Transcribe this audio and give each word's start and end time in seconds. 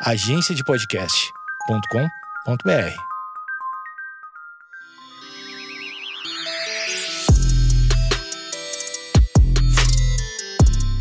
agenciadepodcast.com.br. 0.00 2.96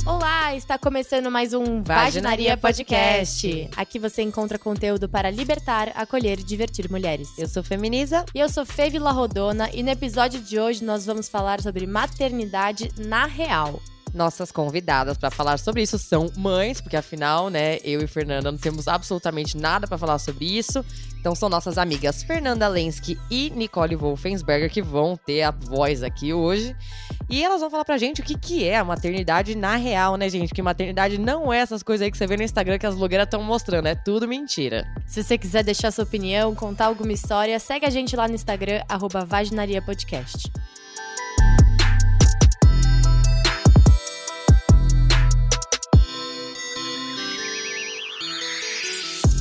Olá, 0.03 0.55
está 0.55 0.79
começando 0.79 1.29
mais 1.29 1.53
um 1.53 1.83
Vaginaria 1.83 2.57
Podcast. 2.57 3.69
Aqui 3.77 3.99
você 3.99 4.23
encontra 4.23 4.57
conteúdo 4.57 5.07
para 5.07 5.29
libertar, 5.29 5.91
acolher 5.93 6.39
e 6.39 6.43
divertir 6.43 6.89
mulheres. 6.89 7.37
Eu 7.37 7.47
sou 7.47 7.61
Feminiza. 7.61 8.25
E 8.33 8.39
eu 8.39 8.49
sou 8.49 8.65
Fê 8.65 8.89
Vila 8.89 9.11
Rodona 9.11 9.69
e 9.71 9.83
no 9.83 9.91
episódio 9.91 10.41
de 10.41 10.59
hoje 10.59 10.83
nós 10.83 11.05
vamos 11.05 11.29
falar 11.29 11.61
sobre 11.61 11.85
maternidade 11.85 12.89
na 12.97 13.27
real. 13.27 13.79
Nossas 14.13 14.51
convidadas 14.51 15.17
para 15.17 15.29
falar 15.29 15.57
sobre 15.59 15.81
isso 15.81 15.97
são 15.99 16.31
mães, 16.37 16.81
porque 16.81 16.95
afinal, 16.95 17.49
né, 17.49 17.77
eu 17.83 18.01
e 18.01 18.07
Fernanda 18.07 18.51
não 18.51 18.57
temos 18.57 18.87
absolutamente 18.87 19.57
nada 19.57 19.87
para 19.87 19.97
falar 19.97 20.17
sobre 20.19 20.45
isso. 20.45 20.83
Então 21.19 21.35
são 21.35 21.49
nossas 21.49 21.77
amigas 21.77 22.23
Fernanda 22.23 22.67
Lensky 22.67 23.19
e 23.29 23.49
Nicole 23.49 23.95
Wolfensberger 23.95 24.71
que 24.71 24.81
vão 24.81 25.17
ter 25.17 25.43
a 25.43 25.51
voz 25.51 26.03
aqui 26.03 26.33
hoje. 26.33 26.75
E 27.29 27.43
elas 27.43 27.59
vão 27.59 27.69
falar 27.69 27.83
pra 27.83 27.97
gente 27.97 28.21
o 28.21 28.23
que, 28.23 28.37
que 28.37 28.63
é 28.63 28.77
a 28.77 28.85
maternidade 28.85 29.53
na 29.53 29.75
real, 29.75 30.15
né, 30.15 30.29
gente? 30.29 30.53
Que 30.53 30.61
maternidade 30.61 31.17
não 31.17 31.51
é 31.51 31.59
essas 31.59 31.83
coisas 31.83 32.05
aí 32.05 32.11
que 32.11 32.17
você 32.17 32.25
vê 32.25 32.37
no 32.37 32.43
Instagram 32.43 32.77
que 32.77 32.85
as 32.85 32.95
blogueiras 32.95 33.27
estão 33.27 33.43
mostrando, 33.43 33.87
é 33.87 33.95
tudo 33.95 34.27
mentira. 34.27 34.87
Se 35.05 35.21
você 35.21 35.37
quiser 35.37 35.63
deixar 35.63 35.91
sua 35.91 36.05
opinião, 36.05 36.55
contar 36.55 36.85
alguma 36.85 37.11
história, 37.11 37.59
segue 37.59 37.85
a 37.85 37.89
gente 37.89 38.15
lá 38.15 38.27
no 38.27 38.35
Instagram, 38.35 38.81
arroba 38.87 39.25
Vaginaria 39.25 39.81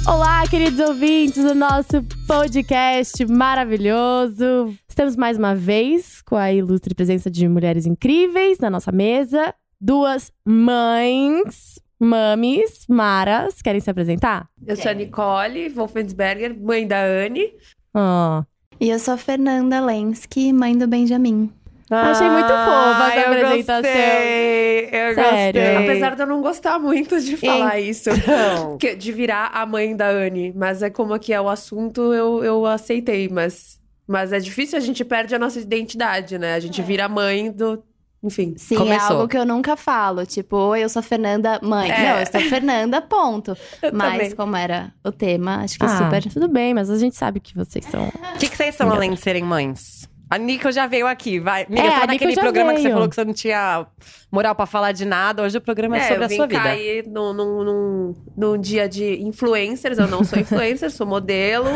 Olá, 0.09 0.47
queridos 0.49 0.79
ouvintes 0.79 1.43
do 1.43 1.53
nosso 1.53 2.01
podcast 2.29 3.27
maravilhoso. 3.27 4.73
Estamos 4.89 5.17
mais 5.17 5.37
uma 5.37 5.53
vez 5.53 6.23
com 6.23 6.37
a 6.37 6.53
ilustre 6.53 6.95
presença 6.95 7.29
de 7.29 7.49
mulheres 7.49 7.87
incríveis 7.87 8.61
na 8.61 8.71
nossa 8.71 8.93
mesa. 8.93 9.53
Duas 9.81 10.33
mães, 10.47 11.81
mames, 11.99 12.87
maras. 12.89 13.61
Querem 13.61 13.81
se 13.81 13.91
apresentar? 13.91 14.49
Eu 14.65 14.77
sou 14.77 14.93
a 14.93 14.95
Nicole 14.95 15.69
Wolfensberger, 15.71 16.57
mãe 16.57 16.87
da 16.87 17.03
Anne. 17.03 17.53
Oh. 17.93 18.45
E 18.81 18.91
eu 18.91 19.01
sou 19.01 19.15
a 19.15 19.19
Fernanda 19.19 19.81
Lensky, 19.81 20.53
mãe 20.53 20.79
do 20.79 20.87
Benjamin. 20.87 21.51
Achei 21.91 22.29
muito 22.29 22.49
fofa 22.49 23.09
essa 23.13 23.21
eu 23.21 23.33
apresentação. 23.33 23.83
Gostei, 23.83 24.85
eu 24.87 25.15
Sério? 25.15 25.63
gostei. 25.63 25.77
Apesar 25.77 26.15
de 26.17 26.23
eu 26.23 26.27
não 26.27 26.43
gostar 26.43 26.79
muito 26.81 27.21
de 27.21 27.37
falar 27.37 27.79
isso, 27.81 28.11
Então, 28.11 28.77
de 28.99 29.13
virar 29.13 29.51
a 29.55 29.65
mãe 29.65 29.95
da 29.95 30.09
Anne. 30.09 30.53
Mas 30.57 30.83
é 30.83 30.91
como 30.91 31.15
aqui 31.15 31.33
é 31.33 31.41
o 31.41 31.49
assunto, 31.49 32.13
eu, 32.13 32.43
eu 32.43 32.67
aceitei. 32.67 33.29
Mas, 33.29 33.79
mas 34.07 34.33
é 34.33 34.39
difícil, 34.41 34.77
a 34.77 34.81
gente 34.81 35.05
perde 35.05 35.35
a 35.35 35.39
nossa 35.39 35.61
identidade, 35.61 36.39
né? 36.39 36.55
A 36.55 36.61
gente 36.61 36.83
vira 36.83 37.09
mãe 37.09 37.53
do. 37.53 37.83
Enfim. 38.23 38.55
Sim, 38.57 38.77
Começou. 38.77 39.09
é 39.09 39.13
algo 39.21 39.29
que 39.29 39.39
eu 39.39 39.45
nunca 39.45 39.77
falo. 39.77 40.27
Tipo, 40.27 40.57
oi, 40.57 40.83
eu 40.83 40.89
sou 40.89 40.99
a 40.99 41.03
Fernanda, 41.05 41.61
mãe. 41.63 41.89
É. 41.89 42.11
Não, 42.13 42.19
eu 42.19 42.27
sou 42.27 42.41
a 42.41 42.45
Fernanda, 42.45 43.01
ponto. 43.01 43.57
Eu 43.81 43.93
Mas 43.93 44.13
também. 44.15 44.31
como 44.35 44.57
era 44.57 44.93
o 45.05 45.13
tema, 45.13 45.59
acho 45.63 45.79
que 45.79 45.85
Ah, 45.85 45.99
super. 45.99 46.25
tudo 46.33 46.49
bem, 46.49 46.75
mas 46.75 46.91
a 46.91 46.99
gente 46.99 47.15
sabe 47.15 47.39
que 47.39 47.55
vocês 47.55 47.85
são. 47.85 48.09
o 48.09 48.39
que, 48.39 48.49
que 48.49 48.57
vocês 48.57 48.75
são 48.75 48.91
além 48.91 49.13
de 49.13 49.21
serem 49.21 49.45
mães? 49.45 50.09
A 50.29 50.39
Nico 50.39 50.73
já 50.73 50.89
veio 50.89 51.07
aqui, 51.07 51.39
vai. 51.39 51.65
Amiga, 51.67 51.83
É, 51.83 51.91
Nico 51.95 52.07
naquele 52.09 52.35
programa 52.35 52.73
que 52.73 52.79
você 52.79 52.83
veio. 52.85 52.95
falou 52.95 53.09
que 53.09 53.15
você 53.15 53.25
não 53.25 53.33
tinha 53.33 53.87
moral 54.31 54.55
pra 54.57 54.67
falar 54.67 54.91
de 54.91 55.05
nada. 55.05 55.43
Hoje 55.45 55.57
o 55.57 55.61
programa 55.61 55.97
é, 55.97 56.01
sobre 56.03 56.17
eu 56.19 56.25
a 56.25 56.27
vim 56.27 56.37
sua 56.37 56.47
vida. 56.49 56.63
cair 56.63 57.07
num, 57.07 57.33
num, 57.33 57.65
num, 57.65 58.15
num 58.37 58.59
dia 58.59 58.89
de 58.89 59.23
influencers. 59.23 59.99
Eu 59.99 60.09
não 60.09 60.25
sou 60.25 60.37
influencer, 60.41 60.91
sou 60.91 61.07
modelo, 61.07 61.69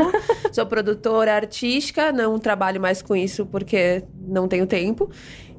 sou 0.53 0.67
produtora 0.67 1.35
artística. 1.37 2.11
Não 2.11 2.39
trabalho 2.41 2.81
mais 2.81 3.01
com 3.03 3.15
isso 3.15 3.47
porque 3.47 4.03
não 4.27 4.49
tenho 4.49 4.67
tempo. 4.67 5.09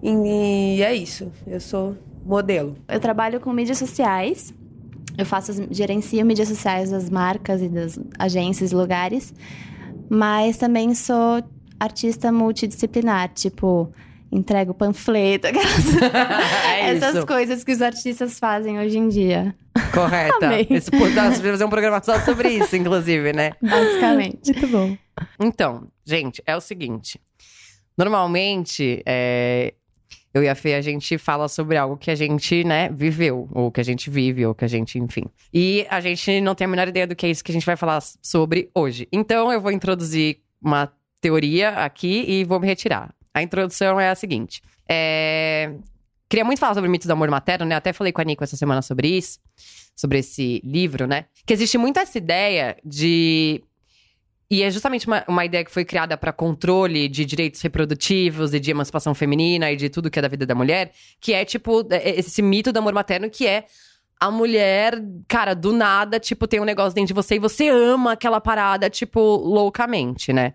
E 0.04 0.82
é 0.84 0.94
isso. 0.94 1.32
Eu 1.48 1.62
sou 1.62 1.96
modelo. 2.26 2.76
Eu 2.90 3.00
trabalho 3.00 3.40
com 3.40 3.54
mídias 3.54 3.78
sociais. 3.78 4.54
Eu 5.18 5.26
faço, 5.26 5.68
gerencio 5.72 6.26
mídias 6.26 6.50
sociais 6.50 6.90
das 6.92 7.10
marcas 7.10 7.62
e 7.62 7.70
das 7.70 7.98
agências 8.20 8.72
e 8.72 8.76
lugares. 8.76 9.34
Mas 10.10 10.58
também 10.58 10.94
sou 10.94 11.42
artista 11.84 12.32
multidisciplinar, 12.32 13.30
tipo, 13.34 13.92
entrego 14.32 14.74
panfleto, 14.74 15.48
aquelas- 15.50 15.96
é 16.66 16.90
essas 16.92 17.26
coisas 17.26 17.64
que 17.64 17.72
os 17.72 17.82
artistas 17.82 18.38
fazem 18.40 18.80
hoje 18.80 18.98
em 18.98 19.08
dia, 19.10 19.56
Correta. 19.94 20.48
Amei. 20.48 20.68
Esse, 20.70 20.92
vamos 20.92 21.14
fazer 21.40 21.64
um 21.66 21.70
programa 21.70 22.02
só 22.04 22.20
sobre 22.22 22.50
isso, 22.60 22.76
inclusive, 22.76 23.32
né? 23.34 23.52
basicamente. 23.62 24.52
Muito 24.52 24.68
bom. 24.68 24.98
Então, 25.40 25.88
gente, 26.06 26.42
é 26.46 26.56
o 26.56 26.62
seguinte. 26.62 27.20
Normalmente, 27.98 29.02
é, 29.06 29.74
eu 30.34 30.44
e 30.44 30.50
a 30.50 30.56
Fê, 30.56 30.74
a 30.76 30.82
gente 30.82 31.18
fala 31.18 31.48
sobre 31.48 31.78
algo 31.78 31.98
que 31.98 32.10
a 32.12 32.16
gente, 32.16 32.64
né, 32.64 32.90
viveu. 32.90 33.48
Ou 33.52 33.72
que 33.72 33.80
a 33.80 33.84
gente 33.84 34.10
vive, 34.10 34.46
ou 34.46 34.54
que 34.56 34.66
a 34.66 34.68
gente, 34.68 34.98
enfim. 35.00 35.24
E 35.54 35.86
a 35.90 36.00
gente 36.02 36.42
não 36.42 36.56
tem 36.56 36.66
a 36.66 36.70
menor 36.70 36.88
ideia 36.88 37.08
do 37.08 37.16
que 37.16 37.26
é 37.26 37.30
isso 37.30 37.44
que 37.44 37.52
a 37.52 37.54
gente 37.54 37.66
vai 37.66 37.76
falar 37.78 38.02
sobre 38.22 38.70
hoje. 38.76 39.08
Então, 39.12 39.52
eu 39.52 39.62
vou 39.62 39.72
introduzir 39.72 40.40
uma 40.62 40.92
teoria 41.22 41.70
aqui 41.70 42.26
e 42.28 42.44
vou 42.44 42.60
me 42.60 42.68
retirar. 42.68 43.14
A 43.34 43.42
introdução 43.42 44.00
é 44.00 44.10
a 44.10 44.16
seguinte. 44.16 44.62
É... 44.90 45.72
Queria 46.28 46.44
muito 46.44 46.60
falar 46.60 46.74
sobre 46.74 46.88
o 46.88 46.92
mito 46.92 47.08
do 47.08 47.12
amor 47.12 47.30
materno, 47.30 47.66
né? 47.66 47.76
Até 47.76 47.94
falei 47.94 48.12
com 48.12 48.22
a 48.22 48.24
Nico 48.24 48.44
essa 48.44 48.58
semana 48.58 48.82
sobre 48.82 49.08
isso. 49.08 49.40
Sobre 49.96 50.20
esse 50.20 50.62
livro, 50.64 51.06
né? 51.06 51.26
Que 51.46 51.54
existe 51.54 51.78
muito 51.78 52.00
essa 52.00 52.18
ideia 52.18 52.78
de 52.84 53.64
e 54.50 54.64
é 54.64 54.70
justamente 54.70 55.08
uma, 55.08 55.24
uma 55.30 55.46
ideia 55.46 55.64
que 55.64 55.72
foi 55.72 55.86
criada 55.86 56.18
para 56.18 56.34
controle 56.34 57.08
de 57.08 57.24
direitos 57.24 57.62
reprodutivos 57.62 58.54
e 58.54 58.60
de 58.60 58.70
emancipação 58.70 59.16
feminina 59.16 59.72
e 59.72 59.78
de 59.78 59.90
tudo 59.90 60.12
que 60.12 60.20
é 60.20 60.22
da 60.22 60.28
vida 60.28 60.46
da 60.46 60.54
mulher, 60.54 60.92
que 61.22 61.32
é 61.32 61.46
tipo 61.46 61.88
é- 61.90 62.20
esse 62.20 62.42
mito 62.42 62.74
do 62.74 62.80
amor 62.80 62.94
materno 62.94 63.30
que 63.30 63.48
é 63.48 63.66
a 64.20 64.30
mulher, 64.30 65.02
cara, 65.28 65.56
do 65.56 65.74
nada, 65.74 66.20
tipo, 66.20 66.48
tem 66.48 66.60
um 66.60 66.66
negócio 66.66 66.94
dentro 66.94 67.08
de 67.08 67.14
você 67.14 67.36
e 67.36 67.40
você 67.40 67.70
ama 67.70 68.12
aquela 68.12 68.40
parada, 68.40 68.88
tipo, 68.88 69.20
loucamente, 69.20 70.32
né? 70.32 70.54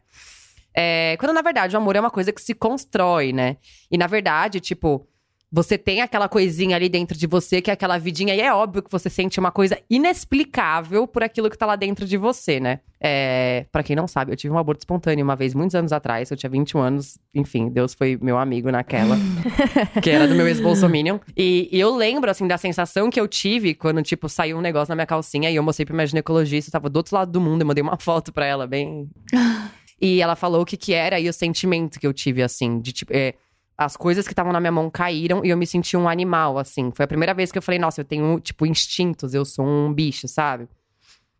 É, 0.76 1.16
quando 1.18 1.32
na 1.32 1.42
verdade 1.42 1.74
o 1.74 1.78
amor 1.78 1.96
é 1.96 2.00
uma 2.00 2.10
coisa 2.10 2.32
que 2.32 2.42
se 2.42 2.54
constrói, 2.54 3.32
né? 3.32 3.56
E 3.90 3.96
na 3.96 4.06
verdade, 4.06 4.60
tipo, 4.60 5.08
você 5.50 5.78
tem 5.78 6.02
aquela 6.02 6.28
coisinha 6.28 6.76
ali 6.76 6.88
dentro 6.88 7.16
de 7.16 7.26
você, 7.26 7.62
que 7.62 7.70
é 7.70 7.72
aquela 7.72 7.96
vidinha, 7.98 8.34
e 8.34 8.40
é 8.40 8.52
óbvio 8.52 8.82
que 8.82 8.90
você 8.90 9.08
sente 9.08 9.38
uma 9.38 9.52
coisa 9.52 9.78
inexplicável 9.88 11.06
por 11.06 11.22
aquilo 11.22 11.48
que 11.48 11.56
tá 11.56 11.64
lá 11.64 11.76
dentro 11.76 12.04
de 12.04 12.16
você, 12.16 12.58
né? 12.58 12.80
É, 13.00 13.64
para 13.70 13.82
quem 13.82 13.94
não 13.94 14.08
sabe, 14.08 14.32
eu 14.32 14.36
tive 14.36 14.52
um 14.52 14.58
aborto 14.58 14.80
espontâneo 14.80 15.24
uma 15.24 15.36
vez, 15.36 15.54
muitos 15.54 15.74
anos 15.74 15.92
atrás, 15.92 16.30
eu 16.30 16.36
tinha 16.36 16.50
21 16.50 16.80
anos, 16.80 17.18
enfim, 17.32 17.68
Deus 17.68 17.94
foi 17.94 18.18
meu 18.20 18.36
amigo 18.36 18.70
naquela, 18.70 19.16
que 20.02 20.10
era 20.10 20.26
do 20.26 20.34
meu 20.34 20.48
ex-bolsominion. 20.48 21.20
E, 21.36 21.68
e 21.70 21.78
eu 21.78 21.94
lembro, 21.94 22.30
assim, 22.30 22.46
da 22.46 22.58
sensação 22.58 23.08
que 23.08 23.20
eu 23.20 23.28
tive 23.28 23.74
quando, 23.74 24.02
tipo, 24.02 24.28
saiu 24.28 24.58
um 24.58 24.60
negócio 24.60 24.90
na 24.90 24.96
minha 24.96 25.06
calcinha 25.06 25.50
e 25.50 25.56
eu 25.56 25.62
mostrei 25.62 25.86
pra 25.86 25.94
minha 25.94 26.06
ginecologista, 26.06 26.68
eu 26.68 26.72
tava 26.72 26.90
do 26.90 26.96
outro 26.96 27.14
lado 27.14 27.30
do 27.30 27.40
mundo, 27.40 27.62
eu 27.62 27.66
mandei 27.66 27.82
uma 27.82 27.96
foto 27.96 28.32
pra 28.32 28.44
ela, 28.44 28.66
bem. 28.66 29.08
E 30.00 30.20
ela 30.20 30.36
falou 30.36 30.62
o 30.62 30.64
que 30.64 30.76
que 30.76 30.92
era 30.92 31.18
e 31.18 31.28
o 31.28 31.32
sentimento 31.32 31.98
que 31.98 32.06
eu 32.06 32.12
tive, 32.12 32.42
assim, 32.42 32.80
de 32.80 32.92
tipo. 32.92 33.12
é, 33.14 33.34
as 33.78 33.96
coisas 33.96 34.26
que 34.26 34.32
estavam 34.32 34.52
na 34.52 34.60
minha 34.60 34.72
mão 34.72 34.90
caíram 34.90 35.44
e 35.44 35.50
eu 35.50 35.56
me 35.56 35.66
senti 35.66 35.96
um 35.96 36.08
animal, 36.08 36.58
assim. 36.58 36.90
Foi 36.94 37.04
a 37.04 37.08
primeira 37.08 37.34
vez 37.34 37.52
que 37.52 37.58
eu 37.58 37.62
falei, 37.62 37.78
nossa, 37.78 38.00
eu 38.00 38.04
tenho, 38.04 38.40
tipo, 38.40 38.64
instintos, 38.64 39.34
eu 39.34 39.44
sou 39.44 39.66
um 39.66 39.92
bicho, 39.92 40.26
sabe? 40.26 40.66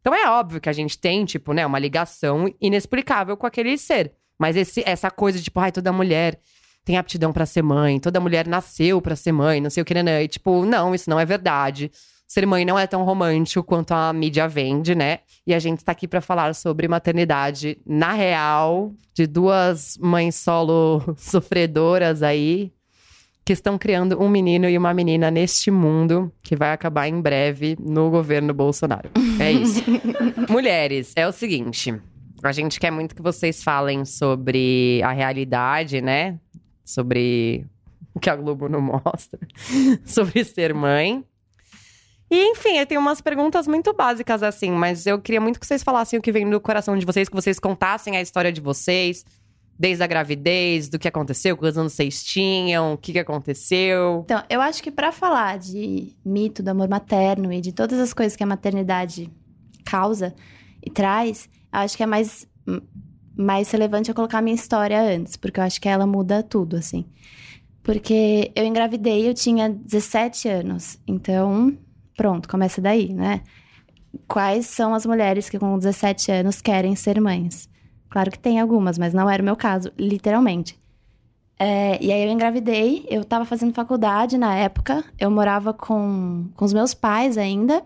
Então 0.01 0.15
é 0.15 0.29
óbvio 0.31 0.61
que 0.61 0.69
a 0.69 0.73
gente 0.73 0.99
tem, 0.99 1.25
tipo, 1.25 1.53
né, 1.53 1.65
uma 1.65 1.79
ligação 1.79 2.53
inexplicável 2.61 3.37
com 3.37 3.47
aquele 3.47 3.77
ser. 3.79 4.13
Mas 4.39 4.55
esse, 4.55 4.83
essa 4.87 5.11
coisa, 5.11 5.41
tipo, 5.41 5.59
ai, 5.59 5.73
toda 5.73 5.93
mulher 5.93 6.39
tem 6.85 6.99
aptidão 6.99 7.33
pra 7.33 7.47
ser 7.47 7.63
mãe, 7.63 7.99
toda 7.99 8.21
mulher 8.21 8.47
nasceu 8.47 9.01
pra 9.01 9.17
ser 9.17 9.33
mãe, 9.33 9.61
não 9.61 9.71
sei 9.71 9.83
o 9.83 9.85
que, 9.85 10.01
né? 10.03 10.23
E, 10.23 10.29
tipo, 10.29 10.65
não, 10.65 10.95
isso 10.95 11.09
não 11.11 11.19
é 11.19 11.25
verdade. 11.25 11.91
Ser 12.27 12.45
mãe 12.45 12.65
não 12.65 12.79
é 12.79 12.87
tão 12.87 13.05
romântico 13.05 13.65
quanto 13.65 13.93
a 13.93 14.13
mídia 14.13 14.49
vende, 14.49 14.95
né? 14.95 15.21
E 15.47 15.55
a 15.55 15.59
gente 15.61 15.79
está 15.79 15.93
aqui 15.93 16.09
para 16.09 16.21
falar 16.21 16.55
sobre 16.55 16.89
maternidade 16.89 17.79
na 17.87 18.13
real, 18.13 18.93
de 19.15 19.27
duas 19.27 19.97
mães 20.01 20.35
solo 20.35 21.03
sofredoras 21.17 22.23
aí, 22.25 22.73
que 23.45 23.53
estão 23.53 23.79
criando 23.79 24.21
um 24.21 24.29
menino 24.29 24.69
e 24.69 24.77
uma 24.77 24.93
menina 24.93 25.31
neste 25.31 25.71
mundo 25.71 26.33
que 26.43 26.57
vai 26.57 26.73
acabar 26.73 27.07
em 27.07 27.21
breve 27.21 27.77
no 27.81 28.11
governo 28.11 28.53
Bolsonaro. 28.53 29.09
É 29.39 29.53
isso. 29.53 29.85
Mulheres, 30.51 31.13
é 31.15 31.29
o 31.29 31.33
seguinte. 31.33 31.95
A 32.43 32.51
gente 32.51 32.81
quer 32.81 32.91
muito 32.91 33.15
que 33.15 33.23
vocês 33.23 33.63
falem 33.63 34.05
sobre 34.05 35.01
a 35.05 35.13
realidade, 35.13 36.01
né? 36.01 36.41
Sobre 36.85 37.65
o 38.13 38.19
que 38.19 38.29
a 38.29 38.35
Globo 38.35 38.69
não 38.69 38.81
mostra. 39.05 39.39
sobre 40.05 40.43
ser 40.43 40.75
mãe. 40.75 41.25
E, 42.31 42.51
enfim, 42.51 42.79
eu 42.79 42.87
tenho 42.87 43.01
umas 43.01 43.21
perguntas 43.21 43.69
muito 43.69 43.93
básicas, 43.93 44.43
assim, 44.43 44.71
mas 44.71 45.07
eu 45.07 45.21
queria 45.21 45.41
muito 45.41 45.61
que 45.61 45.67
vocês 45.67 45.83
falassem 45.83 46.19
o 46.19 46.23
que 46.23 46.33
vem 46.33 46.49
do 46.49 46.61
coração 46.61 46.97
de 46.97 47.07
vocês, 47.07 47.29
que 47.29 47.35
vocês 47.35 47.59
contassem 47.59 48.17
a 48.17 48.21
história 48.21 48.53
de 48.53 48.61
vocês, 48.61 49.25
desde 49.79 50.03
a 50.03 50.07
gravidez, 50.07 50.89
do 50.89 50.99
que 50.99 51.07
aconteceu, 51.07 51.57
quantos 51.57 51.79
anos 51.79 51.93
vocês 51.93 52.25
tinham, 52.25 52.95
o 52.95 52.99
que, 52.99 53.13
que 53.13 53.19
aconteceu. 53.19 54.23
Então, 54.25 54.43
eu 54.51 54.61
acho 54.61 54.83
que 54.83 54.91
pra 54.91 55.13
falar 55.13 55.59
de 55.59 56.17
mito 56.25 56.63
do 56.63 56.69
amor 56.69 56.89
materno 56.89 57.53
e 57.53 57.61
de 57.61 57.73
todas 57.73 57.99
as 58.01 58.13
coisas 58.13 58.35
que 58.35 58.43
a 58.43 58.47
maternidade 58.47 59.31
causa 59.85 60.35
e 60.85 60.91
traz, 60.91 61.49
eu 61.73 61.79
acho 61.79 61.97
que 61.97 62.03
é 62.03 62.07
mais, 62.07 62.49
mais 63.37 63.71
relevante 63.71 64.09
eu 64.09 64.15
colocar 64.15 64.39
a 64.39 64.43
minha 64.43 64.57
história 64.57 65.01
antes, 65.01 65.37
porque 65.37 65.61
eu 65.61 65.65
acho 65.65 65.81
que 65.81 65.89
ela 65.89 66.07
muda 66.07 66.43
tudo, 66.43 66.77
assim. 66.77 67.05
Porque 67.85 68.51
eu 68.57 68.65
engravidei, 68.65 69.29
eu 69.29 69.35
tinha 69.35 69.69
17 69.69 70.49
anos. 70.49 70.99
Então, 71.07 71.79
pronto, 72.17 72.49
começa 72.49 72.81
daí, 72.81 73.13
né? 73.13 73.43
Quais 74.27 74.67
são 74.67 74.95
as 74.95 75.05
mulheres 75.05 75.49
que 75.49 75.59
com 75.59 75.79
17 75.79 76.33
anos 76.33 76.63
querem 76.63 76.97
ser 76.97 77.21
mães? 77.21 77.69
Claro 78.09 78.31
que 78.31 78.39
tem 78.39 78.61
algumas, 78.61 78.99
mas 78.99 79.13
não 79.13 79.29
era 79.29 79.43
o 79.43 79.45
meu 79.45 79.57
caso, 79.57 79.93
literalmente. 79.99 80.79
É, 81.59 82.03
e 82.03 82.13
aí 82.13 82.25
eu 82.25 82.31
engravidei, 82.31 83.07
eu 83.09 83.25
tava 83.25 83.45
fazendo 83.45 83.73
faculdade 83.73 84.37
na 84.37 84.55
época, 84.55 85.05
eu 85.19 85.31
morava 85.31 85.73
com, 85.73 86.49
com 86.55 86.65
os 86.65 86.73
meus 86.73 86.95
pais 86.95 87.39
ainda. 87.39 87.83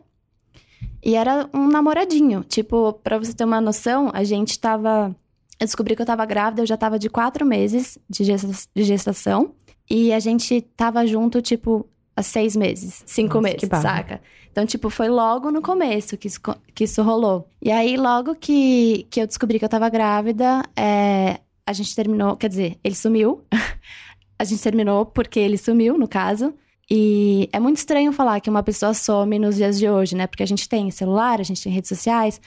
E 1.03 1.15
era 1.15 1.49
um 1.55 1.69
namoradinho. 1.69 2.45
Tipo, 2.45 2.93
pra 2.93 3.19
você 3.19 3.33
ter 3.33 3.45
uma 3.45 3.61
noção, 3.61 4.11
a 4.13 4.23
gente 4.23 4.59
tava. 4.59 5.15
Eu 5.59 5.67
descobri 5.67 5.95
que 5.95 6.03
eu 6.03 6.07
tava 6.07 6.25
grávida, 6.25 6.63
eu 6.63 6.67
já 6.67 6.77
tava 6.77 6.99
de 6.99 7.09
quatro 7.09 7.45
meses 7.45 7.99
de 8.09 8.25
de 8.25 8.85
gestação. 8.85 9.55
E 9.89 10.13
a 10.13 10.21
gente 10.21 10.61
tava 10.61 11.07
junto, 11.07 11.43
tipo, 11.43 11.87
há 12.21 12.23
seis 12.23 12.55
meses, 12.57 13.03
cinco 13.07 13.41
Nossa, 13.41 13.55
meses, 13.55 13.69
saca? 13.83 14.21
Então, 14.51 14.67
tipo, 14.67 14.91
foi 14.91 15.09
logo 15.09 15.51
no 15.51 15.63
começo 15.63 16.17
que 16.17 16.27
isso, 16.27 16.41
que 16.75 16.85
isso 16.85 17.03
rolou. 17.03 17.49
E 17.63 17.71
aí, 17.71 17.97
logo 17.97 18.35
que, 18.35 19.07
que 19.11 19.21
eu 19.21 19.27
descobri 19.27 19.59
que 19.59 19.65
eu 19.65 19.69
tava 19.69 19.89
grávida, 19.89 20.63
é, 20.77 21.41
a 21.67 21.73
gente 21.73 21.95
terminou. 21.95 22.37
Quer 22.37 22.49
dizer, 22.49 22.79
ele 22.83 22.95
sumiu. 22.95 23.45
a 24.39 24.45
gente 24.45 24.63
terminou 24.63 25.07
porque 25.07 25.39
ele 25.39 25.57
sumiu, 25.57 25.97
no 25.97 26.09
caso. 26.09 26.53
E 26.91 27.49
é 27.53 27.61
muito 27.61 27.77
estranho 27.77 28.13
falar 28.13 28.41
que 28.41 28.51
uma 28.51 28.65
pessoa 28.65 28.93
some 28.93 29.39
nos 29.39 29.55
dias 29.55 29.79
de 29.79 29.89
hoje, 29.89 30.17
né? 30.17 30.27
Porque 30.27 30.43
a 30.43 30.47
gente 30.47 30.69
tem 30.69 30.91
celular, 30.91 31.41
a 31.41 31.45
gente 31.45 31.63
tem 31.63 31.73
redes 31.73 31.89
sociais. 31.89 32.41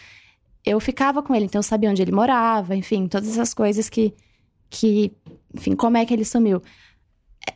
Eu 0.65 0.79
ficava 0.81 1.23
com 1.23 1.33
ele, 1.33 1.45
então 1.45 1.59
eu 1.59 1.63
sabia 1.63 1.89
onde 1.89 2.01
ele 2.01 2.11
morava, 2.11 2.75
enfim, 2.75 3.07
todas 3.07 3.29
essas 3.29 3.53
coisas 3.53 3.89
que. 3.89 4.13
que 4.69 5.13
enfim, 5.53 5.75
como 5.75 5.95
é 5.95 6.05
que 6.05 6.13
ele 6.13 6.25
sumiu. 6.25 6.61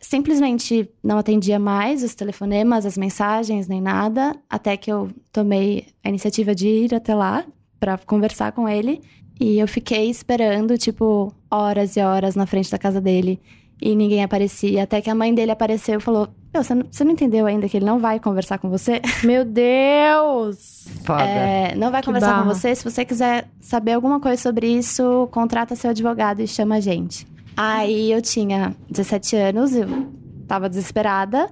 Simplesmente 0.02 0.90
não 1.04 1.18
atendia 1.18 1.60
mais 1.60 2.04
os 2.04 2.16
telefonemas, 2.16 2.86
as 2.86 2.98
mensagens, 2.98 3.68
nem 3.68 3.82
nada, 3.82 4.36
até 4.50 4.78
que 4.78 4.92
eu 4.92 5.10
tomei 5.32 5.88
a 6.04 6.10
iniciativa 6.10 6.56
de 6.56 6.68
ir 6.68 6.96
até 6.96 7.14
lá 7.14 7.46
pra 7.80 7.98
conversar 7.98 8.52
com 8.52 8.68
ele. 8.70 9.02
E 9.40 9.60
eu 9.60 9.68
fiquei 9.68 10.10
esperando, 10.10 10.78
tipo, 10.78 11.34
horas 11.52 11.96
e 11.96 12.00
horas 12.02 12.36
na 12.36 12.46
frente 12.46 12.72
da 12.72 12.78
casa 12.78 13.00
dele. 13.00 13.40
E 13.80 13.96
ninguém 13.96 14.24
aparecia. 14.24 14.84
Até 14.84 15.02
que 15.02 15.10
a 15.10 15.14
mãe 15.14 15.34
dele 15.36 15.52
apareceu 15.52 16.00
e 16.00 16.02
falou: 16.02 16.28
Meu, 16.52 16.64
você 16.64 16.74
não, 16.74 16.86
você 16.90 17.04
não 17.04 17.12
entendeu 17.12 17.46
ainda 17.46 17.70
que 17.70 17.78
ele 17.78 17.86
não 17.86 18.00
vai 18.00 18.20
conversar 18.20 18.58
com 18.58 18.70
você? 18.70 19.00
Meu 19.24 19.46
Deus! 19.46 20.88
Foda. 21.04 21.22
É, 21.22 21.76
não 21.76 21.92
vai 21.92 22.02
Que 22.02 22.08
conversar 22.08 22.32
barra. 22.32 22.44
com 22.44 22.50
você. 22.54 22.74
Se 22.74 22.84
você 22.84 23.06
quiser 23.06 23.48
saber 23.62 23.92
alguma 23.94 24.20
coisa 24.20 24.42
sobre 24.42 24.68
isso, 24.68 25.28
contrata 25.32 25.76
seu 25.76 25.92
advogado 25.92 26.40
e 26.42 26.48
chama 26.48 26.76
a 26.76 26.80
gente. 26.80 27.28
Aí 27.58 28.12
eu 28.12 28.22
tinha 28.22 28.76
17 28.90 29.36
anos, 29.36 29.76
eu 29.76 29.88
tava 30.48 30.70
desesperada. 30.70 31.50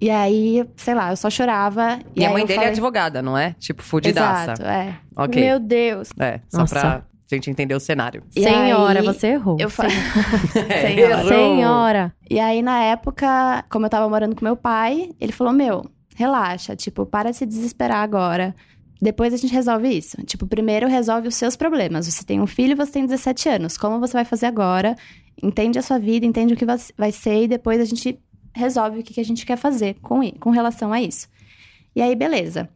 E 0.00 0.08
aí, 0.10 0.64
sei 0.76 0.94
lá, 0.94 1.10
eu 1.10 1.16
só 1.16 1.28
chorava. 1.28 1.98
E, 2.14 2.24
a 2.24 2.28
aí 2.28 2.32
mãe 2.32 2.42
dele 2.44 2.52
é 2.52 2.56
falei- 2.56 2.70
advogada, 2.70 3.20
não 3.22 3.36
é? 3.36 3.54
Tipo, 3.58 3.82
fudidaça. 3.82 4.52
Exato, 4.52 4.62
é. 4.62 4.96
Ok. 5.16 5.42
Meu 5.42 5.58
Deus! 5.58 6.10
É, 6.18 6.40
só 6.48 6.58
Nossa. 6.60 6.74
pra 6.74 7.02
gente 7.30 7.50
entender 7.50 7.74
o 7.74 7.80
cenário. 7.80 8.22
E 8.34 8.42
Senhora, 8.42 9.00
aí, 9.00 9.04
você 9.06 9.28
errou. 9.28 9.56
Eu 9.60 9.68
falei. 9.68 9.92
Errou. 10.96 11.28
Senhora! 11.28 12.12
E 12.30 12.38
aí, 12.40 12.62
na 12.62 12.80
época, 12.82 13.64
como 13.70 13.86
eu 13.86 13.90
tava 13.90 14.08
morando 14.08 14.34
com 14.34 14.44
meu 14.44 14.56
pai, 14.56 15.10
ele 15.20 15.32
falou: 15.32 15.52
Meu, 15.52 15.84
relaxa, 16.16 16.74
tipo, 16.74 17.04
para 17.04 17.30
de 17.30 17.36
se 17.36 17.44
desesperar 17.46 17.98
agora. 18.02 18.54
Depois 19.00 19.32
a 19.32 19.36
gente 19.36 19.52
resolve 19.52 19.88
isso. 19.88 20.16
Tipo, 20.24 20.46
primeiro 20.46 20.86
resolve 20.86 21.28
os 21.28 21.34
seus 21.34 21.56
problemas. 21.56 22.06
Você 22.06 22.24
tem 22.24 22.40
um 22.40 22.46
filho, 22.46 22.76
você 22.76 22.92
tem 22.92 23.06
17 23.06 23.48
anos. 23.48 23.78
Como 23.78 23.98
você 23.98 24.12
vai 24.12 24.24
fazer 24.24 24.46
agora? 24.46 24.94
Entende 25.42 25.78
a 25.78 25.82
sua 25.82 25.98
vida, 25.98 26.26
entende 26.26 26.52
o 26.52 26.56
que 26.56 26.66
vai- 26.66 27.12
ser, 27.12 27.44
e 27.44 27.48
depois 27.48 27.80
a 27.80 27.84
gente 27.84 28.18
resolve 28.54 29.00
o 29.00 29.02
que 29.02 29.18
a 29.20 29.24
gente 29.24 29.46
quer 29.46 29.56
fazer 29.56 29.94
com, 30.02 30.20
com 30.32 30.50
relação 30.50 30.92
a 30.92 31.00
isso. 31.00 31.28
E 31.96 32.02
aí, 32.02 32.14
beleza. 32.14 32.68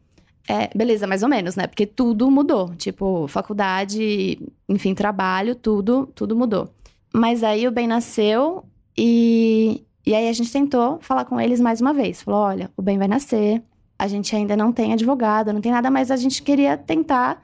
É, 0.47 0.69
beleza, 0.75 1.05
mais 1.07 1.21
ou 1.23 1.29
menos, 1.29 1.55
né? 1.55 1.67
Porque 1.67 1.85
tudo 1.85 2.29
mudou. 2.31 2.73
Tipo, 2.75 3.27
faculdade, 3.27 4.39
enfim, 4.69 4.93
trabalho, 4.93 5.55
tudo, 5.55 6.07
tudo 6.15 6.35
mudou. 6.35 6.69
Mas 7.13 7.43
aí 7.43 7.67
o 7.67 7.71
Ben 7.71 7.87
nasceu 7.87 8.63
e, 8.97 9.83
e 10.05 10.13
aí 10.13 10.27
a 10.27 10.33
gente 10.33 10.51
tentou 10.51 10.99
falar 11.01 11.25
com 11.25 11.39
eles 11.39 11.59
mais 11.59 11.81
uma 11.81 11.93
vez. 11.93 12.21
Falou: 12.21 12.41
olha, 12.41 12.69
o 12.77 12.81
Ben 12.81 12.97
vai 12.97 13.07
nascer, 13.07 13.61
a 13.97 14.07
gente 14.07 14.35
ainda 14.35 14.55
não 14.55 14.71
tem 14.71 14.93
advogado, 14.93 15.53
não 15.53 15.61
tem 15.61 15.71
nada, 15.71 15.89
mas 15.89 16.11
a 16.11 16.15
gente 16.15 16.43
queria 16.43 16.77
tentar 16.77 17.41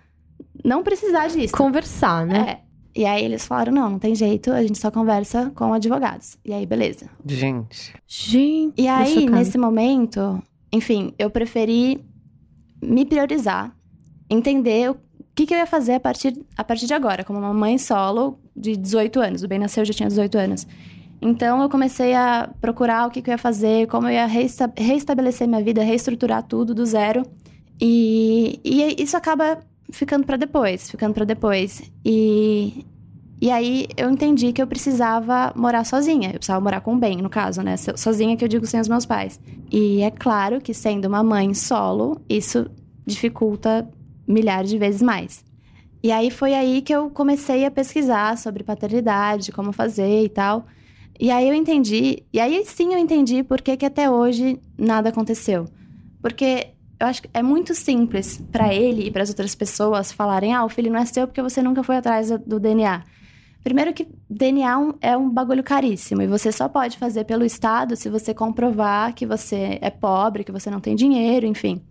não 0.63 0.83
precisar 0.83 1.27
disso. 1.27 1.55
Conversar, 1.55 2.25
né? 2.25 2.59
É. 2.65 2.71
E 2.93 3.05
aí 3.05 3.23
eles 3.23 3.45
falaram: 3.45 3.71
não, 3.71 3.89
não 3.91 3.99
tem 3.99 4.13
jeito, 4.13 4.51
a 4.51 4.61
gente 4.61 4.77
só 4.77 4.91
conversa 4.91 5.51
com 5.55 5.73
advogados. 5.73 6.37
E 6.43 6.53
aí, 6.53 6.65
beleza. 6.65 7.09
Gente. 7.25 7.93
Gente. 8.05 8.73
E 8.77 8.87
aí, 8.87 9.13
chocada. 9.13 9.37
nesse 9.37 9.57
momento, 9.57 10.41
enfim, 10.71 11.13
eu 11.17 11.29
preferi 11.29 12.03
me 12.81 13.05
priorizar, 13.05 13.75
entender 14.29 14.91
o 14.91 14.97
que, 15.33 15.45
que 15.45 15.53
eu 15.53 15.57
ia 15.57 15.65
fazer 15.65 15.93
a 15.93 15.99
partir, 15.99 16.37
a 16.57 16.63
partir 16.63 16.85
de 16.85 16.93
agora, 16.93 17.23
como 17.23 17.39
uma 17.39 17.53
mãe 17.53 17.77
solo 17.77 18.39
de 18.55 18.75
18 18.75 19.19
anos. 19.19 19.43
O 19.43 19.47
Ben 19.47 19.59
nasceu, 19.59 19.81
eu 19.81 19.85
já 19.85 19.93
tinha 19.93 20.09
18 20.09 20.37
anos. 20.37 20.67
Então, 21.21 21.61
eu 21.61 21.69
comecei 21.69 22.13
a 22.15 22.49
procurar 22.59 23.07
o 23.07 23.11
que, 23.11 23.21
que 23.21 23.29
eu 23.29 23.33
ia 23.33 23.37
fazer, 23.37 23.87
como 23.87 24.07
eu 24.07 24.13
ia 24.13 24.25
reesta- 24.25 24.71
reestabelecer 24.75 25.47
minha 25.47 25.61
vida, 25.63 25.83
reestruturar 25.83 26.41
tudo 26.43 26.73
do 26.73 26.85
zero. 26.85 27.23
E, 27.79 28.59
e 28.63 29.01
isso 29.01 29.15
acaba 29.15 29.59
ficando 29.91 30.25
pra 30.25 30.37
depois, 30.37 30.89
ficando 30.89 31.13
pra 31.13 31.25
depois. 31.25 31.81
E, 32.03 32.85
e 33.39 33.51
aí 33.51 33.87
eu 33.97 34.09
entendi 34.09 34.51
que 34.51 34.61
eu 34.61 34.67
precisava 34.67 35.53
morar 35.55 35.83
sozinha. 35.83 36.29
Eu 36.29 36.35
precisava 36.39 36.59
morar 36.61 36.81
com 36.81 36.95
o 36.95 36.97
Ben, 36.97 37.17
no 37.17 37.29
caso, 37.29 37.61
né? 37.61 37.77
So- 37.77 37.97
Sozinha 37.97 38.35
que 38.35 38.43
eu 38.43 38.47
digo 38.49 38.65
sem 38.65 38.79
os 38.79 38.87
meus 38.87 39.05
pais. 39.05 39.39
E 39.71 40.01
é 40.01 40.09
claro 40.11 40.59
que 40.59 40.73
sendo 40.73 41.05
uma 41.07 41.23
mãe 41.23 41.53
solo, 41.53 42.19
isso 42.27 42.65
dificulta 43.05 43.87
milhares 44.27 44.69
de 44.69 44.77
vezes 44.77 45.01
mais. 45.01 45.43
E 46.03 46.11
aí 46.11 46.31
foi 46.31 46.53
aí 46.55 46.81
que 46.81 46.93
eu 46.93 47.11
comecei 47.11 47.63
a 47.65 47.69
pesquisar 47.69 48.37
sobre 48.37 48.63
paternidade, 48.63 49.51
como 49.51 49.71
fazer 49.71 50.23
e 50.23 50.29
tal. 50.29 50.65
E 51.21 51.29
aí 51.29 51.47
eu 51.47 51.53
entendi, 51.53 52.23
e 52.33 52.39
aí 52.39 52.65
sim 52.65 52.93
eu 52.93 52.99
entendi 52.99 53.43
por 53.43 53.61
que, 53.61 53.77
que 53.77 53.85
até 53.85 54.09
hoje 54.09 54.59
nada 54.75 55.09
aconteceu. 55.09 55.67
Porque 56.19 56.69
eu 56.99 57.05
acho 57.05 57.21
que 57.21 57.29
é 57.31 57.43
muito 57.43 57.75
simples 57.75 58.43
pra 58.51 58.73
ele 58.73 59.05
e 59.05 59.11
para 59.11 59.21
as 59.21 59.29
outras 59.29 59.53
pessoas 59.53 60.11
falarem: 60.11 60.51
ah, 60.51 60.65
o 60.65 60.69
filho 60.69 60.91
não 60.91 60.99
é 60.99 61.05
seu 61.05 61.27
porque 61.27 61.41
você 61.41 61.61
nunca 61.61 61.83
foi 61.83 61.97
atrás 61.97 62.31
do- 62.31 62.59
DNA. 62.59 63.03
Primeiro 63.63 63.93
que 63.93 64.07
DNA 64.27 64.79
um- 64.79 64.93
é 64.99 65.15
um 65.15 65.29
bagulho 65.29 65.63
caríssimo 65.63 66.23
e 66.23 66.27
você 66.27 66.51
só 66.51 66.67
pode 66.67 66.97
fazer 66.97 67.25
pelo 67.25 67.45
Estado 67.45 67.95
se 67.95 68.09
você 68.09 68.33
comprovar 68.33 69.13
que 69.13 69.27
você 69.27 69.77
é 69.79 69.91
pobre, 69.91 70.43
que 70.43 70.51
você 70.51 70.71
não 70.71 70.79
tem 70.79 70.95
dinheiro, 70.95 71.45
enfim. 71.45 71.83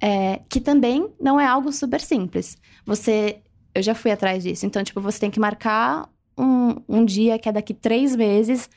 É, 0.00 0.40
que 0.48 0.60
também 0.60 1.08
não 1.20 1.38
é 1.40 1.46
algo 1.46 1.70
super 1.72 2.00
simples. 2.00 2.56
Você. 2.84 3.40
Eu 3.74 3.82
já 3.82 3.94
fui 3.94 4.10
atrás 4.10 4.42
disso. 4.42 4.66
Então, 4.66 4.82
tipo, 4.82 5.00
você 5.00 5.20
tem 5.20 5.30
que 5.30 5.38
marcar 5.38 6.08
um, 6.38 6.76
um 6.88 7.04
dia 7.04 7.38
que 7.38 7.48
é 7.48 7.52
daqui 7.52 7.74
três 7.74 8.14
meses 8.14 8.68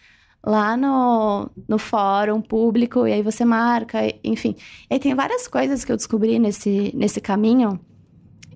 lá 0.44 0.76
no, 0.76 1.50
no 1.68 1.78
fórum 1.78 2.42
público, 2.42 3.06
e 3.08 3.14
aí 3.14 3.22
você 3.22 3.46
marca, 3.46 4.00
enfim. 4.24 4.56
E 4.90 4.96
aí 4.96 5.00
tem 5.00 5.14
várias 5.14 5.48
coisas 5.48 5.86
que 5.86 5.92
eu 5.92 5.98
descobri 5.98 6.40
nesse, 6.40 6.92
nesse 6.96 7.22
caminho 7.22 7.80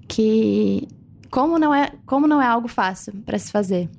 que. 0.07 0.87
Como 1.29 1.59
não 1.59 1.73
é, 1.73 1.91
como 2.05 2.27
não 2.27 2.41
é 2.41 2.47
algo 2.47 2.67
fácil 2.67 3.13
para 3.25 3.37
se 3.37 3.51
fazer. 3.51 3.89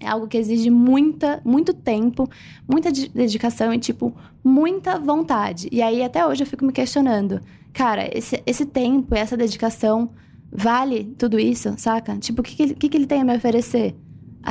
É 0.00 0.08
algo 0.08 0.28
que 0.28 0.36
exige 0.36 0.70
muita, 0.70 1.40
muito 1.44 1.72
tempo, 1.72 2.28
muita 2.68 2.92
de- 2.92 3.08
dedicação 3.08 3.72
e, 3.72 3.78
tipo, 3.78 4.14
muita 4.44 4.98
vontade. 4.98 5.68
E 5.72 5.80
aí, 5.82 6.02
até 6.04 6.26
hoje, 6.26 6.42
eu 6.42 6.46
fico 6.46 6.64
me 6.64 6.72
questionando. 6.72 7.40
Cara, 7.72 8.08
esse, 8.16 8.40
esse 8.46 8.66
tempo 8.66 9.14
e 9.14 9.18
essa 9.18 9.36
dedicação 9.36 10.10
vale 10.52 11.04
tudo 11.18 11.38
isso, 11.40 11.74
saca? 11.78 12.16
Tipo, 12.18 12.42
o 12.42 12.44
que, 12.44 12.54
que, 12.54 12.74
que, 12.74 12.88
que 12.88 12.96
ele 12.96 13.06
tem 13.06 13.22
a 13.22 13.24
me 13.24 13.34
oferecer? 13.34 13.96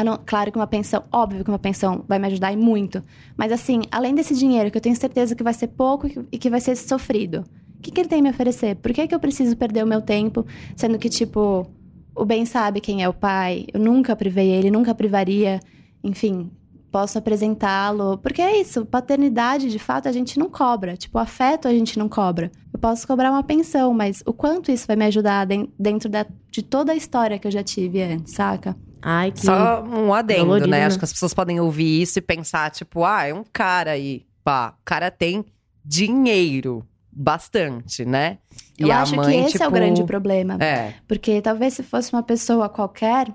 Não, 0.01 0.17
claro 0.25 0.49
que 0.51 0.57
uma 0.57 0.65
pensão, 0.67 1.03
óbvio 1.11 1.43
que 1.43 1.49
uma 1.51 1.59
pensão 1.59 2.05
vai 2.07 2.17
me 2.19 2.27
ajudar 2.27 2.53
e 2.53 2.55
muito. 2.55 3.03
Mas 3.35 3.51
assim, 3.51 3.81
além 3.91 4.15
desse 4.15 4.33
dinheiro, 4.33 4.71
que 4.71 4.77
eu 4.77 4.81
tenho 4.81 4.95
certeza 4.95 5.35
que 5.35 5.43
vai 5.43 5.53
ser 5.53 5.67
pouco 5.67 6.07
e 6.31 6.37
que- 6.37 6.49
vai 6.49 6.61
ser 6.61 6.75
sofrido, 6.77 7.43
o 7.77 7.81
que, 7.81 7.91
que 7.91 7.99
ele 8.01 8.07
tem 8.07 8.19
a 8.19 8.23
me 8.23 8.29
oferecer? 8.29 8.75
Por 8.77 8.93
que, 8.93 9.07
que 9.07 9.13
eu 9.13 9.19
preciso 9.19 9.57
perder 9.57 9.83
o 9.83 9.87
meu 9.87 10.01
tempo, 10.01 10.45
sendo 10.75 10.97
que, 10.97 11.09
tipo, 11.09 11.67
o 12.15 12.23
Ben 12.25 12.45
sabe 12.45 12.79
quem 12.79 13.03
é 13.03 13.09
o 13.09 13.13
pai, 13.13 13.65
eu 13.73 13.79
nunca 13.79 14.15
privei 14.15 14.49
ele, 14.49 14.71
nunca 14.71 14.95
privaria, 14.95 15.59
enfim, 16.03 16.49
posso 16.91 17.17
apresentá-lo. 17.17 18.17
Porque 18.19 18.41
é 18.41 18.61
isso, 18.61 18.85
paternidade, 18.85 19.69
de 19.69 19.79
fato, 19.79 20.07
a 20.07 20.11
gente 20.11 20.37
não 20.39 20.47
cobra. 20.49 20.95
Tipo, 20.95 21.17
afeto 21.17 21.67
a 21.67 21.71
gente 21.73 21.97
não 21.97 22.07
cobra. 22.07 22.51
Eu 22.71 22.79
posso 22.79 23.05
cobrar 23.07 23.31
uma 23.31 23.43
pensão, 23.43 23.93
mas 23.93 24.21
o 24.25 24.31
quanto 24.33 24.71
isso 24.71 24.85
vai 24.87 24.95
me 24.95 25.05
ajudar 25.05 25.45
den- 25.45 25.67
dentro 25.77 26.07
da- 26.09 26.25
de 26.51 26.61
toda 26.61 26.91
a 26.91 26.95
história 26.95 27.37
que 27.39 27.47
eu 27.47 27.51
já 27.51 27.63
tive 27.63 28.01
antes, 28.01 28.33
saca? 28.33 28.75
Ai, 29.03 29.31
que. 29.31 29.45
Só 29.45 29.83
um 29.83 30.13
adendo, 30.13 30.45
Dolorido, 30.45 30.67
né? 30.67 30.79
né? 30.79 30.85
Acho 30.85 30.97
que 30.97 31.05
as 31.05 31.11
pessoas 31.11 31.33
podem 31.33 31.59
ouvir 31.59 32.01
isso 32.01 32.17
e 32.19 32.21
pensar, 32.21 32.71
tipo, 32.71 33.03
ah, 33.03 33.25
é 33.25 33.33
um 33.33 33.43
cara 33.43 33.91
aí. 33.91 34.25
Pá, 34.43 34.75
o 34.79 34.85
cara 34.85 35.11
tem 35.11 35.45
dinheiro. 35.83 36.85
bastante, 37.11 38.05
né? 38.05 38.39
Eu 38.77 38.87
e 38.87 38.91
a 38.91 39.01
acho 39.01 39.15
mãe, 39.15 39.43
que 39.43 39.47
esse 39.47 39.57
é 39.57 39.67
o 39.67 39.69
tipo, 39.69 39.71
grande 39.71 40.03
problema. 40.03 40.57
É, 40.59 40.93
Porque 41.07 41.41
talvez 41.41 41.73
se 41.75 41.83
fosse 41.83 42.11
uma 42.11 42.23
pessoa 42.23 42.67
qualquer, 42.69 43.27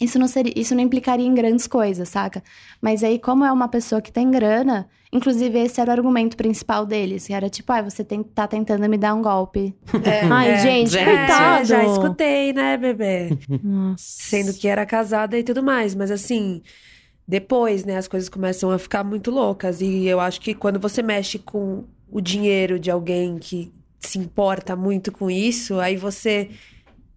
isso 0.00 0.18
não 0.18 0.28
seria, 0.28 0.52
isso 0.56 0.74
não 0.74 0.82
implicaria 0.82 1.26
em 1.26 1.34
grandes 1.34 1.66
coisas, 1.66 2.08
saca? 2.08 2.42
Mas 2.80 3.02
aí, 3.02 3.18
como 3.18 3.44
é 3.44 3.50
uma 3.50 3.68
pessoa 3.68 4.00
que 4.00 4.12
tem 4.12 4.30
grana, 4.30 4.88
inclusive 5.12 5.58
esse 5.58 5.80
era 5.80 5.90
o 5.90 5.92
argumento 5.92 6.36
principal 6.36 6.86
deles, 6.86 7.26
que 7.26 7.32
era 7.32 7.48
tipo, 7.50 7.72
ah, 7.72 7.82
você 7.82 8.04
tem, 8.04 8.22
tá 8.22 8.46
tentando 8.46 8.88
me 8.88 8.96
dar 8.96 9.14
um 9.14 9.22
golpe. 9.22 9.74
É, 10.04 10.26
Ai, 10.30 10.50
é. 10.50 10.58
gente, 10.58 10.90
Gente. 10.90 11.04
coitado. 11.04 11.62
É, 11.62 11.64
já 11.64 11.84
escutei, 11.84 12.52
né, 12.52 12.76
bebê? 12.76 13.30
Nossa. 13.62 14.04
Sendo 14.06 14.54
que 14.54 14.68
era 14.68 14.86
casada 14.86 15.38
e 15.38 15.42
tudo 15.42 15.62
mais. 15.62 15.94
Mas 15.94 16.10
assim, 16.10 16.62
depois, 17.26 17.84
né, 17.84 17.96
as 17.96 18.06
coisas 18.06 18.28
começam 18.28 18.70
a 18.70 18.78
ficar 18.78 19.02
muito 19.02 19.30
loucas. 19.30 19.80
E 19.80 20.06
eu 20.06 20.20
acho 20.20 20.40
que 20.40 20.54
quando 20.54 20.78
você 20.78 21.02
mexe 21.02 21.38
com 21.38 21.84
o 22.10 22.20
dinheiro 22.20 22.78
de 22.78 22.90
alguém 22.90 23.38
que 23.38 23.70
se 24.00 24.18
importa 24.18 24.76
muito 24.76 25.10
com 25.10 25.30
isso, 25.30 25.78
aí 25.80 25.96
você 25.96 26.50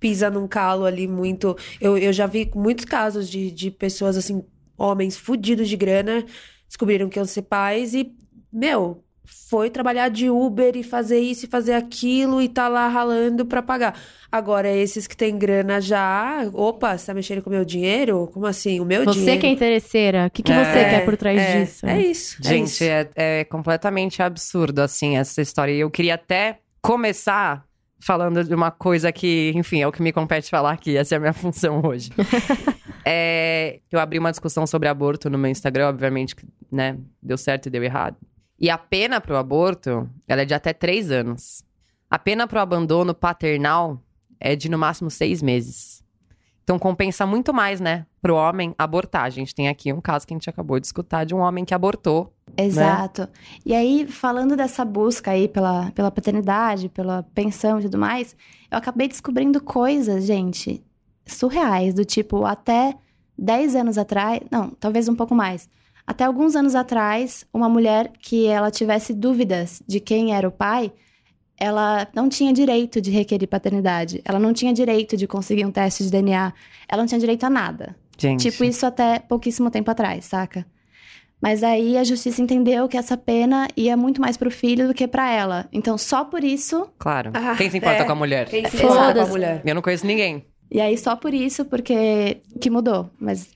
pisa 0.02 0.30
num 0.30 0.48
calo 0.48 0.84
ali 0.86 1.08
muito. 1.08 1.56
Eu, 1.80 1.98
eu 1.98 2.12
já 2.12 2.26
vi 2.26 2.52
muitos 2.54 2.84
casos 2.84 3.30
de, 3.30 3.50
de 3.52 3.72
pessoas, 3.72 4.18
assim, 4.18 4.44
homens 4.78 5.16
fudidos 5.16 5.70
de 5.70 5.78
grana, 5.78 6.26
descobriram 6.68 7.08
que 7.08 7.18
iam 7.20 7.26
ser 7.26 7.44
pais 7.44 7.94
e, 7.94 8.12
meu. 8.52 9.06
Foi 9.50 9.70
trabalhar 9.70 10.10
de 10.10 10.30
Uber 10.30 10.76
e 10.76 10.84
fazer 10.84 11.20
isso 11.20 11.46
e 11.46 11.50
fazer 11.50 11.72
aquilo 11.74 12.42
e 12.42 12.50
tá 12.50 12.68
lá 12.68 12.88
ralando 12.90 13.46
pra 13.46 13.62
pagar. 13.62 13.98
Agora, 14.30 14.70
esses 14.70 15.08
que 15.08 15.16
têm 15.16 15.38
grana 15.38 15.80
já. 15.80 16.50
Opa, 16.54 16.98
você 16.98 17.06
tá 17.06 17.14
mexendo 17.14 17.42
com 17.42 17.50
o 17.50 17.54
meu 17.54 17.64
dinheiro? 17.64 18.30
Como 18.34 18.46
assim? 18.46 18.80
O 18.82 18.86
meu 18.86 19.06
Você 19.06 19.20
dinheiro? 19.20 19.40
que 19.40 19.48
é 19.48 19.50
interesseira. 19.52 20.26
O 20.28 20.32
que, 20.32 20.44
que 20.44 20.52
É, 20.52 20.56
você 20.66 20.80
quer 20.90 21.06
por 21.06 21.16
trás 21.16 21.40
é, 21.40 21.62
disso? 21.62 21.86
É 21.86 22.02
isso. 22.02 22.38
é 22.44 22.48
Gente, 22.50 22.68
isso. 22.72 22.84
é, 22.84 23.10
é 23.16 23.44
completamente 23.46 24.22
absurdo, 24.22 24.80
assim, 24.80 25.16
essa 25.18 25.42
história. 25.42 25.72
E 25.72 25.80
eu 25.80 25.90
queria 25.92 26.16
até 26.16 26.60
começar 26.82 27.64
falando 28.02 28.44
de 28.44 28.54
uma 28.54 28.72
coisa 28.72 29.12
que, 29.12 29.52
enfim, 29.56 29.82
é 29.82 29.88
o 29.88 29.92
que 29.92 30.02
me 30.02 30.12
compete 30.12 30.50
falar 30.50 30.72
aqui. 30.72 30.98
Essa 30.98 31.16
é 31.16 31.18
a 31.18 31.20
minha 31.20 31.34
função 31.34 31.82
hoje. 31.84 32.10
É, 33.04 33.80
eu 33.92 34.00
abri 34.00 34.20
uma 34.20 34.30
discussão 34.30 34.68
sobre 34.68 34.88
aborto 34.88 35.28
no 35.28 35.36
meu 35.36 35.50
Instagram, 35.50 35.90
obviamente, 35.90 36.36
né, 36.72 37.00
deu 37.20 37.36
certo 37.36 37.66
e 37.66 37.70
deu 37.72 37.84
errado. 37.84 38.16
E 38.60 38.70
a 38.70 38.78
pena 38.78 39.20
pro 39.20 39.38
aborto, 39.38 40.08
ela 40.28 40.44
é 40.44 40.46
de 40.46 40.54
até 40.54 40.72
três 40.72 41.10
anos. 41.10 41.64
A 42.08 42.20
pena 42.20 42.46
pro 42.46 42.60
abandono 42.60 43.16
paternal 43.16 44.00
é 44.40 44.56
de 44.56 44.70
no 44.70 44.78
máximo 44.78 45.10
seis 45.10 45.42
meses. 45.42 46.01
Então 46.72 46.80
compensa 46.80 47.26
muito 47.26 47.54
mais, 47.54 47.82
né, 47.82 48.06
pro 48.22 48.34
homem 48.34 48.74
abortar. 48.78 49.24
A 49.24 49.30
gente 49.30 49.54
tem 49.54 49.68
aqui 49.68 49.92
um 49.92 50.00
caso 50.00 50.26
que 50.26 50.34
a 50.34 50.38
gente 50.38 50.50
acabou 50.50 50.80
de 50.80 50.86
escutar 50.86 51.26
de 51.26 51.36
um 51.36 51.40
homem 51.40 51.66
que 51.66 51.74
abortou. 51.74 52.34
Exato. 52.56 53.28
E 53.66 53.76
aí, 53.76 54.08
falando 54.08 54.56
dessa 54.56 54.86
busca 54.86 55.32
aí 55.32 55.50
pela, 55.50 55.92
pela 55.92 56.10
paternidade, 56.10 56.88
pela 56.88 57.24
pensão 57.36 57.78
e 57.78 57.84
tudo 57.84 57.98
mais, 57.98 58.38
eu 58.72 58.78
acabei 58.78 59.10
descobrindo 59.10 59.62
coisas, 59.62 60.26
gente, 60.26 60.82
surreais, 61.26 61.94
do 61.94 62.06
tipo, 62.06 62.46
até 62.46 62.96
10 63.38 63.76
anos 63.76 63.98
atrás, 63.98 64.40
não, 64.50 64.70
talvez 64.70 65.10
um 65.10 65.16
pouco 65.16 65.36
mais. 65.36 65.68
Até 66.08 66.24
alguns 66.24 66.56
anos 66.56 66.74
atrás, 66.74 67.46
uma 67.54 67.68
mulher 67.68 68.14
que 68.18 68.48
ela 68.48 68.72
tivesse 68.72 69.14
dúvidas 69.14 69.84
de 69.86 70.00
quem 70.00 70.34
era 70.34 70.48
o 70.48 70.52
pai, 70.54 70.94
ela 71.62 72.08
não 72.16 72.28
tinha 72.28 72.52
direito 72.52 73.00
de 73.00 73.12
requerer 73.12 73.48
paternidade. 73.48 74.20
Ela 74.26 74.40
não 74.40 74.52
tinha 74.52 74.74
direito 74.74 75.16
de 75.16 75.28
conseguir 75.28 75.64
um 75.66 75.72
teste 75.72 76.04
de 76.04 76.10
DNA. 76.10 76.52
Ela 76.90 77.02
não 77.04 77.08
tinha 77.08 77.20
direito 77.20 77.44
a 77.46 77.50
nada. 77.50 77.96
Gente, 78.18 78.50
Tipo, 78.50 78.64
isso 78.64 78.84
até 78.86 79.20
pouquíssimo 79.20 79.70
tempo 79.70 79.90
atrás, 79.92 80.26
saca? 80.26 80.66
Mas 81.42 81.64
aí 81.64 81.98
a 81.98 82.04
justiça 82.04 82.42
entendeu 82.42 82.88
que 82.88 82.98
essa 82.98 83.16
pena 83.16 83.68
ia 83.78 83.96
muito 83.96 84.20
mais 84.22 84.38
pro 84.38 84.50
filho 84.52 84.88
do 84.88 84.94
que 84.94 85.08
pra 85.08 85.32
ela. 85.32 85.68
Então, 85.72 85.98
só 85.98 86.24
por 86.24 86.44
isso. 86.44 86.88
claro. 86.98 87.32
Ah, 87.34 87.56
Quem 87.56 87.70
se 87.70 87.78
importa 87.78 88.04
é. 88.04 88.06
com 88.06 88.12
a 88.12 88.16
mulher? 88.16 88.48
Quem 88.50 88.66
se 88.66 88.78
Foda-se. 88.78 88.94
importa 89.00 89.14
com 89.22 89.26
a 89.26 89.30
mulher? 89.30 89.62
Eu 89.66 89.76
não 89.76 89.82
conheço 89.82 90.06
ninguém. 90.06 90.46
E 90.70 90.80
aí, 90.82 90.98
só 90.98 91.16
por 91.16 91.34
isso, 91.34 91.66
porque. 91.66 92.42
que 92.60 92.70
mudou. 92.70 93.10
Mas 93.20 93.50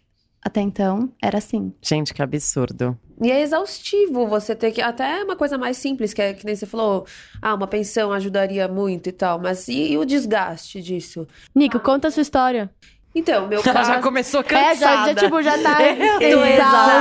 até 0.46 0.62
então, 0.62 1.10
era 1.22 1.40
assim. 1.40 1.74
Gente, 1.82 2.14
que 2.14 2.22
absurdo. 2.22 2.96
E 3.22 3.32
é 3.32 3.42
exaustivo 3.42 4.28
você 4.28 4.54
ter 4.56 4.72
que. 4.72 4.82
Até 4.82 5.24
uma 5.24 5.36
coisa 5.36 5.58
mais 5.58 5.76
simples, 5.78 6.14
que 6.14 6.22
é 6.22 6.34
que 6.34 6.46
nem 6.46 6.56
você 6.56 6.66
falou, 6.68 7.06
ah, 7.42 7.56
uma 7.56 7.66
pensão 7.66 8.12
ajudaria 8.14 8.68
muito 8.68 9.10
e 9.10 9.12
tal. 9.12 9.40
Mas 9.40 9.68
e, 9.68 9.94
e 9.94 9.98
o 9.98 10.06
desgaste 10.06 10.82
disso? 10.82 11.28
Nico, 11.56 11.80
conta 11.80 12.10
a 12.10 12.12
sua 12.12 12.22
história. 12.22 12.70
Então, 13.18 13.48
meu 13.48 13.62
Ela 13.66 13.74
caso. 13.74 13.92
já 13.94 14.02
começou 14.02 14.42
É, 14.42 14.44
cansada. 14.44 14.76
já, 14.76 15.06
já, 15.08 15.16
tipo, 15.16 15.42
já 15.42 15.58
tá 15.58 15.78
Eu 16.22 16.38
tô 16.40 16.46
exausta. 16.46 16.92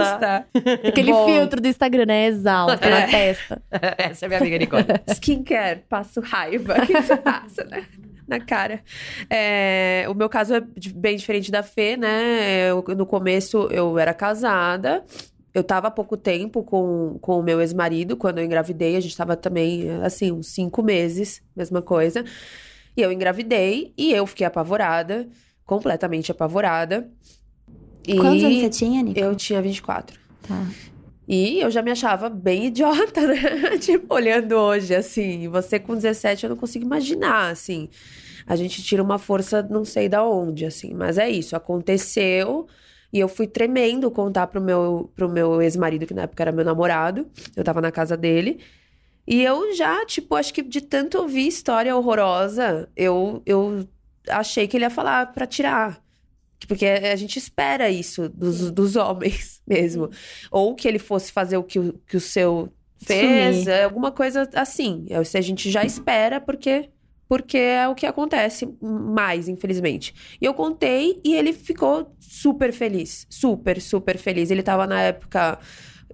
exausta. 0.00 0.46
Aquele 0.88 1.12
Bom. 1.12 1.26
filtro 1.26 1.60
do 1.60 1.68
Instagram, 1.68 2.06
né? 2.06 2.26
Exausta 2.26 2.90
na 2.90 3.06
testa. 3.06 3.62
Essa 3.98 4.24
é 4.24 4.28
minha 4.28 4.40
amiga 4.40 4.56
Nicole. 4.58 4.84
Skincare, 5.08 5.84
passo 5.88 6.20
raiva. 6.22 6.76
O 6.82 6.86
que 6.86 6.94
você 7.02 7.16
passa, 7.18 7.64
né? 7.64 7.84
Na 8.30 8.38
cara. 8.40 8.80
É, 9.28 10.06
o 10.08 10.14
meu 10.14 10.28
caso 10.28 10.54
é 10.54 10.60
bem 10.94 11.16
diferente 11.16 11.50
da 11.50 11.64
Fê, 11.64 11.96
né? 11.96 12.70
Eu- 12.70 12.84
no 12.96 13.04
começo 13.04 13.66
eu 13.72 13.98
era 13.98 14.14
casada. 14.14 15.04
Eu 15.52 15.64
tava 15.64 15.88
há 15.88 15.90
pouco 15.90 16.16
tempo 16.16 16.62
com, 16.62 17.18
com 17.20 17.40
o 17.40 17.42
meu 17.42 17.60
ex-marido, 17.60 18.16
quando 18.16 18.38
eu 18.38 18.44
engravidei. 18.44 18.94
A 18.94 19.00
gente 19.00 19.16
tava 19.16 19.36
também, 19.36 19.90
assim, 20.04 20.30
uns 20.30 20.46
cinco 20.46 20.80
meses, 20.80 21.42
mesma 21.56 21.82
coisa. 21.82 22.24
E 22.96 23.02
eu 23.02 23.10
engravidei 23.10 23.92
e 23.98 24.12
eu 24.12 24.24
fiquei 24.28 24.46
apavorada, 24.46 25.28
completamente 25.66 26.30
apavorada. 26.30 27.10
E 28.06 28.14
Quantos 28.16 28.44
anos 28.44 28.60
você 28.60 28.70
tinha, 28.70 29.02
Nico? 29.02 29.18
eu 29.18 29.34
tinha 29.34 29.60
24. 29.60 30.16
Tá. 30.46 30.66
E 31.32 31.60
eu 31.60 31.70
já 31.70 31.80
me 31.80 31.92
achava 31.92 32.28
bem 32.28 32.66
idiota, 32.66 33.20
né? 33.24 33.78
tipo, 33.78 34.12
olhando 34.12 34.56
hoje, 34.56 34.92
assim. 34.92 35.46
Você 35.48 35.78
com 35.78 35.94
17, 35.94 36.42
eu 36.42 36.50
não 36.50 36.56
consigo 36.56 36.84
imaginar, 36.84 37.50
assim. 37.52 37.88
A 38.44 38.56
gente 38.56 38.82
tira 38.82 39.00
uma 39.00 39.16
força, 39.16 39.62
não 39.62 39.84
sei 39.84 40.08
da 40.08 40.24
onde, 40.24 40.66
assim. 40.66 40.92
Mas 40.92 41.18
é 41.18 41.30
isso, 41.30 41.54
aconteceu. 41.54 42.66
E 43.12 43.20
eu 43.20 43.28
fui 43.28 43.46
tremendo 43.46 44.10
contar 44.10 44.48
pro 44.48 44.60
meu, 44.60 45.08
pro 45.14 45.28
meu 45.28 45.62
ex-marido, 45.62 46.04
que 46.04 46.12
na 46.14 46.22
época 46.22 46.42
era 46.42 46.50
meu 46.50 46.64
namorado. 46.64 47.28
Eu 47.54 47.62
tava 47.62 47.80
na 47.80 47.92
casa 47.92 48.16
dele. 48.16 48.58
E 49.24 49.40
eu 49.40 49.72
já, 49.76 50.04
tipo, 50.06 50.34
acho 50.34 50.52
que 50.52 50.62
de 50.62 50.80
tanto 50.80 51.16
ouvir 51.16 51.46
história 51.46 51.96
horrorosa, 51.96 52.88
eu, 52.96 53.40
eu 53.46 53.86
achei 54.28 54.66
que 54.66 54.76
ele 54.76 54.84
ia 54.84 54.90
falar 54.90 55.32
pra 55.32 55.46
tirar. 55.46 56.02
Porque 56.66 56.86
a 56.86 57.16
gente 57.16 57.38
espera 57.38 57.90
isso 57.90 58.28
dos, 58.28 58.70
dos 58.70 58.96
homens 58.96 59.60
mesmo. 59.66 60.10
Ou 60.50 60.74
que 60.74 60.86
ele 60.86 60.98
fosse 60.98 61.32
fazer 61.32 61.56
o 61.56 61.62
que 61.62 61.78
o, 61.78 61.94
que 62.06 62.16
o 62.16 62.20
seu 62.20 62.72
fez, 63.04 63.56
Sumir. 63.60 63.68
é 63.68 63.84
alguma 63.84 64.10
coisa 64.12 64.48
assim. 64.54 65.06
É, 65.08 65.22
se 65.24 65.38
a 65.38 65.40
gente 65.40 65.70
já 65.70 65.84
espera, 65.84 66.40
porque, 66.40 66.90
porque 67.28 67.56
é 67.56 67.88
o 67.88 67.94
que 67.94 68.06
acontece 68.06 68.68
mais, 68.80 69.48
infelizmente. 69.48 70.14
E 70.40 70.44
eu 70.44 70.54
contei 70.54 71.20
e 71.24 71.34
ele 71.34 71.52
ficou 71.52 72.14
super 72.20 72.72
feliz. 72.72 73.26
Super, 73.28 73.80
super 73.80 74.18
feliz. 74.18 74.50
Ele 74.50 74.62
tava 74.62 74.86
na 74.86 75.00
época. 75.00 75.58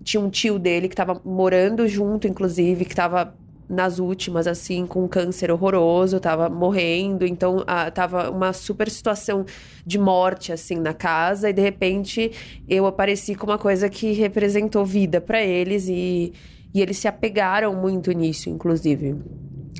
Tinha 0.02 0.20
um 0.20 0.28
tio 0.28 0.58
dele 0.58 0.88
que 0.88 0.94
tava 0.94 1.20
morando 1.24 1.88
junto, 1.88 2.28
inclusive, 2.28 2.84
que 2.84 2.94
tava 2.94 3.34
nas 3.68 3.98
últimas, 3.98 4.46
assim, 4.46 4.86
com 4.86 5.04
um 5.04 5.08
câncer 5.08 5.50
horroroso, 5.50 6.20
tava 6.20 6.48
morrendo, 6.48 7.26
então 7.26 7.64
ah, 7.66 7.90
tava 7.90 8.30
uma 8.30 8.52
super 8.52 8.90
situação 8.90 9.44
de 9.84 9.98
morte, 9.98 10.52
assim, 10.52 10.76
na 10.76 10.94
casa, 10.94 11.50
e 11.50 11.52
de 11.52 11.60
repente 11.60 12.30
eu 12.68 12.86
apareci 12.86 13.34
com 13.34 13.46
uma 13.46 13.58
coisa 13.58 13.88
que 13.88 14.12
representou 14.12 14.84
vida 14.84 15.20
pra 15.20 15.42
eles, 15.42 15.88
e, 15.88 16.32
e 16.72 16.80
eles 16.80 16.98
se 16.98 17.08
apegaram 17.08 17.74
muito 17.74 18.12
nisso, 18.12 18.48
inclusive. 18.48 19.16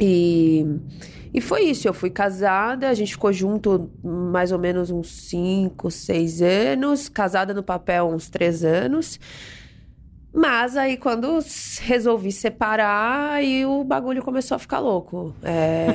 E, 0.01 0.67
e 1.33 1.41
foi 1.41 1.65
isso, 1.65 1.87
eu 1.87 1.95
fui 1.95 2.11
casada, 2.11 2.89
a 2.89 2.95
gente 2.95 3.13
ficou 3.13 3.33
junto 3.33 3.91
mais 4.03 4.53
ou 4.53 4.59
menos 4.59 4.91
uns 4.91 5.11
5, 5.29 5.91
6 5.91 6.43
anos, 6.43 7.09
casada 7.09 7.55
no 7.55 7.63
papel 7.63 8.09
uns 8.09 8.29
3 8.29 8.65
anos. 8.65 9.21
Mas 10.37 10.77
aí, 10.77 10.99
quando 10.99 11.39
resolvi 11.81 12.31
separar, 12.31 13.33
aí 13.33 13.65
o 13.65 13.83
bagulho 13.83 14.23
começou 14.23 14.55
a 14.57 14.59
ficar 14.59 14.81
louco. 14.81 15.35
É, 15.43 15.87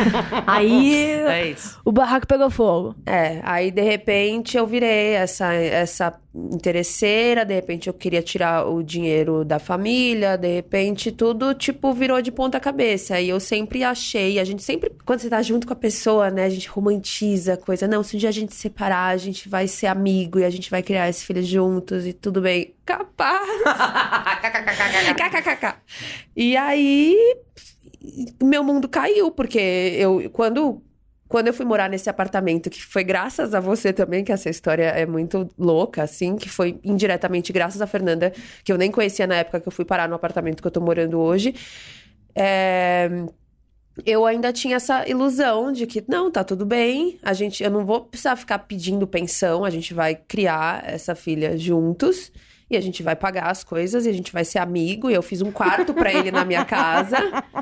Aí 0.46 1.02
É 1.02 1.48
isso. 1.50 1.80
o 1.84 1.90
barraco 1.90 2.26
pegou 2.26 2.50
fogo. 2.50 2.94
é, 3.06 3.40
aí 3.42 3.70
de 3.70 3.80
repente 3.82 4.56
eu 4.56 4.66
virei 4.66 5.14
essa, 5.14 5.52
essa 5.54 6.12
interesseira, 6.52 7.44
de 7.44 7.54
repente 7.54 7.88
eu 7.88 7.94
queria 7.94 8.22
tirar 8.22 8.66
o 8.66 8.82
dinheiro 8.82 9.44
da 9.44 9.58
família, 9.58 10.36
de 10.36 10.54
repente 10.54 11.10
tudo, 11.10 11.54
tipo, 11.54 11.92
virou 11.92 12.20
de 12.20 12.30
ponta 12.30 12.60
cabeça. 12.60 13.20
E 13.20 13.28
eu 13.28 13.40
sempre 13.40 13.82
achei, 13.82 14.38
a 14.38 14.44
gente 14.44 14.62
sempre, 14.62 14.90
quando 15.04 15.20
você 15.20 15.30
tá 15.30 15.40
junto 15.42 15.66
com 15.66 15.72
a 15.72 15.76
pessoa, 15.76 16.30
né, 16.30 16.44
a 16.44 16.50
gente 16.50 16.68
romantiza 16.68 17.54
a 17.54 17.56
coisa. 17.56 17.88
Não, 17.88 18.02
se 18.02 18.16
um 18.16 18.18
dia 18.18 18.28
a 18.28 18.32
gente 18.32 18.54
se 18.54 18.60
separar, 18.60 19.08
a 19.08 19.16
gente 19.16 19.48
vai 19.48 19.66
ser 19.66 19.86
amigo 19.86 20.38
e 20.38 20.44
a 20.44 20.50
gente 20.50 20.70
vai 20.70 20.82
criar 20.82 21.08
esse 21.08 21.24
filho 21.24 21.42
juntos 21.42 22.06
e 22.06 22.12
tudo 22.12 22.40
bem. 22.40 22.74
Capaz! 22.84 23.62
KKKK. 25.14 25.74
E 26.36 26.56
aí, 26.56 27.16
meu 28.42 28.62
mundo 28.62 28.88
caiu, 28.88 29.30
porque 29.30 29.58
eu, 29.58 30.30
quando, 30.32 30.82
quando 31.28 31.48
eu 31.48 31.54
fui 31.54 31.66
morar 31.66 31.88
nesse 31.88 32.08
apartamento, 32.08 32.70
que 32.70 32.84
foi 32.84 33.02
graças 33.04 33.54
a 33.54 33.60
você 33.60 33.92
também, 33.92 34.24
que 34.24 34.32
essa 34.32 34.48
história 34.48 34.84
é 34.84 35.06
muito 35.06 35.48
louca, 35.58 36.02
assim, 36.02 36.36
que 36.36 36.48
foi 36.48 36.78
indiretamente 36.84 37.52
graças 37.52 37.82
a 37.82 37.86
Fernanda, 37.86 38.32
que 38.64 38.72
eu 38.72 38.78
nem 38.78 38.90
conhecia 38.90 39.26
na 39.26 39.36
época 39.36 39.60
que 39.60 39.68
eu 39.68 39.72
fui 39.72 39.84
parar 39.84 40.08
no 40.08 40.14
apartamento 40.14 40.60
que 40.60 40.66
eu 40.66 40.70
tô 40.72 40.80
morando 40.80 41.18
hoje. 41.18 41.54
é, 42.34 43.26
eu 44.04 44.26
ainda 44.26 44.52
tinha 44.52 44.76
essa 44.76 45.08
ilusão 45.08 45.72
de 45.72 45.86
que, 45.86 46.04
não, 46.06 46.30
tá 46.30 46.44
tudo 46.44 46.66
bem, 46.66 47.18
a 47.22 47.32
gente, 47.32 47.62
eu 47.62 47.70
não 47.70 47.86
vou 47.86 48.02
precisar 48.02 48.36
ficar 48.36 48.58
pedindo 48.60 49.06
pensão, 49.06 49.64
a 49.64 49.70
gente 49.70 49.94
vai 49.94 50.14
criar 50.14 50.84
essa 50.86 51.14
filha 51.14 51.56
juntos. 51.56 52.30
E 52.68 52.76
a 52.76 52.80
gente 52.80 53.02
vai 53.02 53.14
pagar 53.14 53.50
as 53.50 53.62
coisas 53.62 54.06
e 54.06 54.08
a 54.08 54.12
gente 54.12 54.32
vai 54.32 54.44
ser 54.44 54.58
amigo. 54.58 55.08
E 55.08 55.14
eu 55.14 55.22
fiz 55.22 55.40
um 55.40 55.52
quarto 55.52 55.94
pra 55.94 56.12
ele 56.12 56.30
na 56.30 56.44
minha 56.44 56.64
casa. 56.64 57.16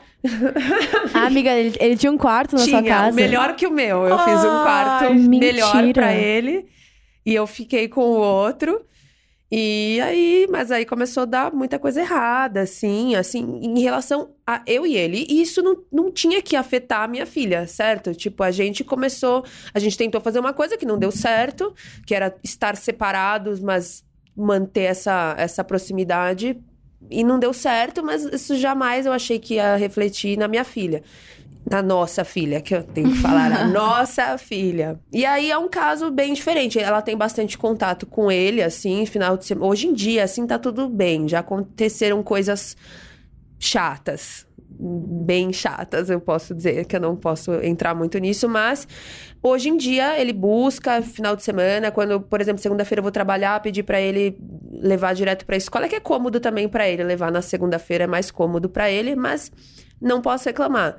Ah, 1.12 1.26
amiga, 1.26 1.50
ele, 1.50 1.76
ele 1.78 1.96
tinha 1.98 2.10
um 2.10 2.16
quarto 2.16 2.56
na 2.56 2.64
Tinha, 2.64 2.78
sua 2.80 2.88
casa? 2.88 3.14
melhor 3.14 3.54
que 3.54 3.66
o 3.66 3.70
meu. 3.70 4.06
Eu 4.06 4.18
fiz 4.20 4.38
um 4.42 4.62
quarto 4.62 5.04
Ai, 5.04 5.14
melhor 5.14 5.76
mentira. 5.76 5.92
pra 6.00 6.14
ele. 6.14 6.66
E 7.26 7.34
eu 7.34 7.46
fiquei 7.46 7.88
com 7.88 8.00
o 8.00 8.16
outro. 8.16 8.80
E 9.52 10.00
aí, 10.00 10.46
mas 10.50 10.70
aí 10.72 10.84
começou 10.84 11.22
a 11.24 11.26
dar 11.26 11.52
muita 11.52 11.78
coisa 11.78 12.00
errada, 12.00 12.62
assim, 12.62 13.14
assim, 13.14 13.60
em 13.62 13.78
relação 13.80 14.30
a 14.46 14.62
eu 14.66 14.86
e 14.86 14.96
ele. 14.96 15.26
E 15.28 15.42
isso 15.42 15.62
não, 15.62 15.76
não 15.92 16.10
tinha 16.10 16.42
que 16.42 16.56
afetar 16.56 17.02
a 17.02 17.08
minha 17.08 17.26
filha, 17.26 17.66
certo? 17.66 18.14
Tipo, 18.14 18.42
a 18.42 18.50
gente 18.50 18.82
começou, 18.82 19.44
a 19.72 19.78
gente 19.78 19.96
tentou 19.96 20.20
fazer 20.20 20.40
uma 20.40 20.52
coisa 20.52 20.76
que 20.76 20.86
não 20.86 20.98
deu 20.98 21.12
certo, 21.12 21.72
que 22.06 22.14
era 22.14 22.34
estar 22.42 22.76
separados, 22.76 23.60
mas 23.60 24.03
manter 24.36 24.82
essa, 24.82 25.34
essa 25.38 25.64
proximidade. 25.64 26.60
E 27.10 27.22
não 27.22 27.38
deu 27.38 27.52
certo, 27.52 28.02
mas 28.02 28.24
isso 28.24 28.56
jamais 28.56 29.04
eu 29.04 29.12
achei 29.12 29.38
que 29.38 29.54
ia 29.54 29.76
refletir 29.76 30.38
na 30.38 30.48
minha 30.48 30.64
filha. 30.64 31.02
Na 31.70 31.82
nossa 31.82 32.24
filha, 32.24 32.60
que 32.60 32.74
eu 32.74 32.82
tenho 32.82 33.10
que 33.10 33.18
falar, 33.18 33.50
a 33.52 33.64
nossa 33.68 34.36
filha. 34.36 35.00
E 35.12 35.24
aí 35.24 35.50
é 35.50 35.56
um 35.56 35.68
caso 35.68 36.10
bem 36.10 36.34
diferente. 36.34 36.78
Ela 36.78 37.00
tem 37.00 37.16
bastante 37.16 37.56
contato 37.56 38.06
com 38.06 38.30
ele, 38.30 38.62
assim, 38.62 39.06
final 39.06 39.36
de 39.36 39.46
semana. 39.46 39.66
Hoje 39.66 39.86
em 39.86 39.94
dia, 39.94 40.24
assim, 40.24 40.46
tá 40.46 40.58
tudo 40.58 40.88
bem. 40.88 41.26
Já 41.26 41.38
aconteceram 41.38 42.22
coisas 42.22 42.76
chatas. 43.58 44.46
Bem 44.76 45.52
chatas, 45.52 46.10
eu 46.10 46.20
posso 46.20 46.54
dizer, 46.54 46.84
que 46.84 46.96
eu 46.96 47.00
não 47.00 47.14
posso 47.14 47.54
entrar 47.62 47.94
muito 47.94 48.18
nisso, 48.18 48.48
mas 48.48 48.88
hoje 49.42 49.68
em 49.68 49.76
dia 49.76 50.20
ele 50.20 50.32
busca 50.32 51.00
final 51.00 51.36
de 51.36 51.44
semana, 51.44 51.92
quando, 51.92 52.20
por 52.20 52.40
exemplo, 52.40 52.60
segunda-feira 52.60 52.98
eu 52.98 53.02
vou 53.02 53.12
trabalhar, 53.12 53.60
pedir 53.62 53.84
pra 53.84 54.00
ele 54.00 54.36
levar 54.72 55.14
direto 55.14 55.46
pra 55.46 55.56
escola, 55.56 55.88
que 55.88 55.94
é 55.94 56.00
cômodo 56.00 56.40
também 56.40 56.68
pra 56.68 56.88
ele, 56.88 57.04
levar 57.04 57.30
na 57.30 57.40
segunda-feira 57.40 58.04
é 58.04 58.06
mais 58.06 58.30
cômodo 58.30 58.68
pra 58.68 58.90
ele, 58.90 59.14
mas 59.14 59.50
não 60.00 60.20
posso 60.20 60.48
reclamar. 60.48 60.98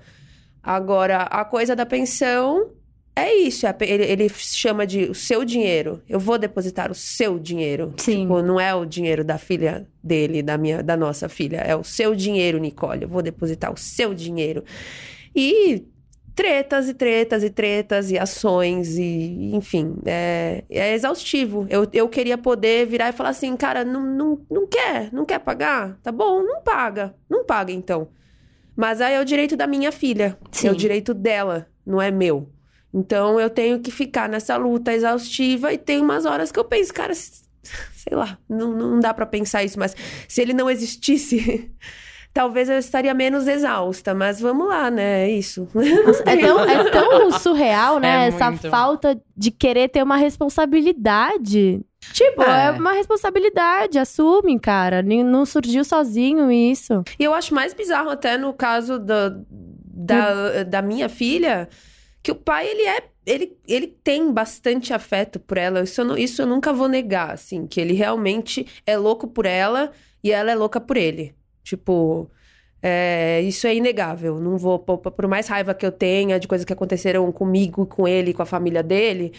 Agora, 0.64 1.24
a 1.24 1.44
coisa 1.44 1.76
da 1.76 1.86
pensão 1.86 2.72
é 3.16 3.34
isso. 3.34 3.66
é 3.66 3.76
Ele, 3.82 4.04
ele 4.04 4.30
chama 4.30 4.86
de 4.86 5.06
o 5.06 5.16
seu 5.16 5.46
dinheiro. 5.46 6.02
Eu 6.08 6.20
vou 6.20 6.38
depositar 6.38 6.92
o 6.92 6.96
seu 6.96 7.40
dinheiro. 7.40 7.94
Sim. 7.98 8.22
Tipo, 8.22 8.42
não 8.42 8.60
é 8.60 8.76
o 8.76 8.86
dinheiro 8.86 9.24
da 9.24 9.38
filha 9.38 9.88
dele, 10.04 10.44
da 10.44 10.58
minha, 10.58 10.84
da 10.84 10.98
nossa 10.98 11.30
filha. 11.30 11.58
É 11.58 11.76
o 11.76 11.84
seu 11.84 12.14
dinheiro, 12.14 12.58
Nicole. 12.58 13.04
Eu 13.04 13.10
vou 13.10 13.22
depositar 13.22 13.72
o 13.72 13.78
seu 13.78 14.14
dinheiro. 14.14 14.64
E 15.34 15.86
tretas 16.36 16.90
e 16.90 16.94
tretas 16.94 17.44
e 17.44 17.50
tretas 17.50 18.12
e 18.12 18.20
ações 18.20 18.98
e 18.98 19.56
enfim 19.56 19.96
é, 20.06 20.66
é 20.70 20.94
exaustivo 20.94 21.66
eu, 21.70 21.88
eu 21.94 22.10
queria 22.10 22.38
poder 22.38 22.86
virar 22.86 23.08
e 23.08 23.14
falar 23.14 23.30
assim 23.30 23.56
cara 23.56 23.86
não, 23.86 24.04
não, 24.04 24.46
não 24.52 24.68
quer 24.68 25.10
não 25.14 25.24
quer 25.24 25.40
pagar 25.40 25.98
tá 26.04 26.12
bom 26.12 26.44
não 26.44 26.62
paga 26.62 27.16
não 27.30 27.46
paga 27.46 27.72
então 27.72 28.10
mas 28.76 29.00
aí 29.00 29.14
é 29.14 29.22
o 29.22 29.24
direito 29.24 29.56
da 29.56 29.66
minha 29.66 29.94
filha 29.94 30.38
Sim. 30.52 30.68
é 30.68 30.72
o 30.72 30.76
direito 30.76 31.14
dela 31.14 31.68
não 31.86 32.02
é 32.02 32.12
meu 32.12 32.50
então 32.98 33.40
eu 33.40 33.50
tenho 33.50 33.80
que 33.82 33.92
ficar 33.92 34.30
nessa 34.30 34.56
luta 34.58 34.94
exaustiva 34.94 35.74
e 35.74 35.78
tem 35.78 36.00
umas 36.00 36.26
horas 36.26 36.52
que 36.52 36.60
eu 36.60 36.64
penso 36.66 36.94
cara 36.94 37.14
sei 37.14 38.14
lá 38.14 38.38
não, 38.50 38.72
não 38.72 39.00
dá 39.00 39.14
pra 39.14 39.26
pensar 39.26 39.64
isso 39.64 39.78
mas 39.78 39.96
se 40.28 40.42
ele 40.42 40.54
não 40.54 40.70
existisse 40.70 41.70
Talvez 42.34 42.68
eu 42.68 42.78
estaria 42.78 43.14
menos 43.14 43.48
exausta, 43.48 44.14
mas 44.14 44.42
vamos 44.42 44.68
lá, 44.68 44.92
né? 44.92 45.24
É 45.26 45.30
isso. 45.32 45.70
É 46.26 46.36
tão, 46.36 46.60
é 46.70 46.90
tão 46.92 47.32
surreal, 47.40 47.98
né? 47.98 48.26
É 48.26 48.28
Essa 48.28 48.50
muito. 48.52 48.70
falta 48.70 49.18
de 49.38 49.52
querer 49.52 49.88
ter 49.88 50.04
uma 50.04 50.18
responsabilidade. 50.18 51.80
Tipo, 52.12 52.44
é. 52.44 52.66
É. 52.68 52.72
uma 52.72 52.92
responsabilidade, 52.92 53.98
assume, 53.98 54.60
cara. 54.60 55.02
Não 55.02 55.46
surgiu 55.46 55.86
sozinho 55.86 56.52
isso. 56.52 57.04
E 57.18 57.24
eu 57.24 57.34
acho 57.34 57.54
mais 57.56 57.74
bizarro 57.74 58.10
até 58.10 58.38
no 58.38 58.54
caso 58.54 59.00
do- 59.00 59.46
da, 59.50 60.64
da 60.64 60.82
minha 60.82 61.08
filha, 61.08 61.70
que 62.26 62.32
o 62.32 62.36
pai, 62.36 62.68
ele 62.68 62.84
é. 62.84 63.04
Ele, 63.26 63.58
ele 63.68 63.88
tem 63.88 64.32
bastante 64.32 64.94
afeto 64.94 65.40
por 65.40 65.58
ela. 65.58 65.82
Isso 65.84 66.02
eu, 66.02 66.06
não- 66.06 66.18
isso 66.18 66.42
eu 66.42 66.48
nunca 66.48 66.74
vou 66.74 66.88
negar, 66.88 67.32
assim. 67.32 67.68
Que 67.68 67.80
ele 67.82 67.94
realmente 67.94 68.66
é 68.86 68.98
louco 68.98 69.28
por 69.28 69.46
ela 69.46 69.92
e 70.24 70.32
ela 70.32 70.52
é 70.52 70.56
louca 70.56 70.80
por 70.82 70.98
ele. 70.98 71.36
Tipo. 71.64 72.30
é, 72.82 73.42
isso 73.44 73.68
é 73.68 73.76
inegável. 73.76 74.40
Não 74.40 74.58
vou. 74.58 74.80
Por, 74.80 75.00
por 75.00 75.28
mais 75.28 75.48
raiva 75.48 75.74
que 75.74 75.86
eu 75.86 75.92
tenha 75.92 76.40
de 76.40 76.48
coisas 76.48 76.66
que 76.66 76.74
aconteceram 76.74 77.32
comigo, 77.32 77.86
com 77.86 78.08
ele, 78.08 78.34
com 78.34 78.42
a 78.44 78.46
família 78.46 78.84
dele. 78.84 79.34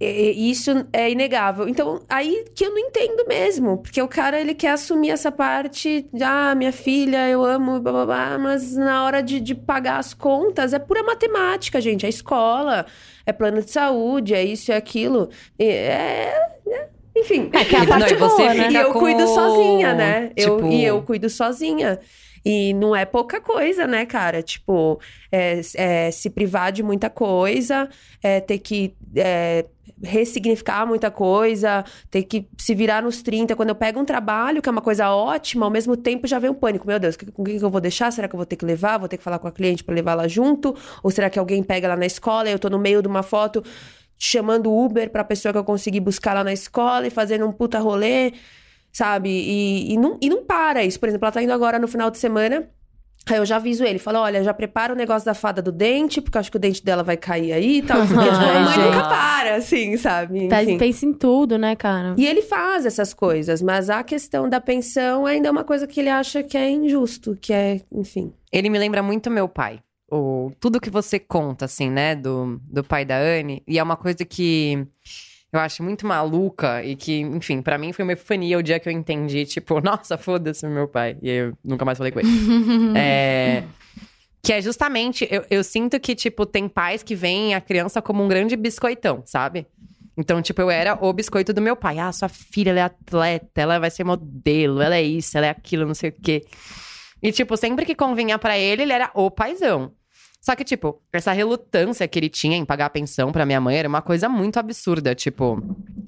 E- 0.00 0.32
e 0.48 0.50
isso 0.50 0.70
é 0.92 1.10
inegável. 1.10 1.68
Então, 1.68 2.00
aí 2.08 2.44
que 2.54 2.64
eu 2.64 2.70
não 2.70 2.78
entendo 2.78 3.24
mesmo. 3.26 3.78
Porque 3.78 4.00
o 4.00 4.06
cara, 4.08 4.40
ele 4.40 4.54
quer 4.54 4.70
assumir 4.70 5.10
essa 5.10 5.30
parte 5.32 6.06
de, 6.12 6.22
ah, 6.22 6.54
minha 6.54 6.72
filha, 6.72 7.28
eu 7.28 7.44
amo, 7.44 7.80
blá, 7.80 7.92
blá, 7.92 8.06
blá, 8.06 8.38
mas 8.38 8.76
na 8.76 9.04
hora 9.04 9.22
de, 9.22 9.40
de 9.40 9.54
pagar 9.54 9.98
as 9.98 10.14
contas, 10.14 10.72
é 10.72 10.78
pura 10.78 11.02
matemática, 11.02 11.80
gente. 11.80 12.06
É 12.06 12.08
escola, 12.08 12.86
é 13.26 13.32
plano 13.32 13.60
de 13.62 13.70
saúde, 13.70 14.34
é 14.34 14.44
isso 14.44 14.70
e 14.70 14.74
aquilo. 14.74 15.28
E 15.58 15.64
É... 15.64 16.32
é- 16.68 16.88
Enfim. 17.16 17.50
É 17.52 17.64
que 17.64 17.74
é 17.74 17.78
a 17.80 17.84
Não, 17.84 17.88
parte 17.98 18.14
você 18.14 18.42
boa, 18.42 18.54
né? 18.54 18.68
E 18.70 18.76
eu 18.76 18.92
com 18.92 19.00
cuido 19.00 19.26
sozinha, 19.26 19.92
né? 19.94 20.30
Eu, 20.36 20.56
tipo- 20.58 20.68
E 20.70 20.84
eu 20.84 21.02
cuido 21.02 21.28
sozinha. 21.28 21.98
E 22.44 22.72
não 22.74 22.94
é 22.94 23.04
pouca 23.04 23.40
coisa, 23.40 23.86
né, 23.86 24.06
cara? 24.06 24.42
Tipo, 24.42 25.00
é, 25.30 25.60
é 25.74 26.10
se 26.10 26.30
privar 26.30 26.72
de 26.72 26.82
muita 26.82 27.10
coisa, 27.10 27.88
é 28.22 28.40
ter 28.40 28.58
que 28.58 28.94
é, 29.16 29.64
ressignificar 30.02 30.86
muita 30.86 31.10
coisa, 31.10 31.84
ter 32.10 32.22
que 32.22 32.48
se 32.56 32.74
virar 32.74 33.02
nos 33.02 33.22
30. 33.22 33.56
Quando 33.56 33.70
eu 33.70 33.74
pego 33.74 34.00
um 34.00 34.04
trabalho, 34.04 34.62
que 34.62 34.68
é 34.68 34.72
uma 34.72 34.80
coisa 34.80 35.10
ótima, 35.10 35.66
ao 35.66 35.70
mesmo 35.70 35.96
tempo 35.96 36.26
já 36.26 36.38
vem 36.38 36.50
um 36.50 36.54
pânico. 36.54 36.86
Meu 36.86 36.98
Deus, 36.98 37.16
com 37.16 37.44
quem 37.44 37.58
que 37.58 37.64
eu 37.64 37.70
vou 37.70 37.80
deixar? 37.80 38.10
Será 38.12 38.28
que 38.28 38.34
eu 38.34 38.38
vou 38.38 38.46
ter 38.46 38.56
que 38.56 38.64
levar? 38.64 38.98
Vou 38.98 39.08
ter 39.08 39.16
que 39.16 39.24
falar 39.24 39.38
com 39.38 39.48
a 39.48 39.52
cliente 39.52 39.82
pra 39.82 39.94
levar 39.94 40.12
ela 40.12 40.28
junto? 40.28 40.74
Ou 41.02 41.10
será 41.10 41.28
que 41.30 41.38
alguém 41.38 41.62
pega 41.62 41.88
lá 41.88 41.96
na 41.96 42.06
escola 42.06 42.48
e 42.48 42.52
eu 42.52 42.58
tô 42.58 42.70
no 42.70 42.78
meio 42.78 43.02
de 43.02 43.08
uma 43.08 43.22
foto 43.22 43.62
chamando 44.18 44.72
Uber 44.72 45.10
pra 45.10 45.22
pessoa 45.22 45.52
que 45.52 45.58
eu 45.58 45.64
consegui 45.64 46.00
buscar 46.00 46.34
lá 46.34 46.42
na 46.42 46.52
escola 46.52 47.06
e 47.06 47.10
fazendo 47.10 47.46
um 47.46 47.52
puta 47.52 47.78
rolê, 47.78 48.32
sabe? 48.92 49.30
E, 49.30 49.92
e, 49.92 49.96
não, 49.96 50.18
e 50.20 50.28
não 50.28 50.44
para 50.44 50.84
isso. 50.84 50.98
Por 50.98 51.08
exemplo, 51.08 51.26
ela 51.26 51.32
tá 51.32 51.42
indo 51.42 51.52
agora 51.52 51.78
no 51.78 51.88
final 51.88 52.10
de 52.10 52.18
semana. 52.18 52.68
Aí 53.26 53.36
eu 53.36 53.44
já 53.44 53.56
aviso 53.56 53.84
ele, 53.84 53.98
falo, 53.98 54.20
olha, 54.20 54.42
já 54.42 54.54
prepara 54.54 54.92
o 54.92 54.96
negócio 54.96 55.26
da 55.26 55.34
fada 55.34 55.60
do 55.60 55.70
dente, 55.70 56.18
porque 56.20 56.38
eu 56.38 56.40
acho 56.40 56.50
que 56.50 56.56
o 56.56 56.60
dente 56.60 56.82
dela 56.82 57.02
vai 57.02 57.16
cair 57.16 57.52
aí 57.52 57.78
e 57.78 57.82
tal. 57.82 58.00
Tipo, 58.06 58.18
a 58.20 58.24
mãe 58.24 58.66
gente. 58.74 58.78
nunca 58.78 59.08
para, 59.08 59.56
assim, 59.56 59.96
sabe? 59.98 60.48
Tá- 60.48 60.62
Enfim. 60.62 60.78
Pensa 60.78 61.04
em 61.04 61.12
tudo, 61.12 61.58
né, 61.58 61.76
cara? 61.76 62.14
E 62.16 62.26
ele 62.26 62.40
faz 62.40 62.86
essas 62.86 63.12
coisas, 63.12 63.60
mas 63.60 63.90
a 63.90 64.02
questão 64.02 64.48
da 64.48 64.60
pensão 64.60 65.26
ainda 65.26 65.48
é 65.48 65.50
uma 65.50 65.64
coisa 65.64 65.86
que 65.86 66.00
ele 66.00 66.08
acha 66.08 66.42
que 66.42 66.56
é 66.56 66.70
injusto, 66.70 67.36
que 67.38 67.52
é, 67.52 67.82
enfim. 67.92 68.32
Ele 68.50 68.70
me 68.70 68.78
lembra 68.78 69.02
muito 69.02 69.30
meu 69.30 69.46
pai. 69.48 69.80
O, 70.10 70.50
tudo 70.58 70.80
que 70.80 70.88
você 70.88 71.18
conta, 71.18 71.66
assim, 71.66 71.90
né, 71.90 72.14
do, 72.14 72.58
do 72.64 72.82
pai 72.82 73.04
da 73.04 73.18
Anne. 73.18 73.62
E 73.68 73.78
é 73.78 73.82
uma 73.82 73.96
coisa 73.96 74.24
que 74.24 74.86
eu 75.52 75.60
acho 75.60 75.82
muito 75.82 76.06
maluca 76.06 76.84
e 76.84 76.94
que, 76.94 77.20
enfim, 77.20 77.62
pra 77.62 77.78
mim 77.78 77.92
foi 77.92 78.02
uma 78.02 78.12
epifania 78.12 78.58
o 78.58 78.62
dia 78.62 78.78
que 78.78 78.88
eu 78.88 78.92
entendi, 78.92 79.46
tipo, 79.46 79.80
nossa, 79.84 80.18
foda-se 80.18 80.66
meu 80.66 80.88
pai. 80.88 81.16
E 81.22 81.30
eu 81.30 81.58
nunca 81.64 81.84
mais 81.84 81.98
falei 81.98 82.12
com 82.12 82.20
ele. 82.20 82.28
É, 82.96 83.64
que 84.42 84.52
é 84.52 84.62
justamente, 84.62 85.26
eu, 85.30 85.44
eu 85.50 85.64
sinto 85.64 85.98
que, 85.98 86.14
tipo, 86.14 86.46
tem 86.46 86.68
pais 86.68 87.02
que 87.02 87.14
veem 87.14 87.54
a 87.54 87.60
criança 87.60 88.00
como 88.00 88.22
um 88.22 88.28
grande 88.28 88.56
biscoitão, 88.56 89.22
sabe? 89.26 89.66
Então, 90.16 90.42
tipo, 90.42 90.60
eu 90.60 90.70
era 90.70 90.98
o 91.00 91.12
biscoito 91.12 91.52
do 91.52 91.60
meu 91.60 91.76
pai. 91.76 91.98
Ah, 91.98 92.10
sua 92.12 92.28
filha, 92.28 92.70
ela 92.70 92.80
é 92.80 92.82
atleta, 92.82 93.60
ela 93.60 93.78
vai 93.78 93.90
ser 93.90 94.04
modelo, 94.04 94.80
ela 94.80 94.96
é 94.96 95.02
isso, 95.02 95.36
ela 95.36 95.46
é 95.46 95.50
aquilo, 95.50 95.86
não 95.86 95.94
sei 95.94 96.10
o 96.10 96.12
quê. 96.12 96.44
E, 97.22 97.30
tipo, 97.30 97.56
sempre 97.56 97.84
que 97.84 97.94
convinha 97.94 98.38
pra 98.38 98.58
ele, 98.58 98.82
ele 98.82 98.92
era 98.92 99.10
o 99.14 99.30
paizão. 99.30 99.92
Só 100.48 100.56
que, 100.56 100.64
tipo, 100.64 100.98
essa 101.12 101.30
relutância 101.30 102.08
que 102.08 102.18
ele 102.18 102.30
tinha 102.30 102.56
em 102.56 102.64
pagar 102.64 102.86
a 102.86 102.90
pensão 102.90 103.30
pra 103.30 103.44
minha 103.44 103.60
mãe 103.60 103.76
era 103.76 103.86
uma 103.86 104.00
coisa 104.00 104.30
muito 104.30 104.58
absurda. 104.58 105.14
Tipo, 105.14 105.62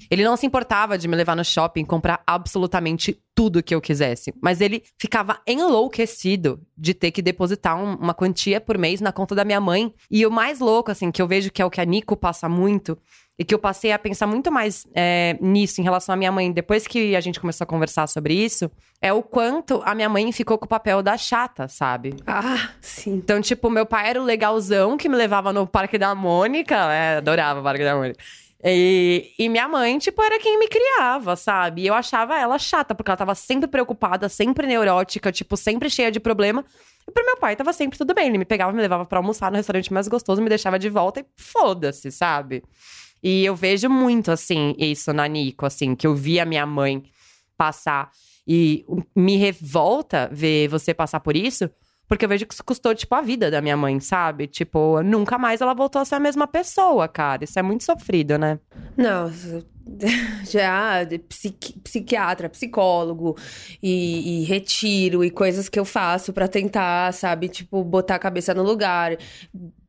ele 0.09 0.23
não 0.23 0.35
se 0.35 0.47
importava 0.47 0.97
de 0.97 1.07
me 1.07 1.15
levar 1.15 1.35
no 1.35 1.45
shopping 1.45 1.85
comprar 1.85 2.23
absolutamente 2.25 3.21
tudo 3.35 3.61
que 3.61 3.75
eu 3.75 3.79
quisesse. 3.79 4.33
Mas 4.41 4.59
ele 4.59 4.81
ficava 4.99 5.39
enlouquecido 5.45 6.59
de 6.75 6.95
ter 6.95 7.11
que 7.11 7.21
depositar 7.21 7.77
um- 7.77 7.93
uma 7.97 8.15
quantia 8.15 8.59
por 8.59 8.79
mês 8.79 8.99
na 8.99 9.11
conta 9.11 9.35
da 9.35 9.45
minha 9.45 9.61
mãe. 9.61 9.93
E 10.09 10.25
o 10.25 10.31
mais 10.31 10.59
louco, 10.59 10.89
assim, 10.89 11.11
que 11.11 11.21
eu 11.21 11.27
vejo 11.27 11.51
que 11.51 11.61
é 11.61 11.65
o 11.65 11.69
que 11.69 11.79
a 11.79 11.85
Nico 11.85 12.17
passa 12.17 12.49
muito, 12.49 12.97
e 13.41 13.43
que 13.43 13.55
eu 13.55 13.57
passei 13.57 13.91
a 13.91 13.97
pensar 13.97 14.27
muito 14.27 14.51
mais 14.51 14.85
é, 14.93 15.35
nisso 15.41 15.81
em 15.81 15.83
relação 15.83 16.13
à 16.13 16.15
minha 16.15 16.31
mãe, 16.31 16.51
depois 16.51 16.85
que 16.85 17.15
a 17.15 17.19
gente 17.19 17.39
começou 17.39 17.65
a 17.65 17.67
conversar 17.67 18.05
sobre 18.05 18.35
isso, 18.35 18.69
é 19.01 19.11
o 19.11 19.23
quanto 19.23 19.81
a 19.83 19.95
minha 19.95 20.07
mãe 20.07 20.31
ficou 20.31 20.59
com 20.59 20.65
o 20.65 20.67
papel 20.67 21.01
da 21.01 21.17
chata, 21.17 21.67
sabe? 21.67 22.13
Ah, 22.27 22.69
sim. 22.79 23.15
Então, 23.15 23.41
tipo, 23.41 23.67
meu 23.67 23.83
pai 23.83 24.11
era 24.11 24.21
o 24.21 24.23
legalzão 24.23 24.95
que 24.95 25.09
me 25.09 25.15
levava 25.15 25.51
no 25.51 25.65
Parque 25.65 25.97
da 25.97 26.13
Mônica. 26.13 26.75
É, 26.75 27.17
adorava 27.17 27.61
o 27.61 27.63
Parque 27.63 27.83
da 27.83 27.95
Mônica. 27.95 28.19
E, 28.63 29.31
e 29.39 29.49
minha 29.49 29.67
mãe, 29.67 29.97
tipo, 29.97 30.21
era 30.21 30.37
quem 30.37 30.59
me 30.59 30.67
criava, 30.67 31.35
sabe? 31.35 31.81
E 31.81 31.87
eu 31.87 31.95
achava 31.95 32.37
ela 32.37 32.59
chata, 32.59 32.93
porque 32.93 33.09
ela 33.09 33.17
tava 33.17 33.33
sempre 33.33 33.67
preocupada, 33.67 34.29
sempre 34.29 34.67
neurótica, 34.67 35.31
tipo, 35.31 35.57
sempre 35.57 35.89
cheia 35.89 36.11
de 36.11 36.19
problema. 36.19 36.63
E 37.07 37.11
pro 37.11 37.25
meu 37.25 37.37
pai 37.37 37.55
tava 37.55 37.73
sempre 37.73 37.97
tudo 37.97 38.13
bem. 38.13 38.27
Ele 38.27 38.37
me 38.37 38.45
pegava, 38.45 38.71
me 38.71 38.83
levava 38.83 39.03
pra 39.03 39.17
almoçar 39.17 39.49
no 39.49 39.57
restaurante 39.57 39.91
mais 39.91 40.07
gostoso, 40.07 40.43
me 40.43 40.49
deixava 40.49 40.77
de 40.77 40.89
volta 40.89 41.21
e 41.21 41.25
foda-se, 41.35 42.11
sabe? 42.11 42.63
E 43.23 43.45
eu 43.45 43.55
vejo 43.55 43.89
muito, 43.89 44.31
assim, 44.31 44.73
isso 44.77 45.13
na 45.13 45.27
Nico, 45.27 45.65
assim, 45.65 45.95
que 45.95 46.07
eu 46.07 46.15
vi 46.15 46.39
a 46.39 46.45
minha 46.45 46.65
mãe 46.65 47.03
passar. 47.57 48.09
E 48.47 48.83
me 49.15 49.37
revolta 49.37 50.27
ver 50.31 50.67
você 50.67 50.93
passar 50.93 51.19
por 51.19 51.35
isso, 51.35 51.69
porque 52.07 52.25
eu 52.25 52.29
vejo 52.29 52.45
que 52.45 52.53
isso 52.53 52.63
custou, 52.63 52.93
tipo, 52.95 53.13
a 53.15 53.21
vida 53.21 53.49
da 53.51 53.61
minha 53.61 53.77
mãe, 53.77 53.99
sabe? 53.99 54.47
Tipo, 54.47 55.01
nunca 55.03 55.37
mais 55.37 55.61
ela 55.61 55.73
voltou 55.73 56.01
a 56.01 56.05
ser 56.05 56.15
a 56.15 56.19
mesma 56.19 56.47
pessoa, 56.47 57.07
cara. 57.07 57.43
Isso 57.43 57.57
é 57.57 57.61
muito 57.61 57.83
sofrido, 57.83 58.37
né? 58.37 58.59
Não, 58.97 59.31
já 60.49 61.07
psiqui- 61.29 61.79
psiquiatra, 61.79 62.49
psicólogo 62.49 63.37
e, 63.81 64.41
e 64.41 64.43
retiro 64.43 65.23
e 65.23 65.29
coisas 65.31 65.69
que 65.69 65.79
eu 65.79 65.85
faço 65.85 66.33
pra 66.33 66.47
tentar, 66.47 67.13
sabe, 67.13 67.47
tipo, 67.47 67.83
botar 67.83 68.15
a 68.15 68.19
cabeça 68.19 68.53
no 68.53 68.63
lugar. 68.63 69.17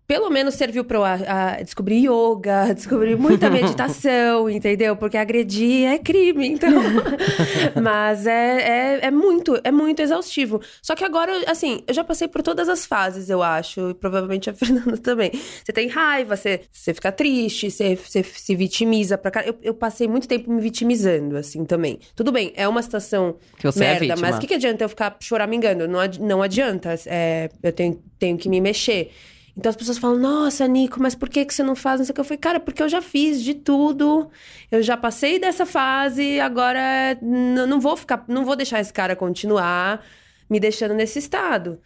Pelo 0.06 0.28
menos 0.28 0.54
serviu 0.54 0.84
pra 0.84 0.98
eu 0.98 1.04
a- 1.04 1.14
a 1.58 1.62
descobrir 1.62 2.06
yoga, 2.06 2.72
descobrir 2.74 3.16
muita 3.16 3.48
meditação, 3.50 4.50
entendeu? 4.50 4.94
Porque 4.96 5.16
agredir 5.16 5.86
é 5.86 5.98
crime, 5.98 6.48
então. 6.48 6.70
Mas 7.80 8.26
é, 8.26 8.98
é, 9.00 9.06
é 9.06 9.10
muito, 9.10 9.58
é 9.64 9.70
muito 9.70 10.00
exaustivo. 10.02 10.60
Só 10.82 10.94
que 10.94 11.04
agora, 11.04 11.32
assim, 11.50 11.82
eu 11.86 11.94
já 11.94 12.04
passei 12.04 12.28
por 12.28 12.42
todas 12.42 12.68
as 12.68 12.84
fases, 12.84 13.30
eu 13.30 13.42
acho, 13.42 13.90
e 13.90 13.94
provavelmente 13.94 14.50
a 14.50 14.54
Fernanda 14.54 14.96
também. 14.98 15.30
Você 15.32 15.72
tem 15.72 15.88
raiva, 15.88 16.36
você, 16.36 16.60
você 16.70 16.92
fica 16.92 17.10
triste, 17.12 17.70
você, 17.70 17.96
você 17.96 18.22
se 18.22 18.54
vitimiza 18.54 19.16
pra 19.16 19.30
cá. 19.30 19.42
Eu, 19.42 19.56
eu 19.62 19.74
passei 19.74 20.06
muito 20.08 20.28
tempo 20.28 20.52
me 20.52 20.60
vitimizando, 20.60 21.36
assim, 21.36 21.64
também. 21.64 21.98
Tudo 22.14 22.30
bem, 22.32 22.52
é 22.56 22.66
uma 22.68 22.82
situação 22.82 23.36
Que 23.58 23.66
você 23.66 23.84
é 23.84 23.88
merda, 23.90 24.00
vítima. 24.14 24.20
mas 24.28 24.36
o 24.36 24.40
que, 24.40 24.46
que 24.48 24.54
adianta 24.54 24.84
eu 24.84 24.88
ficar 24.88 25.16
choramingando? 25.20 25.86
Não, 25.88 26.00
adi- 26.00 26.20
não 26.20 26.42
adianta. 26.42 26.94
É, 27.06 27.48
eu 27.62 27.72
tenho, 27.72 28.02
tenho 28.18 28.36
que 28.36 28.48
me 28.48 28.60
mexer. 28.60 29.10
Então 29.56 29.68
as 29.68 29.76
pessoas 29.76 29.98
falam, 29.98 30.18
nossa, 30.18 30.66
Nico, 30.66 31.00
mas 31.00 31.14
por 31.14 31.28
que, 31.28 31.44
que 31.44 31.52
você 31.52 31.62
não 31.62 31.76
faz? 31.76 32.00
Não 32.00 32.06
sei 32.06 32.12
o 32.12 32.14
que. 32.14 32.20
Eu 32.20 32.24
falei, 32.24 32.38
cara, 32.38 32.60
porque 32.60 32.82
eu 32.82 32.88
já 32.88 33.02
fiz 33.02 33.42
de 33.42 33.54
tudo. 33.54 34.30
Eu 34.70 34.82
já 34.82 34.96
passei 34.96 35.38
dessa 35.38 35.66
fase, 35.66 36.40
agora 36.40 37.18
não 37.20 37.80
vou 37.80 37.96
ficar, 37.96 38.24
não 38.28 38.44
vou 38.44 38.56
deixar 38.56 38.80
esse 38.80 38.92
cara 38.92 39.14
continuar 39.14 40.04
me 40.48 40.58
deixando 40.58 40.94
nesse 40.94 41.18
estado. 41.18 41.78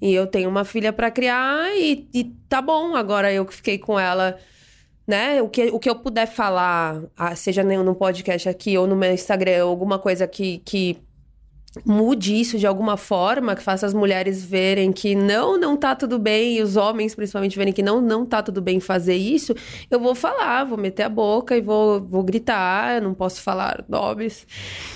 E 0.00 0.12
eu 0.12 0.26
tenho 0.26 0.48
uma 0.48 0.64
filha 0.64 0.92
pra 0.92 1.10
criar 1.10 1.74
e, 1.76 2.06
e 2.12 2.24
tá 2.48 2.60
bom. 2.60 2.94
Agora 2.94 3.32
eu 3.32 3.46
que 3.46 3.54
fiquei 3.54 3.78
com 3.78 3.98
ela 3.98 4.38
né? 5.06 5.40
O 5.40 5.48
que, 5.48 5.66
o 5.66 5.78
que 5.78 5.88
eu 5.88 5.94
puder 5.94 6.26
falar, 6.26 7.02
ah, 7.16 7.36
seja 7.36 7.62
no 7.62 7.94
podcast 7.94 8.48
aqui 8.48 8.76
ou 8.76 8.86
no 8.86 8.96
meu 8.96 9.12
Instagram, 9.12 9.64
alguma 9.64 9.98
coisa 9.98 10.26
que, 10.26 10.58
que 10.58 10.98
mude 11.84 12.38
isso 12.38 12.58
de 12.58 12.66
alguma 12.66 12.96
forma, 12.96 13.54
que 13.54 13.62
faça 13.62 13.86
as 13.86 13.94
mulheres 13.94 14.44
verem 14.44 14.92
que 14.92 15.14
não, 15.14 15.58
não 15.58 15.76
tá 15.76 15.94
tudo 15.94 16.18
bem, 16.18 16.56
e 16.56 16.62
os 16.62 16.76
homens 16.76 17.14
principalmente 17.14 17.56
verem 17.56 17.72
que 17.72 17.82
não, 17.82 18.00
não 18.00 18.24
tá 18.24 18.42
tudo 18.42 18.60
bem 18.60 18.80
fazer 18.80 19.16
isso, 19.16 19.54
eu 19.90 20.00
vou 20.00 20.14
falar, 20.14 20.64
vou 20.64 20.78
meter 20.78 21.04
a 21.04 21.08
boca 21.08 21.56
e 21.56 21.60
vou, 21.60 22.00
vou 22.00 22.22
gritar, 22.22 22.96
eu 22.96 23.02
não 23.02 23.14
posso 23.14 23.42
falar 23.42 23.84
nomes 23.88 24.46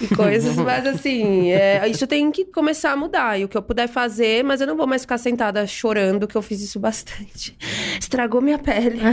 e 0.00 0.08
coisas, 0.14 0.56
mas 0.58 0.86
assim, 0.86 1.50
é, 1.50 1.86
isso 1.88 2.06
tem 2.06 2.30
que 2.30 2.44
começar 2.46 2.92
a 2.92 2.96
mudar, 2.96 3.38
e 3.38 3.44
o 3.44 3.48
que 3.48 3.56
eu 3.56 3.62
puder 3.62 3.88
fazer, 3.88 4.44
mas 4.44 4.60
eu 4.60 4.66
não 4.66 4.76
vou 4.76 4.86
mais 4.86 5.02
ficar 5.02 5.18
sentada 5.18 5.66
chorando, 5.66 6.26
que 6.26 6.36
eu 6.36 6.42
fiz 6.42 6.60
isso 6.60 6.78
bastante. 6.78 7.56
Estragou 7.98 8.40
minha 8.40 8.58
pele. 8.58 9.00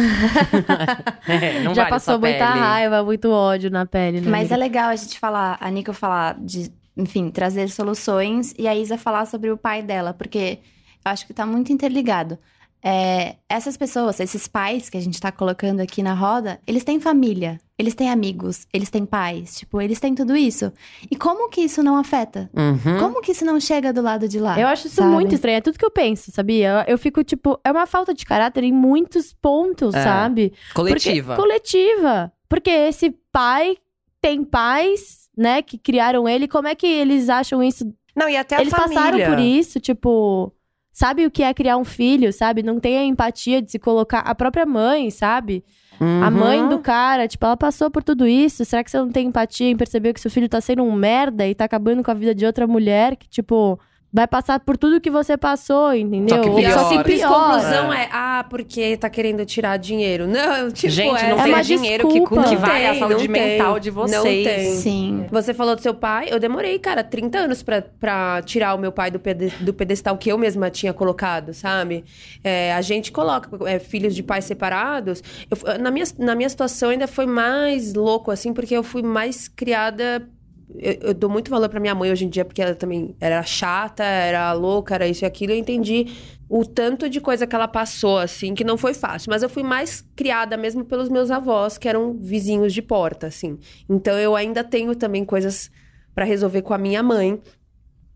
É, 1.27 1.62
não 1.62 1.73
Já 1.75 1.84
vale 1.84 1.89
passou 1.89 2.19
muita 2.19 2.38
pele. 2.38 2.60
raiva, 2.60 3.03
muito 3.03 3.30
ódio 3.30 3.69
na 3.69 3.86
pele, 3.86 4.21
né? 4.21 4.30
Mas 4.30 4.51
amiga? 4.51 4.56
é 4.56 4.58
legal 4.58 4.89
a 4.89 4.95
gente 4.95 5.19
falar, 5.19 5.58
a 5.60 5.69
Nico 5.69 5.91
falar 5.91 6.38
de, 6.39 6.71
enfim, 6.97 7.29
trazer 7.29 7.69
soluções 7.69 8.53
e 8.57 8.67
a 8.67 8.75
Isa 8.75 8.97
falar 8.97 9.25
sobre 9.25 9.51
o 9.51 9.57
pai 9.57 9.81
dela, 9.81 10.13
porque 10.13 10.60
eu 11.05 11.12
acho 11.12 11.25
que 11.27 11.33
tá 11.33 11.45
muito 11.45 11.71
interligado. 11.71 12.38
É, 12.83 13.38
essas 13.49 13.75
pessoas, 13.75 14.19
esses 14.19 14.47
pais 14.47 14.89
que 14.89 14.97
a 14.97 15.01
gente 15.01 15.19
tá 15.19 15.31
colocando 15.31 15.79
aqui 15.81 16.03
na 16.03 16.13
roda, 16.13 16.60
eles 16.65 16.83
têm 16.83 16.99
família, 16.99 17.60
eles 17.77 17.95
têm 17.95 18.10
amigos, 18.10 18.67
eles 18.71 18.89
têm 18.89 19.03
pais, 19.05 19.57
tipo, 19.57 19.81
eles 19.81 19.99
têm 19.99 20.13
tudo 20.13 20.38
isso. 20.38 20.71
E 21.10 21.15
como 21.15 21.49
que 21.49 21.62
isso 21.62 21.81
não 21.81 21.97
afeta? 21.97 22.49
Uhum. 22.55 22.99
Como 22.99 23.21
que 23.21 23.31
isso 23.31 23.43
não 23.43 23.60
chega 23.60 23.91
do 23.91 24.01
lado 24.01 24.27
de 24.27 24.39
lá? 24.39 24.60
Eu 24.60 24.67
acho 24.67 24.88
isso 24.88 24.97
sabe? 24.97 25.10
muito 25.12 25.33
estranho. 25.33 25.57
É 25.57 25.62
tudo 25.62 25.77
que 25.77 25.83
eu 25.86 25.91
penso, 25.91 26.31
sabia? 26.31 26.86
Eu, 26.88 26.93
eu 26.93 26.97
fico, 26.97 27.23
tipo, 27.23 27.60
é 27.63 27.71
uma 27.71 27.88
falta 27.88 28.13
de 28.13 28.23
caráter 28.25 28.63
em 28.63 28.71
muitos 28.71 29.33
pontos, 29.33 29.93
É. 29.95 30.03
sabe? 30.03 30.53
Coletiva. 30.73 31.36
Porque, 31.36 31.41
coletiva. 31.41 32.31
Porque 32.47 32.69
esse 32.69 33.10
pai 33.31 33.75
tem 34.21 34.43
pais, 34.43 35.26
né, 35.38 35.62
que 35.62 35.78
criaram 35.78 36.28
ele. 36.28 36.47
Como 36.47 36.67
é 36.67 36.73
que 36.76 36.88
eles 36.88 37.30
acham 37.30 37.62
isso? 37.63 37.93
Não, 38.15 38.28
e 38.28 38.36
até 38.36 38.56
a 38.56 38.62
eles 38.62 38.73
família. 38.73 38.95
passaram 39.02 39.36
por 39.36 39.39
isso, 39.39 39.80
tipo. 39.80 40.52
Sabe 40.91 41.28
o 41.28 41.30
que 41.32 41.43
é 41.43 41.54
criar 41.54 41.78
um 41.78 41.86
filho, 41.86 42.34
sabe? 42.34 42.63
Não 42.63 42.80
tem 42.80 42.97
a 42.97 43.04
empatia 43.06 43.62
de 43.62 43.69
se 43.69 43.78
colocar. 43.78 44.21
A 44.21 44.34
própria 44.34 44.65
mãe, 44.65 45.12
sabe? 45.12 45.63
A 46.00 46.04
Uhum. 46.04 46.32
mãe 46.32 46.67
do 46.69 46.80
cara, 46.80 47.28
tipo, 47.28 47.45
ela 47.45 47.56
passou 47.56 47.91
por 47.91 48.04
tudo 48.04 48.26
isso. 48.28 48.65
Será 48.65 48.84
que 48.84 48.89
você 48.89 48.97
não 48.97 49.10
tem 49.12 49.28
empatia 49.28 49.69
em 49.69 49.76
perceber 49.78 50.12
que 50.13 50.19
seu 50.19 50.32
filho 50.32 50.50
tá 50.50 50.60
sendo 50.60 50.82
um 50.84 50.91
merda 50.91 51.47
e 51.47 51.54
tá 51.54 51.65
acabando 51.65 52.04
com 52.04 52.10
a 52.10 52.15
vida 52.15 52.34
de 52.34 52.45
outra 52.47 52.65
mulher 52.65 53.15
que, 53.15 53.28
tipo, 53.30 53.80
vai 54.11 54.25
passar 54.25 54.59
por 54.61 54.77
tudo 54.77 55.01
que 55.01 55.11
você 55.11 55.37
passou, 55.37 55.93
entendeu? 55.93 56.37
Só 56.37 56.41
que 56.43 56.49
Ou 56.49 56.59
E 56.59 56.65
a 56.65 56.69
pior. 56.69 56.79
só 56.79 56.89
que 56.89 56.95
simples 56.95 57.25
conclusão 57.25 57.93
é, 57.93 58.09
ah, 58.11 58.45
porque 58.49 58.97
tá 58.97 59.09
querendo 59.09 59.45
tirar 59.45 59.77
dinheiro. 59.77 60.25
Não, 60.27 60.71
tipo, 60.71 60.91
Gente, 60.91 61.23
é, 61.23 61.29
não 61.29 61.39
É 61.39 61.43
tem 61.63 61.77
dinheiro 61.77 62.07
que, 62.07 62.19
desculpa. 62.19 62.43
que 62.43 62.55
Não 62.55 62.61
vai 62.61 62.85
à 62.85 62.91
tem, 62.91 62.99
saúde 62.99 63.27
não 63.27 63.33
tem. 63.33 63.57
mental 63.57 63.79
de 63.79 63.91
Não 63.91 63.95
vocês. 64.07 64.47
tem. 64.47 64.75
Sim. 64.77 65.25
Você 65.31 65.53
falou 65.53 65.75
do 65.75 65.81
seu 65.81 65.93
pai, 65.93 66.27
eu 66.31 66.39
demorei, 66.39 66.79
cara, 66.79 67.03
30 67.03 67.37
anos 67.37 67.61
pra, 67.61 67.81
pra 67.81 68.41
tirar 68.43 68.73
o 68.75 68.77
meu 68.79 68.91
pai 68.91 69.11
do, 69.11 69.19
pede- 69.19 69.53
do 69.59 69.73
pedestal 69.73 70.17
que 70.17 70.31
eu 70.31 70.37
mesma 70.37 70.69
tinha 70.69 70.93
colocado, 70.93 71.53
sabe? 71.53 72.03
É, 72.43 72.73
a 72.73 72.81
gente 72.81 73.11
coloca 73.11 73.49
é, 73.69 73.77
filhos 73.77 74.15
de 74.15 74.23
pais 74.23 74.45
separados. 74.45 75.21
Eu 75.51 75.77
na, 75.79 75.91
minha, 75.91 76.05
na 76.17 76.33
minha 76.33 76.49
situação 76.49 76.89
ainda 76.89 77.07
foi 77.07 77.25
mais 77.25 77.93
louco, 77.93 78.31
assim, 78.31 78.53
porque 78.53 78.75
eu 78.75 78.83
fui 78.83 79.03
mais 79.03 79.47
criada. 79.47 80.27
Eu, 80.75 80.93
eu 81.01 81.13
dou 81.13 81.30
muito 81.30 81.49
valor 81.49 81.69
pra 81.69 81.80
minha 81.80 81.95
mãe 81.95 82.12
hoje 82.12 82.25
em 82.25 82.30
dia, 82.30 82.43
porque 82.43 82.62
ela 82.62 82.75
também 82.75 83.15
era 83.19 83.41
chata, 83.43 84.03
era 84.03 84.51
louca, 84.53 84.95
era 84.95 85.08
isso 85.08 85.23
e 85.23 85.25
aquilo. 85.25 85.53
Eu 85.53 85.58
entendi 85.58 86.08
o 86.49 86.65
tanto 86.65 87.10
de 87.10 87.21
coisa 87.21 87.47
que 87.47 87.56
ela 87.56 87.67
passou, 87.67 88.17
assim, 88.17 88.53
que 88.53 88.63
não 88.63 88.77
foi 88.77 88.93
fácil. 88.93 89.30
Mas 89.30 89.43
eu 89.43 89.49
fui 89.49 89.63
mais 89.63 90.06
criada 90.15 90.58
mesmo 90.58 90.86
pelos 90.86 91.10
meus 91.10 91.32
avós, 91.32 91.77
que 91.77 91.88
eram 91.88 92.13
vizinhos 92.13 92.73
de 92.73 92.82
porta, 92.82 93.27
assim. 93.27 93.58
Então 93.89 94.17
eu 94.17 94.36
ainda 94.36 94.63
tenho 94.63 94.95
também 94.95 95.23
coisas 95.23 95.71
pra 96.13 96.25
resolver 96.25 96.62
com 96.62 96.73
a 96.73 96.77
minha 96.77 97.01
mãe. 97.01 97.41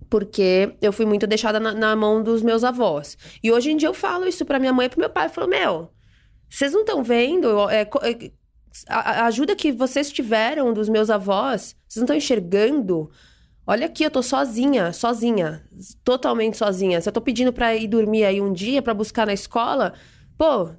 Porque 0.09 0.75
eu 0.81 0.91
fui 0.91 1.05
muito 1.05 1.25
deixada 1.25 1.57
na, 1.57 1.73
na 1.73 1.95
mão 1.95 2.21
dos 2.21 2.41
meus 2.41 2.65
avós. 2.65 3.17
E 3.41 3.49
hoje 3.49 3.71
em 3.71 3.77
dia 3.77 3.87
eu 3.87 3.93
falo 3.93 4.27
isso 4.27 4.43
pra 4.43 4.59
minha 4.59 4.73
mãe 4.73 4.87
e 4.87 4.89
pro 4.89 4.99
meu 4.99 5.09
pai. 5.09 5.27
Eu 5.27 5.29
falo, 5.29 5.47
meu, 5.47 5.89
vocês 6.49 6.73
não 6.73 6.81
estão 6.81 7.01
vendo? 7.01 7.69
É, 7.69 7.83
é, 7.83 8.31
a, 8.87 9.23
a 9.23 9.25
ajuda 9.25 9.55
que 9.55 9.71
vocês 9.71 10.11
tiveram 10.11 10.73
dos 10.73 10.89
meus 10.89 11.09
avós, 11.09 11.75
vocês 11.87 11.97
não 11.97 12.03
estão 12.03 12.15
enxergando? 12.15 13.09
Olha 13.65 13.85
aqui, 13.85 14.03
eu 14.03 14.11
tô 14.11 14.23
sozinha, 14.23 14.91
sozinha, 14.91 15.63
totalmente 16.03 16.57
sozinha. 16.57 16.99
Se 16.99 17.07
eu 17.07 17.13
tô 17.13 17.21
pedindo 17.21 17.53
pra 17.53 17.75
ir 17.75 17.87
dormir 17.87 18.25
aí 18.25 18.41
um 18.41 18.51
dia, 18.51 18.81
pra 18.81 18.93
buscar 18.93 19.25
na 19.25 19.33
escola, 19.33 19.93
pô, 20.37 20.69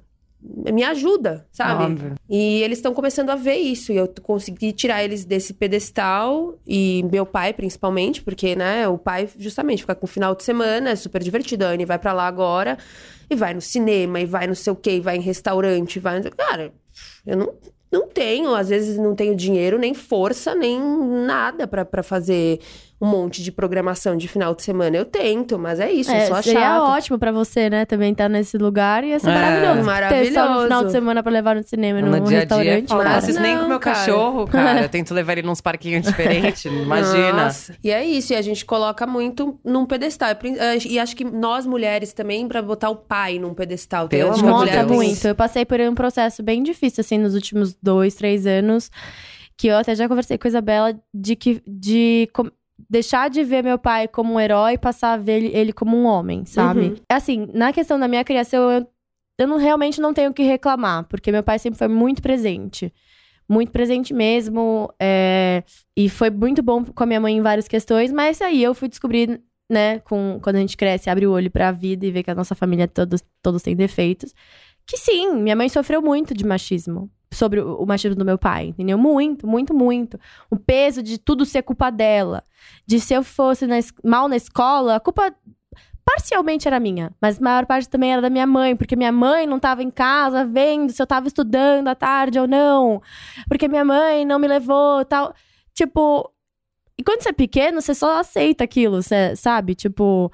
me 0.43 0.83
ajuda, 0.83 1.47
sabe? 1.51 1.83
Óbvio. 1.85 2.15
E 2.29 2.61
eles 2.61 2.79
estão 2.79 2.93
começando 2.93 3.29
a 3.29 3.35
ver 3.35 3.55
isso. 3.55 3.93
E 3.93 3.95
eu 3.95 4.13
consegui 4.21 4.73
tirar 4.73 5.01
eles 5.01 5.23
desse 5.23 5.53
pedestal. 5.53 6.59
E 6.67 7.03
meu 7.09 7.25
pai, 7.25 7.53
principalmente, 7.53 8.21
porque, 8.21 8.55
né, 8.55 8.87
o 8.87 8.97
pai 8.97 9.29
justamente 9.39 9.83
fica 9.83 9.95
com 9.95 10.05
o 10.05 10.09
final 10.09 10.35
de 10.35 10.43
semana, 10.43 10.89
é 10.89 10.95
super 10.95 11.23
divertido. 11.23 11.63
A 11.63 11.69
Anne 11.69 11.85
vai 11.85 11.97
pra 11.97 12.11
lá 12.11 12.27
agora 12.27 12.77
e 13.29 13.35
vai 13.35 13.53
no 13.53 13.61
cinema, 13.61 14.19
e 14.19 14.25
vai 14.25 14.45
não 14.45 14.55
sei 14.55 14.73
o 14.73 14.75
quê, 14.75 14.97
e 14.97 14.99
vai 14.99 15.15
em 15.15 15.21
restaurante, 15.21 15.97
vai. 15.99 16.21
Cara, 16.21 16.73
eu 17.25 17.37
não, 17.37 17.53
não 17.93 18.07
tenho, 18.07 18.55
às 18.55 18.69
vezes 18.69 18.97
não 18.97 19.13
tenho 19.13 19.35
dinheiro, 19.35 19.77
nem 19.77 19.93
força, 19.93 20.55
nem 20.55 20.81
nada 20.81 21.67
pra 21.67 22.01
fazer 22.01 22.59
um 23.01 23.07
monte 23.07 23.43
de 23.43 23.51
programação 23.51 24.15
de 24.15 24.27
final 24.27 24.55
de 24.55 24.63
semana. 24.63 24.95
Eu 24.95 25.03
tento, 25.03 25.59
mas 25.59 25.79
é 25.79 25.91
isso, 25.91 26.09
É, 26.11 26.23
eu 26.23 26.27
sou 26.27 26.35
a 26.37 26.41
seria 26.41 26.59
chata. 26.61 26.83
ótimo 26.83 27.19
pra 27.19 27.31
você, 27.33 27.69
né? 27.69 27.85
Também 27.85 28.13
estar 28.13 28.29
nesse 28.29 28.57
lugar. 28.57 29.03
Ia 29.03 29.19
ser 29.19 29.29
É. 29.29 29.33
maravilhoso. 29.33 29.67
Ter 29.73 29.73
só 29.73 29.81
no 29.81 29.85
Maravilhoso. 29.85 30.63
final 30.63 30.85
de 30.85 30.91
semana 30.91 31.21
pra 31.23 31.31
levar 31.31 31.55
no 31.55 31.63
cinema 31.63 31.99
e 31.99 32.01
no, 32.01 32.11
No 32.11 32.19
dia 32.21 32.23
a 32.23 32.45
dia, 32.45 32.57
restaurante. 32.57 32.87
fala, 32.87 33.03
cara. 33.03 33.21
vocês 33.21 33.37
nem 33.37 33.55
com 33.55 33.61
Não, 33.63 33.69
meu 33.69 33.79
cara. 33.79 33.95
cachorro, 33.97 34.47
cara. 34.47 34.81
Eu 34.83 34.89
tento 34.89 35.13
levar 35.13 35.33
ele 35.37 35.45
nos 35.47 35.59
parquinhos 35.59 36.05
diferentes, 36.05 36.63
imagina. 36.71 37.43
Nossa. 37.45 37.75
E 37.83 37.91
é 37.91 38.05
isso, 38.05 38.31
e 38.31 38.35
a 38.37 38.41
gente 38.41 38.63
coloca 38.65 39.05
muito 39.05 39.59
num 39.65 39.85
pedestal. 39.85 40.29
E 40.43 40.47
eh, 40.57 40.77
E 40.91 40.99
acho 40.99 41.15
que 41.15 41.25
nós 41.25 41.65
mulheres 41.65 42.13
também, 42.13 42.47
pra 42.47 42.61
botar 42.61 42.89
o 42.89 42.95
pai 42.95 43.37
num 43.37 43.53
pedestal. 43.53 44.07
Tem- 44.07 44.19
Pelo 44.19 44.31
acho 44.31 44.39
que 44.41 44.45
a 44.47 44.49
amor 44.49 44.65
de 44.65 44.71
mulher 44.71 44.85
muito. 44.87 45.27
Eu 45.27 45.35
passei 45.35 45.65
por 45.65 45.79
um 45.81 45.93
processo 45.93 46.41
bem 46.41 46.63
difícil, 46.63 47.01
assim, 47.01 47.17
nos 47.17 47.33
últimos 47.35 47.73
dois, 47.81 48.15
três 48.15 48.45
anos. 48.47 48.89
Que 49.57 49.67
eu 49.67 49.77
até 49.77 49.93
já 49.93 50.07
conversei 50.07 50.37
com 50.37 50.47
a 50.47 50.49
Isabela 50.49 50.95
de 51.13 51.35
que 51.35 51.61
de 51.67 52.27
deixar 52.93 53.27
de 53.27 53.43
ver 53.43 53.63
meu 53.63 53.79
pai 53.79 54.07
como 54.07 54.35
um 54.35 54.39
herói 54.39 54.73
e 54.73 54.77
passar 54.77 55.13
a 55.13 55.17
ver 55.17 55.43
ele, 55.43 55.73
como 55.73 55.97
um 55.97 56.05
homem, 56.05 56.45
sabe? 56.45 56.79
Uhum. 56.81 56.95
Assim, 57.09 57.47
na 57.51 57.73
questão 57.73 57.99
da 57.99 58.07
minha 58.07 58.23
criação, 58.23 58.69
eu, 58.69 58.87
eu 59.39 59.47
não, 59.47 59.57
realmente 59.57 59.99
não 59.99 60.13
tenho 60.13 60.29
o 60.29 60.33
que 60.33 60.43
reclamar, 60.43 61.03
porque 61.05 61.31
meu 61.31 61.41
pai 61.41 61.57
sempre 61.57 61.79
foi 61.79 61.87
muito 61.87 62.21
presente. 62.21 62.93
muito 63.49 63.71
presente 63.71 64.13
mesmo. 64.13 64.93
é, 64.99 65.63
e 65.97 66.07
foi 66.07 66.29
muito 66.29 66.61
bom 66.61 66.85
com 66.85 67.03
a 67.03 67.07
minha 67.07 67.19
mãe 67.19 67.35
em 67.35 67.41
várias 67.41 67.67
questões, 67.67 68.11
mas 68.11 68.39
aí 68.41 68.61
eu 68.61 68.75
fui 68.75 68.87
descobrir, 68.87 69.41
né, 69.71 69.97
com, 70.01 70.39
quando 70.43 70.57
a 70.57 70.59
gente 70.59 70.77
cresce, 70.77 71.09
abre 71.09 71.25
o 71.25 71.31
olho 71.31 71.49
pra 71.49 71.71
vida 71.71 72.05
e 72.05 72.11
vê 72.11 72.21
que 72.21 72.29
a 72.29 72.35
nossa 72.35 72.53
família 72.53 72.87
todos, 72.87 73.23
todos 73.41 73.63
têm 73.63 73.75
defeitos. 73.75 74.35
Que 74.85 74.97
sim, 74.97 75.33
minha 75.35 75.55
mãe 75.55 75.67
sofreu 75.67 75.99
muito 75.99 76.31
de 76.35 76.45
machismo. 76.45 77.09
Sobre 77.33 77.59
o, 77.59 77.85
machismo 77.85 78.15
do 78.15 78.25
meu 78.25 78.37
pai, 78.37 78.67
entendeu? 78.67 78.97
Muito, 78.97 79.47
muito, 79.47 79.73
muito. 79.73 80.19
O 80.49 80.55
peso 80.55 81.01
de 81.01 81.17
tudo 81.17 81.45
ser 81.45 81.63
culpa 81.63 81.89
dela. 81.89 82.43
De 82.85 82.99
se 82.99 83.13
eu 83.13 83.23
fosse 83.23 83.65
na 83.67 83.75
mal 84.03 84.27
na 84.27 84.35
escola, 84.35 84.95
a 84.95 84.99
culpa 84.99 85.33
parcialmente 86.05 86.67
era 86.67 86.79
minha, 86.79 87.11
mas 87.21 87.39
a 87.39 87.41
maior 87.41 87.65
parte 87.65 87.89
também 87.89 88.11
era 88.11 88.21
da 88.21 88.29
minha 88.29 88.45
mãe, 88.45 88.75
porque 88.75 88.95
minha 88.95 89.11
mãe 89.11 89.47
não 89.47 89.57
estava 89.57 89.81
em 89.81 89.89
casa 89.89 90.45
vendo 90.45 90.91
se 90.91 91.01
eu 91.01 91.05
estava 91.05 91.27
estudando 91.27 91.87
à 91.87 91.95
tarde 91.95 92.39
ou 92.39 92.47
não, 92.47 93.01
porque 93.47 93.67
minha 93.67 93.85
mãe 93.85 94.25
não 94.25 94.37
me 94.37 94.47
levou, 94.47 95.03
tal. 95.05 95.33
Tipo, 95.73 96.29
e 96.97 97.03
quando 97.03 97.23
você 97.23 97.29
é 97.29 97.33
pequeno, 97.33 97.81
você 97.81 97.95
só 97.95 98.19
aceita 98.19 98.63
aquilo, 98.63 99.01
você, 99.01 99.35
sabe? 99.35 99.75
Tipo, 99.75 100.31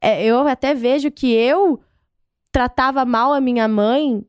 é, 0.00 0.24
eu 0.24 0.46
até 0.46 0.74
vejo 0.74 1.10
que 1.10 1.32
eu 1.32 1.80
tratava 2.50 3.04
mal 3.04 3.32
a 3.32 3.40
minha 3.40 3.66
mãe 3.66 4.24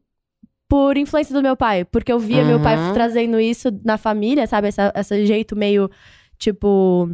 por 0.73 0.97
influência 0.97 1.35
do 1.35 1.43
meu 1.43 1.55
pai, 1.55 1.85
porque 1.85 2.11
eu 2.11 2.17
via 2.17 2.43
meu 2.43 2.59
pai 2.59 2.75
Uhum. 2.75 2.93
trazendo 2.93 3.39
isso 3.39 3.69
na 3.85 3.95
família, 3.95 4.47
sabe? 4.47 4.69
Essa, 4.69 4.91
esse 4.95 5.23
jeito 5.23 5.55
meio, 5.55 5.87
tipo, 6.35 7.11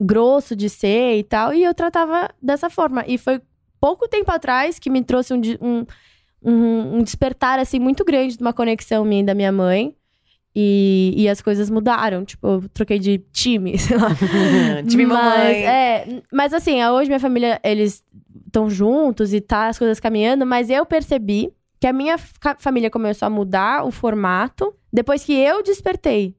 grosso 0.00 0.54
de 0.54 0.68
ser 0.68 1.18
e 1.18 1.24
tal, 1.24 1.52
e 1.52 1.64
eu 1.64 1.74
tratava 1.74 2.30
dessa 2.40 2.70
forma. 2.70 3.02
E 3.08 3.18
foi 3.18 3.40
pouco 3.80 4.06
tempo 4.06 4.30
atrás 4.30 4.78
que 4.78 4.88
me 4.88 5.02
trouxe 5.02 5.34
um, 5.34 5.40
um, 5.60 5.86
um, 6.40 6.98
um 6.98 7.02
despertar, 7.02 7.58
assim, 7.58 7.80
muito 7.80 8.04
grande 8.04 8.36
de 8.36 8.40
uma 8.40 8.52
conexão 8.52 9.04
minha 9.04 9.22
e 9.22 9.26
da 9.26 9.34
minha 9.34 9.50
mãe. 9.50 9.96
E, 10.54 11.12
e 11.16 11.28
as 11.28 11.42
coisas 11.42 11.68
mudaram. 11.70 12.24
Tipo, 12.24 12.46
eu 12.46 12.68
troquei 12.72 13.00
de 13.00 13.18
time, 13.32 13.76
sei 13.82 13.96
lá. 13.96 14.10
Time 14.88 15.06
mas, 15.06 15.18
mamãe. 15.18 15.66
É, 15.66 16.22
mas 16.32 16.54
assim, 16.54 16.84
hoje 16.84 17.10
minha 17.10 17.18
família, 17.18 17.60
eles 17.64 18.04
estão 18.46 18.70
juntos 18.70 19.34
e 19.34 19.40
tá 19.40 19.66
as 19.66 19.76
coisas 19.76 19.98
caminhando, 19.98 20.46
mas 20.46 20.70
eu 20.70 20.86
percebi 20.86 21.52
que 21.80 21.86
a 21.86 21.92
minha 21.92 22.18
fa- 22.18 22.56
família 22.58 22.90
começou 22.90 23.26
a 23.26 23.30
mudar 23.30 23.84
o 23.84 23.90
formato 23.90 24.74
depois 24.92 25.24
que 25.24 25.32
eu 25.32 25.62
despertei. 25.62 26.36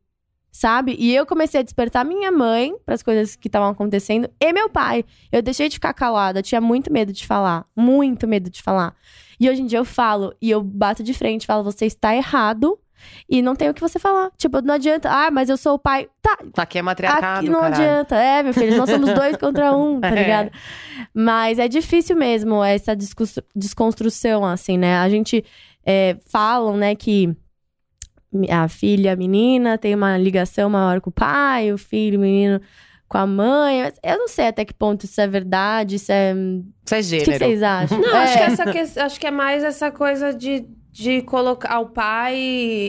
Sabe? 0.54 0.98
E 1.00 1.16
eu 1.16 1.26
comecei 1.26 1.62
a 1.62 1.64
despertar 1.64 2.04
minha 2.04 2.30
mãe 2.30 2.76
para 2.86 2.94
as 2.94 3.02
coisas 3.02 3.38
que 3.38 3.48
estavam 3.48 3.70
acontecendo 3.70 4.30
e 4.38 4.52
meu 4.52 4.70
pai. 4.70 5.06
Eu 5.32 5.42
deixei 5.42 5.70
de 5.70 5.76
ficar 5.76 5.94
calada, 5.94 6.42
tinha 6.42 6.60
muito 6.60 6.92
medo 6.92 7.14
de 7.14 7.26
falar, 7.26 7.66
muito 7.74 8.28
medo 8.28 8.50
de 8.50 8.62
falar. 8.62 8.94
E 9.40 9.50
hoje 9.50 9.62
em 9.62 9.66
dia 9.66 9.80
eu 9.80 9.86
falo 9.86 10.36
e 10.42 10.52
eu 10.52 10.62
bato 10.62 11.04
de 11.04 11.14
frente, 11.14 11.48
falo: 11.48 11.64
você 11.64 11.86
está 11.86 12.14
errado 12.14 12.78
e 13.30 13.42
não 13.42 13.56
tem 13.56 13.70
o 13.70 13.74
que 13.74 13.82
você 13.82 13.98
falar. 14.00 14.32
Tipo, 14.38 14.62
não 14.62 14.74
adianta, 14.76 15.10
ah, 15.10 15.30
mas 15.32 15.50
eu 15.50 15.58
sou 15.58 15.76
o 15.76 15.80
pai. 15.80 16.08
Tá, 16.22 16.38
Aqui 16.58 16.80
é 16.80 16.82
matriarcado, 16.82 17.40
Aqui 17.40 17.50
não 17.50 17.62
caralho. 17.62 17.76
adianta. 17.84 18.16
É, 18.16 18.44
meu 18.44 18.54
filho, 18.54 18.78
nós 18.78 18.90
somos 18.90 19.14
dois 19.14 19.36
contra 19.38 19.76
um, 19.76 20.00
tá 20.00 20.10
É. 20.10 20.16
ligado? 20.22 20.52
Mas 21.14 21.60
é 21.60 21.68
difícil 21.68 22.16
mesmo 22.16 22.64
essa 22.64 22.96
desconstrução, 23.56 24.46
assim, 24.46 24.78
né? 24.78 24.98
A 24.98 25.10
gente 25.10 25.44
é, 25.86 26.18
falam, 26.30 26.78
né, 26.78 26.96
que 26.96 27.36
a 28.50 28.68
filha, 28.68 29.14
a 29.14 29.16
menina, 29.16 29.78
tem 29.78 29.94
uma 29.94 30.18
ligação 30.18 30.70
maior 30.70 31.02
com 31.02 31.10
o 31.10 31.14
pai, 31.14 31.72
o 31.74 31.78
filho, 31.78 32.18
o 32.18 32.22
menino 32.22 32.62
com 33.08 33.18
a 33.18 33.28
mãe. 33.28 33.92
Eu 34.02 34.18
não 34.20 34.28
sei 34.30 34.48
até 34.48 34.64
que 34.64 34.74
ponto 34.74 35.04
isso 35.06 35.20
é 35.20 35.28
verdade, 35.28 35.98
isso 35.98 36.10
é... 36.14 36.34
O 36.34 36.64
Isso 36.86 36.96
é 36.96 36.98
que, 36.98 37.04
gênero. 37.04 37.32
que 37.32 37.38
vocês 37.40 37.62
acham? 37.64 38.00
Não, 38.00 38.16
É. 38.16 38.24
acho, 38.24 38.38
que 38.38 38.44
essa 38.44 38.72
que- 38.72 39.00
acho 39.02 39.20
que 39.20 39.28
é 39.28 39.32
mais 39.32 39.64
essa 39.66 39.92
coisa 39.92 40.34
de, 40.34 40.66
de 40.92 41.22
colocar 41.22 41.80
o 41.80 41.86
pai, 41.86 42.36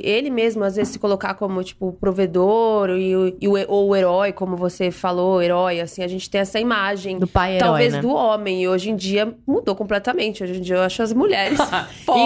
ele 0.05 0.29
mesmo, 0.29 0.65
às 0.65 0.75
vezes, 0.77 0.93
se 0.95 0.99
colocar 0.99 1.35
como, 1.35 1.63
tipo, 1.63 1.93
provedor 2.01 2.91
e, 2.91 3.15
o- 3.17 3.37
e 3.41 3.47
o, 3.49 3.53
ou 3.69 3.89
o 3.91 3.97
herói, 3.97 4.33
como 4.33 4.57
você 4.57 4.91
falou, 4.91 5.41
herói, 5.41 5.81
assim, 5.81 6.03
a 6.03 6.09
gente 6.09 6.29
tem 6.29 6.41
essa 6.41 6.59
imagem. 6.59 7.19
Do 7.19 7.29
pai 7.29 7.57
herói, 7.57 7.69
Talvez 7.69 7.93
né? 7.93 8.01
do 8.01 8.11
homem, 8.11 8.63
e 8.63 8.69
hoje 8.69 8.91
em 8.91 8.97
dia 8.97 9.33
mudou 9.47 9.77
completamente. 9.77 10.43
Hoje 10.43 10.57
em 10.59 10.61
dia 10.61 10.77
eu 10.77 10.83
acho 10.83 11.01
as 11.03 11.13
mulheres 11.13 11.59
foda 12.05 12.21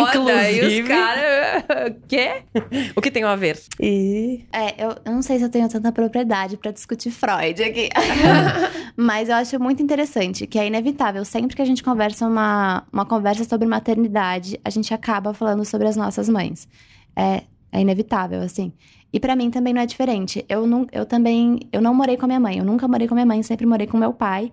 e 0.51 0.57
Inclusive- 0.61 0.83
os 0.83 0.89
caras. 0.89 1.65
Quê? 2.09 2.43
O 2.97 3.01
que 3.03 3.11
tem 3.11 3.23
a 3.25 3.37
ver? 3.37 3.61
E. 3.79 4.45
É, 4.53 4.83
eu, 4.83 4.91
eu 5.05 5.13
não 5.13 5.21
sei 5.23 5.37
se 5.39 5.45
eu 5.45 5.51
tenho 5.51 5.69
tanta 5.69 5.93
propriedade 5.93 6.57
pra 6.57 6.71
discutir 6.71 7.11
Freud 7.11 7.63
aqui. 7.63 7.91
Mas 8.97 9.29
eu 9.29 9.35
acho 9.35 9.61
muito 9.61 9.83
interessante, 9.83 10.47
que 10.47 10.59
é 10.59 10.67
inevitável. 10.67 11.23
Sempre 11.25 11.55
que 11.55 11.61
a 11.61 11.65
gente 11.67 11.83
conversa 11.83 12.27
uma, 12.27 12.85
uma 12.91 13.05
conversa 13.05 13.45
sobre 13.45 13.67
maternidade, 13.69 14.59
a 14.65 14.71
gente 14.71 14.95
acaba 14.95 15.35
falando 15.35 15.66
sobre 15.67 15.89
as 15.89 15.97
nossas 15.97 16.29
mães. 16.29 16.69
É, 17.15 17.43
é 17.73 17.81
inevitável, 17.81 18.41
assim. 18.41 18.73
E 19.13 19.21
pra 19.21 19.37
mim 19.37 19.51
também 19.51 19.73
não 19.73 19.81
é 19.81 19.87
diferente. 19.87 20.45
Eu, 20.49 20.67
não, 20.67 20.87
eu 20.93 21.07
também, 21.07 21.61
eu 21.73 21.81
não 21.81 21.95
morei 21.95 22.17
com 22.17 22.25
a 22.25 22.29
minha 22.29 22.41
mãe. 22.41 22.59
Eu 22.59 22.65
nunca 22.65 22.87
morei 22.87 23.07
com 23.09 23.15
a 23.15 23.17
minha 23.17 23.27
mãe, 23.27 23.43
sempre 23.43 23.65
morei 23.65 23.87
com 23.87 23.97
meu 23.97 24.13
pai. 24.13 24.53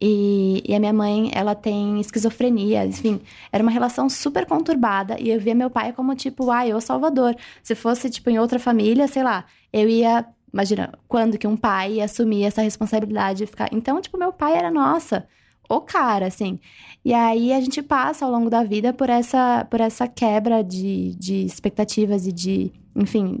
E, 0.00 0.62
e 0.66 0.74
a 0.74 0.80
minha 0.80 0.92
mãe, 0.92 1.30
ela 1.32 1.54
tem 1.54 1.98
esquizofrenia, 2.00 2.84
enfim. 2.84 3.20
Era 3.50 3.62
uma 3.62 3.70
relação 3.70 4.08
super 4.08 4.46
conturbada. 4.46 5.16
E 5.20 5.30
eu 5.30 5.40
via 5.40 5.54
meu 5.54 5.70
pai 5.70 5.92
como, 5.92 6.14
tipo, 6.14 6.50
ai, 6.50 6.72
eu 6.72 6.80
salvador. 6.80 7.34
Se 7.62 7.74
fosse, 7.74 8.10
tipo, 8.10 8.28
em 8.30 8.38
outra 8.38 8.58
família, 8.58 9.08
sei 9.08 9.22
lá, 9.22 9.44
eu 9.72 9.88
ia. 9.88 10.26
Imagina, 10.52 10.92
quando 11.08 11.38
que 11.38 11.46
um 11.46 11.56
pai 11.56 11.94
ia 11.94 12.04
assumir 12.04 12.44
essa 12.44 12.62
responsabilidade 12.62 13.38
de 13.38 13.46
ficar. 13.46 13.70
Então, 13.72 14.00
tipo, 14.00 14.18
meu 14.18 14.32
pai 14.32 14.54
era 14.54 14.70
nossa, 14.70 15.26
o 15.68 15.80
cara, 15.80 16.26
assim. 16.26 16.60
E 17.04 17.12
aí 17.12 17.52
a 17.52 17.60
gente 17.60 17.82
passa 17.82 18.24
ao 18.24 18.30
longo 18.30 18.48
da 18.48 18.64
vida 18.64 18.92
por 18.92 19.10
essa, 19.10 19.66
por 19.70 19.80
essa 19.80 20.08
quebra 20.08 20.64
de, 20.64 21.14
de 21.16 21.44
expectativas 21.44 22.26
e 22.26 22.32
de, 22.32 22.72
enfim, 22.96 23.40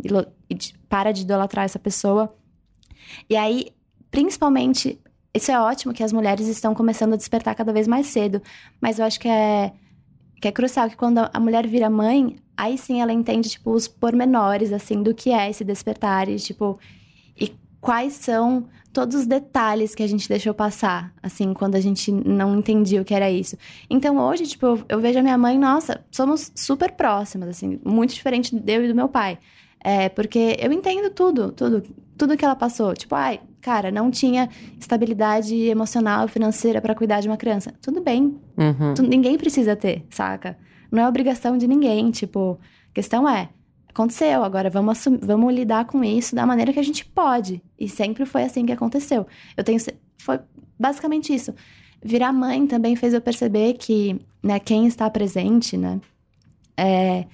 para 0.88 1.12
de 1.12 1.22
idolatrar 1.22 1.64
essa 1.64 1.78
pessoa. 1.78 2.34
E 3.28 3.36
aí, 3.36 3.68
principalmente, 4.10 5.00
isso 5.32 5.50
é 5.50 5.58
ótimo 5.58 5.94
que 5.94 6.02
as 6.02 6.12
mulheres 6.12 6.46
estão 6.46 6.74
começando 6.74 7.14
a 7.14 7.16
despertar 7.16 7.54
cada 7.54 7.72
vez 7.72 7.88
mais 7.88 8.06
cedo, 8.06 8.42
mas 8.80 8.98
eu 8.98 9.04
acho 9.04 9.18
que 9.18 9.28
é 9.28 9.72
que 10.40 10.48
é 10.48 10.52
crucial 10.52 10.90
que 10.90 10.96
quando 10.96 11.26
a 11.32 11.40
mulher 11.40 11.66
vira 11.66 11.88
mãe, 11.88 12.36
aí 12.54 12.76
sim 12.76 13.00
ela 13.00 13.14
entende 13.14 13.48
tipo 13.48 13.70
os 13.70 13.88
pormenores 13.88 14.74
assim 14.74 15.02
do 15.02 15.14
que 15.14 15.30
é 15.30 15.48
esse 15.48 15.64
despertar 15.64 16.28
e 16.28 16.36
tipo 16.36 16.78
e 17.40 17.54
quais 17.80 18.12
são 18.12 18.68
todos 18.94 19.14
os 19.16 19.26
detalhes 19.26 19.94
que 19.94 20.02
a 20.02 20.06
gente 20.06 20.26
deixou 20.28 20.54
passar, 20.54 21.12
assim, 21.22 21.52
quando 21.52 21.74
a 21.74 21.80
gente 21.80 22.10
não 22.10 22.58
entendia 22.58 23.02
o 23.02 23.04
que 23.04 23.12
era 23.12 23.30
isso. 23.30 23.56
Então 23.90 24.16
hoje, 24.16 24.46
tipo, 24.46 24.64
eu, 24.64 24.82
eu 24.88 25.00
vejo 25.00 25.18
a 25.18 25.22
minha 25.22 25.36
mãe, 25.36 25.58
nossa, 25.58 26.02
somos 26.10 26.50
super 26.54 26.92
próximas, 26.92 27.48
assim, 27.50 27.78
muito 27.84 28.14
diferente 28.14 28.54
de 28.58 28.72
eu 28.72 28.84
e 28.84 28.88
do 28.88 28.94
meu 28.94 29.08
pai. 29.08 29.38
É, 29.86 30.08
porque 30.08 30.56
eu 30.58 30.72
entendo 30.72 31.10
tudo, 31.10 31.52
tudo, 31.52 31.82
tudo 32.16 32.36
que 32.38 32.44
ela 32.44 32.56
passou. 32.56 32.94
Tipo, 32.94 33.14
ai, 33.16 33.38
cara, 33.60 33.90
não 33.90 34.10
tinha 34.10 34.48
estabilidade 34.80 35.54
emocional, 35.66 36.28
financeira 36.28 36.80
pra 36.80 36.94
cuidar 36.94 37.20
de 37.20 37.28
uma 37.28 37.36
criança. 37.36 37.74
Tudo 37.82 38.00
bem, 38.00 38.38
Uhum. 38.56 38.94
Tu- 38.94 39.02
ninguém 39.02 39.36
precisa 39.36 39.74
ter, 39.76 40.06
saca? 40.08 40.56
Não 40.90 41.02
é 41.02 41.08
obrigação 41.08 41.58
de 41.58 41.66
ninguém, 41.66 42.10
tipo, 42.12 42.58
a 42.90 42.94
questão 42.94 43.28
é, 43.28 43.48
aconteceu, 43.94 44.44
agora 44.44 44.68
vamos, 44.68 44.98
assum- 44.98 45.18
vamos 45.22 45.54
lidar 45.54 45.86
com 45.86 46.02
isso 46.04 46.34
da 46.34 46.44
maneira 46.44 46.72
que 46.72 46.78
a 46.80 46.84
gente 46.84 47.04
pode. 47.06 47.62
E 47.78 47.88
sempre 47.88 48.26
foi 48.26 48.42
assim 48.42 48.66
que 48.66 48.72
aconteceu. 48.72 49.26
Eu 49.56 49.64
tenho, 49.64 49.78
foi 50.18 50.38
basicamente 50.78 51.32
isso. 51.34 51.54
Virar 52.02 52.32
mãe 52.32 52.66
também 52.66 52.94
fez 52.96 53.14
eu 53.14 53.20
perceber 53.20 53.74
que, 53.74 54.20
né, 54.42 54.58
quem 54.60 54.86
está 54.86 55.08
presente, 55.08 55.76
né, 55.76 56.00
é, 56.76 57.24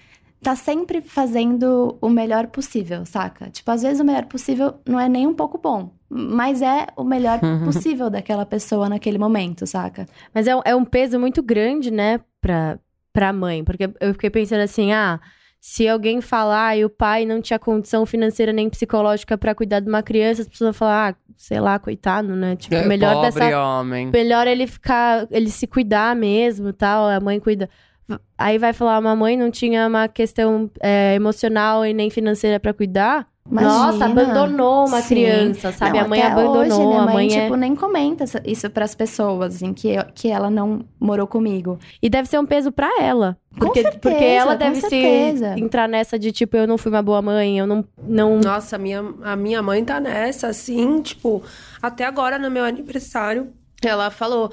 tá 0.42 0.54
sempre 0.54 1.00
fazendo 1.00 1.98
o 2.00 2.08
melhor 2.08 2.46
possível, 2.46 3.04
saca? 3.04 3.50
Tipo, 3.50 3.70
às 3.72 3.82
vezes 3.82 4.00
o 4.00 4.04
melhor 4.04 4.26
possível 4.26 4.74
não 4.86 4.98
é 5.00 5.08
nem 5.08 5.26
um 5.26 5.34
pouco 5.34 5.58
bom, 5.58 5.92
mas 6.08 6.62
é 6.62 6.86
o 6.96 7.04
melhor 7.04 7.40
possível 7.64 8.08
daquela 8.10 8.46
pessoa 8.46 8.88
naquele 8.88 9.18
momento, 9.18 9.66
saca? 9.66 10.06
Mas 10.34 10.46
é 10.46 10.54
um, 10.54 10.60
é 10.64 10.74
um 10.76 10.84
peso 10.84 11.18
muito 11.18 11.42
grande, 11.42 11.90
né, 11.90 12.20
pra, 12.40 12.78
pra 13.12 13.32
mãe. 13.32 13.64
Porque 13.64 13.90
eu 14.00 14.12
fiquei 14.12 14.30
pensando 14.30 14.60
assim, 14.60 14.92
ah, 14.92 15.20
se 15.60 15.86
alguém 15.86 16.20
falar 16.22 16.76
e 16.78 16.84
o 16.84 16.90
pai 16.90 17.26
não 17.26 17.40
tinha 17.40 17.58
condição 17.58 18.06
financeira 18.06 18.50
nem 18.52 18.70
psicológica 18.70 19.36
pra 19.36 19.54
cuidar 19.54 19.80
de 19.80 19.88
uma 19.88 20.02
criança, 20.02 20.40
as 20.42 20.48
pessoas 20.48 20.68
vão 20.68 20.72
falar, 20.74 21.10
ah, 21.12 21.32
sei 21.36 21.60
lá, 21.60 21.78
coitado, 21.78 22.34
né? 22.34 22.56
Tipo, 22.56 22.74
É, 22.76 22.86
melhor 22.86 23.14
Pobre 23.16 23.30
dessa. 23.40 23.62
homem. 23.62 24.06
Melhor 24.10 24.46
ele 24.46 24.66
ficar, 24.66 25.26
ele 25.30 25.50
se 25.50 25.66
cuidar 25.66 26.16
mesmo 26.16 26.72
tal, 26.72 27.06
a 27.08 27.20
mãe 27.20 27.38
cuida. 27.38 27.68
Aí 28.36 28.58
vai 28.58 28.72
falar, 28.72 28.98
uma 28.98 29.14
mãe 29.14 29.36
não 29.36 29.50
tinha 29.50 29.86
uma 29.86 30.08
questão 30.08 30.68
é, 30.82 31.14
emocional 31.14 31.84
e 31.86 31.92
nem 31.92 32.08
financeira 32.10 32.58
pra 32.58 32.72
cuidar. 32.72 33.28
Nossa, 33.50 34.06
Imagina. 34.06 34.34
abandou 34.34 34.86
uma 34.86 35.00
Sim. 35.00 35.08
criança, 35.08 35.72
sabe? 35.72 35.98
Não, 35.98 36.04
a 36.04 36.08
mãe 36.08 36.22
abandonou, 36.22 36.60
hoje, 36.60 36.86
minha 36.86 37.00
a 37.00 37.04
mãe, 37.04 37.14
mãe 37.14 37.36
é... 37.36 37.42
tipo, 37.42 37.56
nem 37.56 37.74
comenta 37.74 38.24
isso 38.44 38.70
pras 38.70 38.94
pessoas, 38.94 39.56
assim, 39.56 39.72
que, 39.72 39.88
eu- 39.88 40.04
que 40.14 40.28
ela 40.28 40.48
não 40.48 40.84
morou 41.00 41.26
comigo. 41.26 41.78
E 42.00 42.08
deve 42.08 42.28
ser 42.28 42.38
um 42.38 42.46
peso 42.46 42.70
pra 42.70 42.88
ela. 43.00 43.36
Com 43.52 43.66
Porque, 43.66 43.82
certeza, 43.82 44.00
porque 44.00 44.24
ela 44.24 44.54
deve 44.54 44.80
se 44.80 44.96
entrar 45.56 45.88
nessa 45.88 46.16
de 46.18 46.30
tipo, 46.30 46.56
eu 46.56 46.66
não 46.66 46.78
fui 46.78 46.92
uma 46.92 47.02
boa 47.02 47.20
mãe, 47.20 47.58
eu 47.58 47.66
não. 47.66 47.84
não... 48.06 48.38
Nossa, 48.38 48.76
a 48.76 48.78
minha, 48.78 49.02
a 49.24 49.34
minha 49.34 49.60
mãe 49.60 49.84
tá 49.84 49.98
nessa, 49.98 50.46
assim, 50.46 51.02
tipo, 51.02 51.42
até 51.82 52.04
agora 52.04 52.38
no 52.38 52.50
meu 52.50 52.64
aniversário, 52.64 53.48
ela 53.82 54.10
falou, 54.10 54.52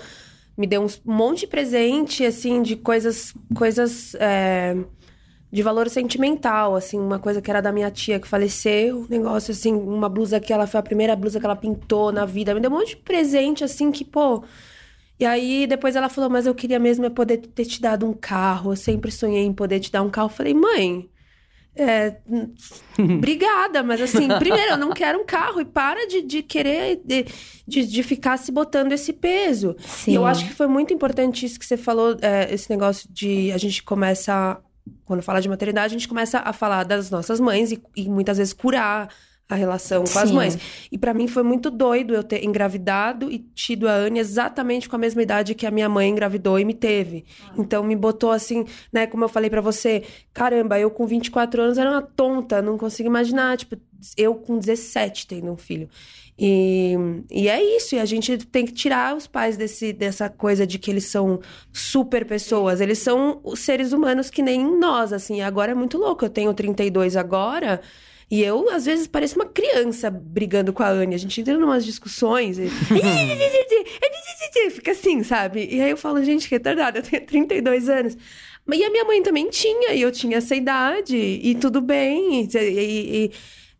me 0.57 0.65
deu 0.65 0.81
um 0.83 0.87
monte 1.05 1.41
de 1.41 1.47
presente, 1.47 2.25
assim, 2.25 2.63
de 2.63 2.75
coisas, 2.75 3.33
coisas, 3.53 4.15
é, 4.19 4.75
de 5.51 5.63
valor 5.63 5.89
sentimental, 5.89 6.75
assim, 6.75 6.99
uma 6.99 7.19
coisa 7.19 7.41
que 7.41 7.49
era 7.49 7.61
da 7.61 7.71
minha 7.71 7.89
tia 7.89 8.19
que 8.19 8.27
faleceu, 8.27 8.99
um 8.99 9.07
negócio 9.09 9.51
assim, 9.51 9.73
uma 9.73 10.09
blusa 10.09 10.39
que 10.39 10.51
ela 10.51 10.67
foi 10.67 10.79
a 10.79 10.83
primeira 10.83 11.15
blusa 11.15 11.39
que 11.39 11.45
ela 11.45 11.55
pintou 11.55 12.11
na 12.11 12.25
vida, 12.25 12.53
me 12.53 12.59
deu 12.59 12.69
um 12.69 12.75
monte 12.75 12.89
de 12.89 12.97
presente 12.97 13.63
assim 13.63 13.91
que, 13.91 14.03
pô. 14.03 14.43
E 15.19 15.25
aí 15.25 15.65
depois 15.65 15.95
ela 15.95 16.09
falou: 16.09 16.29
"Mas 16.29 16.45
eu 16.45 16.53
queria 16.53 16.79
mesmo 16.79 17.05
é 17.05 17.09
poder 17.09 17.37
ter 17.37 17.65
te 17.65 17.81
dado 17.81 18.05
um 18.05 18.13
carro, 18.13 18.73
eu 18.73 18.75
sempre 18.75 19.09
sonhei 19.11 19.45
em 19.45 19.53
poder 19.53 19.79
te 19.79 19.91
dar 19.91 20.01
um 20.03 20.09
carro". 20.09 20.27
Eu 20.27 20.33
falei: 20.33 20.53
"Mãe, 20.53 21.09
é, 21.77 22.17
obrigada, 22.99 23.83
mas 23.83 24.01
assim, 24.01 24.27
primeiro, 24.39 24.71
eu 24.71 24.77
não 24.77 24.91
quero 24.91 25.19
um 25.21 25.25
carro 25.25 25.61
e 25.61 25.65
para 25.65 26.07
de, 26.07 26.23
de 26.23 26.41
querer 26.41 26.99
de, 27.05 27.25
de, 27.67 27.85
de 27.85 28.03
ficar 28.03 28.37
se 28.37 28.51
botando 28.51 28.91
esse 28.91 29.13
peso. 29.13 29.75
Sim. 29.79 30.11
E 30.11 30.15
eu 30.15 30.25
acho 30.25 30.45
que 30.45 30.53
foi 30.53 30.67
muito 30.67 30.93
importante 30.93 31.45
isso 31.45 31.59
que 31.59 31.65
você 31.65 31.77
falou, 31.77 32.17
é, 32.21 32.51
esse 32.53 32.69
negócio 32.69 33.07
de 33.11 33.51
a 33.51 33.57
gente 33.57 33.83
começa, 33.83 34.59
quando 35.05 35.21
fala 35.21 35.41
de 35.41 35.49
maternidade, 35.49 35.95
a 35.95 35.97
gente 35.97 36.07
começa 36.07 36.39
a 36.39 36.53
falar 36.53 36.83
das 36.83 37.09
nossas 37.09 37.39
mães 37.39 37.71
e, 37.71 37.81
e 37.95 38.09
muitas 38.09 38.37
vezes 38.37 38.53
curar 38.53 39.09
a 39.49 39.55
relação 39.55 40.03
com 40.03 40.19
as 40.19 40.29
Sim. 40.29 40.35
mães. 40.35 40.57
E 40.91 40.97
pra 40.97 41.13
mim 41.13 41.27
foi 41.27 41.43
muito 41.43 41.71
doido 41.71 42.13
eu 42.13 42.23
ter 42.23 42.43
engravidado 42.43 43.31
e 43.31 43.39
tido 43.39 43.87
a 43.87 43.93
Anne 43.93 44.19
exatamente 44.19 44.89
com 44.89 44.95
a 44.95 44.99
mesma 44.99 45.21
idade 45.21 45.55
que 45.55 45.65
a 45.65 45.71
minha 45.71 45.87
mãe 45.87 46.09
engravidou 46.09 46.59
e 46.59 46.65
me 46.65 46.73
teve. 46.73 47.25
Então 47.57 47.83
me 47.83 47.95
botou 47.95 48.31
assim, 48.31 48.65
né, 48.91 49.07
como 49.07 49.23
eu 49.23 49.29
falei 49.29 49.49
pra 49.49 49.61
você, 49.61 50.03
caramba, 50.33 50.77
eu 50.77 50.91
com 50.91 51.07
24 51.07 51.61
anos 51.61 51.77
era 51.77 51.89
uma 51.89 52.01
tonta, 52.01 52.61
não 52.61 52.77
consigo 52.77 53.07
imaginar, 53.07 53.57
tipo, 53.57 53.77
eu 54.17 54.35
com 54.35 54.57
17 54.57 55.27
tendo 55.27 55.51
um 55.51 55.57
filho. 55.57 55.89
E, 56.39 56.93
e 57.31 57.47
é 57.49 57.63
isso, 57.77 57.95
e 57.95 57.99
a 57.99 58.05
gente 58.05 58.37
tem 58.37 58.63
que 58.65 58.71
tirar 58.71 59.15
os 59.15 59.25
pais 59.25 59.57
desse, 59.57 59.91
dessa 59.91 60.29
coisa 60.29 60.67
de 60.67 60.77
que 60.77 60.91
eles 60.91 61.05
são 61.05 61.39
super 61.73 62.25
pessoas. 62.25 62.79
Eles 62.79 62.99
são 62.99 63.39
os 63.43 63.59
seres 63.59 63.91
humanos 63.91 64.29
que 64.29 64.41
nem 64.43 64.63
nós, 64.77 65.11
assim. 65.11 65.41
Agora 65.41 65.71
é 65.71 65.75
muito 65.75 65.97
louco. 65.97 66.25
Eu 66.25 66.29
tenho 66.29 66.53
32 66.53 67.15
agora. 67.15 67.81
E 68.29 68.43
eu, 68.43 68.69
às 68.69 68.85
vezes, 68.85 69.07
pareço 69.07 69.35
uma 69.35 69.45
criança 69.45 70.11
brigando 70.11 70.73
com 70.73 70.83
a 70.83 70.89
Anne. 70.89 71.15
A 71.15 71.17
gente 71.17 71.39
entra 71.41 71.53
em 71.53 71.57
umas 71.63 71.85
discussões 71.85 72.59
e... 72.59 72.69
Fica 74.71 74.91
assim, 74.91 75.23
sabe? 75.23 75.67
E 75.71 75.81
aí 75.81 75.89
eu 75.91 75.97
falo, 75.97 76.23
gente, 76.23 76.47
que 76.47 76.55
retardada, 76.55 76.99
eu 76.99 77.03
tenho 77.03 77.25
32 77.25 77.89
anos. 77.89 78.17
E 78.71 78.83
a 78.83 78.89
minha 78.89 79.05
mãe 79.05 79.23
também 79.23 79.49
tinha, 79.49 79.93
e 79.93 80.01
eu 80.01 80.11
tinha 80.11 80.37
essa 80.37 80.55
idade, 80.55 81.15
e 81.15 81.55
tudo 81.55 81.79
bem. 81.79 82.41
E, 82.43 82.57
e- 82.57 83.25
e 83.25 83.31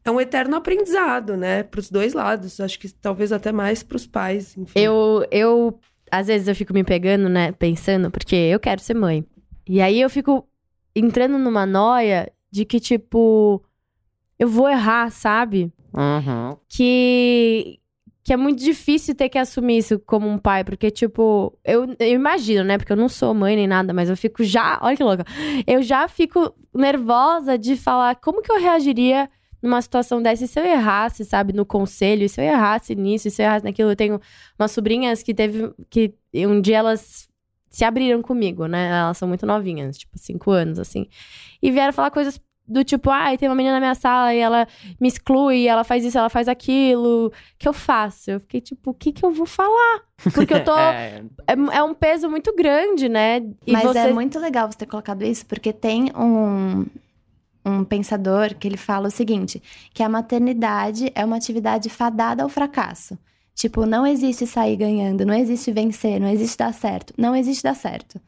é 0.10 0.12
um 0.12 0.22
eterno 0.22 0.56
aprendizado, 0.56 1.36
né? 1.36 1.63
Pros 1.63 1.89
dois 1.89 2.13
lados. 2.13 2.60
Acho 2.60 2.80
que 2.80 2.89
talvez 2.89 3.32
até 3.32 3.52
mais 3.52 3.84
pros 3.84 4.08
pais. 4.08 4.58
Enfim. 4.58 4.80
Eu, 4.80 5.26
eu, 5.32 5.80
às 6.12 6.28
vezes 6.28 6.48
eu 6.48 6.56
fico 6.56 6.74
me 6.74 6.84
pegando, 6.84 7.28
né, 7.28 7.52
pensando, 7.52 8.10
porque 8.10 8.36
eu 8.36 8.60
quero 8.60 8.82
ser 8.82 8.93
mãe. 8.93 9.26
E 9.67 9.82
aí 9.82 10.00
eu 10.00 10.10
fico 10.10 10.48
entrando 10.96 11.38
numa 11.38 11.65
noia 11.65 12.32
de 12.50 12.63
que, 12.63 12.80
tipo, 12.80 13.62
eu 14.39 14.48
vou 14.48 14.70
errar, 14.70 15.12
sabe? 15.12 15.72
Uhum. 15.93 16.58
Que, 16.70 17.80
que 18.24 18.32
é 18.32 18.38
muito 18.38 18.63
difícil 18.63 19.13
ter 19.13 19.30
que 19.30 19.38
assumir 19.38 19.80
isso 19.80 20.00
como 20.00 20.28
um 20.28 20.38
pai, 20.38 20.63
porque, 20.63 20.89
tipo, 20.89 21.58
eu, 21.65 21.96
eu 22.00 22.13
imagino, 22.13 22.63
né, 22.63 22.78
porque 22.78 22.93
eu 22.93 22.98
não 22.98 23.10
sou 23.10 23.34
mãe 23.34 23.56
nem 23.56 23.67
nada, 23.67 23.93
mas 23.93 24.10
eu 24.10 24.15
fico 24.15 24.43
já, 24.43 24.80
olha 24.82 24.96
que 24.96 25.04
louca, 25.04 25.26
eu 25.65 25.82
já 25.82 26.08
fico 26.08 26.54
nervosa 26.74 27.58
de 27.58 27.76
falar 27.76 28.15
como 28.15 28.41
que 28.41 28.52
eu 28.52 28.60
reagiria 28.60 29.30
numa 29.67 29.82
situação 29.82 30.21
dessa 30.21 30.45
e 30.45 30.47
se 30.47 30.60
eu 30.60 30.65
errasse, 30.65 31.23
sabe, 31.25 31.53
no 31.53 31.65
conselho, 31.65 32.23
e 32.23 32.30
se 32.30 32.41
eu 32.41 32.45
errasse 32.45 32.95
nisso, 32.95 33.27
e 33.27 33.32
se 33.32 33.41
eu 33.41 33.45
errasse 33.45 33.65
naquilo. 33.65 33.91
Eu 33.91 33.95
tenho 33.95 34.19
umas 34.58 34.71
sobrinhas 34.71 35.21
que 35.21 35.34
teve, 35.34 35.71
que 35.89 36.13
um 36.34 36.60
dia 36.60 36.77
elas 36.77 37.27
se 37.69 37.84
abriram 37.84 38.21
comigo, 38.21 38.65
né, 38.65 38.89
elas 38.89 39.17
são 39.17 39.27
muito 39.27 39.45
novinhas, 39.45 39.97
tipo, 39.97 40.17
cinco 40.17 40.49
anos, 40.49 40.80
assim, 40.80 41.06
e 41.62 41.69
vieram 41.69 41.93
falar 41.93 42.10
coisas 42.10 42.39
do 42.67 42.84
tipo, 42.84 43.10
ai, 43.10 43.38
tem 43.38 43.47
uma 43.47 43.56
menina 43.56 43.75
na 43.75 43.80
minha 43.80 43.95
sala 43.95 44.34
e 44.34 44.39
ela 44.39 44.67
me 44.99 45.08
exclui, 45.08 45.67
ela 45.67 45.86
faz 45.86 46.03
isso, 46.03 46.17
ela 46.17 46.30
faz 46.30 46.49
aquilo. 46.49 47.27
O 47.27 47.32
que 47.58 47.67
eu 47.67 47.71
faço? 47.71 48.30
Eu 48.30 48.39
fiquei 48.41 48.60
tipo, 48.60 48.91
o 48.91 48.93
que 48.93 49.13
que 49.13 49.25
eu 49.25 49.32
vou 49.32 49.45
falar? 49.45 50.01
Porque 50.34 50.53
eu 50.53 50.63
tô. 50.63 50.75
é, 50.77 51.23
É, 51.47 51.77
é 51.77 51.84
um 51.84 51.93
peso 51.93 52.30
muito 52.30 52.53
grande, 52.53 53.08
né? 53.08 53.38
E 53.65 53.71
Mas 53.71 53.84
você. 53.84 53.99
é 53.99 54.13
muito 54.13 54.38
legal 54.38 54.69
você 54.69 54.80
ter 54.80 54.86
colocado 54.86 55.23
isso, 55.23 55.45
porque 55.45 55.71
tem 55.71 56.12
um, 56.13 56.86
um 57.67 57.84
pensador 57.84 58.56
que 58.56 58.67
ele 58.67 58.77
fala 58.77 59.08
o 59.08 59.12
seguinte: 59.12 59.62
que 59.93 60.01
a 60.01 60.10
maternidade 60.10 61.12
é 61.13 61.23
uma 61.25 61.36
atividade 61.36 61.89
fadada 61.89 62.43
ao 62.43 62.49
fracasso. 62.49 63.17
Tipo, 63.53 63.86
não 63.86 64.06
existe 64.06 64.45
sair 64.45 64.75
ganhando, 64.75 65.25
não 65.25 65.34
existe 65.34 65.71
vencer, 65.71 66.19
não 66.19 66.30
existe 66.30 66.58
dar 66.58 66.73
certo. 66.73 67.13
Não 67.17 67.36
existe 67.36 67.63
dar 67.63 67.75
certo. 67.75 68.21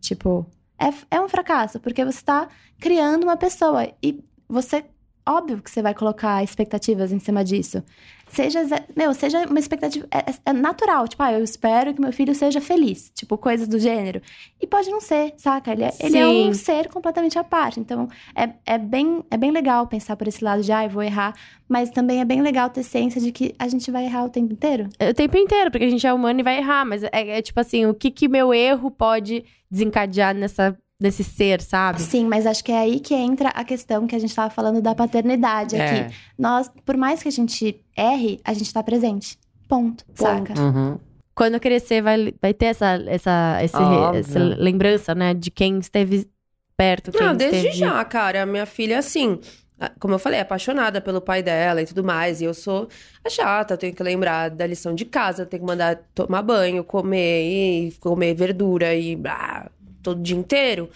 Tipo, 0.00 0.44
é, 0.78 1.16
é 1.16 1.20
um 1.20 1.28
fracasso, 1.28 1.78
porque 1.78 2.04
você 2.04 2.20
tá 2.22 2.48
criando 2.80 3.22
uma 3.22 3.36
pessoa. 3.36 3.88
E 4.02 4.22
você, 4.48 4.84
óbvio 5.26 5.62
que 5.62 5.70
você 5.70 5.82
vai 5.82 5.94
colocar 5.94 6.42
expectativas 6.42 7.12
em 7.12 7.18
cima 7.18 7.44
disso. 7.44 7.82
Seja, 8.28 8.60
meu, 8.96 9.12
seja 9.12 9.46
uma 9.46 9.58
expectativa. 9.58 10.06
É, 10.10 10.18
é- 10.18 10.34
é 10.46 10.52
natural. 10.54 11.06
Tipo, 11.06 11.22
ah, 11.22 11.32
eu 11.34 11.44
espero 11.44 11.92
que 11.92 12.00
meu 12.00 12.12
filho 12.14 12.34
seja 12.34 12.62
feliz. 12.62 13.10
Tipo, 13.14 13.36
coisas 13.36 13.68
do 13.68 13.78
gênero. 13.78 14.22
E 14.58 14.66
pode 14.66 14.88
não 14.90 15.02
ser, 15.02 15.34
saca? 15.36 15.70
Ele 15.70 15.84
é, 15.84 15.92
ele 16.00 16.16
é 16.16 16.26
um 16.26 16.54
ser 16.54 16.88
completamente 16.88 17.38
à 17.38 17.44
parte. 17.44 17.78
Então, 17.78 18.08
é, 18.34 18.48
é, 18.64 18.78
bem, 18.78 19.22
é 19.30 19.36
bem 19.36 19.50
legal 19.50 19.86
pensar 19.86 20.16
por 20.16 20.26
esse 20.26 20.42
lado 20.42 20.62
de, 20.62 20.72
ah, 20.72 20.84
eu 20.84 20.88
vou 20.90 21.02
errar. 21.02 21.34
Mas 21.68 21.90
também 21.90 22.20
é 22.20 22.24
bem 22.24 22.40
legal 22.40 22.70
ter 22.70 22.82
ciência 22.82 23.20
de 23.20 23.30
que 23.32 23.54
a 23.58 23.68
gente 23.68 23.90
vai 23.90 24.04
errar 24.06 24.24
o 24.24 24.30
tempo 24.30 24.50
inteiro. 24.52 24.88
O 25.10 25.14
tempo 25.14 25.36
inteiro, 25.36 25.70
porque 25.70 25.84
a 25.84 25.90
gente 25.90 26.06
é 26.06 26.12
humano 26.12 26.40
e 26.40 26.42
vai 26.42 26.56
errar, 26.56 26.86
mas 26.86 27.02
é, 27.04 27.10
é 27.12 27.42
tipo 27.42 27.60
assim, 27.60 27.84
o 27.84 27.92
que 27.92 28.10
que 28.10 28.28
meu 28.28 28.54
erro 28.54 28.90
pode 28.90 29.44
desencadear 29.70 30.34
nessa, 30.34 30.76
nesse 31.02 31.24
ser, 31.24 31.60
sabe? 31.60 32.00
Sim, 32.00 32.26
mas 32.26 32.46
acho 32.46 32.62
que 32.64 32.70
é 32.72 32.78
aí 32.78 33.00
que 33.00 33.12
entra 33.14 33.48
a 33.50 33.64
questão 33.64 34.06
que 34.06 34.14
a 34.14 34.18
gente 34.18 34.34
tava 34.34 34.48
falando 34.50 34.80
da 34.80 34.94
paternidade 34.94 35.76
aqui. 35.76 35.94
é. 36.00 36.10
Nós, 36.38 36.70
por 36.84 36.96
mais 36.96 37.22
que 37.22 37.28
a 37.28 37.32
gente 37.32 37.84
erre, 37.96 38.40
a 38.44 38.54
gente 38.54 38.72
tá 38.72 38.82
presente. 38.82 39.38
Ponto. 39.68 40.04
Saca? 40.14 40.54
Uhum. 40.60 40.98
Quando 41.34 41.58
crescer, 41.58 42.02
vai, 42.02 42.32
vai 42.40 42.54
ter 42.54 42.66
essa, 42.66 43.02
essa, 43.06 43.58
esse- 43.62 43.76
essa 44.18 44.38
lembrança, 44.38 45.14
né? 45.14 45.32
De 45.34 45.50
quem 45.50 45.78
esteve 45.78 46.28
perto, 46.76 47.10
quem 47.10 47.20
Não, 47.26 47.34
desde 47.34 47.56
esteve... 47.58 47.76
já, 47.76 48.04
cara. 48.04 48.44
Minha 48.44 48.66
filha, 48.66 48.98
assim, 48.98 49.38
a- 49.80 49.90
como 49.98 50.14
eu 50.14 50.18
falei, 50.18 50.38
é 50.40 50.42
apaixonada 50.42 51.00
pelo 51.00 51.20
pai 51.22 51.42
dela 51.42 51.80
e 51.80 51.86
tudo 51.86 52.04
mais. 52.04 52.40
E 52.42 52.44
eu 52.44 52.52
sou 52.52 52.86
a 53.24 53.30
chata, 53.30 53.74
eu 53.74 53.78
tenho 53.78 53.94
que 53.94 54.02
lembrar 54.02 54.50
da 54.50 54.66
lição 54.66 54.94
de 54.94 55.04
casa, 55.06 55.46
tenho 55.46 55.62
que 55.62 55.66
mandar 55.66 55.96
tomar 56.14 56.42
banho, 56.42 56.84
comer, 56.84 57.42
e 57.88 57.92
comer 57.98 58.34
verdura 58.34 58.94
e 58.94 59.16
blá, 59.16 59.70
todo 60.02 60.20
dia 60.22 60.36
inteiro. 60.36 60.90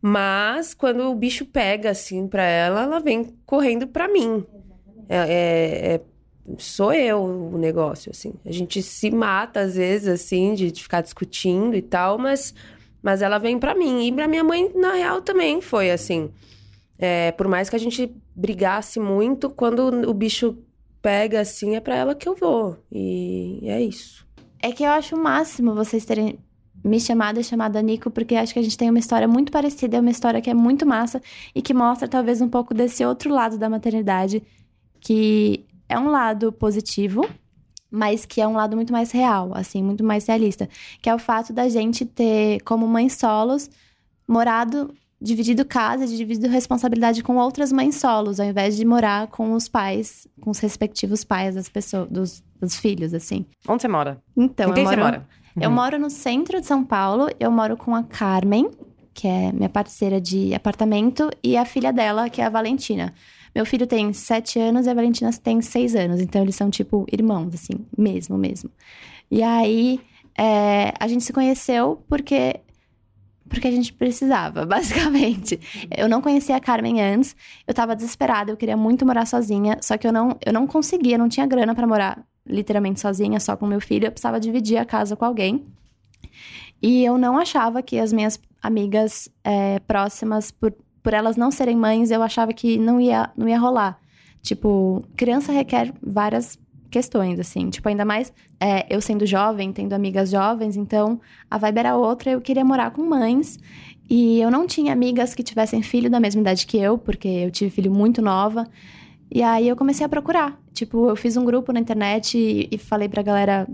Mas 0.00 0.74
quando 0.74 1.10
o 1.10 1.14
bicho 1.14 1.44
pega, 1.46 1.90
assim, 1.90 2.26
pra 2.28 2.42
ela, 2.44 2.82
ela 2.82 3.00
vem 3.00 3.34
correndo 3.44 3.86
pra 3.86 4.06
mim. 4.08 4.44
É, 5.08 5.16
é- 5.16 5.94
é- 5.94 6.00
sou 6.58 6.92
eu 6.92 7.22
o 7.22 7.58
negócio, 7.58 8.10
assim. 8.10 8.34
A 8.44 8.52
gente 8.52 8.82
se 8.82 9.10
mata, 9.10 9.60
às 9.60 9.74
vezes, 9.74 10.08
assim, 10.08 10.54
de, 10.54 10.70
de 10.70 10.82
ficar 10.82 11.00
discutindo 11.00 11.74
e 11.74 11.82
tal, 11.82 12.18
mas, 12.18 12.54
mas 13.02 13.22
ela 13.22 13.38
vem 13.38 13.58
pra 13.58 13.74
mim. 13.74 14.06
E 14.06 14.12
pra 14.12 14.28
minha 14.28 14.44
mãe, 14.44 14.70
na 14.74 14.92
real, 14.94 15.22
também 15.22 15.60
foi 15.60 15.90
assim. 15.90 16.30
É, 16.98 17.32
por 17.32 17.48
mais 17.48 17.68
que 17.68 17.76
a 17.76 17.80
gente 17.80 18.10
brigasse 18.34 19.00
muito, 19.00 19.50
quando 19.50 20.08
o 20.08 20.14
bicho 20.14 20.56
pega, 21.02 21.40
assim, 21.40 21.74
é 21.76 21.80
pra 21.80 21.96
ela 21.96 22.14
que 22.14 22.28
eu 22.28 22.34
vou. 22.34 22.76
E 22.92 23.60
é 23.64 23.80
isso. 23.80 24.26
É 24.62 24.72
que 24.72 24.82
eu 24.84 24.90
acho 24.90 25.14
o 25.16 25.22
máximo 25.22 25.74
vocês 25.74 26.04
terem 26.04 26.38
me 26.86 27.00
chamado 27.00 27.40
e 27.40 27.44
chamado 27.44 27.76
a 27.76 27.82
Nico, 27.82 28.10
porque 28.10 28.36
acho 28.36 28.52
que 28.52 28.58
a 28.60 28.62
gente 28.62 28.78
tem 28.78 28.88
uma 28.88 28.98
história 28.98 29.26
muito 29.26 29.50
parecida, 29.50 29.96
é 29.96 30.00
uma 30.00 30.10
história 30.10 30.40
que 30.40 30.48
é 30.48 30.54
muito 30.54 30.86
massa 30.86 31.20
e 31.54 31.60
que 31.60 31.74
mostra 31.74 32.06
talvez 32.06 32.40
um 32.40 32.48
pouco 32.48 32.72
desse 32.72 33.04
outro 33.04 33.32
lado 33.32 33.58
da 33.58 33.68
maternidade, 33.68 34.42
que 35.00 35.66
é 35.88 35.98
um 35.98 36.08
lado 36.08 36.52
positivo, 36.52 37.28
mas 37.90 38.24
que 38.24 38.40
é 38.40 38.46
um 38.46 38.52
lado 38.52 38.76
muito 38.76 38.92
mais 38.92 39.10
real, 39.10 39.50
assim, 39.54 39.82
muito 39.82 40.04
mais 40.04 40.26
realista, 40.26 40.68
que 41.02 41.08
é 41.08 41.14
o 41.14 41.18
fato 41.18 41.52
da 41.52 41.68
gente 41.68 42.04
ter, 42.04 42.60
como 42.62 42.86
mães 42.86 43.14
solos, 43.14 43.68
morado, 44.26 44.94
dividido 45.20 45.64
casa, 45.64 46.06
dividido 46.06 46.48
responsabilidade 46.48 47.22
com 47.22 47.36
outras 47.36 47.72
mães 47.72 47.96
solos, 47.96 48.38
ao 48.38 48.46
invés 48.46 48.76
de 48.76 48.84
morar 48.84 49.28
com 49.28 49.52
os 49.52 49.68
pais, 49.68 50.26
com 50.40 50.50
os 50.50 50.58
respectivos 50.58 51.24
pais 51.24 51.54
das 51.54 51.68
pessoas, 51.68 52.08
dos, 52.08 52.44
dos 52.60 52.76
filhos, 52.76 53.14
assim. 53.14 53.46
Onde 53.66 53.82
você 53.82 53.88
mora? 53.88 54.20
Então, 54.36 54.68
Com 54.68 54.74
quem 54.74 54.84
eu 54.84 54.88
você 54.90 54.96
moro, 54.96 55.06
mora? 55.12 55.28
eu 55.60 55.68
Uhum. 55.70 55.74
moro 55.74 55.98
no 55.98 56.10
centro 56.10 56.60
de 56.60 56.66
São 56.66 56.84
Paulo, 56.84 57.28
eu 57.40 57.50
moro 57.50 57.76
com 57.76 57.94
a 57.94 58.02
Carmen, 58.02 58.70
que 59.14 59.26
é 59.26 59.50
minha 59.52 59.70
parceira 59.70 60.20
de 60.20 60.54
apartamento, 60.54 61.30
e 61.42 61.56
a 61.56 61.64
filha 61.64 61.90
dela, 61.92 62.28
que 62.28 62.42
é 62.42 62.44
a 62.44 62.50
Valentina. 62.50 63.14
Meu 63.54 63.64
filho 63.64 63.86
tem 63.86 64.12
sete 64.12 64.58
anos 64.58 64.84
e 64.86 64.90
a 64.90 64.94
Valentina 64.94 65.30
tem 65.42 65.62
seis 65.62 65.94
anos, 65.96 66.20
então 66.20 66.42
eles 66.42 66.54
são 66.54 66.68
tipo 66.68 67.06
irmãos, 67.10 67.54
assim, 67.54 67.86
mesmo, 67.96 68.36
mesmo. 68.36 68.68
E 69.30 69.42
aí, 69.42 69.98
é, 70.36 70.92
a 71.00 71.08
gente 71.08 71.24
se 71.24 71.32
conheceu 71.32 72.02
porque 72.06 72.60
porque 73.48 73.68
a 73.68 73.70
gente 73.70 73.92
precisava, 73.92 74.64
basicamente. 74.66 75.58
Eu 75.96 76.08
não 76.08 76.20
conhecia 76.20 76.56
a 76.56 76.60
Carmen 76.60 77.00
antes, 77.00 77.36
eu 77.66 77.74
tava 77.74 77.94
desesperada, 77.96 78.50
eu 78.50 78.56
queria 78.56 78.76
muito 78.76 79.06
morar 79.06 79.26
sozinha, 79.26 79.78
só 79.80 79.96
que 79.96 80.06
eu 80.06 80.12
não, 80.12 80.36
eu 80.44 80.52
não 80.52 80.66
conseguia, 80.66 81.18
não 81.18 81.28
tinha 81.28 81.46
grana 81.46 81.74
pra 81.74 81.86
morar 81.86 82.24
literalmente 82.46 83.00
sozinha, 83.00 83.40
só 83.40 83.56
com 83.56 83.66
meu 83.66 83.80
filho, 83.80 84.06
eu 84.06 84.12
precisava 84.12 84.38
dividir 84.38 84.78
a 84.78 84.84
casa 84.84 85.16
com 85.16 85.24
alguém. 85.24 85.66
E 86.80 87.04
eu 87.04 87.18
não 87.18 87.38
achava 87.38 87.82
que 87.82 87.98
as 87.98 88.12
minhas 88.12 88.38
amigas 88.62 89.28
é, 89.42 89.80
próximas, 89.80 90.50
por, 90.50 90.74
por 91.02 91.14
elas 91.14 91.36
não 91.36 91.50
serem 91.50 91.76
mães, 91.76 92.10
eu 92.10 92.22
achava 92.22 92.52
que 92.52 92.78
não 92.78 93.00
ia, 93.00 93.30
não 93.36 93.48
ia 93.48 93.58
rolar. 93.58 93.98
Tipo, 94.42 95.04
criança 95.16 95.50
requer 95.50 95.92
várias 96.00 96.58
questões, 96.96 97.38
assim. 97.38 97.68
Tipo, 97.68 97.90
ainda 97.90 98.06
mais 98.06 98.32
é, 98.58 98.86
eu 98.88 99.02
sendo 99.02 99.26
jovem, 99.26 99.70
tendo 99.70 99.92
amigas 99.92 100.30
jovens, 100.30 100.76
então 100.76 101.20
a 101.50 101.58
vibe 101.58 101.78
era 101.78 101.94
outra. 101.94 102.30
Eu 102.30 102.40
queria 102.40 102.64
morar 102.64 102.90
com 102.90 103.02
mães. 103.02 103.58
E 104.08 104.40
eu 104.40 104.50
não 104.50 104.66
tinha 104.66 104.94
amigas 104.94 105.34
que 105.34 105.42
tivessem 105.42 105.82
filho 105.82 106.08
da 106.08 106.18
mesma 106.18 106.40
idade 106.40 106.66
que 106.66 106.78
eu, 106.78 106.96
porque 106.96 107.28
eu 107.28 107.50
tive 107.50 107.70
filho 107.70 107.92
muito 107.92 108.22
nova. 108.22 108.66
E 109.30 109.42
aí 109.42 109.68
eu 109.68 109.76
comecei 109.76 110.06
a 110.06 110.08
procurar. 110.08 110.58
Tipo, 110.72 111.10
eu 111.10 111.16
fiz 111.16 111.36
um 111.36 111.44
grupo 111.44 111.70
na 111.70 111.80
internet 111.80 112.38
e, 112.38 112.68
e 112.70 112.78
falei 112.78 113.10
pra 113.10 113.20
galera 113.20 113.68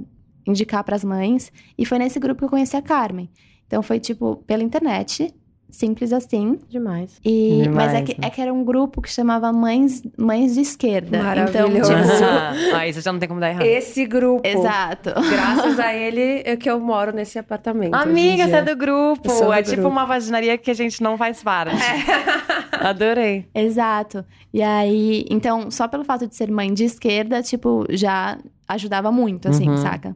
indicar 0.44 0.82
pras 0.82 1.04
mães. 1.04 1.52
E 1.78 1.86
foi 1.86 1.98
nesse 1.98 2.18
grupo 2.18 2.40
que 2.40 2.44
eu 2.46 2.50
conheci 2.50 2.76
a 2.76 2.82
Carmen. 2.82 3.30
Então 3.68 3.84
foi, 3.84 4.00
tipo, 4.00 4.36
pela 4.48 4.64
internet. 4.64 5.32
Simples 5.74 6.12
assim. 6.12 6.58
Demais. 6.68 7.18
E, 7.24 7.66
mas 7.70 7.94
é 7.94 8.02
Demais, 8.02 8.04
que, 8.04 8.20
né? 8.20 8.26
é 8.26 8.30
que 8.30 8.40
era 8.42 8.52
um 8.52 8.62
grupo 8.62 9.00
que 9.00 9.10
chamava 9.10 9.50
Mães, 9.52 10.02
Mães 10.18 10.52
de 10.54 10.60
Esquerda. 10.60 11.16
Então, 11.16 11.24
Maravilhoso. 11.70 11.90
tipo, 11.92 12.76
Aí 12.76 12.92
você 12.92 13.00
já 13.00 13.10
não 13.10 13.18
tem 13.18 13.26
como 13.26 13.40
dar 13.40 13.48
errado. 13.48 13.64
Esse 13.64 14.04
grupo. 14.04 14.46
exato. 14.46 15.10
Graças 15.30 15.78
a 15.80 15.94
ele 15.94 16.42
é 16.44 16.56
que 16.56 16.68
eu 16.68 16.78
moro 16.78 17.10
nesse 17.12 17.38
apartamento. 17.38 17.94
Amiga, 17.94 18.46
você 18.46 18.56
é 18.56 18.62
do 18.62 18.76
grupo. 18.76 19.22
Do 19.26 19.50
é 19.52 19.62
tipo 19.62 19.76
grupo. 19.76 19.88
uma 19.88 20.04
vaginaria 20.04 20.58
que 20.58 20.70
a 20.70 20.74
gente 20.74 21.02
não 21.02 21.16
faz 21.16 21.42
parte. 21.42 21.74
Adorei. 22.80 23.46
Exato. 23.54 24.24
E 24.52 24.62
aí, 24.62 25.24
então, 25.30 25.70
só 25.70 25.88
pelo 25.88 26.04
fato 26.04 26.26
de 26.26 26.36
ser 26.36 26.50
mãe 26.50 26.72
de 26.72 26.84
esquerda, 26.84 27.42
tipo, 27.42 27.86
já 27.90 28.38
ajudava 28.68 29.10
muito, 29.10 29.48
assim, 29.48 29.68
Uhum. 29.68 29.76
saca? 29.78 30.14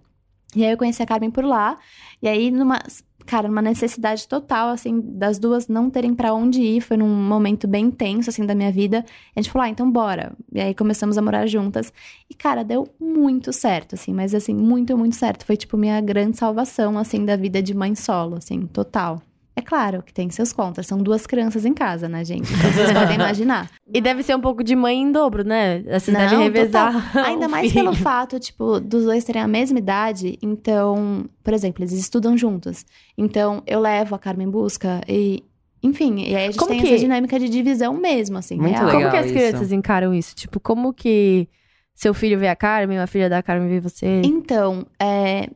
E 0.54 0.64
aí 0.64 0.70
eu 0.70 0.76
conheci 0.76 1.02
a 1.02 1.06
Carmen 1.06 1.30
por 1.30 1.44
lá. 1.44 1.76
E 2.22 2.28
aí, 2.28 2.50
numa. 2.50 2.78
Cara, 3.26 3.48
numa 3.48 3.60
necessidade 3.60 4.28
total, 4.28 4.68
assim, 4.68 5.00
das 5.00 5.38
duas 5.38 5.66
não 5.66 5.90
terem 5.90 6.14
pra 6.14 6.32
onde 6.32 6.60
ir. 6.62 6.80
Foi 6.80 6.96
num 6.96 7.08
momento 7.08 7.66
bem 7.66 7.90
tenso, 7.90 8.30
assim, 8.30 8.46
da 8.46 8.54
minha 8.54 8.70
vida. 8.70 9.04
A 9.34 9.40
gente 9.40 9.50
falou, 9.50 9.66
ah, 9.66 9.68
então 9.68 9.90
bora. 9.90 10.32
E 10.52 10.60
aí 10.60 10.74
começamos 10.74 11.18
a 11.18 11.22
morar 11.22 11.46
juntas. 11.46 11.92
E, 12.30 12.34
cara, 12.34 12.62
deu 12.62 12.86
muito 13.00 13.52
certo, 13.52 13.94
assim. 13.96 14.14
Mas, 14.14 14.34
assim, 14.34 14.54
muito, 14.54 14.96
muito 14.96 15.16
certo. 15.16 15.44
Foi, 15.44 15.56
tipo, 15.56 15.76
minha 15.76 16.00
grande 16.00 16.36
salvação, 16.36 16.96
assim, 16.96 17.24
da 17.24 17.36
vida 17.36 17.60
de 17.60 17.74
mãe 17.74 17.94
solo, 17.96 18.36
assim, 18.36 18.66
total. 18.66 19.20
É 19.58 19.62
claro 19.62 20.02
que 20.02 20.12
tem 20.12 20.28
seus 20.28 20.52
contras. 20.52 20.86
São 20.86 20.98
duas 20.98 21.26
crianças 21.26 21.64
em 21.64 21.72
casa, 21.72 22.08
né, 22.10 22.22
gente? 22.24 22.52
Então 22.52 22.70
vocês 22.72 22.92
podem 22.92 23.14
imaginar. 23.16 23.70
E 23.90 24.00
deve 24.02 24.22
ser 24.22 24.36
um 24.36 24.40
pouco 24.40 24.62
de 24.62 24.76
mãe 24.76 25.00
em 25.00 25.10
dobro, 25.10 25.42
né? 25.44 25.80
Vocês 25.82 26.08
Não, 26.14 26.20
devem 26.20 26.38
revezar. 26.40 27.16
Ainda 27.26 27.48
mais 27.48 27.72
filho. 27.72 27.84
pelo 27.86 27.96
fato, 27.96 28.38
tipo, 28.38 28.78
dos 28.78 29.04
dois 29.04 29.24
terem 29.24 29.40
a 29.40 29.48
mesma 29.48 29.78
idade. 29.78 30.38
Então, 30.42 31.24
por 31.42 31.54
exemplo, 31.54 31.82
eles 31.82 31.92
estudam 31.94 32.36
juntos. 32.36 32.84
Então, 33.16 33.62
eu 33.66 33.80
levo 33.80 34.14
a 34.14 34.18
Carmen 34.18 34.46
em 34.46 34.50
busca 34.50 35.00
e... 35.08 35.42
Enfim, 35.82 36.20
e 36.20 36.34
aí 36.34 36.44
a 36.44 36.50
gente 36.50 36.56
Como 36.58 36.70
tem 36.72 36.80
que- 36.80 36.88
essa 36.88 36.98
dinâmica 36.98 37.38
de 37.38 37.48
divisão 37.48 37.94
mesmo, 37.94 38.36
assim, 38.38 38.56
Muito 38.56 38.72
real. 38.74 38.86
legal. 38.86 39.00
Como 39.02 39.10
que 39.12 39.16
as 39.18 39.26
isso. 39.26 39.34
crianças 39.34 39.72
encaram 39.72 40.12
isso? 40.12 40.34
Tipo, 40.34 40.58
como 40.58 40.92
que 40.92 41.48
seu 41.94 42.12
filho 42.12 42.38
vê 42.38 42.48
a 42.48 42.56
Carmen, 42.56 42.98
a 42.98 43.06
filha 43.06 43.28
da 43.30 43.42
Carmen 43.42 43.68
vê 43.68 43.78
você? 43.78 44.20
Então, 44.24 44.84
é, 45.00 45.48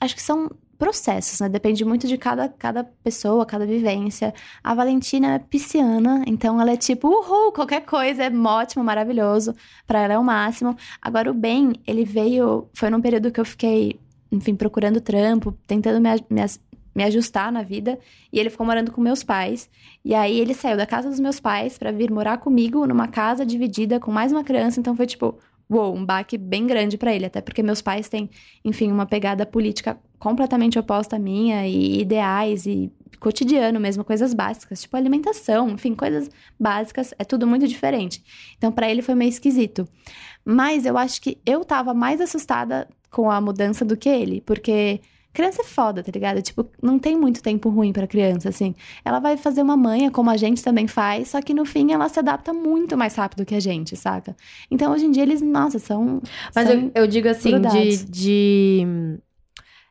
acho 0.00 0.14
que 0.14 0.22
são 0.22 0.48
processos, 0.82 1.38
né? 1.38 1.48
Depende 1.48 1.84
muito 1.84 2.08
de 2.08 2.18
cada, 2.18 2.48
cada 2.48 2.82
pessoa, 2.82 3.46
cada 3.46 3.64
vivência. 3.64 4.34
A 4.64 4.74
Valentina 4.74 5.36
é 5.36 5.38
pisciana, 5.38 6.24
então 6.26 6.60
ela 6.60 6.72
é 6.72 6.76
tipo, 6.76 7.06
uhul, 7.06 7.52
qualquer 7.52 7.82
coisa 7.82 8.24
é 8.24 8.30
ótimo, 8.30 8.82
maravilhoso. 8.82 9.54
Pra 9.86 10.00
ela 10.00 10.14
é 10.14 10.18
o 10.18 10.24
máximo. 10.24 10.76
Agora, 11.00 11.30
o 11.30 11.34
Ben, 11.34 11.74
ele 11.86 12.04
veio. 12.04 12.68
Foi 12.74 12.90
num 12.90 13.00
período 13.00 13.30
que 13.30 13.38
eu 13.38 13.44
fiquei, 13.44 14.00
enfim, 14.32 14.56
procurando 14.56 15.00
trampo, 15.00 15.56
tentando 15.68 16.00
me, 16.00 16.10
me, 16.28 16.42
me 16.92 17.04
ajustar 17.04 17.52
na 17.52 17.62
vida. 17.62 17.96
E 18.32 18.40
ele 18.40 18.50
ficou 18.50 18.66
morando 18.66 18.90
com 18.90 19.00
meus 19.00 19.22
pais. 19.22 19.70
E 20.04 20.12
aí 20.16 20.36
ele 20.40 20.52
saiu 20.52 20.76
da 20.76 20.84
casa 20.84 21.08
dos 21.08 21.20
meus 21.20 21.38
pais 21.38 21.78
pra 21.78 21.92
vir 21.92 22.10
morar 22.10 22.38
comigo 22.38 22.84
numa 22.88 23.06
casa 23.06 23.46
dividida 23.46 24.00
com 24.00 24.10
mais 24.10 24.32
uma 24.32 24.42
criança. 24.42 24.80
Então 24.80 24.96
foi 24.96 25.06
tipo, 25.06 25.38
uou, 25.72 25.94
um 25.94 26.04
baque 26.04 26.36
bem 26.36 26.66
grande 26.66 26.98
pra 26.98 27.14
ele. 27.14 27.26
Até 27.26 27.40
porque 27.40 27.62
meus 27.62 27.80
pais 27.80 28.08
têm, 28.08 28.28
enfim, 28.64 28.90
uma 28.90 29.06
pegada 29.06 29.46
política 29.46 29.98
completamente 30.18 30.78
oposta 30.78 31.16
à 31.16 31.18
minha 31.18 31.66
e 31.66 32.00
ideais 32.00 32.66
e 32.66 32.92
cotidiano 33.18 33.78
mesmo, 33.78 34.04
coisas 34.04 34.34
básicas, 34.34 34.82
tipo 34.82 34.96
alimentação, 34.96 35.70
enfim, 35.70 35.94
coisas 35.94 36.28
básicas, 36.58 37.14
é 37.18 37.24
tudo 37.24 37.46
muito 37.46 37.68
diferente. 37.68 38.22
Então, 38.58 38.72
pra 38.72 38.90
ele 38.90 39.00
foi 39.00 39.14
meio 39.14 39.28
esquisito. 39.28 39.86
Mas 40.44 40.84
eu 40.84 40.98
acho 40.98 41.20
que 41.20 41.38
eu 41.46 41.64
tava 41.64 41.94
mais 41.94 42.20
assustada 42.20 42.88
com 43.10 43.30
a 43.30 43.40
mudança 43.40 43.84
do 43.84 43.96
que 43.96 44.08
ele, 44.08 44.40
porque 44.40 45.00
criança 45.32 45.62
é 45.62 45.64
foda, 45.64 46.02
tá 46.02 46.10
ligado? 46.12 46.42
Tipo, 46.42 46.68
não 46.82 46.98
tem 46.98 47.16
muito 47.16 47.42
tempo 47.42 47.68
ruim 47.68 47.92
pra 47.92 48.06
criança, 48.06 48.48
assim. 48.48 48.74
Ela 49.04 49.18
vai 49.18 49.36
fazer 49.36 49.62
uma 49.62 49.76
manha, 49.76 50.10
como 50.10 50.30
a 50.30 50.36
gente 50.36 50.62
também 50.62 50.86
faz, 50.86 51.28
só 51.28 51.40
que 51.40 51.54
no 51.54 51.64
fim 51.64 51.92
ela 51.92 52.08
se 52.08 52.18
adapta 52.18 52.52
muito 52.52 52.96
mais 52.96 53.14
rápido 53.14 53.44
que 53.44 53.54
a 53.54 53.60
gente, 53.60 53.96
saca? 53.96 54.36
Então, 54.70 54.92
hoje 54.92 55.06
em 55.06 55.10
dia, 55.10 55.22
eles, 55.22 55.40
nossa, 55.40 55.78
são. 55.78 56.20
Mas 56.54 56.68
são 56.68 56.76
eu, 56.76 56.92
eu 56.94 57.06
digo 57.06 57.28
assim, 57.28 57.60
de, 57.60 58.04
de. 58.04 58.86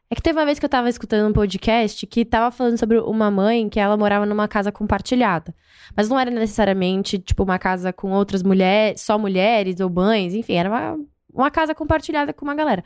É 0.10 0.16
que 0.16 0.22
teve 0.22 0.38
uma 0.38 0.46
vez 0.46 0.60
que 0.60 0.66
eu 0.66 0.70
tava 0.70 0.90
escutando 0.90 1.30
um 1.30 1.34
podcast 1.34 2.06
que 2.06 2.26
tava 2.26 2.52
falando 2.52 2.78
sobre 2.78 3.00
uma 3.00 3.32
mãe 3.32 3.70
que 3.70 3.80
ela 3.80 3.96
morava 3.96 4.26
numa 4.26 4.46
casa 4.46 4.70
compartilhada. 4.70 5.56
Mas 5.96 6.10
não 6.10 6.20
era 6.20 6.30
necessariamente, 6.30 7.18
tipo, 7.18 7.44
uma 7.44 7.58
casa 7.58 7.94
com 7.94 8.12
outras 8.12 8.44
mulheres, 8.44 9.00
só 9.02 9.18
mulheres 9.18 9.80
ou 9.80 9.90
mães, 9.90 10.34
enfim, 10.34 10.56
era 10.56 10.70
uma, 10.70 11.00
uma 11.34 11.50
casa 11.50 11.74
compartilhada 11.74 12.34
com 12.34 12.44
uma 12.44 12.54
galera. 12.54 12.84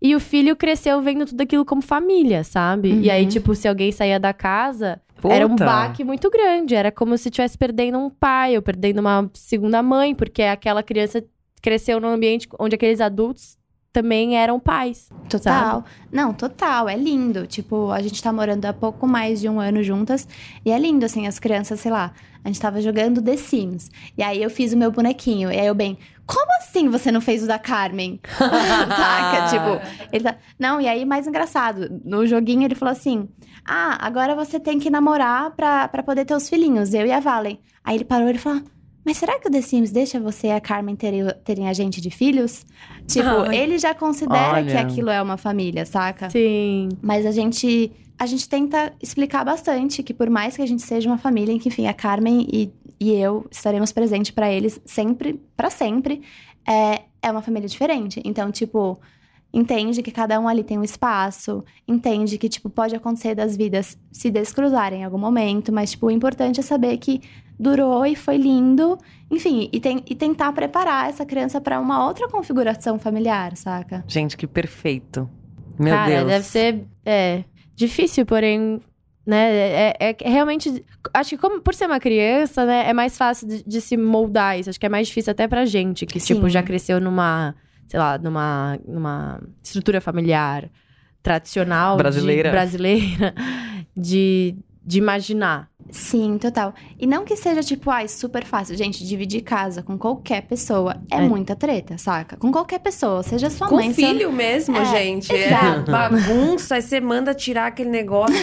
E 0.00 0.14
o 0.14 0.20
filho 0.20 0.54
cresceu 0.54 1.00
vendo 1.02 1.26
tudo 1.26 1.40
aquilo 1.40 1.64
como 1.64 1.82
família, 1.82 2.44
sabe? 2.44 2.92
E 3.00 3.10
aí, 3.10 3.24
Uhum. 3.24 3.28
tipo, 3.28 3.54
se 3.54 3.66
alguém 3.66 3.90
saía 3.90 4.20
da 4.20 4.32
casa, 4.32 5.00
era 5.28 5.44
um 5.46 5.50
Puta. 5.50 5.64
baque 5.64 6.04
muito 6.04 6.30
grande. 6.30 6.74
Era 6.76 6.92
como 6.92 7.18
se 7.18 7.28
estivesse 7.28 7.58
perdendo 7.58 7.98
um 7.98 8.08
pai 8.08 8.54
ou 8.56 8.62
perdendo 8.62 9.00
uma 9.00 9.28
segunda 9.34 9.82
mãe, 9.82 10.14
porque 10.14 10.42
aquela 10.42 10.82
criança 10.82 11.24
cresceu 11.60 11.98
num 12.00 12.08
ambiente 12.08 12.46
onde 12.60 12.76
aqueles 12.76 13.00
adultos 13.00 13.58
também 13.92 14.36
eram 14.36 14.60
pais. 14.60 15.08
Total. 15.28 15.82
Não, 16.12 16.32
total. 16.32 16.88
É 16.88 16.94
lindo. 16.96 17.46
Tipo, 17.48 17.90
a 17.90 18.00
gente 18.00 18.22
tá 18.22 18.32
morando 18.32 18.64
há 18.66 18.72
pouco 18.72 19.04
mais 19.08 19.40
de 19.40 19.48
um 19.48 19.58
ano 19.58 19.82
juntas. 19.82 20.28
E 20.64 20.70
é 20.70 20.78
lindo, 20.78 21.04
assim, 21.04 21.26
as 21.26 21.40
crianças, 21.40 21.80
sei 21.80 21.90
lá. 21.90 22.12
A 22.44 22.48
gente 22.48 22.60
tava 22.60 22.80
jogando 22.80 23.20
The 23.20 23.36
Sims. 23.36 23.90
E 24.16 24.22
aí 24.22 24.40
eu 24.40 24.50
fiz 24.50 24.72
o 24.72 24.76
meu 24.76 24.92
bonequinho. 24.92 25.50
E 25.50 25.58
aí 25.58 25.66
eu 25.66 25.74
bem, 25.74 25.98
como 26.28 26.46
assim 26.58 26.90
você 26.90 27.10
não 27.10 27.22
fez 27.22 27.42
o 27.42 27.46
da 27.46 27.58
Carmen? 27.58 28.20
Saca? 28.28 29.48
Tipo, 29.48 30.06
ele 30.12 30.24
tá. 30.24 30.36
Não, 30.58 30.78
e 30.78 30.86
aí 30.86 31.06
mais 31.06 31.26
engraçado. 31.26 31.88
No 32.04 32.26
joguinho 32.26 32.64
ele 32.64 32.74
falou 32.74 32.92
assim: 32.92 33.26
Ah, 33.64 33.96
agora 34.06 34.34
você 34.34 34.60
tem 34.60 34.78
que 34.78 34.90
namorar 34.90 35.50
pra, 35.52 35.88
pra 35.88 36.02
poder 36.02 36.26
ter 36.26 36.34
os 36.34 36.46
filhinhos, 36.46 36.92
eu 36.92 37.06
e 37.06 37.12
a 37.12 37.18
Valen. 37.18 37.58
Aí 37.82 37.96
ele 37.96 38.04
parou 38.04 38.26
e 38.26 38.32
ele 38.32 38.38
falou. 38.38 38.62
Mas 39.06 39.16
será 39.16 39.38
que 39.40 39.48
o 39.48 39.50
The 39.50 39.62
Sims 39.62 39.90
deixa 39.90 40.20
você 40.20 40.48
e 40.48 40.52
a 40.52 40.60
Carmen 40.60 40.94
terem, 40.94 41.26
terem 41.42 41.66
a 41.66 41.72
gente 41.72 41.98
de 41.98 42.10
filhos? 42.10 42.66
Tipo, 43.06 43.48
Ai. 43.48 43.56
ele 43.56 43.78
já 43.78 43.94
considera 43.94 44.56
Olha. 44.56 44.70
que 44.70 44.76
aquilo 44.76 45.08
é 45.08 45.22
uma 45.22 45.38
família, 45.38 45.86
saca? 45.86 46.28
Sim. 46.28 46.90
Mas 47.00 47.24
a 47.24 47.32
gente 47.32 47.90
a 48.18 48.26
gente 48.26 48.46
tenta 48.48 48.92
explicar 49.00 49.44
bastante 49.44 50.02
que 50.02 50.12
por 50.12 50.28
mais 50.28 50.56
que 50.56 50.62
a 50.62 50.66
gente 50.66 50.82
seja 50.82 51.08
uma 51.08 51.16
família 51.16 51.52
em 51.52 51.58
que, 51.58 51.68
enfim, 51.68 51.86
a 51.86 51.94
Carmen 51.94 52.46
e, 52.52 52.70
e 53.00 53.12
eu 53.12 53.46
estaremos 53.50 53.92
presentes 53.92 54.30
pra 54.30 54.50
eles 54.50 54.80
sempre, 54.84 55.40
pra 55.56 55.70
sempre, 55.70 56.22
é, 56.66 57.02
é 57.22 57.30
uma 57.30 57.42
família 57.42 57.68
diferente. 57.68 58.20
Então, 58.24 58.50
tipo, 58.50 58.98
entende 59.52 60.02
que 60.02 60.10
cada 60.10 60.38
um 60.38 60.48
ali 60.48 60.62
tem 60.62 60.78
um 60.78 60.84
espaço, 60.84 61.64
entende 61.86 62.36
que, 62.38 62.48
tipo, 62.48 62.68
pode 62.68 62.94
acontecer 62.94 63.34
das 63.34 63.56
vidas 63.56 63.98
se 64.12 64.30
descruzarem 64.30 65.00
em 65.00 65.04
algum 65.04 65.18
momento, 65.18 65.72
mas, 65.72 65.92
tipo, 65.92 66.06
o 66.06 66.10
importante 66.10 66.60
é 66.60 66.62
saber 66.62 66.96
que 66.98 67.22
durou 67.58 68.06
e 68.06 68.14
foi 68.14 68.36
lindo, 68.36 68.98
enfim, 69.30 69.68
e, 69.72 69.80
tem, 69.80 70.02
e 70.06 70.14
tentar 70.14 70.52
preparar 70.52 71.08
essa 71.08 71.26
criança 71.26 71.60
pra 71.60 71.80
uma 71.80 72.06
outra 72.06 72.28
configuração 72.28 72.98
familiar, 72.98 73.56
saca? 73.56 74.04
Gente, 74.06 74.36
que 74.36 74.46
perfeito. 74.46 75.28
Meu 75.78 75.94
Cara, 75.94 76.10
Deus. 76.10 76.26
deve 76.26 76.44
ser 76.44 76.84
é, 77.04 77.44
difícil, 77.74 78.26
porém, 78.26 78.80
né? 79.28 79.50
É, 79.50 79.96
é- 80.00 80.16
é 80.22 80.28
realmente. 80.30 80.84
Acho 81.12 81.30
que 81.30 81.36
como, 81.38 81.60
por 81.60 81.74
ser 81.74 81.84
uma 81.86 82.00
criança, 82.00 82.64
né, 82.64 82.88
é 82.88 82.92
mais 82.94 83.16
fácil 83.18 83.46
de, 83.46 83.62
de 83.62 83.80
se 83.80 83.94
moldar 83.96 84.58
isso. 84.58 84.70
Acho 84.70 84.80
que 84.80 84.86
é 84.86 84.88
mais 84.88 85.06
difícil 85.08 85.30
até 85.30 85.46
pra 85.46 85.66
gente, 85.66 86.06
que, 86.06 86.18
tipo, 86.18 86.40
Sim. 86.42 86.48
já 86.50 86.62
cresceu 86.62 86.98
numa, 86.98 87.54
sei 87.86 88.00
lá, 88.00 88.16
numa, 88.18 88.78
numa 88.88 89.40
estrutura 89.62 90.00
familiar 90.00 90.70
tradicional. 91.22 91.96
de- 91.96 92.02
Brasileira. 92.02 92.50
brasileira, 92.50 93.34
de, 93.94 94.56
de 94.82 94.98
imaginar. 94.98 95.68
Sim, 95.90 96.36
total. 96.38 96.74
E 96.98 97.06
não 97.06 97.24
que 97.24 97.34
seja 97.34 97.62
tipo, 97.62 97.90
ai, 97.90 98.08
super 98.08 98.44
fácil. 98.44 98.76
Gente, 98.76 99.06
dividir 99.06 99.40
casa 99.42 99.82
com 99.82 99.96
qualquer 99.96 100.42
pessoa 100.42 101.00
é, 101.10 101.16
É. 101.16 101.20
muita 101.20 101.56
treta, 101.56 101.96
saca? 101.96 102.36
Com 102.36 102.52
qualquer 102.52 102.78
pessoa, 102.80 103.22
seja 103.22 103.48
sua 103.48 103.68
Com 103.68 103.76
mãe. 103.76 103.92
seu- 103.94 104.06
filho 104.08 104.30
mesmo, 104.32 104.76
É, 104.76 104.84
gente. 104.84 105.32
exato. 105.32 105.90
É 105.90 105.92
bagunça, 105.92 106.74
aí 106.74 106.82
você 106.82 107.00
manda 107.00 107.34
tirar 107.34 107.68
aquele 107.68 107.88
negócio 107.90 108.36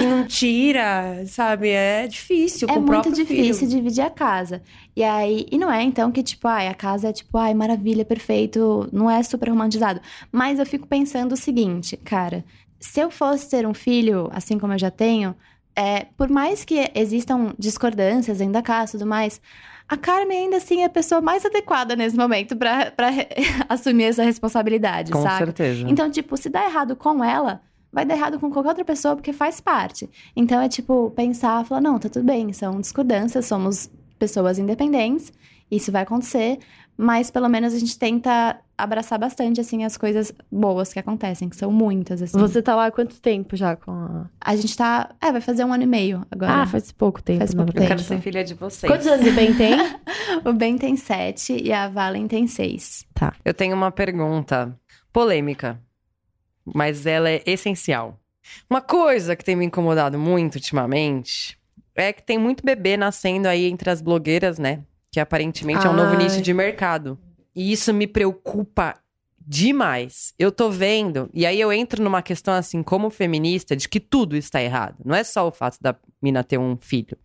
e 0.00 0.02
não- 0.04 0.24
tira, 0.26 1.24
sabe? 1.26 1.68
É 1.68 2.06
difícil 2.06 2.66
É 2.70 2.74
com 2.74 2.80
muito 2.80 3.12
difícil 3.12 3.54
filho. 3.66 3.70
dividir 3.70 4.02
a 4.04 4.10
casa. 4.10 4.62
E 4.96 5.02
aí, 5.02 5.46
e 5.50 5.58
não 5.58 5.70
é 5.70 5.82
então 5.82 6.10
que 6.10 6.22
tipo, 6.22 6.48
ai, 6.48 6.68
a 6.68 6.74
casa 6.74 7.08
é 7.08 7.12
tipo, 7.12 7.36
ai, 7.36 7.52
maravilha, 7.52 8.04
perfeito, 8.04 8.88
não 8.92 9.10
é 9.10 9.22
super 9.22 9.48
romantizado. 9.50 10.00
Mas 10.32 10.58
eu 10.58 10.64
fico 10.66 10.86
pensando 10.86 11.32
o 11.32 11.36
seguinte, 11.36 11.96
cara, 11.96 12.44
se 12.80 13.00
eu 13.00 13.10
fosse 13.10 13.50
ter 13.50 13.66
um 13.66 13.74
filho, 13.74 14.30
assim 14.32 14.58
como 14.58 14.72
eu 14.72 14.78
já 14.78 14.90
tenho, 14.90 15.34
é, 15.76 16.06
por 16.16 16.28
mais 16.28 16.64
que 16.64 16.90
existam 16.94 17.54
discordâncias 17.58 18.40
ainda 18.40 18.62
cá 18.62 18.84
e 18.84 18.90
tudo 18.90 19.06
mais, 19.06 19.40
a 19.88 19.96
Carmen 19.96 20.44
ainda 20.44 20.56
assim 20.56 20.82
é 20.82 20.84
a 20.86 20.90
pessoa 20.90 21.20
mais 21.20 21.44
adequada 21.44 21.94
nesse 21.94 22.16
momento 22.16 22.56
pra, 22.56 22.90
pra 22.90 23.08
assumir 23.68 24.04
essa 24.04 24.22
responsabilidade, 24.22 25.12
Com 25.12 25.22
sabe? 25.22 25.38
certeza. 25.38 25.84
Então, 25.88 26.10
tipo, 26.10 26.36
se 26.36 26.48
dá 26.48 26.64
errado 26.64 26.96
com 26.96 27.22
ela, 27.22 27.60
vai 27.92 28.04
dar 28.04 28.14
errado 28.14 28.40
com 28.40 28.50
qualquer 28.50 28.70
outra 28.70 28.84
pessoa, 28.84 29.14
porque 29.14 29.32
faz 29.32 29.60
parte. 29.60 30.08
Então, 30.34 30.60
é 30.60 30.68
tipo, 30.68 31.10
pensar, 31.10 31.64
falar, 31.64 31.80
não, 31.80 31.98
tá 31.98 32.08
tudo 32.08 32.24
bem, 32.24 32.52
são 32.52 32.80
discordâncias, 32.80 33.46
somos 33.46 33.90
pessoas 34.18 34.58
independentes, 34.58 35.32
isso 35.70 35.92
vai 35.92 36.02
acontecer, 36.02 36.58
mas 36.96 37.30
pelo 37.30 37.48
menos 37.48 37.74
a 37.74 37.78
gente 37.78 37.98
tenta 37.98 38.58
abraçar 38.76 39.18
bastante, 39.18 39.60
assim, 39.60 39.84
as 39.84 39.96
coisas 39.96 40.32
boas 40.50 40.92
que 40.92 40.98
acontecem, 40.98 41.48
que 41.48 41.56
são 41.56 41.70
muitas, 41.70 42.20
assim. 42.20 42.38
Você 42.38 42.60
tá 42.60 42.74
lá 42.74 42.86
há 42.86 42.90
quanto 42.90 43.20
tempo 43.20 43.56
já 43.56 43.76
com 43.76 43.92
a... 43.92 44.26
A 44.40 44.56
gente 44.56 44.76
tá, 44.76 45.14
é, 45.20 45.30
vai 45.30 45.40
fazer 45.40 45.64
um 45.64 45.72
ano 45.72 45.84
e 45.84 45.86
meio 45.86 46.26
agora. 46.30 46.62
Ah, 46.62 46.66
faz 46.66 46.90
pouco 46.90 47.22
tempo, 47.22 47.38
Faz 47.38 47.54
pouco 47.54 47.70
Eu 47.70 47.74
verdade. 47.74 47.88
quero 47.88 48.02
ser 48.02 48.20
filha 48.20 48.42
de 48.42 48.54
vocês. 48.54 48.90
Quantos 48.90 49.06
anos 49.06 49.26
o 49.26 49.32
Ben 49.32 49.54
tem? 49.54 49.74
O 50.44 50.52
Ben 50.52 50.76
tem 50.76 50.96
sete 50.96 51.56
e 51.62 51.72
a 51.72 51.88
Valen 51.88 52.26
tem 52.26 52.46
seis. 52.46 53.06
Eu 53.44 53.54
tenho 53.54 53.76
uma 53.76 53.90
pergunta 53.92 54.76
polêmica, 55.12 55.80
mas 56.64 57.06
ela 57.06 57.30
é 57.30 57.42
essencial. 57.46 58.18
Uma 58.68 58.80
coisa 58.80 59.36
que 59.36 59.44
tem 59.44 59.54
me 59.54 59.64
incomodado 59.64 60.18
muito 60.18 60.56
ultimamente 60.56 61.56
é 61.94 62.12
que 62.12 62.22
tem 62.22 62.36
muito 62.38 62.64
bebê 62.64 62.96
nascendo 62.96 63.46
aí 63.48 63.66
entre 63.66 63.88
as 63.88 64.02
blogueiras, 64.02 64.58
né? 64.58 64.82
Que 65.14 65.20
aparentemente 65.20 65.86
é 65.86 65.88
um 65.88 65.94
novo 65.94 66.16
Ai. 66.16 66.24
nicho 66.24 66.42
de 66.42 66.52
mercado. 66.52 67.16
E 67.54 67.70
isso 67.70 67.94
me 67.94 68.04
preocupa 68.04 68.96
demais. 69.38 70.34
Eu 70.36 70.50
tô 70.50 70.68
vendo, 70.68 71.30
e 71.32 71.46
aí 71.46 71.60
eu 71.60 71.72
entro 71.72 72.02
numa 72.02 72.20
questão 72.20 72.52
assim, 72.52 72.82
como 72.82 73.08
feminista, 73.10 73.76
de 73.76 73.88
que 73.88 74.00
tudo 74.00 74.36
está 74.36 74.60
errado. 74.60 74.96
Não 75.04 75.14
é 75.14 75.22
só 75.22 75.46
o 75.46 75.52
fato 75.52 75.78
da 75.80 75.94
mina 76.20 76.42
ter 76.42 76.58
um 76.58 76.76
filho. 76.76 77.16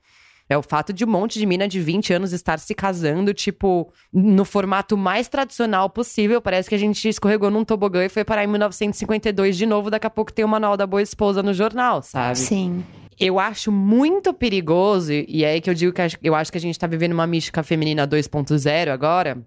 É 0.50 0.58
o 0.58 0.64
fato 0.64 0.92
de 0.92 1.06
um 1.06 1.08
monte 1.08 1.38
de 1.38 1.46
mina 1.46 1.68
de 1.68 1.80
20 1.80 2.12
anos 2.12 2.34
estar 2.34 2.58
se 2.58 2.74
casando, 2.74 3.36
tipo, 3.36 3.94
no 4.12 4.44
formato 4.44 4.98
mais 4.98 5.28
tradicional 5.28 5.92
possível. 5.92 6.42
Parece 6.42 6.68
que 6.68 6.74
a 6.74 6.78
gente 6.80 7.08
escorregou 7.08 7.52
num 7.52 7.64
tobogã 7.64 8.04
e 8.04 8.10
foi 8.10 8.26
parar 8.26 8.44
em 8.44 8.48
1952 8.48 9.56
de 9.56 9.68
novo. 9.68 9.92
Daqui 9.92 10.08
a 10.08 10.10
pouco 10.10 10.34
tem 10.34 10.44
o 10.44 10.48
Manual 10.48 10.76
da 10.76 10.88
Boa 10.88 11.04
Esposa 11.04 11.44
no 11.44 11.54
jornal, 11.54 12.02
sabe? 12.02 12.40
Sim. 12.40 12.84
Eu 13.20 13.38
acho 13.38 13.72
muito 13.72 14.34
perigoso, 14.34 15.12
e 15.12 15.44
é 15.44 15.52
aí 15.52 15.62
que 15.62 15.70
eu 15.70 15.74
digo 15.74 15.94
que 15.94 16.02
eu 16.24 16.34
acho 16.34 16.52
que 16.52 16.58
a 16.58 16.62
gente 16.62 16.80
tá 16.80 16.88
vivendo 16.88 17.12
uma 17.12 17.28
mística 17.28 17.62
feminina 17.62 18.08
2.0 18.08 18.90
agora. 18.90 19.46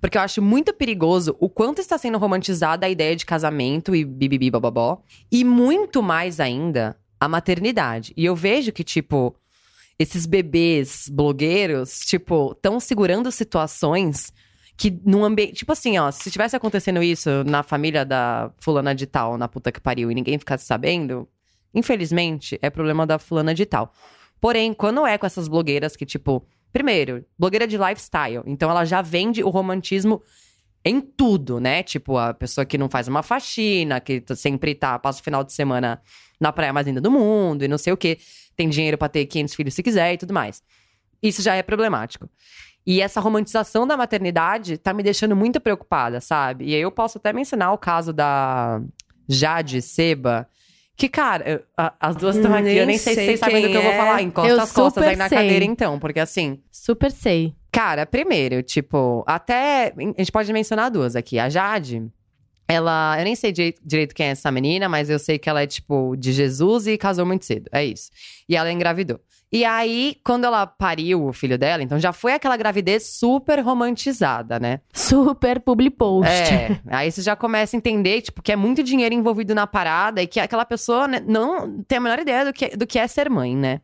Porque 0.00 0.18
eu 0.18 0.22
acho 0.22 0.40
muito 0.40 0.72
perigoso 0.72 1.34
o 1.40 1.48
quanto 1.48 1.80
está 1.80 1.98
sendo 1.98 2.18
romantizada 2.18 2.86
a 2.86 2.90
ideia 2.90 3.16
de 3.16 3.26
casamento 3.26 3.96
e 3.96 4.04
bibibi 4.04 4.50
bababó. 4.50 5.00
E 5.32 5.42
muito 5.42 6.02
mais 6.02 6.38
ainda 6.38 6.96
a 7.18 7.26
maternidade. 7.26 8.12
E 8.16 8.24
eu 8.24 8.36
vejo 8.36 8.70
que, 8.72 8.84
tipo, 8.84 9.34
esses 9.98 10.26
bebês 10.26 11.08
blogueiros, 11.10 12.00
tipo, 12.00 12.52
estão 12.52 12.78
segurando 12.78 13.30
situações 13.32 14.32
que 14.76 14.90
num 15.04 15.24
ambiente. 15.24 15.54
Tipo 15.54 15.72
assim, 15.72 15.98
ó, 15.98 16.10
se 16.10 16.30
tivesse 16.30 16.54
acontecendo 16.54 17.02
isso 17.02 17.30
na 17.44 17.62
família 17.62 18.04
da 18.04 18.50
fulana 18.58 18.94
de 18.94 19.06
tal, 19.06 19.38
na 19.38 19.48
puta 19.48 19.72
que 19.72 19.80
pariu, 19.80 20.10
e 20.10 20.14
ninguém 20.14 20.38
ficasse 20.38 20.66
sabendo, 20.66 21.26
infelizmente, 21.74 22.58
é 22.60 22.68
problema 22.68 23.06
da 23.06 23.18
fulana 23.18 23.54
de 23.54 23.64
tal. 23.64 23.92
Porém, 24.40 24.74
quando 24.74 25.06
é 25.06 25.16
com 25.16 25.26
essas 25.26 25.48
blogueiras 25.48 25.96
que, 25.96 26.04
tipo, 26.04 26.46
primeiro, 26.72 27.24
blogueira 27.38 27.66
de 27.66 27.78
lifestyle, 27.78 28.42
então 28.44 28.70
ela 28.70 28.84
já 28.84 29.00
vende 29.00 29.42
o 29.42 29.48
romantismo 29.48 30.22
em 30.86 31.00
tudo, 31.00 31.58
né? 31.58 31.82
Tipo, 31.82 32.16
a 32.16 32.32
pessoa 32.32 32.64
que 32.64 32.78
não 32.78 32.88
faz 32.88 33.08
uma 33.08 33.20
faxina, 33.20 34.00
que 34.00 34.22
sempre 34.36 34.72
tá, 34.72 34.96
passa 35.00 35.20
o 35.20 35.24
final 35.24 35.42
de 35.42 35.52
semana 35.52 36.00
na 36.40 36.52
praia 36.52 36.72
mais 36.72 36.86
linda 36.86 37.00
do 37.00 37.10
mundo 37.10 37.64
e 37.64 37.68
não 37.68 37.76
sei 37.76 37.92
o 37.92 37.96
quê. 37.96 38.18
Tem 38.54 38.68
dinheiro 38.68 38.96
pra 38.96 39.08
ter 39.08 39.26
500 39.26 39.54
filhos 39.54 39.74
se 39.74 39.82
quiser 39.82 40.14
e 40.14 40.16
tudo 40.16 40.32
mais. 40.32 40.62
Isso 41.20 41.42
já 41.42 41.56
é 41.56 41.62
problemático. 41.62 42.30
E 42.86 43.00
essa 43.00 43.20
romantização 43.20 43.84
da 43.84 43.96
maternidade 43.96 44.78
tá 44.78 44.94
me 44.94 45.02
deixando 45.02 45.34
muito 45.34 45.60
preocupada, 45.60 46.20
sabe? 46.20 46.66
E 46.66 46.74
aí 46.76 46.80
eu 46.80 46.92
posso 46.92 47.18
até 47.18 47.32
mencionar 47.32 47.72
o 47.72 47.78
caso 47.78 48.12
da 48.12 48.80
Jade 49.28 49.82
Seba. 49.82 50.48
Que, 50.96 51.08
cara, 51.08 51.48
eu- 51.48 51.62
a- 51.76 51.92
as 52.00 52.16
duas 52.16 52.36
estão 52.36 52.54
aqui, 52.54 52.68
eu 52.70 52.74
nem 52.74 52.86
nem 52.86 52.98
sei 52.98 53.12
se 53.12 53.16
sei 53.20 53.26
vocês 53.26 53.40
sabem 53.40 53.62
do 53.62 53.68
que 53.68 53.76
eu 53.76 53.82
vou 53.82 53.90
é. 53.90 53.96
falar. 53.96 54.22
Encosta 54.22 54.50
Eu 54.50 54.60
as 54.60 54.72
costas 54.72 54.94
super 55.04 55.08
aí 55.10 55.16
na 55.16 55.28
sei. 55.28 55.38
cadeira, 55.38 55.64
então, 55.64 55.98
porque 55.98 56.18
assim. 56.20 56.58
Super 56.72 57.10
sei. 57.10 57.54
Cara, 57.70 58.06
primeiro, 58.06 58.62
tipo, 58.62 59.22
até. 59.26 59.92
A 59.96 60.20
gente 60.22 60.32
pode 60.32 60.50
mencionar 60.52 60.90
duas 60.90 61.14
aqui. 61.14 61.38
A 61.38 61.50
Jade, 61.50 62.02
ela. 62.66 63.16
Eu 63.18 63.24
nem 63.24 63.36
sei 63.36 63.52
direito, 63.52 63.80
direito 63.84 64.14
quem 64.14 64.28
é 64.28 64.30
essa 64.30 64.50
menina, 64.50 64.88
mas 64.88 65.10
eu 65.10 65.18
sei 65.18 65.38
que 65.38 65.50
ela 65.50 65.60
é, 65.62 65.66
tipo, 65.66 66.16
de 66.16 66.32
Jesus 66.32 66.86
e 66.86 66.96
casou 66.96 67.26
muito 67.26 67.44
cedo. 67.44 67.68
É 67.70 67.84
isso. 67.84 68.10
E 68.48 68.56
ela 68.56 68.72
engravidou. 68.72 69.20
E 69.56 69.64
aí, 69.64 70.18
quando 70.22 70.44
ela 70.44 70.66
pariu 70.66 71.24
o 71.24 71.32
filho 71.32 71.56
dela, 71.56 71.82
então 71.82 71.98
já 71.98 72.12
foi 72.12 72.34
aquela 72.34 72.58
gravidez 72.58 73.16
super 73.16 73.58
romantizada, 73.60 74.60
né? 74.60 74.80
Super 74.92 75.60
public 75.60 75.96
post. 75.96 76.30
É, 76.30 76.78
aí 76.88 77.10
você 77.10 77.22
já 77.22 77.34
começa 77.34 77.74
a 77.74 77.78
entender, 77.78 78.20
tipo, 78.20 78.42
que 78.42 78.52
é 78.52 78.56
muito 78.56 78.82
dinheiro 78.82 79.14
envolvido 79.14 79.54
na 79.54 79.66
parada 79.66 80.20
e 80.22 80.26
que 80.26 80.38
aquela 80.38 80.66
pessoa 80.66 81.08
né, 81.08 81.24
não 81.26 81.82
tem 81.84 81.96
a 81.96 82.00
menor 82.02 82.18
ideia 82.18 82.44
do 82.44 82.52
que, 82.52 82.76
do 82.76 82.86
que 82.86 82.98
é 82.98 83.08
ser 83.08 83.30
mãe, 83.30 83.56
né? 83.56 83.80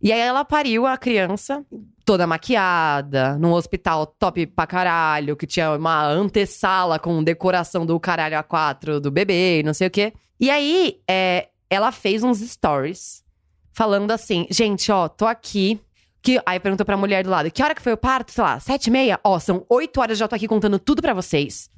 E 0.00 0.10
aí 0.10 0.18
ela 0.18 0.46
pariu 0.46 0.86
a 0.86 0.96
criança 0.96 1.62
toda 2.02 2.26
maquiada, 2.26 3.36
num 3.36 3.52
hospital 3.52 4.06
top 4.06 4.46
pra 4.46 4.66
caralho, 4.66 5.36
que 5.36 5.46
tinha 5.46 5.72
uma 5.72 6.06
antessala 6.06 6.98
com 6.98 7.22
decoração 7.22 7.84
do 7.84 8.00
caralho 8.00 8.38
A4 8.38 8.98
do 8.98 9.10
bebê 9.10 9.60
e 9.60 9.62
não 9.62 9.74
sei 9.74 9.88
o 9.88 9.90
quê. 9.90 10.14
E 10.40 10.48
aí, 10.48 11.00
é, 11.06 11.48
ela 11.68 11.92
fez 11.92 12.22
uns 12.22 12.38
stories 12.40 13.25
falando 13.76 14.10
assim, 14.10 14.46
gente, 14.50 14.90
ó, 14.90 15.06
tô 15.06 15.26
aqui. 15.26 15.78
Que, 16.22 16.40
aí 16.46 16.58
perguntou 16.58 16.84
pra 16.84 16.96
mulher 16.96 17.22
do 17.22 17.30
lado, 17.30 17.50
que 17.50 17.62
hora 17.62 17.74
que 17.74 17.82
foi 17.82 17.92
o 17.92 17.96
parto? 17.96 18.32
Sei 18.32 18.42
lá, 18.42 18.58
sete 18.58 18.86
e 18.86 18.90
meia? 18.90 19.20
Ó, 19.22 19.38
são 19.38 19.66
oito 19.68 20.00
horas, 20.00 20.16
já 20.16 20.26
tô 20.26 20.34
aqui 20.34 20.48
contando 20.48 20.78
tudo 20.78 21.02
pra 21.02 21.12
vocês. 21.12 21.70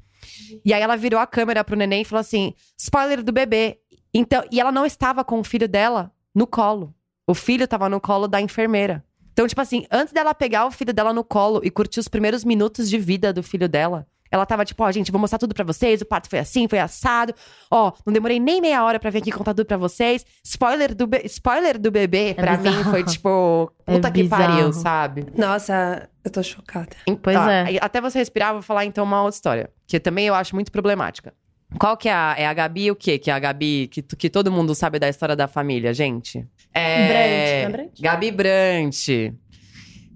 E 0.65 0.73
aí 0.73 0.81
ela 0.81 0.97
virou 0.97 1.19
a 1.21 1.27
câmera 1.27 1.65
pro 1.65 1.77
neném 1.77 2.03
e 2.03 2.05
falou 2.05 2.21
assim, 2.21 2.55
spoiler 2.79 3.23
do 3.23 3.33
bebê. 3.33 3.79
Então, 4.15 4.45
e 4.51 4.61
ela 4.61 4.71
não 4.71 4.87
estava 4.87 5.25
com 5.25 5.41
o 5.41 5.45
filho 5.45 5.69
dela 5.69 6.11
no 6.33 6.47
colo. 6.47 6.95
O 7.27 7.35
filho 7.35 7.67
tava 7.67 7.89
no 7.89 8.01
colo 8.01 8.29
da 8.29 8.41
enfermeira. 8.41 9.05
Então, 9.33 9.47
tipo 9.47 9.61
assim, 9.61 9.85
antes 9.91 10.15
dela 10.15 10.33
pegar 10.33 10.67
o 10.67 10.71
filho 10.71 10.95
dela 10.95 11.13
no 11.13 11.25
colo 11.25 11.61
e 11.65 11.71
curtir 11.71 11.99
os 11.99 12.09
primeiros 12.09 12.45
minutos 12.45 12.89
de 12.89 12.97
vida 12.97 13.33
do 13.33 13.43
filho 13.43 13.69
dela, 13.69 14.07
ela 14.31 14.45
tava 14.47 14.65
tipo, 14.65 14.83
ó, 14.85 14.91
gente, 14.93 15.11
vou 15.11 15.21
mostrar 15.21 15.39
tudo 15.39 15.55
pra 15.55 15.65
vocês. 15.65 16.01
O 16.01 16.07
parto 16.07 16.29
foi 16.29 16.39
assim, 16.39 16.67
foi 16.69 16.79
assado. 16.79 17.35
Ó, 17.71 17.93
não 18.05 18.13
demorei 18.13 18.39
nem 18.39 18.61
meia 18.61 18.85
hora 18.85 18.99
pra 19.01 19.11
vir 19.11 19.19
aqui 19.19 19.31
contar 19.33 19.55
tudo 19.55 19.67
pra 19.67 19.77
vocês. 19.77 20.25
Spoiler 20.45 20.95
do, 20.95 21.07
be- 21.07 21.23
spoiler 21.25 21.79
do 21.79 21.91
bebê, 21.91 22.35
pra 22.35 22.57
mim, 22.57 22.65
bizarro. 22.71 22.91
foi 22.91 23.05
tipo, 23.05 23.73
É 23.87 23.95
puta 23.95 24.11
que 24.11 24.23
bizarro. 24.23 24.45
pariu, 24.47 24.73
sabe? 24.73 25.27
Nossa, 25.37 26.09
eu 26.25 26.31
tô 26.31 26.43
chocada. 26.43 26.89
Pois 27.23 27.37
Tá, 27.37 27.71
é. 27.71 27.79
Até 27.81 28.01
você 28.01 28.19
respirar, 28.19 28.53
vou 28.53 28.63
falar 28.63 28.85
então 28.85 29.05
uma 29.05 29.23
outra 29.23 29.37
história. 29.37 29.71
Que 29.87 29.99
também 30.01 30.27
eu 30.27 30.35
acho 30.35 30.55
muito 30.55 30.71
problemática. 30.71 31.33
Qual 31.79 31.97
que 31.99 32.09
é 32.09 32.13
a, 32.15 32.35
é 32.39 32.47
a 32.47 32.55
Gabi 32.55 32.91
o 32.91 32.97
quê? 32.97 33.19
Que 33.19 33.31
é 33.31 33.35
a 33.35 33.39
Gabi 33.39 33.89
que, 33.89 34.01
que 34.03 34.31
todo 34.31 34.51
mundo 34.51 34.75
sabe 34.75 34.99
da 34.99 35.07
história 35.09 35.37
da 35.37 35.47
família, 35.47 35.93
gente? 35.93 36.47
É... 36.73 37.09
Brant, 37.09 37.19
não 37.19 37.69
é 37.69 37.69
Brant? 37.87 38.01
Gabi 38.01 38.31
Brant. 38.31 39.07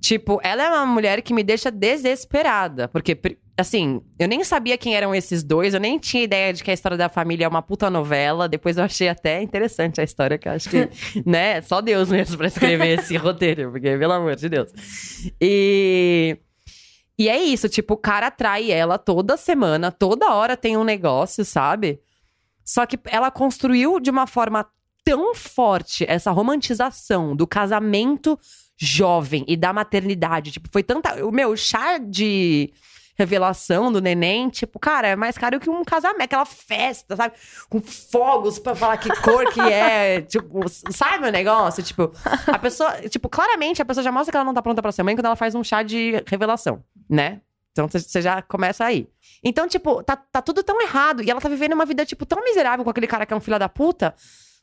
Tipo, 0.03 0.41
ela 0.43 0.65
é 0.65 0.69
uma 0.69 0.85
mulher 0.85 1.23
que 1.23 1.33
me 1.33 1.45
deixa 1.45 1.71
desesperada. 1.71 2.89
Porque, 2.89 3.17
assim, 3.57 4.03
eu 4.19 4.27
nem 4.27 4.43
sabia 4.43 4.77
quem 4.77 4.97
eram 4.97 5.15
esses 5.15 5.45
dois. 5.45 5.75
Eu 5.75 5.81
nem 5.81 5.97
tinha 5.97 6.25
ideia 6.25 6.53
de 6.53 6.65
que 6.65 6.73
a 6.73 6.75
história 6.75 6.97
da 6.97 7.09
família 7.09 7.45
é 7.45 7.49
uma 7.49 7.63
puta 7.63 7.89
novela. 7.89 8.49
Depois 8.49 8.77
eu 8.77 8.83
achei 8.83 9.09
até 9.09 9.41
interessante 9.41 10.01
a 10.01 10.05
história, 10.05 10.37
que 10.37 10.49
eu 10.49 10.53
acho 10.53 10.69
que, 10.69 10.89
né? 11.25 11.61
Só 11.63 11.81
Deus 11.81 12.09
mesmo 12.09 12.37
pra 12.37 12.49
escrever 12.49 12.99
esse 12.99 13.15
roteiro. 13.17 13.71
Porque, 13.71 13.97
pelo 13.97 14.13
amor 14.13 14.35
de 14.35 14.49
Deus. 14.49 14.73
E... 15.41 16.37
E 17.17 17.29
é 17.29 17.41
isso, 17.41 17.69
tipo, 17.69 17.95
o 17.95 17.99
cara 17.99 18.29
atrai 18.29 18.73
ela 18.73 18.99
toda 18.99 19.37
semana, 19.37 19.93
toda 19.93 20.35
hora 20.35 20.57
tem 20.57 20.77
um 20.77 20.83
negócio, 20.83 21.45
sabe? 21.45 22.01
Só 22.65 22.85
que 22.87 22.99
ela 23.05 23.31
construiu 23.31 24.01
de 24.01 24.11
uma 24.11 24.27
forma 24.27 24.67
tão 25.05 25.33
forte 25.35 26.05
essa 26.09 26.33
romantização 26.33 27.37
do 27.37 27.47
casamento 27.47 28.37
jovem 28.77 29.45
e 29.47 29.57
da 29.57 29.73
maternidade. 29.73 30.53
Tipo, 30.53 30.69
foi 30.73 30.83
tanta. 30.83 31.25
O 31.25 31.31
meu 31.31 31.57
chá 31.57 31.99
de 31.99 32.73
revelação 33.17 33.93
do 33.93 34.01
neném, 34.01 34.49
tipo, 34.49 34.79
cara, 34.79 35.09
é 35.09 35.17
mais 35.17 35.37
caro 35.37 35.61
que 35.61 35.69
um 35.69 35.85
casamento, 35.85 36.23
aquela 36.23 36.45
festa, 36.45 37.15
sabe? 37.15 37.35
Com 37.69 37.81
fogos 37.81 38.59
pra 38.59 38.75
falar 38.75 38.97
que 38.97 39.09
cor 39.21 39.53
que 39.53 39.61
é. 39.61 40.23
tipo, 40.27 40.61
sabe 40.69 41.29
o 41.29 41.33
negócio? 41.33 41.83
Tipo, 41.83 42.13
a 42.47 42.59
pessoa. 42.59 42.93
Tipo, 43.09 43.29
claramente 43.29 43.83
a 43.83 43.85
pessoa 43.85 44.03
já 44.03 44.13
mostra 44.13 44.33
que 44.33 44.37
ela 44.37 44.45
não 44.45 44.55
tá 44.55 44.63
pronta 44.63 44.83
pra 44.83 44.93
ser 44.93 45.03
mãe 45.03 45.15
quando 45.15 45.27
ela 45.27 45.37
faz 45.37 45.55
um 45.55 45.63
chá 45.63 45.83
de 45.83 46.23
revelação, 46.27 46.83
né? 47.09 47.41
Então 47.73 47.89
você 47.89 48.21
já 48.21 48.43
começa 48.43 48.85
aí. 48.85 49.09
Então, 49.43 49.67
tipo, 49.67 50.03
tá, 50.03 50.15
tá 50.15 50.43
tudo 50.43 50.63
tão 50.63 50.81
errado. 50.81 51.23
E 51.23 51.31
ela 51.31 51.41
tá 51.41 51.49
vivendo 51.49 51.73
uma 51.73 51.87
vida, 51.87 52.05
tipo, 52.05 52.27
tão 52.27 52.43
miserável 52.45 52.85
com 52.85 52.91
aquele 52.91 53.07
cara 53.07 53.25
que 53.25 53.33
é 53.33 53.37
um 53.37 53.41
filho 53.41 53.59
da 53.59 53.69
puta. 53.69 54.15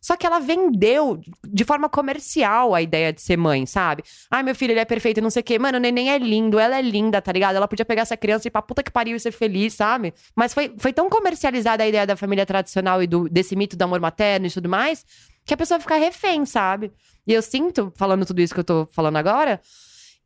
Só 0.01 0.15
que 0.15 0.25
ela 0.25 0.39
vendeu 0.39 1.19
de 1.45 1.63
forma 1.63 1.89
comercial 1.89 2.73
a 2.73 2.81
ideia 2.81 3.11
de 3.11 3.21
ser 3.21 3.37
mãe, 3.37 3.65
sabe? 3.65 4.03
Ai, 4.31 4.43
meu 4.43 4.55
filho, 4.55 4.71
ele 4.71 4.79
é 4.79 4.85
perfeito 4.85 5.21
não 5.21 5.29
sei 5.29 5.41
o 5.41 5.43
quê. 5.43 5.59
Mano, 5.59 5.77
o 5.77 5.81
neném 5.81 6.09
é 6.09 6.17
lindo, 6.17 6.57
ela 6.57 6.77
é 6.77 6.81
linda, 6.81 7.21
tá 7.21 7.31
ligado? 7.31 7.55
Ela 7.55 7.67
podia 7.67 7.85
pegar 7.85 8.03
essa 8.03 8.15
criança 8.15 8.47
e 8.47 8.49
ir 8.49 8.51
pra 8.51 8.61
puta 8.61 8.81
que 8.81 8.91
pariu 8.91 9.15
e 9.15 9.19
ser 9.19 9.31
feliz, 9.31 9.73
sabe? 9.73 10.13
Mas 10.35 10.53
foi, 10.53 10.73
foi 10.77 10.93
tão 10.93 11.09
comercializada 11.09 11.83
a 11.83 11.87
ideia 11.87 12.07
da 12.07 12.15
família 12.15 12.45
tradicional 12.45 13.03
e 13.03 13.07
do, 13.07 13.27
desse 13.27 13.55
mito 13.55 13.75
do 13.75 13.81
amor 13.81 13.99
materno 13.99 14.47
e 14.47 14.51
tudo 14.51 14.69
mais, 14.69 15.05
que 15.45 15.53
a 15.53 15.57
pessoa 15.57 15.79
fica 15.79 15.95
refém, 15.95 16.45
sabe? 16.45 16.91
E 17.27 17.33
eu 17.33 17.41
sinto, 17.41 17.91
falando 17.95 18.25
tudo 18.25 18.41
isso 18.41 18.53
que 18.53 18.59
eu 18.59 18.63
tô 18.65 18.87
falando 18.91 19.17
agora, 19.17 19.59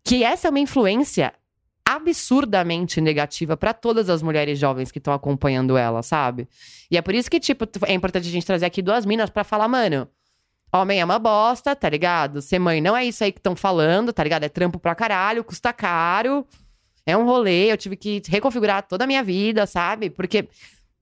que 0.04 0.24
essa 0.24 0.48
é 0.48 0.50
uma 0.50 0.60
influência 0.60 1.34
absurdamente 1.86 3.02
negativa 3.02 3.58
pra 3.58 3.74
todas 3.74 4.10
as 4.10 4.22
mulheres 4.22 4.58
jovens 4.58 4.92
que 4.92 5.00
estão 5.00 5.14
acompanhando 5.14 5.78
ela, 5.78 6.02
sabe? 6.02 6.48
E 6.90 6.98
é 6.98 7.02
por 7.02 7.14
isso 7.14 7.30
que, 7.30 7.40
tipo, 7.40 7.68
é 7.86 7.94
importante 7.94 8.28
a 8.28 8.32
gente 8.32 8.46
trazer 8.46 8.66
aqui 8.66 8.82
duas 8.82 9.06
minas 9.06 9.30
pra 9.30 9.44
falar, 9.44 9.68
mano. 9.68 10.08
Homem 10.72 11.00
é 11.00 11.06
uma 11.06 11.20
bosta, 11.20 11.76
tá 11.76 11.88
ligado? 11.88 12.42
Ser 12.42 12.58
mãe 12.58 12.82
não 12.82 12.98
é 12.98 13.06
isso 13.06 13.24
aí 13.24 13.32
que 13.32 13.38
estão 13.38 13.56
falando, 13.56 14.12
tá 14.12 14.24
ligado? 14.24 14.44
É 14.44 14.50
trampo 14.50 14.80
pra 14.80 14.96
caralho, 14.96 15.44
custa 15.44 15.72
caro. 15.72 16.48
É 17.06 17.16
um 17.16 17.26
rolê, 17.26 17.72
eu 17.72 17.78
tive 17.78 17.96
que 17.96 18.22
reconfigurar 18.28 18.88
toda 18.88 19.04
a 19.04 19.08
minha 19.08 19.22
vida, 19.22 19.68
sabe? 19.68 20.10
Porque 20.10 20.48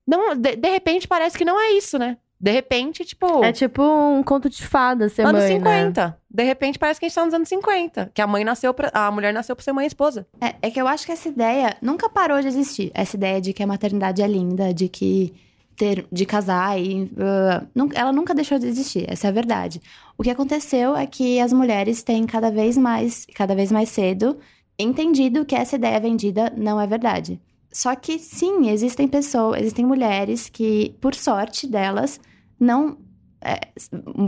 não, 0.05 0.35
de, 0.35 0.55
de 0.57 0.69
repente 0.69 1.07
parece 1.07 1.37
que 1.37 1.45
não 1.45 1.59
é 1.59 1.71
isso, 1.71 1.97
né? 1.97 2.17
De 2.41 2.49
repente, 2.51 3.05
tipo, 3.05 3.43
É 3.43 3.51
tipo 3.51 3.83
um 3.83 4.23
conto 4.23 4.49
de 4.49 4.65
fada 4.65 5.07
ser 5.09 5.21
anos 5.25 5.43
mãe, 5.43 5.59
né? 5.59 5.85
50. 5.85 6.17
De 6.29 6.43
repente 6.43 6.79
parece 6.79 6.99
que 6.99 7.05
a 7.05 7.09
gente 7.09 7.15
tá 7.15 7.23
nos 7.25 7.33
anos 7.33 7.47
50. 7.49 8.11
Que 8.13 8.21
a 8.21 8.25
mãe 8.25 8.43
nasceu 8.43 8.73
pra, 8.73 8.89
a 8.93 9.11
mulher 9.11 9.31
nasceu 9.31 9.55
pra 9.55 9.63
ser 9.63 9.71
mãe 9.73 9.83
e 9.83 9.87
esposa. 9.87 10.25
É, 10.41 10.55
é 10.61 10.71
que 10.71 10.81
eu 10.81 10.87
acho 10.87 11.05
que 11.05 11.11
essa 11.11 11.29
ideia 11.29 11.75
nunca 11.81 12.09
parou 12.09 12.41
de 12.41 12.47
existir. 12.47 12.89
Essa 12.95 13.15
ideia 13.15 13.39
de 13.39 13.53
que 13.53 13.61
a 13.61 13.67
maternidade 13.67 14.23
é 14.23 14.27
linda, 14.27 14.73
de 14.73 14.87
que 14.89 15.33
ter, 15.75 16.07
de 16.11 16.25
casar 16.25 16.79
e. 16.79 17.03
uh, 17.03 17.67
nun- 17.75 17.89
ela 17.93 18.11
nunca 18.11 18.33
deixou 18.33 18.57
de 18.57 18.65
existir, 18.67 19.05
essa 19.07 19.27
é 19.27 19.29
a 19.29 19.33
verdade. 19.33 19.79
O 20.17 20.23
que 20.23 20.29
aconteceu 20.31 20.95
é 20.95 21.05
que 21.05 21.39
as 21.39 21.53
mulheres 21.53 22.01
têm 22.01 22.25
cada 22.25 22.49
vez 22.49 22.75
mais, 22.77 23.25
cada 23.35 23.53
vez 23.55 23.71
mais 23.71 23.89
cedo, 23.89 24.37
entendido 24.79 25.45
que 25.45 25.55
essa 25.55 25.75
ideia 25.75 25.99
vendida 25.99 26.51
não 26.57 26.79
é 26.81 26.87
verdade. 26.87 27.39
Só 27.71 27.95
que 27.95 28.19
sim, 28.19 28.69
existem 28.69 29.07
pessoas, 29.07 29.61
existem 29.61 29.85
mulheres 29.85 30.49
que, 30.49 30.95
por 30.99 31.15
sorte 31.15 31.65
delas, 31.67 32.19
não. 32.61 32.97
é, 33.41 33.59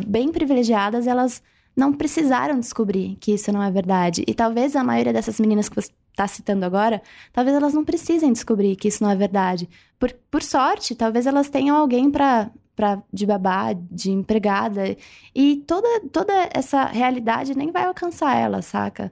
bem 0.07 0.31
privilegiadas, 0.31 1.07
elas 1.07 1.41
não 1.75 1.93
precisaram 1.93 2.59
descobrir 2.59 3.17
que 3.19 3.33
isso 3.33 3.51
não 3.51 3.63
é 3.63 3.71
verdade. 3.71 4.23
E 4.27 4.33
talvez 4.33 4.75
a 4.75 4.83
maioria 4.83 5.13
dessas 5.13 5.39
meninas 5.39 5.69
que 5.69 5.75
você 5.75 5.91
está 6.11 6.27
citando 6.27 6.65
agora, 6.65 7.01
talvez 7.31 7.55
elas 7.55 7.73
não 7.73 7.83
precisem 7.83 8.31
descobrir 8.31 8.75
que 8.75 8.87
isso 8.87 9.03
não 9.03 9.09
é 9.11 9.15
verdade. 9.15 9.69
Por, 9.99 10.13
por 10.29 10.43
sorte, 10.43 10.95
talvez 10.95 11.25
elas 11.25 11.49
tenham 11.49 11.75
alguém 11.77 12.11
para 12.11 12.51
pra, 12.75 13.01
de 13.11 13.25
babá, 13.25 13.73
de 13.73 14.11
empregada. 14.11 14.97
E 15.33 15.57
toda, 15.67 15.87
toda 16.11 16.33
essa 16.53 16.85
realidade 16.85 17.55
nem 17.55 17.71
vai 17.71 17.85
alcançar 17.85 18.35
ela, 18.35 18.61
saca? 18.61 19.11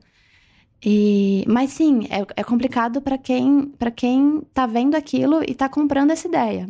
E, 0.84 1.46
mas 1.48 1.72
sim, 1.72 2.08
é, 2.10 2.26
é 2.42 2.44
complicado 2.44 3.02
para 3.02 3.18
quem, 3.18 3.66
pra 3.78 3.92
quem 3.92 4.42
tá 4.54 4.66
vendo 4.66 4.96
aquilo 4.96 5.44
e 5.48 5.54
tá 5.54 5.70
comprando 5.70 6.12
essa 6.12 6.28
ideia. 6.28 6.70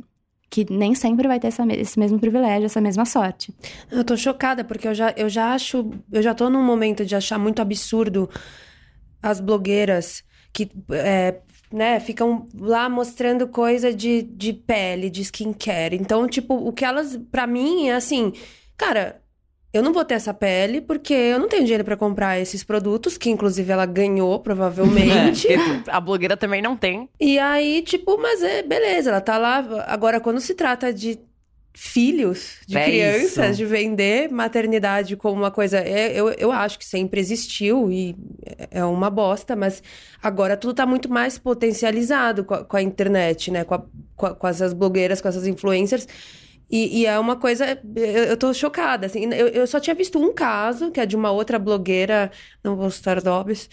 Que 0.52 0.68
nem 0.70 0.94
sempre 0.94 1.28
vai 1.28 1.40
ter 1.40 1.48
essa 1.48 1.66
esse 1.74 1.98
mesmo 1.98 2.20
privilégio, 2.20 2.66
essa 2.66 2.82
mesma 2.82 3.06
sorte. 3.06 3.52
Eu 3.90 4.04
tô 4.04 4.18
chocada, 4.18 4.64
porque 4.64 4.88
eu 4.88 4.94
já, 4.94 5.14
eu 5.16 5.30
já 5.30 5.54
acho. 5.54 5.90
Eu 6.12 6.22
já 6.22 6.36
tô 6.36 6.50
num 6.50 6.64
momento 6.64 7.06
de 7.06 7.16
achar 7.16 7.40
muito 7.40 7.62
absurdo 7.62 8.30
as 9.24 9.40
blogueiras 9.40 10.24
que 10.54 10.70
é, 10.92 11.40
né, 11.72 12.00
ficam 12.00 12.46
lá 12.60 12.90
mostrando 12.90 13.48
coisa 13.48 13.94
de, 13.94 14.24
de 14.24 14.52
pele, 14.52 15.10
de 15.10 15.22
skincare. 15.22 15.96
Então, 15.96 16.28
tipo, 16.28 16.54
o 16.54 16.74
que 16.74 16.84
elas, 16.84 17.18
pra 17.32 17.48
mim, 17.48 17.88
é 17.88 17.96
assim, 17.96 18.34
cara, 18.76 19.21
eu 19.74 19.82
não 19.82 19.94
vou 19.94 20.04
ter 20.04 20.16
essa 20.16 20.34
pele 20.34 20.82
porque 20.82 21.14
eu 21.14 21.40
não 21.40 21.48
tenho 21.48 21.64
dinheiro 21.64 21.84
pra 21.86 21.96
comprar 21.96 22.40
esses 22.40 22.64
produtos, 22.64 23.18
que 23.18 23.30
inclusive 23.30 23.72
ela 23.72 23.86
ganhou, 23.86 24.40
provavelmente. 24.40 25.48
É, 25.52 25.58
a 25.88 26.00
blogueira 26.02 26.36
também 26.36 26.62
não 26.62 26.76
tem. 26.76 27.08
E 27.20 27.38
aí, 27.40 27.82
tipo, 27.82 28.18
mas 28.18 28.42
é 28.44 28.62
beleza, 28.64 29.10
ela 29.12 29.22
tá 29.22 29.38
lá. 29.38 29.66
Agora, 29.88 30.20
quando 30.20 30.40
se 30.42 30.54
trata 30.56 30.94
de 30.94 31.20
filhos, 31.74 32.58
de 32.68 32.78
É 32.78 32.84
crianças, 32.84 33.48
isso. 33.52 33.58
de 33.58 33.66
vender 33.66 34.30
maternidade 34.30 35.16
como 35.16 35.38
uma 35.42 35.52
coisa. 35.52 35.78
é, 35.80 36.12
eu, 36.14 36.30
eu 36.32 36.52
acho 36.52 36.78
que 36.78 36.86
sempre 36.86 37.20
existiu 37.22 37.90
e 37.90 38.14
é- 38.46 38.80
é 38.80 38.86
uma 38.86 39.10
bosta, 39.10 39.56
mas 39.56 39.82
agora 40.22 40.58
tudo 40.58 40.74
tá 40.74 40.86
muito 40.86 41.10
mais 41.10 41.38
potencializado 41.38 42.44
com 42.44 42.54
a, 42.56 42.66
com 42.66 42.76
a 42.78 42.82
internet, 42.82 43.50
né? 43.52 43.64
Com, 43.64 43.76
a- 43.76 43.84
com, 44.18 44.26
a- 44.26 44.36
com 44.36 44.48
essas 44.50 44.74
blogueiras, 44.74 45.22
com 45.22 45.30
essas 45.30 45.48
influencers. 45.48 46.06
E, 46.72 47.02
e 47.02 47.06
é 47.06 47.20
uma 47.20 47.36
coisa. 47.38 47.80
Eu, 47.96 48.06
eu 48.26 48.38
tô 48.38 48.54
chocada, 48.54 49.06
assim. 49.08 49.26
Eu, 49.34 49.48
eu 49.50 49.68
só 49.68 49.80
tinha 49.80 49.96
visto 49.96 50.20
um 50.20 50.34
caso, 50.34 50.92
que 50.92 51.00
é 51.00 51.06
de 51.06 51.16
uma 51.16 51.32
outra 51.32 51.60
blogueira, 51.60 52.32
não 52.64 52.76
vou 52.78 52.90
citar 52.92 53.24
nomes, 53.24 53.70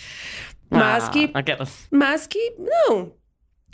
mas 0.71 1.09
Ah, 1.09 1.09
que 1.09 1.35
Aquelas. 1.35 1.91
mas 1.91 2.27
que, 2.27 2.55
não, 2.59 3.15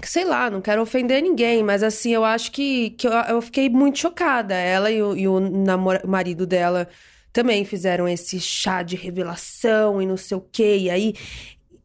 sei 0.05 0.25
lá, 0.25 0.51
não 0.51 0.61
quero 0.63 0.83
ofender 0.83 1.23
ninguém, 1.23 1.63
mas 1.65 1.83
assim, 1.83 2.13
eu 2.13 2.25
acho 2.25 2.53
que, 2.53 2.91
que 2.93 3.07
eu, 3.09 3.13
eu 3.13 3.43
fiquei 3.43 3.69
muito 3.71 3.99
chocada. 4.01 4.55
Ela 4.55 4.91
e 4.91 5.03
o, 5.03 5.17
e 5.17 5.29
o 5.29 5.39
o 5.39 6.09
marido 6.09 6.47
dela 6.47 6.89
também 7.33 7.65
fizeram 7.65 8.09
esse 8.09 8.41
chá 8.41 8.83
de 8.83 8.97
revelação 8.97 10.01
e 10.03 10.07
não 10.07 10.17
sei 10.17 10.37
o 10.37 10.41
quê. 10.41 10.79
E 10.79 10.91
aí, 10.91 11.15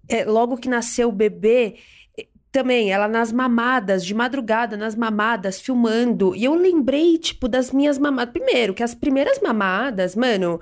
é, 0.07 0.25
logo 0.25 0.57
que 0.57 0.69
nasceu 0.69 1.09
o 1.09 1.11
bebê. 1.11 1.77
Também, 2.51 2.91
ela 2.91 3.07
nas 3.07 3.31
mamadas, 3.31 4.03
de 4.03 4.13
madrugada, 4.13 4.75
nas 4.75 4.95
mamadas, 4.95 5.61
filmando. 5.61 6.35
E 6.35 6.45
eu 6.45 6.55
lembrei, 6.55 7.17
tipo, 7.17 7.47
das 7.47 7.71
minhas 7.71 7.99
mamadas. 7.99 8.33
Primeiro, 8.33 8.73
que 8.73 8.81
as 8.81 8.95
primeiras 8.95 9.39
mamadas, 9.39 10.15
mano, 10.15 10.59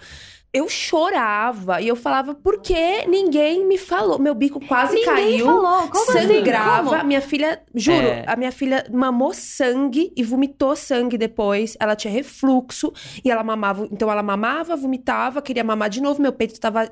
eu 0.57 0.67
chorava. 0.69 1.81
E 1.81 1.87
eu 1.87 1.95
falava, 1.95 2.33
por 2.33 2.61
que 2.61 3.05
ninguém 3.07 3.65
me 3.65 3.77
falou? 3.77 4.19
Meu 4.19 4.33
bico 4.35 4.59
quase 4.65 4.95
Ninguém 4.95 5.05
caiu 5.13 5.45
falou, 5.45 5.87
como 5.89 6.17
assim? 6.17 6.27
sangrava. 6.27 6.89
Como? 6.89 7.03
Minha 7.05 7.21
filha, 7.21 7.61
juro, 7.73 7.97
É. 8.07 8.23
a 8.27 8.35
minha 8.35 8.51
filha 8.51 8.85
mamou 8.91 9.33
sangue 9.33 10.11
e 10.15 10.23
vomitou 10.23 10.75
sangue 10.75 11.17
depois. 11.17 11.75
Ela 11.79 11.95
tinha 11.95 12.11
refluxo 12.13 12.91
e 13.23 13.29
ela 13.31 13.43
mamava. 13.43 13.87
Então 13.91 14.11
ela 14.11 14.23
mamava, 14.23 14.75
vomitava, 14.75 15.41
queria 15.41 15.63
mamar 15.63 15.89
de 15.89 16.01
novo. 16.01 16.21
Meu 16.21 16.33
peito 16.33 16.53
estava 16.53 16.91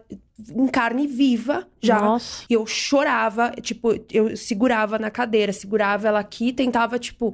em 0.53 0.67
carne 0.67 1.07
viva 1.07 1.65
já. 1.81 1.99
Nossa. 1.99 2.43
E 2.49 2.53
eu 2.53 2.65
chorava, 2.65 3.51
tipo, 3.61 3.93
eu 4.11 4.35
segurava 4.35 4.99
na 4.99 5.09
cadeira, 5.09 5.53
segurava 5.53 6.07
ela 6.07 6.19
aqui, 6.19 6.51
tentava, 6.51 6.99
tipo, 6.99 7.33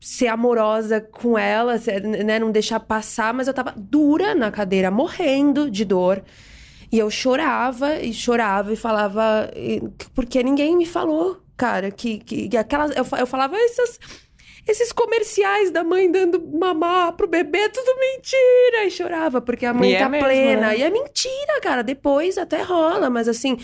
ser 0.00 0.28
amorosa 0.28 1.00
com 1.00 1.38
ela, 1.38 1.78
ser- 1.78 2.02
né, 2.02 2.38
não 2.38 2.50
deixar 2.50 2.80
passar, 2.80 3.34
mas 3.34 3.46
eu 3.46 3.54
tava 3.54 3.74
dura 3.76 4.34
na 4.34 4.50
cadeira, 4.50 4.90
morrendo 4.90 5.70
de 5.70 5.84
dor. 5.84 6.22
E 6.90 6.98
eu 6.98 7.10
chorava 7.10 7.96
e 8.00 8.12
chorava 8.12 8.72
e 8.72 8.76
falava, 8.76 9.50
e- 9.54 9.82
porque 10.14 10.42
ninguém 10.42 10.76
me 10.76 10.86
falou, 10.86 11.40
cara, 11.56 11.90
que, 11.90 12.18
que, 12.18 12.48
que 12.48 12.56
aquelas. 12.56 12.90
Eu, 12.96 13.06
eu 13.18 13.26
falava, 13.26 13.56
esses, 13.56 14.00
esses 14.66 14.90
comerciais 14.90 15.70
da 15.70 15.84
mãe 15.84 16.10
dando 16.10 16.40
mamar 16.58 17.12
pro 17.12 17.28
bebê, 17.28 17.68
tudo 17.68 17.94
mentira! 18.00 18.86
E 18.86 18.90
chorava, 18.90 19.40
porque 19.40 19.66
a 19.66 19.74
mãe 19.74 19.90
E 19.90 19.94
é 19.94 19.98
tá 19.98 20.08
mesmo, 20.08 20.26
plena. 20.26 20.68
né? 20.68 20.78
E 20.78 20.82
é 20.82 20.90
mentira, 20.90 21.60
cara. 21.62 21.82
Depois 21.84 22.38
até 22.38 22.62
rola, 22.62 23.08
mas 23.10 23.28
assim. 23.28 23.56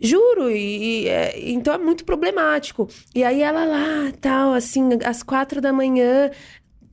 Juro, 0.00 0.50
e, 0.50 1.04
e, 1.04 1.08
é, 1.08 1.50
então 1.50 1.72
é 1.74 1.78
muito 1.78 2.04
problemático. 2.04 2.88
E 3.14 3.24
aí 3.24 3.40
ela 3.42 3.64
lá, 3.64 4.12
tal, 4.20 4.52
assim, 4.52 4.88
às 5.04 5.22
quatro 5.22 5.60
da 5.60 5.72
manhã. 5.72 6.30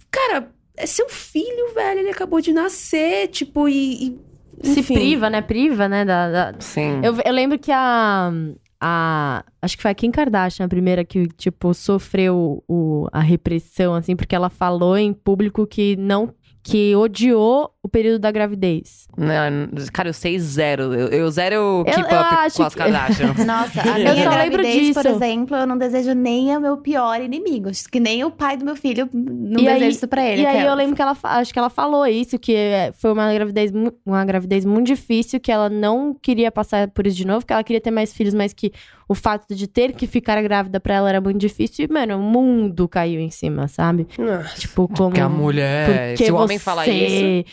Cara, 0.09 0.49
é 0.77 0.85
seu 0.85 1.09
filho, 1.09 1.73
velho, 1.73 1.99
ele 1.99 2.09
acabou 2.09 2.39
de 2.39 2.53
nascer, 2.53 3.27
tipo, 3.27 3.67
e. 3.67 4.05
e- 4.07 4.19
Se 4.63 4.79
enfim. 4.79 4.93
priva, 4.93 5.29
né? 5.29 5.41
Priva, 5.41 5.87
né? 5.89 6.05
Da, 6.05 6.29
da- 6.51 6.59
Sim. 6.59 7.01
Eu, 7.03 7.15
eu 7.25 7.33
lembro 7.33 7.59
que 7.59 7.71
a, 7.71 8.31
a. 8.79 9.43
Acho 9.61 9.75
que 9.75 9.81
foi 9.81 9.91
a 9.91 9.95
Kim 9.95 10.11
Kardashian, 10.11 10.65
a 10.65 10.69
primeira 10.69 11.03
que, 11.03 11.27
tipo, 11.27 11.73
sofreu 11.73 12.63
o, 12.67 13.07
a 13.11 13.19
repressão, 13.19 13.93
assim, 13.95 14.15
porque 14.15 14.35
ela 14.35 14.49
falou 14.49 14.95
em 14.97 15.11
público 15.11 15.65
que 15.67 15.95
não. 15.97 16.33
Que 16.63 16.95
odiou 16.95 17.71
o 17.83 17.89
período 17.89 18.19
da 18.19 18.31
gravidez. 18.31 19.05
Não, 19.17 19.69
cara, 19.91 20.07
eu 20.07 20.13
sei 20.13 20.39
zero. 20.39 20.93
Eu, 20.93 21.07
eu 21.09 21.29
zero 21.29 21.55
Eu- 21.55 21.83
keep 21.85 21.99
eu 21.99 22.05
up 22.05 22.35
acho 22.35 22.55
com 22.57 22.63
as 22.63 22.73
que- 22.73 22.79
Kardashians. 22.79 23.37
Nossa, 23.45 23.81
a 23.81 23.99
Eu 23.99 24.13
minha 24.13 24.23
só 24.23 24.29
lembro 24.37 24.57
gravidez, 24.63 24.93
por 24.93 25.03
disso. 25.03 25.15
exemplo, 25.15 25.57
eu 25.57 25.67
não 25.67 25.77
desejo 25.77 26.13
nem 26.13 26.53
ao 26.55 26.61
meu 26.61 26.77
pior 26.77 27.21
inimigo. 27.21 27.69
Acho 27.69 27.83
Que 27.89 27.99
nem 27.99 28.23
o 28.23 28.31
pai 28.31 28.55
do 28.55 28.63
meu 28.63 28.77
filho 28.77 29.09
não 29.13 29.59
E 29.61 29.67
aí- 29.67 29.73
desejo 29.75 29.97
isso 29.97 30.07
pra 30.07 30.23
ele. 30.25 30.41
E 30.43 30.45
aí 30.45 30.59
é- 30.65 30.69
eu 30.69 30.73
lembro 30.73 30.95
que 30.95 31.01
ela, 31.01 31.17
acho 31.21 31.51
que 31.51 31.59
ela 31.59 31.69
falou 31.69 32.07
isso, 32.07 32.39
que 32.39 32.55
é, 32.55 32.93
foi 32.95 33.11
uma 33.11 33.33
gravidez, 33.33 33.71
uma 34.05 34.23
gravidez 34.23 34.63
muito 34.63 34.87
difícil, 34.87 35.39
que 35.41 35.51
ela 35.51 35.69
não 35.69 36.13
queria 36.13 36.49
passar 36.49 36.87
por 36.91 37.05
isso 37.05 37.17
de 37.17 37.27
novo, 37.27 37.45
que 37.45 37.51
ela 37.51 37.63
queria 37.63 37.81
ter 37.81 37.91
mais 37.91 38.13
filhos, 38.13 38.33
mas 38.33 38.53
que 38.53 38.71
o 39.09 39.13
fato 39.13 39.53
de 39.53 39.67
ter 39.67 39.91
que 39.91 40.07
ficar 40.07 40.41
grávida 40.41 40.79
pra 40.79 40.95
ela 40.95 41.09
era 41.09 41.19
muito 41.19 41.37
difícil. 41.37 41.85
E, 41.85 41.91
mano, 41.93 42.17
o 42.17 42.21
mundo 42.21 42.87
caiu 42.87 43.19
em 43.19 43.29
cima, 43.29 43.67
sabe? 43.67 44.07
Ah, 44.17 44.43
Tipo, 44.57 44.87
como... 44.87 45.09
Porque 45.09 45.19
a 45.19 45.27
mulher. 45.27 46.13
Porque 46.13 46.25
Se 46.25 46.31
o 46.31 46.35
homem 46.37 46.52
falar 46.59 46.87
isso. 46.87 47.51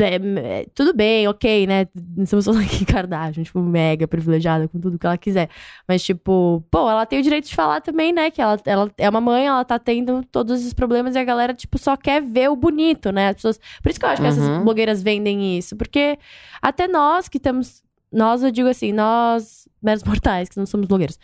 é, 0.00 0.66
tudo 0.74 0.94
bem, 0.94 1.26
ok, 1.26 1.66
né? 1.66 1.86
Estamos 2.18 2.44
falando 2.44 2.62
aqui 2.64 2.84
Kardashian, 2.84 3.42
tipo, 3.42 3.60
mega 3.60 4.06
privilegiada 4.06 4.68
com 4.68 4.78
tudo 4.78 4.98
que 4.98 5.06
ela 5.06 5.18
quiser. 5.18 5.48
Mas, 5.86 6.02
tipo, 6.02 6.64
pô, 6.70 6.88
ela 6.88 7.04
tem 7.04 7.18
o 7.18 7.22
direito 7.22 7.48
de 7.48 7.54
falar 7.54 7.80
também, 7.80 8.12
né? 8.12 8.30
Que 8.30 8.40
ela, 8.40 8.58
ela 8.64 8.90
é 8.96 9.08
uma 9.08 9.20
mãe, 9.20 9.46
ela 9.46 9.64
tá 9.64 9.78
tendo 9.78 10.22
todos 10.30 10.60
esses 10.60 10.72
problemas 10.72 11.14
e 11.14 11.18
a 11.18 11.24
galera, 11.24 11.52
tipo, 11.52 11.78
só 11.78 11.96
quer 11.96 12.22
ver 12.22 12.48
o 12.48 12.56
bonito, 12.56 13.10
né? 13.10 13.28
As 13.28 13.36
pessoas... 13.36 13.58
Por 13.82 13.90
isso 13.90 13.98
que 13.98 14.06
eu 14.06 14.10
acho 14.10 14.22
que 14.22 14.28
essas 14.28 14.48
Uhum. 14.48 14.64
blogueiras 14.64 15.02
vendem 15.02 15.58
isso. 15.58 15.76
Porque 15.76 16.18
até 16.62 16.86
nós 16.86 17.28
que 17.28 17.38
estamos 17.38 17.82
nós, 18.10 18.42
eu 18.42 18.50
digo 18.50 18.68
assim, 18.68 18.92
nós, 18.92 19.68
meros 19.82 20.02
mortais, 20.02 20.48
que 20.48 20.56
não 20.56 20.64
somos 20.64 20.86
blogueiros, 20.88 21.18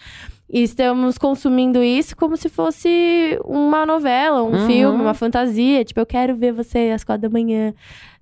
estamos 0.49 1.17
consumindo 1.19 1.83
isso 1.83 2.17
como 2.17 2.37
se 2.37 2.49
fosse 2.49 3.39
uma 3.45 3.85
novela, 3.87 4.43
um 4.43 4.53
Uhum. 4.53 4.67
filme, 4.67 5.03
uma 5.03 5.15
fantasia. 5.15 5.85
Tipo, 5.85 6.01
eu 6.01 6.07
quero 6.07 6.37
ver 6.37 6.53
você 6.53 6.91
às 6.95 7.03
quatro 7.05 7.23
da 7.23 7.31
manhã. 7.31 7.73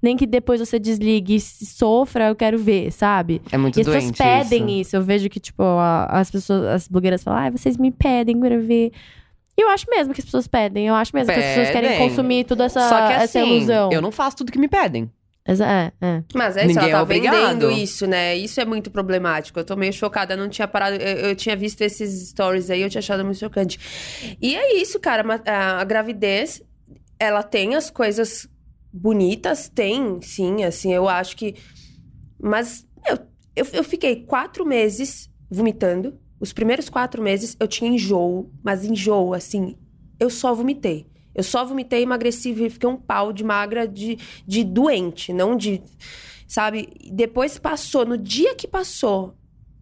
Nem 0.01 0.16
que 0.16 0.27
depois 0.27 0.59
você 0.61 0.79
desligue 0.79 1.37
e 1.37 1.41
sofra, 1.41 2.29
eu 2.29 2.35
quero 2.37 2.59
ver, 2.59 2.91
sabe? 2.91 3.41
É 3.53 3.57
muito 3.59 3.79
E 3.79 3.81
as 3.83 3.87
doente 3.87 4.12
pessoas 4.12 4.49
pedem 4.49 4.64
isso. 4.81 4.81
isso. 4.89 4.97
Eu 4.97 5.03
vejo 5.03 5.29
que, 5.29 5.39
tipo, 5.39 5.62
as 6.09 6.31
pessoas, 6.31 6.64
as 6.64 6.89
blogueiras 6.89 7.23
falam, 7.23 7.41
ah, 7.47 7.51
vocês 7.51 7.77
me 7.77 7.91
pedem 7.91 8.39
pra 8.41 8.57
ver. 8.59 8.91
E 9.57 9.61
eu 9.62 9.68
acho 9.68 9.87
mesmo 9.91 10.12
que 10.14 10.20
as 10.20 10.25
pessoas 10.25 10.47
pedem. 10.49 10.89
Eu 10.89 10.95
acho 10.95 11.14
mesmo 11.14 11.33
que 11.33 11.39
as 11.39 11.45
pessoas 11.47 11.70
querem 11.70 11.91
Pedem. 11.91 12.09
consumir 12.09 12.45
toda 12.45 12.64
essa, 12.64 12.81
Só 12.89 13.07
que 13.07 13.12
essa 13.12 13.39
assim, 13.41 13.57
ilusão. 13.57 13.91
eu 13.93 14.01
não 14.03 14.11
faço 14.11 14.39
tudo 14.39 14.51
que 14.51 14.59
me 14.59 14.66
pedem. 14.66 15.11
Exa- 15.47 15.66
É, 15.66 15.93
é. 16.07 16.24
Mas 16.34 16.57
é 16.57 16.61
isso, 16.61 16.68
Ninguém 16.68 16.90
ela 16.90 17.05
tá 17.07 17.14
é 17.14 17.18
vendendo 17.18 17.70
isso, 17.70 18.07
né? 18.07 18.36
Isso 18.36 18.61
é 18.61 18.64
muito 18.64 18.90
problemático. 18.90 19.59
Eu 19.59 19.64
tô 19.64 19.74
meio 19.76 19.93
chocada, 19.93 20.34
eu 20.34 20.38
não 20.38 20.49
tinha 20.49 20.68
parado. 20.68 20.97
Eu, 20.97 21.30
eu 21.30 21.36
tinha 21.36 21.57
visto 21.57 21.80
esses 21.82 22.28
stories 22.28 22.70
aí, 22.70 22.80
eu 22.82 22.88
tinha 22.90 23.01
achado 23.01 23.24
muito 23.24 23.38
chocante. 23.38 23.78
E 24.40 24.55
é 24.55 24.76
isso, 24.76 25.01
cara. 25.01 25.24
A, 25.47 25.80
a 25.80 25.84
gravidez, 25.84 26.62
ela 27.18 27.43
tem 27.43 27.74
as 27.74 27.90
coisas 27.90 28.49
bonitas, 28.93 29.68
tem, 29.68 30.20
sim, 30.22 30.62
assim, 30.64 30.93
eu 30.95 31.09
acho 31.09 31.36
que. 31.36 31.55
Mas 32.40 32.86
eu, 33.09 33.18
eu, 33.57 33.66
eu 33.72 33.84
fiquei 33.84 34.24
quatro 34.24 34.64
meses 34.64 35.28
vomitando. 35.51 36.18
Os 36.38 36.53
primeiros 36.53 36.88
quatro 36.88 37.22
meses 37.22 37.57
eu 37.59 37.68
tinha 37.68 37.90
enjoo, 37.90 38.53
mas 38.64 38.84
enjoo, 38.84 39.34
assim, 39.34 39.76
eu 40.18 40.28
só 40.30 40.55
vomitei. 40.55 41.07
Eu 41.35 41.43
só 41.43 41.64
vomitei, 41.64 42.03
emagreci, 42.03 42.51
e 42.51 42.70
fiquei 42.70 42.89
um 42.89 42.97
pau 42.97 43.33
de 43.33 43.43
magra 43.43 43.87
de, 43.87 44.18
de 44.47 44.64
doente, 44.64 45.33
não 45.33 45.57
de. 45.57 45.83
Sabe? 46.47 46.89
Depois 47.11 47.59
passou, 47.59 48.05
no 48.05 48.18
dia 48.18 48.55
que 48.55 48.68
passou 48.68 49.35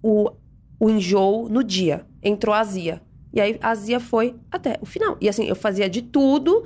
o, 0.03 0.30
o 0.78 0.88
enjoo, 0.88 1.48
no 1.48 1.64
dia, 1.64 2.07
entrou 2.22 2.55
a 2.55 2.61
azia. 2.61 3.03
E 3.32 3.40
aí 3.40 3.59
a 3.61 3.70
azia 3.70 4.01
foi 4.01 4.36
até 4.51 4.78
o 4.80 4.86
final. 4.86 5.16
E 5.20 5.28
assim, 5.28 5.44
eu 5.44 5.57
fazia 5.57 5.88
de 5.88 6.03
tudo 6.03 6.64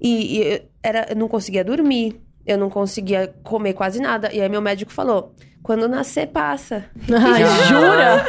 e, 0.00 0.38
e 0.38 0.62
era, 0.82 1.06
eu 1.10 1.16
não 1.16 1.28
conseguia 1.28 1.64
dormir, 1.64 2.20
eu 2.46 2.58
não 2.58 2.68
conseguia 2.68 3.34
comer 3.42 3.74
quase 3.74 4.00
nada. 4.00 4.32
E 4.32 4.40
aí 4.40 4.48
meu 4.48 4.60
médico 4.60 4.92
falou: 4.92 5.34
quando 5.64 5.88
nascer, 5.88 6.26
passa. 6.26 6.84
Ai, 7.10 7.42
jura? 7.66 8.26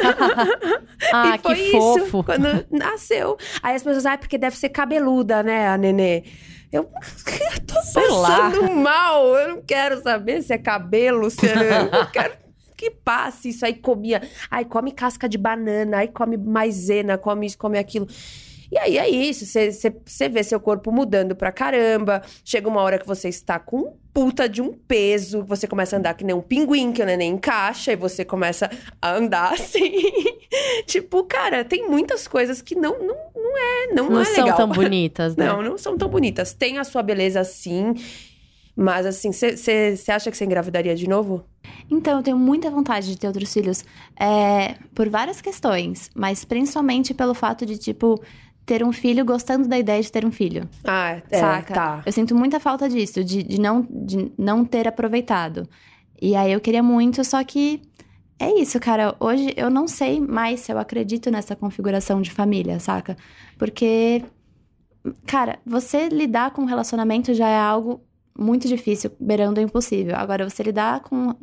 ah, 1.12 1.36
e 1.36 1.38
foi 1.38 1.54
que 1.54 1.62
isso, 1.64 2.06
fofo. 2.06 2.24
quando 2.24 2.66
nasceu. 2.70 3.36
Aí 3.62 3.76
as 3.76 3.82
pessoas, 3.82 4.06
ah, 4.06 4.16
porque 4.16 4.38
deve 4.38 4.56
ser 4.56 4.70
cabeluda, 4.70 5.42
né, 5.42 5.68
a 5.68 5.76
nenê. 5.76 6.24
Eu, 6.72 6.88
eu 7.52 7.66
tô 7.66 7.78
Sei 7.82 8.08
lá. 8.08 8.50
passando 8.50 8.72
mal. 8.72 9.36
Eu 9.36 9.48
não 9.48 9.62
quero 9.62 10.02
saber 10.02 10.40
se 10.42 10.54
é 10.54 10.58
cabelo, 10.58 11.30
se 11.30 11.46
é... 11.46 11.82
Eu 11.82 12.06
quero 12.10 12.38
que 12.74 12.90
passe 12.90 13.50
isso. 13.50 13.66
Aí 13.66 13.74
comia. 13.74 14.22
Aí 14.50 14.64
come 14.64 14.90
casca 14.90 15.28
de 15.28 15.36
banana, 15.36 15.98
aí 15.98 16.08
come 16.08 16.38
maisena, 16.38 17.18
come 17.18 17.44
isso, 17.44 17.58
come 17.58 17.78
aquilo. 17.78 18.06
E 18.70 18.78
aí 18.78 18.98
é 18.98 19.08
isso, 19.08 19.44
você 19.46 20.28
vê 20.28 20.42
seu 20.42 20.58
corpo 20.60 20.90
mudando 20.90 21.36
pra 21.36 21.52
caramba. 21.52 22.22
Chega 22.44 22.68
uma 22.68 22.80
hora 22.82 22.98
que 22.98 23.06
você 23.06 23.28
está 23.28 23.58
com 23.58 23.78
um 23.78 23.92
puta 24.12 24.48
de 24.48 24.62
um 24.62 24.72
peso, 24.72 25.44
você 25.44 25.66
começa 25.66 25.94
a 25.94 25.98
andar 25.98 26.14
que 26.14 26.24
nem 26.24 26.34
um 26.34 26.40
pinguim, 26.40 26.90
que 26.90 27.02
o 27.02 27.04
neném 27.06 27.32
encaixa, 27.34 27.92
e 27.92 27.96
você 27.96 28.24
começa 28.24 28.70
a 29.00 29.12
andar 29.14 29.52
assim. 29.54 29.92
tipo, 30.86 31.22
cara, 31.24 31.64
tem 31.64 31.88
muitas 31.88 32.26
coisas 32.26 32.62
que 32.62 32.74
não, 32.74 32.98
não, 32.98 33.16
não 33.34 33.58
é, 33.58 33.86
não, 33.94 34.10
Não 34.10 34.20
é 34.20 34.24
são 34.24 34.44
legal. 34.44 34.56
tão 34.56 34.68
bonitas, 34.72 35.36
né? 35.36 35.46
Não, 35.46 35.62
não 35.62 35.76
são 35.78 35.96
tão 35.98 36.08
bonitas. 36.08 36.54
Tem 36.54 36.78
a 36.78 36.84
sua 36.84 37.02
beleza 37.02 37.44
sim, 37.44 37.92
mas 38.74 39.06
assim, 39.06 39.32
você 39.32 39.96
acha 40.08 40.30
que 40.30 40.36
você 40.36 40.44
engravidaria 40.44 40.94
de 40.94 41.08
novo? 41.08 41.44
Então, 41.90 42.16
eu 42.18 42.22
tenho 42.22 42.38
muita 42.38 42.70
vontade 42.70 43.08
de 43.08 43.18
ter 43.18 43.26
outros 43.26 43.52
filhos. 43.52 43.84
é, 44.18 44.76
por 44.94 45.08
várias 45.08 45.40
questões, 45.40 46.10
mas 46.14 46.44
principalmente 46.44 47.12
pelo 47.12 47.34
fato 47.34 47.64
de, 47.66 47.76
tipo, 47.76 48.20
ter 48.66 48.82
um 48.82 48.92
filho 48.92 49.24
gostando 49.24 49.68
da 49.68 49.78
ideia 49.78 50.02
de 50.02 50.10
ter 50.10 50.24
um 50.24 50.32
filho. 50.32 50.68
Ah, 50.84 51.22
é, 51.30 51.38
saca? 51.38 51.72
tá. 51.72 52.02
Eu 52.04 52.12
sinto 52.12 52.34
muita 52.34 52.58
falta 52.58 52.88
disso, 52.88 53.22
de, 53.22 53.44
de, 53.44 53.60
não, 53.60 53.86
de 53.88 54.32
não 54.36 54.64
ter 54.64 54.88
aproveitado. 54.88 55.68
E 56.20 56.34
aí 56.34 56.52
eu 56.52 56.60
queria 56.60 56.82
muito, 56.82 57.22
só 57.22 57.42
que 57.44 57.80
é 58.38 58.52
isso, 58.60 58.80
cara. 58.80 59.14
Hoje 59.20 59.54
eu 59.56 59.70
não 59.70 59.86
sei 59.86 60.20
mais 60.20 60.60
se 60.60 60.72
eu 60.72 60.78
acredito 60.78 61.30
nessa 61.30 61.54
configuração 61.54 62.20
de 62.20 62.32
família, 62.32 62.80
saca? 62.80 63.16
Porque, 63.56 64.24
cara, 65.26 65.60
você 65.64 66.08
lidar 66.08 66.50
com 66.50 66.62
um 66.62 66.66
relacionamento 66.66 67.32
já 67.32 67.48
é 67.48 67.58
algo 67.58 68.02
muito 68.36 68.66
difícil, 68.66 69.12
beirando 69.20 69.60
o 69.60 69.62
impossível. 69.62 70.16
Agora, 70.16 70.48
você 70.48 70.62
lidar 70.62 71.00
com. 71.00 71.34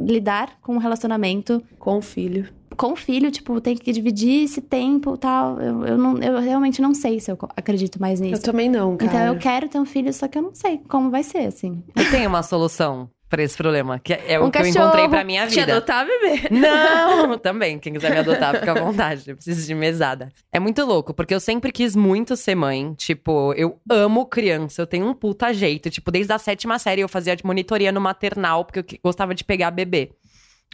lidar 0.00 0.58
com 0.60 0.74
um 0.74 0.78
relacionamento 0.78 1.62
Com 1.78 1.98
o 1.98 2.02
filho. 2.02 2.48
Com 2.80 2.92
o 2.92 2.96
filho, 2.96 3.30
tipo, 3.30 3.60
tem 3.60 3.76
que 3.76 3.92
dividir 3.92 4.44
esse 4.44 4.62
tempo 4.62 5.14
e 5.14 5.18
tal. 5.18 5.60
Eu, 5.60 5.84
eu, 5.84 5.98
não, 5.98 6.16
eu 6.16 6.40
realmente 6.40 6.80
não 6.80 6.94
sei 6.94 7.20
se 7.20 7.30
eu 7.30 7.36
acredito 7.54 8.00
mais 8.00 8.20
nisso. 8.20 8.36
Eu 8.36 8.42
também 8.42 8.70
não, 8.70 8.96
cara. 8.96 9.10
Então 9.12 9.26
eu 9.26 9.38
quero 9.38 9.68
ter 9.68 9.78
um 9.78 9.84
filho, 9.84 10.10
só 10.14 10.26
que 10.26 10.38
eu 10.38 10.42
não 10.42 10.54
sei 10.54 10.80
como 10.88 11.10
vai 11.10 11.22
ser, 11.22 11.40
assim. 11.40 11.84
Eu 11.94 12.10
tenho 12.10 12.30
uma 12.30 12.42
solução 12.42 13.10
pra 13.28 13.42
esse 13.42 13.54
problema, 13.54 13.98
que 13.98 14.14
é 14.14 14.40
o 14.40 14.46
Um 14.46 14.50
que 14.50 14.58
eu 14.58 14.66
encontrei 14.66 15.08
pra 15.08 15.22
minha 15.22 15.46
Te 15.46 15.60
vida. 15.60 15.76
adotar, 15.76 16.06
bebê. 16.06 16.48
Não, 16.50 17.36
também. 17.38 17.78
Quem 17.78 17.92
quiser 17.92 18.12
me 18.12 18.18
adotar, 18.18 18.58
fica 18.58 18.72
à 18.72 18.82
vontade. 18.82 19.28
Eu 19.28 19.36
preciso 19.36 19.66
de 19.66 19.74
mesada. 19.74 20.30
É 20.50 20.58
muito 20.58 20.82
louco, 20.82 21.12
porque 21.12 21.34
eu 21.34 21.38
sempre 21.38 21.70
quis 21.70 21.94
muito 21.94 22.34
ser 22.34 22.54
mãe. 22.54 22.94
Tipo, 22.94 23.52
eu 23.58 23.78
amo 23.90 24.24
criança, 24.24 24.80
eu 24.80 24.86
tenho 24.86 25.06
um 25.06 25.12
puta 25.12 25.52
jeito. 25.52 25.90
Tipo, 25.90 26.10
desde 26.10 26.32
a 26.32 26.38
sétima 26.38 26.78
série 26.78 27.02
eu 27.02 27.08
fazia 27.08 27.36
monitoria 27.44 27.92
no 27.92 28.00
maternal, 28.00 28.64
porque 28.64 28.80
eu 28.80 28.98
gostava 29.04 29.34
de 29.34 29.44
pegar 29.44 29.70
bebê. 29.70 30.10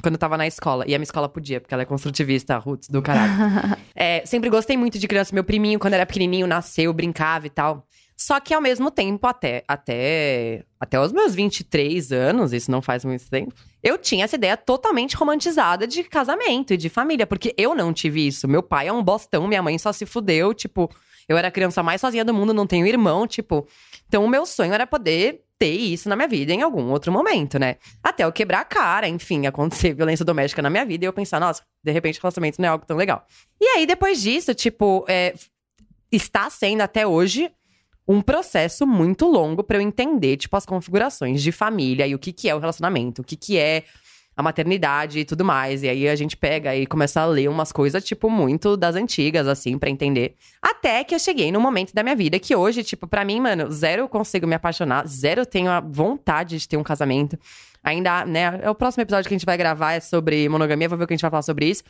Quando 0.02 0.14
eu 0.14 0.18
tava 0.18 0.36
na 0.36 0.46
escola. 0.46 0.84
E 0.86 0.94
a 0.94 0.98
minha 0.98 1.04
escola 1.04 1.28
podia, 1.28 1.60
porque 1.60 1.72
ela 1.72 1.82
é 1.82 1.86
construtivista, 1.86 2.56
roots 2.58 2.88
do 2.88 3.02
caralho. 3.02 3.76
É, 3.98 4.26
sempre 4.26 4.50
gostei 4.50 4.76
muito 4.76 4.98
de 4.98 5.08
criança. 5.08 5.34
Meu 5.34 5.42
priminho, 5.42 5.78
quando 5.78 5.94
era 5.94 6.04
pequenininho, 6.04 6.46
nasceu, 6.46 6.92
brincava 6.92 7.46
e 7.46 7.50
tal. 7.50 7.86
Só 8.14 8.40
que 8.40 8.54
ao 8.54 8.62
mesmo 8.62 8.90
tempo, 8.90 9.26
até, 9.26 9.62
até, 9.68 10.64
até 10.80 10.98
os 10.98 11.12
meus 11.12 11.34
23 11.34 12.12
anos, 12.12 12.52
isso 12.54 12.70
não 12.70 12.80
faz 12.80 13.04
muito 13.04 13.28
tempo, 13.28 13.54
eu 13.82 13.98
tinha 13.98 14.24
essa 14.24 14.36
ideia 14.36 14.56
totalmente 14.56 15.14
romantizada 15.14 15.86
de 15.86 16.02
casamento 16.02 16.72
e 16.72 16.78
de 16.78 16.88
família, 16.88 17.26
porque 17.26 17.54
eu 17.58 17.74
não 17.74 17.92
tive 17.92 18.26
isso. 18.26 18.48
Meu 18.48 18.62
pai 18.62 18.88
é 18.88 18.92
um 18.92 19.02
bostão, 19.02 19.46
minha 19.46 19.62
mãe 19.62 19.78
só 19.78 19.92
se 19.92 20.06
fudeu, 20.06 20.54
tipo, 20.54 20.90
eu 21.28 21.36
era 21.36 21.48
a 21.48 21.50
criança 21.50 21.82
mais 21.82 22.00
sozinha 22.00 22.24
do 22.24 22.32
mundo, 22.32 22.54
não 22.54 22.66
tenho 22.66 22.86
irmão, 22.86 23.26
tipo. 23.26 23.66
Então 24.08 24.24
o 24.24 24.28
meu 24.28 24.46
sonho 24.46 24.72
era 24.72 24.86
poder 24.86 25.42
ter 25.58 25.72
isso 25.72 26.08
na 26.08 26.16
minha 26.16 26.28
vida 26.28 26.52
em 26.52 26.62
algum 26.62 26.90
outro 26.90 27.10
momento, 27.10 27.58
né? 27.58 27.76
Até 28.02 28.24
eu 28.24 28.32
quebrar 28.32 28.60
a 28.60 28.64
cara, 28.64 29.08
enfim, 29.08 29.46
acontecer 29.46 29.92
violência 29.94 30.24
doméstica 30.24 30.62
na 30.62 30.70
minha 30.70 30.84
vida 30.84 31.04
e 31.04 31.08
eu 31.08 31.12
pensar, 31.12 31.40
nossa, 31.40 31.62
de 31.82 31.92
repente 31.92 32.20
relacionamento 32.20 32.60
não 32.60 32.68
é 32.68 32.72
algo 32.72 32.84
tão 32.84 32.96
legal. 32.96 33.26
E 33.60 33.66
aí, 33.66 33.86
depois 33.86 34.20
disso, 34.20 34.54
tipo, 34.54 35.04
é, 35.08 35.34
está 36.10 36.50
sendo 36.50 36.82
até 36.82 37.06
hoje 37.06 37.50
um 38.08 38.20
processo 38.20 38.86
muito 38.86 39.26
longo 39.26 39.64
pra 39.64 39.78
eu 39.78 39.80
entender, 39.80 40.36
tipo, 40.36 40.56
as 40.56 40.64
configurações 40.64 41.42
de 41.42 41.50
família 41.50 42.06
e 42.06 42.14
o 42.14 42.18
que, 42.18 42.32
que 42.32 42.48
é 42.48 42.54
o 42.54 42.58
relacionamento, 42.58 43.22
o 43.22 43.24
que, 43.24 43.36
que 43.36 43.58
é 43.58 43.82
a 44.36 44.42
maternidade 44.42 45.20
e 45.20 45.24
tudo 45.24 45.44
mais. 45.44 45.82
E 45.82 45.88
aí 45.88 46.06
a 46.08 46.14
gente 46.14 46.36
pega 46.36 46.76
e 46.76 46.86
começa 46.86 47.22
a 47.22 47.26
ler 47.26 47.48
umas 47.48 47.72
coisas, 47.72 48.04
tipo, 48.04 48.28
muito 48.28 48.76
das 48.76 48.94
antigas, 48.94 49.48
assim, 49.48 49.78
pra 49.78 49.88
entender. 49.88 50.34
Até 50.60 51.02
que 51.02 51.14
eu 51.14 51.18
cheguei 51.18 51.50
num 51.50 51.60
momento 51.60 51.94
da 51.94 52.02
minha 52.02 52.14
vida 52.14 52.38
que 52.38 52.54
hoje, 52.54 52.84
tipo, 52.84 53.06
pra 53.06 53.24
mim, 53.24 53.40
mano, 53.40 53.70
zero 53.70 54.02
eu 54.02 54.08
consigo 54.08 54.46
me 54.46 54.54
apaixonar, 54.54 55.06
zero 55.06 55.40
eu 55.40 55.46
tenho 55.46 55.70
a 55.70 55.80
vontade 55.80 56.58
de 56.58 56.68
ter 56.68 56.76
um 56.76 56.82
casamento. 56.82 57.38
Ainda, 57.82 58.26
né, 58.26 58.60
é 58.62 58.68
o 58.68 58.74
próximo 58.74 59.02
episódio 59.02 59.26
que 59.28 59.34
a 59.34 59.38
gente 59.38 59.46
vai 59.46 59.56
gravar 59.56 59.92
é 59.92 60.00
sobre 60.00 60.48
monogamia, 60.48 60.88
vou 60.88 60.98
ver 60.98 61.04
o 61.04 61.06
que 61.06 61.14
a 61.14 61.16
gente 61.16 61.22
vai 61.22 61.30
falar 61.30 61.42
sobre 61.42 61.66
isso. 61.66 61.82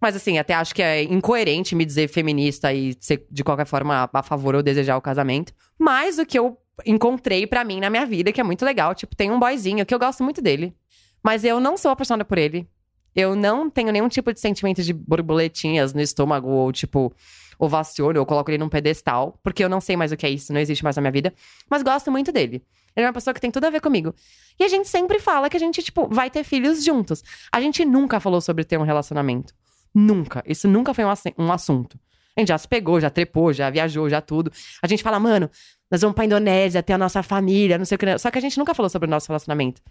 Mas 0.00 0.16
assim, 0.16 0.38
até 0.38 0.54
acho 0.54 0.74
que 0.74 0.82
é 0.82 1.02
incoerente 1.02 1.76
me 1.76 1.84
dizer 1.84 2.08
feminista 2.08 2.72
e 2.72 2.96
ser 2.98 3.26
de 3.30 3.44
qualquer 3.44 3.66
forma 3.66 4.08
a 4.12 4.22
favor 4.22 4.54
ou 4.54 4.62
desejar 4.62 4.96
o 4.96 5.00
casamento. 5.00 5.52
Mas 5.78 6.18
o 6.18 6.26
que 6.26 6.38
eu 6.38 6.58
encontrei 6.86 7.46
pra 7.46 7.62
mim 7.64 7.80
na 7.80 7.90
minha 7.90 8.06
vida, 8.06 8.32
que 8.32 8.40
é 8.40 8.44
muito 8.44 8.64
legal, 8.64 8.94
tipo, 8.94 9.14
tem 9.14 9.30
um 9.30 9.38
boyzinho 9.38 9.84
que 9.84 9.94
eu 9.94 9.98
gosto 9.98 10.24
muito 10.24 10.40
dele. 10.40 10.74
Mas 11.22 11.44
eu 11.44 11.60
não 11.60 11.76
sou 11.76 11.90
apaixonada 11.90 12.24
por 12.24 12.38
ele. 12.38 12.68
Eu 13.14 13.36
não 13.36 13.68
tenho 13.68 13.92
nenhum 13.92 14.08
tipo 14.08 14.32
de 14.32 14.40
sentimento 14.40 14.82
de 14.82 14.92
borboletinhas 14.92 15.92
no 15.92 16.00
estômago, 16.00 16.48
ou 16.48 16.72
tipo, 16.72 17.12
ovaciono, 17.58 18.18
ou 18.18 18.26
coloco 18.26 18.50
ele 18.50 18.58
num 18.58 18.68
pedestal, 18.68 19.38
porque 19.42 19.62
eu 19.62 19.68
não 19.68 19.80
sei 19.80 19.96
mais 19.96 20.12
o 20.12 20.16
que 20.16 20.26
é 20.26 20.30
isso, 20.30 20.52
não 20.52 20.60
existe 20.60 20.82
mais 20.82 20.96
na 20.96 21.02
minha 21.02 21.12
vida. 21.12 21.32
Mas 21.68 21.82
gosto 21.82 22.10
muito 22.10 22.32
dele. 22.32 22.64
Ele 22.96 23.06
é 23.06 23.08
uma 23.08 23.12
pessoa 23.12 23.32
que 23.32 23.40
tem 23.40 23.50
tudo 23.50 23.64
a 23.64 23.70
ver 23.70 23.80
comigo. 23.80 24.14
E 24.58 24.64
a 24.64 24.68
gente 24.68 24.88
sempre 24.88 25.18
fala 25.18 25.48
que 25.48 25.56
a 25.56 25.60
gente, 25.60 25.82
tipo, 25.82 26.08
vai 26.08 26.30
ter 26.30 26.44
filhos 26.44 26.84
juntos. 26.84 27.22
A 27.50 27.60
gente 27.60 27.84
nunca 27.84 28.20
falou 28.20 28.40
sobre 28.40 28.64
ter 28.64 28.78
um 28.78 28.82
relacionamento. 28.82 29.54
Nunca. 29.94 30.42
Isso 30.46 30.68
nunca 30.68 30.92
foi 30.92 31.04
um, 31.04 31.52
assunto. 31.52 31.98
A 32.36 32.40
gente 32.40 32.48
já 32.48 32.58
se 32.58 32.68
pegou, 32.68 33.00
já 33.00 33.10
trepou, 33.10 33.52
já 33.52 33.70
viajou, 33.70 34.08
já 34.08 34.20
tudo. 34.20 34.50
A 34.82 34.86
gente 34.86 35.02
fala, 35.02 35.18
mano, 35.18 35.50
nós 35.90 36.00
vamos 36.00 36.14
pra 36.14 36.24
Indonésia, 36.24 36.82
ter 36.82 36.94
a 36.94 36.98
nossa 36.98 37.22
família, 37.22 37.78
não 37.78 37.84
sei 37.84 37.96
o 37.96 37.98
que. 37.98 38.18
Só 38.18 38.30
que 38.30 38.38
a 38.38 38.40
gente 38.40 38.58
nunca 38.58 38.74
falou 38.74 38.88
sobre 38.88 39.06
o 39.06 39.10
nosso 39.10 39.28
relacionamento. 39.28 39.82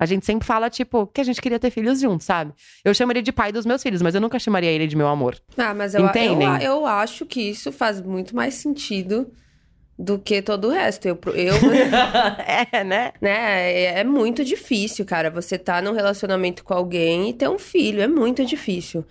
A 0.00 0.06
gente 0.06 0.24
sempre 0.24 0.46
fala, 0.46 0.70
tipo, 0.70 1.06
que 1.08 1.20
a 1.20 1.24
gente 1.24 1.42
queria 1.42 1.58
ter 1.58 1.70
filhos 1.70 2.00
juntos, 2.00 2.24
sabe? 2.26 2.54
Eu 2.82 2.94
chamo 2.94 3.12
ele 3.12 3.20
de 3.20 3.30
pai 3.30 3.52
dos 3.52 3.66
meus 3.66 3.82
filhos, 3.82 4.00
mas 4.00 4.14
eu 4.14 4.20
nunca 4.20 4.38
chamaria 4.38 4.70
ele 4.70 4.86
de 4.86 4.96
meu 4.96 5.06
amor. 5.06 5.36
Ah, 5.58 5.74
mas 5.74 5.94
eu, 5.94 6.00
eu, 6.00 6.08
Entendem? 6.08 6.62
eu 6.62 6.86
acho 6.86 7.26
que 7.26 7.42
isso 7.42 7.70
faz 7.70 8.00
muito 8.00 8.34
mais 8.34 8.54
sentido 8.54 9.30
do 9.98 10.18
que 10.18 10.40
todo 10.40 10.68
o 10.68 10.70
resto. 10.70 11.06
Eu, 11.06 11.18
eu 11.34 11.54
é, 12.72 12.82
né? 12.82 13.12
né, 13.20 13.72
é, 13.72 14.00
é 14.00 14.04
muito 14.04 14.42
difícil, 14.42 15.04
cara. 15.04 15.30
Você 15.30 15.58
tá 15.58 15.82
num 15.82 15.92
relacionamento 15.92 16.64
com 16.64 16.72
alguém 16.72 17.28
e 17.28 17.34
ter 17.34 17.50
um 17.50 17.58
filho. 17.58 18.00
É 18.00 18.08
muito 18.08 18.42
difícil. 18.46 19.04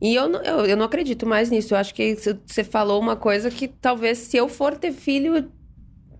E 0.00 0.14
eu, 0.14 0.28
não- 0.28 0.42
eu, 0.42 0.64
eu 0.64 0.76
não 0.76 0.86
acredito 0.86 1.26
mais 1.26 1.50
nisso. 1.50 1.74
Eu 1.74 1.78
acho 1.78 1.92
que 1.92 2.16
você 2.46 2.62
falou 2.62 3.00
uma 3.00 3.16
coisa 3.16 3.50
que 3.50 3.66
talvez 3.66 4.18
se 4.18 4.36
eu 4.36 4.48
for 4.48 4.76
ter 4.78 4.92
filho, 4.92 5.50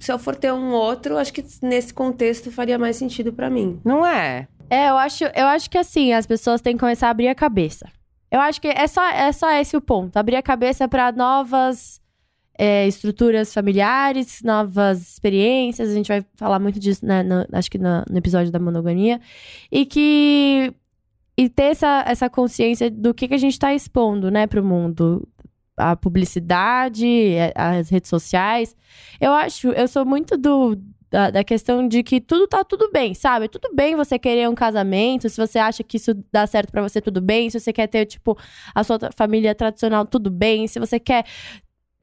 se 0.00 0.10
eu 0.10 0.18
for 0.18 0.34
ter 0.34 0.52
um 0.52 0.72
outro, 0.72 1.16
acho 1.16 1.32
que 1.32 1.44
nesse 1.62 1.94
contexto 1.94 2.50
faria 2.50 2.78
mais 2.78 2.96
sentido 2.96 3.32
pra 3.32 3.48
mim. 3.48 3.78
Não 3.84 4.04
é? 4.04 4.48
É, 4.68 4.88
eu 4.88 4.96
acho, 4.96 5.24
eu 5.24 5.46
acho 5.46 5.68
que 5.70 5.78
assim, 5.78 6.12
as 6.12 6.26
pessoas 6.26 6.60
têm 6.60 6.74
que 6.74 6.80
começar 6.80 7.08
a 7.08 7.10
abrir 7.10 7.28
a 7.28 7.34
cabeça. 7.34 7.86
Eu 8.30 8.40
acho 8.40 8.60
que 8.60 8.68
é 8.68 8.86
só, 8.86 9.04
é 9.08 9.30
só 9.32 9.50
esse 9.52 9.76
o 9.76 9.80
ponto. 9.80 10.16
Abrir 10.16 10.36
a 10.36 10.42
cabeça 10.42 10.86
para 10.88 11.10
novas 11.12 12.00
é, 12.56 12.86
estruturas 12.86 13.52
familiares, 13.52 14.40
novas 14.44 15.00
experiências. 15.14 15.90
A 15.90 15.94
gente 15.94 16.08
vai 16.08 16.24
falar 16.36 16.58
muito 16.60 16.78
disso, 16.78 17.04
né, 17.04 17.22
no- 17.22 17.46
acho 17.52 17.70
que 17.70 17.78
no, 17.78 18.04
no 18.08 18.18
episódio 18.18 18.52
da 18.52 18.58
monogamia. 18.58 19.20
E 19.70 19.84
que. 19.84 20.72
E 21.36 21.48
ter 21.48 21.64
essa, 21.72 22.04
essa 22.06 22.28
consciência 22.28 22.90
do 22.90 23.14
que, 23.14 23.26
que 23.26 23.34
a 23.34 23.38
gente 23.38 23.54
está 23.54 23.72
expondo, 23.74 24.30
né, 24.30 24.46
pro 24.46 24.62
mundo. 24.62 25.26
A 25.80 25.96
publicidade, 25.96 27.06
é, 27.34 27.52
as 27.54 27.88
redes 27.88 28.08
sociais. 28.08 28.76
Eu 29.20 29.32
acho, 29.32 29.68
eu 29.68 29.88
sou 29.88 30.04
muito 30.04 30.36
do, 30.36 30.76
da, 31.10 31.30
da 31.30 31.44
questão 31.44 31.86
de 31.86 32.02
que 32.02 32.20
tudo 32.20 32.46
tá 32.46 32.62
tudo 32.62 32.90
bem, 32.92 33.14
sabe? 33.14 33.48
Tudo 33.48 33.74
bem 33.74 33.96
você 33.96 34.18
querer 34.18 34.48
um 34.48 34.54
casamento, 34.54 35.28
se 35.28 35.36
você 35.36 35.58
acha 35.58 35.82
que 35.82 35.96
isso 35.96 36.14
dá 36.32 36.46
certo 36.46 36.70
pra 36.70 36.82
você, 36.82 37.00
tudo 37.00 37.20
bem. 37.20 37.50
Se 37.50 37.58
você 37.58 37.72
quer 37.72 37.88
ter, 37.88 38.06
tipo, 38.06 38.38
a 38.74 38.84
sua 38.84 38.98
família 39.16 39.54
tradicional, 39.54 40.06
tudo 40.06 40.30
bem. 40.30 40.68
Se 40.68 40.78
você 40.78 41.00
quer 41.00 41.24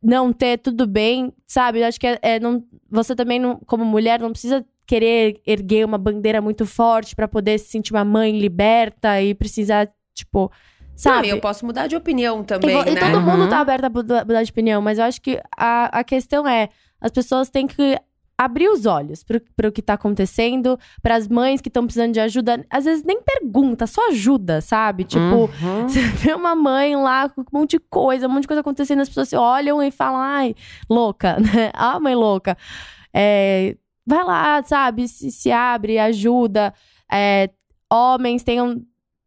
não 0.04 0.34
ter, 0.34 0.58
tudo 0.58 0.86
bem, 0.86 1.34
sabe? 1.48 1.80
Eu 1.80 1.86
acho 1.86 2.00
que 2.00 2.08
é, 2.08 2.20
é 2.22 2.40
não, 2.40 2.64
você 2.90 3.16
também, 3.16 3.40
não, 3.40 3.58
como 3.66 3.86
mulher, 3.86 4.20
não 4.20 4.32
precisa 4.32 4.66
querer 4.86 5.42
erguer 5.46 5.86
uma 5.86 5.98
bandeira 5.98 6.42
muito 6.42 6.66
forte 6.66 7.16
pra 7.16 7.28
poder 7.28 7.58
se 7.60 7.68
sentir 7.68 7.94
uma 7.94 8.06
mãe 8.06 8.38
liberta 8.38 9.22
e 9.22 9.34
precisar, 9.34 9.90
tipo, 10.14 10.52
sabe? 10.98 11.18
Não, 11.20 11.26
e 11.26 11.30
eu 11.30 11.40
posso 11.40 11.66
mudar 11.66 11.88
de 11.88 11.96
opinião 11.96 12.42
E, 12.42 12.44
também, 12.44 12.82
e 12.82 12.92
né? 12.92 13.00
todo 13.00 13.22
mundo 13.22 13.44
Uhum. 13.44 13.50
tá 13.50 13.60
aberto 13.60 13.86
a 13.86 13.90
muda- 13.90 14.26
mudar 14.26 14.44
de 14.44 14.52
opinião, 14.52 14.82
mas 14.82 14.98
eu 15.00 15.06
acho 15.06 15.22
que 15.22 15.40
a, 15.58 16.00
a 16.00 16.04
questão 16.04 16.46
é: 16.46 16.68
as 17.00 17.12
pessoas 17.12 17.50
têm 17.50 17.66
que 17.68 17.98
abrir 18.40 18.68
os 18.70 18.86
olhos 18.86 19.24
pro, 19.24 19.42
pro 19.56 19.72
que 19.72 19.82
tá 19.82 19.94
acontecendo, 19.94 20.78
pras 21.02 21.28
mães 21.28 21.60
que 21.60 21.70
estão 21.70 21.86
precisando 21.86 22.14
de 22.14 22.20
ajuda. 22.20 22.64
Às 22.70 22.86
vezes 22.86 23.04
nem 23.04 23.20
pergunta, 23.20 23.88
só 23.88 24.10
ajuda, 24.10 24.62
sabe? 24.62 25.06
Tipo, 25.06 25.50
Uhum. 25.64 25.88
você 25.90 26.02
vê 26.02 26.34
uma 26.36 26.54
mãe 26.54 26.96
lá 26.96 27.30
com 27.30 27.42
um 27.42 27.46
monte 27.52 27.72
de 27.72 27.80
coisa, 27.80 28.28
um 28.28 28.30
monte 28.32 28.42
de 28.44 28.48
coisa 28.48 28.62
acontecendo, 28.62 29.02
as 29.02 29.08
pessoas 29.08 29.30
se 29.30 29.36
olham 29.36 29.82
e 29.82 29.90
falam, 29.90 30.20
ai, 30.22 30.54
louca, 30.88 31.38
né? 31.42 31.72
Ah, 31.74 32.00
mãe 32.00 32.14
louca. 32.14 32.56
É, 33.12 33.76
vai 34.06 34.24
lá, 34.24 34.62
sabe? 34.64 35.08
Se, 35.08 35.32
se 35.32 35.52
abre, 35.52 35.98
ajuda. 35.98 36.74
É, 37.12 37.50
homens 37.92 38.44
tenham. 38.44 38.82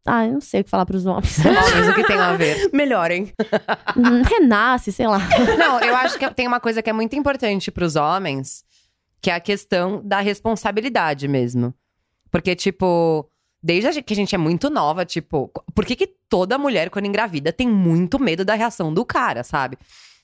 Ah, 0.05 0.25
eu 0.25 0.33
não 0.33 0.41
sei 0.41 0.61
o 0.61 0.63
que 0.63 0.69
falar 0.69 0.85
pros 0.85 1.05
homens. 1.05 1.37
Homens, 1.45 1.89
o 1.89 1.93
que 1.93 2.03
tem 2.05 2.17
a 2.17 2.33
ver? 2.33 2.69
Melhorem. 2.73 3.31
Renasce, 4.27 4.91
sei 4.91 5.07
lá. 5.07 5.19
Não, 5.57 5.79
eu 5.79 5.95
acho 5.95 6.17
que 6.17 6.33
tem 6.33 6.47
uma 6.47 6.59
coisa 6.59 6.81
que 6.81 6.89
é 6.89 6.93
muito 6.93 7.15
importante 7.15 7.71
pros 7.71 7.95
homens, 7.95 8.63
que 9.21 9.29
é 9.29 9.35
a 9.35 9.39
questão 9.39 10.01
da 10.03 10.19
responsabilidade 10.19 11.27
mesmo. 11.27 11.73
Porque, 12.31 12.55
tipo, 12.55 13.29
desde 13.61 14.01
que 14.01 14.13
a 14.13 14.15
gente 14.15 14.33
é 14.33 14.37
muito 14.37 14.69
nova, 14.69 15.05
tipo, 15.05 15.51
por 15.75 15.85
que, 15.85 15.95
que 15.95 16.07
toda 16.27 16.57
mulher, 16.57 16.89
quando 16.89 17.05
engravida, 17.05 17.53
tem 17.53 17.67
muito 17.67 18.19
medo 18.19 18.43
da 18.43 18.55
reação 18.55 18.91
do 18.91 19.05
cara, 19.05 19.43
sabe? 19.43 19.77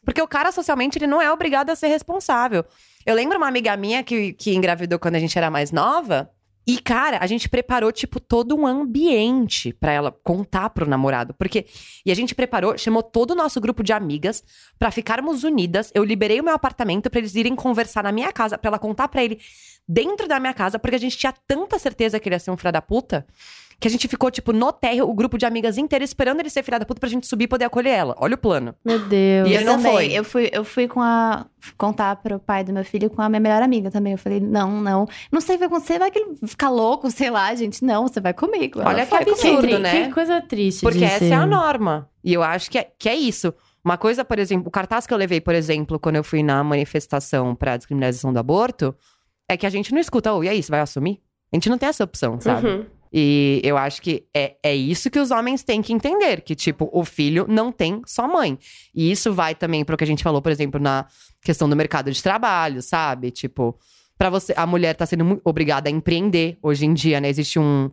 Porque 0.03 0.21
o 0.21 0.27
cara, 0.27 0.51
socialmente, 0.51 0.97
ele 0.97 1.05
não 1.05 1.21
é 1.21 1.31
obrigado 1.31 1.69
a 1.69 1.75
ser 1.75 1.87
responsável. 1.87 2.65
Eu 3.05 3.13
lembro 3.13 3.37
uma 3.37 3.47
amiga 3.47 3.75
minha 3.77 4.03
que, 4.03 4.33
que 4.33 4.55
engravidou 4.55 4.97
quando 4.97 5.15
a 5.15 5.19
gente 5.19 5.37
era 5.37 5.51
mais 5.51 5.71
nova. 5.71 6.31
E, 6.69 6.77
cara, 6.79 7.19
a 7.21 7.27
gente 7.27 7.47
preparou, 7.47 7.93
tipo, 7.93 8.19
todo 8.19 8.53
um 8.53 8.67
ambiente 8.67 9.71
pra 9.71 9.93
ela 9.93 10.11
contar 10.11 10.69
pro 10.71 10.87
namorado. 10.87 11.33
Porque. 11.33 11.65
E 12.05 12.11
a 12.11 12.15
gente 12.15 12.35
preparou, 12.35 12.77
chamou 12.77 13.01
todo 13.01 13.31
o 13.31 13.35
nosso 13.35 13.61
grupo 13.61 13.81
de 13.81 13.93
amigas 13.93 14.43
pra 14.77 14.91
ficarmos 14.91 15.45
unidas. 15.45 15.89
Eu 15.95 16.03
liberei 16.03 16.41
o 16.41 16.43
meu 16.43 16.53
apartamento 16.53 17.09
pra 17.09 17.19
eles 17.19 17.35
irem 17.35 17.55
conversar 17.55 18.03
na 18.03 18.11
minha 18.11 18.33
casa, 18.33 18.57
pra 18.57 18.67
ela 18.67 18.79
contar 18.79 19.07
pra 19.07 19.23
ele 19.23 19.39
dentro 19.87 20.27
da 20.27 20.41
minha 20.41 20.53
casa, 20.53 20.77
porque 20.77 20.97
a 20.97 20.99
gente 20.99 21.17
tinha 21.17 21.33
tanta 21.47 21.79
certeza 21.79 22.19
que 22.19 22.27
ele 22.27 22.35
ia 22.35 22.39
ser 22.39 22.51
um 22.51 22.57
filho 22.57 22.73
da 22.73 22.81
puta. 22.81 23.25
Que 23.79 23.87
a 23.87 23.91
gente 23.91 24.07
ficou, 24.07 24.31
tipo, 24.31 24.51
no 24.51 24.71
térreo, 24.73 25.07
o 25.07 25.13
grupo 25.13 25.37
de 25.37 25.45
amigas 25.45 25.77
inteiro, 25.77 26.03
esperando 26.03 26.39
ele 26.39 26.49
ser 26.49 26.63
filha 26.63 26.79
da 26.79 26.85
puta 26.85 26.99
pra 26.99 27.07
gente 27.07 27.27
subir 27.27 27.43
e 27.43 27.47
poder 27.47 27.65
acolher 27.65 27.91
ela. 27.91 28.15
Olha 28.17 28.33
o 28.33 28.37
plano. 28.37 28.73
Meu 28.83 28.97
Deus. 28.97 29.47
E 29.47 29.53
eu 29.53 29.57
ele 29.59 29.65
não 29.65 29.77
também. 29.77 29.91
foi. 29.93 30.11
Eu 30.11 30.23
fui, 30.23 30.49
eu 30.51 30.63
fui 30.63 30.87
com 30.87 30.99
a. 30.99 31.45
contar 31.77 32.15
pro 32.15 32.39
pai 32.39 32.63
do 32.63 32.73
meu 32.73 32.83
filho 32.83 33.07
com 33.07 33.21
a 33.21 33.29
minha 33.29 33.39
melhor 33.39 33.61
amiga 33.61 33.91
também. 33.91 34.13
Eu 34.13 34.17
falei, 34.17 34.39
não, 34.39 34.81
não. 34.81 35.07
Não 35.31 35.39
sei 35.39 35.55
o 35.55 35.59
que 35.59 35.67
vai 35.67 35.77
acontecer, 35.77 35.99
vai 35.99 36.09
que 36.09 36.17
ele 36.17 36.35
ficar 36.47 36.69
louco, 36.71 37.11
sei 37.11 37.29
lá, 37.29 37.53
gente. 37.53 37.85
Não, 37.85 38.07
você 38.07 38.19
vai 38.19 38.33
comigo. 38.33 38.79
Olha 38.79 39.01
Ela 39.01 39.05
que 39.05 39.15
absurdo, 39.29 39.61
comigo. 39.61 39.77
né? 39.79 40.07
Que 40.07 40.13
coisa 40.13 40.41
triste. 40.41 40.81
Porque 40.81 40.97
de 40.97 41.05
essa 41.05 41.19
ser. 41.19 41.31
é 41.31 41.35
a 41.35 41.45
norma. 41.45 42.09
E 42.23 42.33
eu 42.33 42.41
acho 42.41 42.71
que 42.71 42.79
é, 42.79 42.87
que 42.97 43.07
é 43.07 43.15
isso. 43.15 43.53
Uma 43.85 43.95
coisa, 43.95 44.25
por 44.25 44.39
exemplo, 44.39 44.67
o 44.67 44.71
cartaz 44.71 45.05
que 45.05 45.13
eu 45.13 45.17
levei, 45.17 45.39
por 45.39 45.53
exemplo, 45.53 45.99
quando 45.99 46.15
eu 46.15 46.23
fui 46.23 46.41
na 46.41 46.63
manifestação 46.63 47.55
pra 47.55 47.77
descriminalização 47.77 48.33
do 48.33 48.39
aborto, 48.39 48.93
é 49.47 49.55
que 49.55 49.65
a 49.65 49.69
gente 49.69 49.93
não 49.93 49.99
escuta, 50.01 50.33
ô, 50.33 50.43
e 50.43 50.49
aí, 50.49 50.61
você 50.63 50.71
vai 50.71 50.79
assumir? 50.81 51.21
A 51.53 51.55
gente 51.55 51.69
não 51.69 51.77
tem 51.77 51.87
essa 51.87 52.03
opção, 52.03 52.37
sabe? 52.41 52.67
Uhum. 52.67 52.85
E 53.11 53.61
eu 53.63 53.77
acho 53.77 54.01
que 54.01 54.25
é, 54.33 54.55
é 54.61 54.75
isso 54.75 55.09
que 55.09 55.19
os 55.19 55.31
homens 55.31 55.63
têm 55.63 55.81
que 55.81 55.93
entender: 55.93 56.41
que, 56.41 56.55
tipo, 56.55 56.89
o 56.91 57.05
filho 57.05 57.45
não 57.47 57.71
tem 57.71 58.01
só 58.05 58.27
mãe. 58.27 58.57
E 58.93 59.11
isso 59.11 59.33
vai 59.33 59.55
também 59.55 59.85
pro 59.85 59.97
que 59.97 60.03
a 60.03 60.07
gente 60.07 60.23
falou, 60.23 60.41
por 60.41 60.51
exemplo, 60.51 60.79
na 60.79 61.05
questão 61.41 61.69
do 61.69 61.75
mercado 61.75 62.11
de 62.11 62.21
trabalho, 62.21 62.81
sabe? 62.81 63.31
Tipo, 63.31 63.77
para 64.17 64.29
você, 64.29 64.53
a 64.57 64.65
mulher 64.65 64.95
tá 64.95 65.05
sendo 65.05 65.39
obrigada 65.43 65.89
a 65.89 65.91
empreender 65.91 66.57
hoje 66.61 66.85
em 66.85 66.93
dia, 66.93 67.21
né? 67.21 67.29
Existe 67.29 67.59
um, 67.59 67.89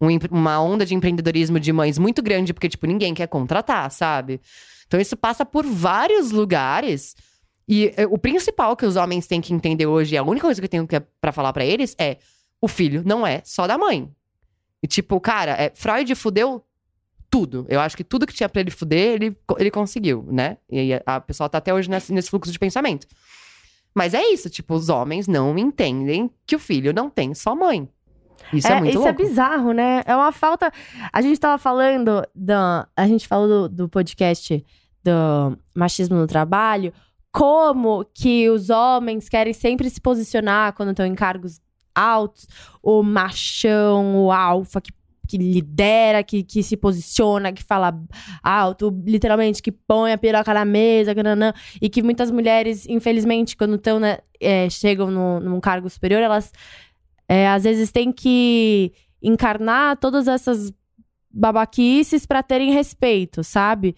um 0.00 0.08
uma 0.30 0.60
onda 0.60 0.84
de 0.84 0.94
empreendedorismo 0.94 1.60
de 1.60 1.72
mães 1.72 1.98
muito 1.98 2.22
grande, 2.22 2.52
porque, 2.52 2.68
tipo, 2.68 2.86
ninguém 2.86 3.14
quer 3.14 3.28
contratar, 3.28 3.90
sabe? 3.90 4.40
Então 4.86 4.98
isso 4.98 5.16
passa 5.16 5.44
por 5.44 5.64
vários 5.64 6.30
lugares. 6.30 7.14
E 7.68 7.92
é, 7.96 8.06
o 8.06 8.16
principal 8.16 8.74
que 8.74 8.86
os 8.86 8.96
homens 8.96 9.26
têm 9.26 9.40
que 9.40 9.52
entender 9.52 9.86
hoje, 9.86 10.14
e 10.14 10.18
a 10.18 10.22
única 10.22 10.46
coisa 10.46 10.60
que 10.60 10.64
eu 10.64 10.70
tenho 10.70 10.86
que, 10.86 10.98
pra 11.20 11.30
falar 11.30 11.52
pra 11.52 11.64
eles 11.64 11.94
é: 11.98 12.16
o 12.60 12.66
filho 12.66 13.02
não 13.04 13.26
é 13.26 13.42
só 13.44 13.66
da 13.66 13.76
mãe. 13.76 14.10
E 14.82 14.86
tipo, 14.86 15.20
cara, 15.20 15.52
é, 15.52 15.72
Freud 15.74 16.14
fudeu 16.14 16.64
tudo. 17.30 17.66
Eu 17.68 17.80
acho 17.80 17.96
que 17.96 18.04
tudo 18.04 18.26
que 18.26 18.34
tinha 18.34 18.48
pra 18.48 18.60
ele 18.60 18.70
fuder, 18.70 19.14
ele, 19.14 19.36
ele 19.58 19.70
conseguiu, 19.70 20.26
né? 20.30 20.56
E 20.70 20.92
a, 21.04 21.20
pessoa 21.20 21.48
tá 21.48 21.58
até 21.58 21.72
hoje 21.72 21.88
nesse, 21.90 22.12
nesse 22.12 22.30
fluxo 22.30 22.50
de 22.50 22.58
pensamento. 22.58 23.06
Mas 23.94 24.14
é 24.14 24.22
isso, 24.22 24.48
tipo, 24.48 24.74
os 24.74 24.88
homens 24.88 25.26
não 25.26 25.56
entendem 25.58 26.30
que 26.46 26.56
o 26.56 26.58
filho 26.58 26.92
não 26.92 27.10
tem 27.10 27.34
só 27.34 27.54
mãe. 27.54 27.88
Isso 28.52 28.68
é, 28.68 28.78
muito 28.78 28.90
isso 28.90 28.98
louco. 29.00 29.22
é 29.22 29.24
bizarro, 29.26 29.72
né? 29.72 30.02
É 30.06 30.14
uma 30.14 30.32
falta. 30.32 30.72
A 31.12 31.20
gente 31.20 31.38
tava 31.38 31.58
falando. 31.58 32.26
Da... 32.34 32.88
A 32.96 33.06
gente 33.06 33.26
falou 33.26 33.68
do, 33.68 33.68
do 33.68 33.88
podcast 33.88 34.64
do 35.02 35.58
machismo 35.74 36.16
no 36.16 36.26
trabalho. 36.26 36.92
Como 37.30 38.06
que 38.14 38.48
os 38.48 38.70
homens 38.70 39.28
querem 39.28 39.52
sempre 39.52 39.90
se 39.90 40.00
posicionar 40.00 40.72
quando 40.72 40.90
estão 40.90 41.04
em 41.04 41.14
cargos 41.14 41.60
altos. 41.98 42.46
O 42.82 43.02
machão, 43.02 44.24
o 44.24 44.32
alfa 44.32 44.80
que, 44.80 44.92
que 45.26 45.36
lidera, 45.36 46.22
que, 46.22 46.42
que 46.42 46.62
se 46.62 46.76
posiciona, 46.76 47.52
que 47.52 47.62
fala 47.62 47.98
alto, 48.42 48.90
literalmente, 49.04 49.62
que 49.62 49.72
põe 49.72 50.12
a 50.12 50.18
piroca 50.18 50.54
na 50.54 50.64
mesa, 50.64 51.14
que 51.14 51.20
e 51.80 51.88
que 51.88 52.02
muitas 52.02 52.30
mulheres, 52.30 52.86
infelizmente, 52.88 53.56
quando 53.56 53.76
estão, 53.76 53.98
né, 53.98 54.18
é, 54.40 54.70
chegam 54.70 55.10
no, 55.10 55.40
num 55.40 55.60
cargo 55.60 55.88
superior, 55.90 56.22
elas 56.22 56.52
é, 57.28 57.48
às 57.48 57.64
vezes 57.64 57.92
têm 57.92 58.10
que 58.10 58.92
encarnar 59.22 59.96
todas 59.98 60.28
essas 60.28 60.72
babaquices 61.30 62.24
pra 62.26 62.42
terem 62.42 62.72
respeito, 62.72 63.42
sabe? 63.44 63.94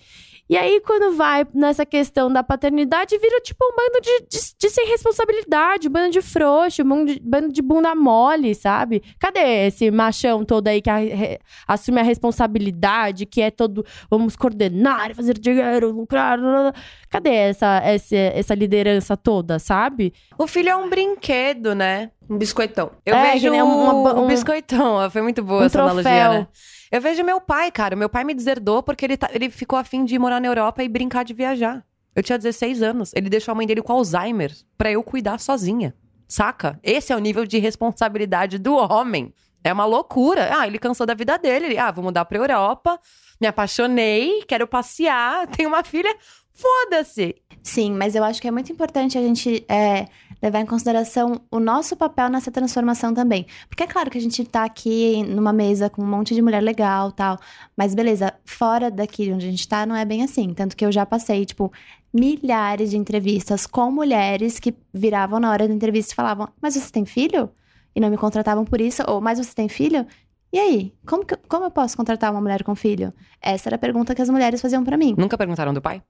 E 0.48 0.56
aí, 0.56 0.80
quando 0.80 1.16
vai 1.16 1.46
nessa 1.54 1.86
questão 1.86 2.32
da 2.32 2.42
paternidade, 2.42 3.16
vira 3.18 3.40
tipo 3.40 3.64
um 3.64 3.76
bando 3.76 4.00
de, 4.00 4.26
de, 4.28 4.38
de 4.58 4.68
sem 4.70 4.84
responsabilidade, 4.88 5.86
um 5.86 5.92
bando 5.92 6.10
de 6.10 6.20
frouxo, 6.20 6.82
um 6.82 6.88
bando 6.88 7.14
de, 7.14 7.20
bando 7.20 7.52
de 7.52 7.62
bunda 7.62 7.94
mole, 7.94 8.52
sabe? 8.56 9.00
Cadê 9.18 9.66
esse 9.68 9.92
machão 9.92 10.44
todo 10.44 10.66
aí 10.66 10.82
que 10.82 10.90
a- 10.90 10.96
re- 10.96 11.38
assume 11.68 12.00
a 12.00 12.02
responsabilidade, 12.02 13.26
que 13.26 13.40
é 13.40 13.50
todo 13.50 13.84
vamos 14.10 14.34
coordenar, 14.34 15.14
fazer 15.14 15.38
dinheiro, 15.38 15.90
lucrar? 15.92 16.38
blá, 16.38 16.50
blá. 16.72 16.74
Cadê 17.08 17.30
essa, 17.30 17.80
essa, 17.84 18.16
essa 18.16 18.54
liderança 18.54 19.16
toda, 19.16 19.58
sabe? 19.60 20.12
O 20.36 20.46
filho 20.48 20.68
é 20.68 20.76
um 20.76 20.88
brinquedo, 20.88 21.74
né? 21.76 22.10
Um 22.28 22.36
biscoitão. 22.38 22.90
Eu 23.06 23.14
É, 23.14 23.32
vejo 23.32 23.50
nem 23.50 23.62
uma- 23.62 23.92
um, 23.94 24.24
um- 24.24 24.26
biscoitão. 24.26 25.08
Foi 25.10 25.22
muito 25.22 25.42
boa 25.44 25.62
um 25.62 25.64
essa 25.66 25.80
analogia, 25.80 26.02
troféu. 26.10 26.32
né? 26.32 26.48
Eu 26.90 27.00
vejo 27.00 27.22
meu 27.24 27.40
pai, 27.40 27.70
cara. 27.70 27.94
Meu 27.94 28.08
pai 28.08 28.24
me 28.24 28.34
deserdou 28.34 28.82
porque 28.82 29.04
ele, 29.04 29.16
tá- 29.16 29.30
ele 29.32 29.48
ficou 29.50 29.78
afim 29.78 30.04
de 30.04 30.18
morar 30.18 30.40
na 30.40 30.48
Europa 30.48 30.82
e 30.82 30.88
brincar 30.88 31.24
de 31.24 31.32
viajar. 31.32 31.84
Eu 32.14 32.22
tinha 32.22 32.36
16 32.38 32.82
anos. 32.82 33.12
Ele 33.14 33.28
deixou 33.30 33.52
a 33.52 33.54
mãe 33.54 33.66
dele 33.66 33.82
com 33.82 33.92
Alzheimer 33.92 34.52
pra 34.76 34.90
eu 34.90 35.02
cuidar 35.02 35.38
sozinha. 35.38 35.94
Saca? 36.26 36.78
Esse 36.82 37.12
é 37.12 37.16
o 37.16 37.20
nível 37.20 37.44
de 37.46 37.58
responsabilidade 37.58 38.58
do 38.58 38.74
homem. 38.74 39.32
É 39.62 39.72
uma 39.72 39.84
loucura. 39.84 40.50
Ah, 40.58 40.66
ele 40.66 40.78
cansou 40.78 41.06
da 41.06 41.14
vida 41.14 41.38
dele. 41.38 41.66
Ele, 41.66 41.78
ah, 41.78 41.90
vou 41.92 42.02
mudar 42.02 42.24
pra 42.24 42.38
Europa. 42.38 42.98
Me 43.40 43.46
apaixonei, 43.46 44.42
quero 44.48 44.66
passear. 44.66 45.46
Tenho 45.54 45.68
uma 45.68 45.84
filha. 45.84 46.14
Foda-se. 46.60 47.34
Sim, 47.62 47.92
mas 47.92 48.14
eu 48.14 48.24
acho 48.24 48.40
que 48.40 48.48
é 48.48 48.50
muito 48.50 48.72
importante 48.72 49.18
a 49.18 49.20
gente 49.20 49.64
é, 49.68 50.06
levar 50.42 50.60
em 50.60 50.66
consideração 50.66 51.42
o 51.50 51.60
nosso 51.60 51.94
papel 51.94 52.28
nessa 52.30 52.50
transformação 52.50 53.12
também. 53.12 53.46
Porque 53.68 53.82
é 53.82 53.86
claro 53.86 54.10
que 54.10 54.16
a 54.16 54.20
gente 54.20 54.42
tá 54.44 54.64
aqui 54.64 55.22
numa 55.24 55.52
mesa 55.52 55.90
com 55.90 56.02
um 56.02 56.06
monte 56.06 56.34
de 56.34 56.40
mulher 56.40 56.62
legal 56.62 57.12
tal. 57.12 57.38
Mas 57.76 57.94
beleza, 57.94 58.32
fora 58.44 58.90
daqui 58.90 59.30
onde 59.32 59.46
a 59.46 59.50
gente 59.50 59.68
tá, 59.68 59.84
não 59.84 59.94
é 59.94 60.04
bem 60.04 60.22
assim. 60.22 60.54
Tanto 60.54 60.76
que 60.76 60.84
eu 60.84 60.92
já 60.92 61.04
passei, 61.04 61.44
tipo, 61.44 61.70
milhares 62.12 62.90
de 62.90 62.96
entrevistas 62.96 63.66
com 63.66 63.90
mulheres 63.90 64.58
que 64.58 64.74
viravam 64.92 65.38
na 65.38 65.50
hora 65.50 65.68
da 65.68 65.74
entrevista 65.74 66.12
e 66.12 66.16
falavam: 66.16 66.48
Mas 66.60 66.74
você 66.74 66.90
tem 66.90 67.04
filho? 67.04 67.50
E 67.94 68.00
não 68.00 68.08
me 68.08 68.16
contratavam 68.16 68.64
por 68.64 68.80
isso. 68.80 69.02
Ou, 69.06 69.20
mas 69.20 69.38
você 69.38 69.54
tem 69.54 69.68
filho? 69.68 70.06
E 70.52 70.58
aí, 70.58 70.92
como, 71.06 71.24
que, 71.24 71.36
como 71.48 71.64
eu 71.64 71.70
posso 71.70 71.96
contratar 71.96 72.30
uma 72.32 72.40
mulher 72.40 72.64
com 72.64 72.74
filho? 72.74 73.12
Essa 73.40 73.68
era 73.68 73.76
a 73.76 73.78
pergunta 73.78 74.14
que 74.14 74.22
as 74.22 74.28
mulheres 74.28 74.60
faziam 74.60 74.82
pra 74.82 74.96
mim. 74.96 75.14
Nunca 75.16 75.38
perguntaram 75.38 75.72
do 75.72 75.80
pai? 75.80 76.02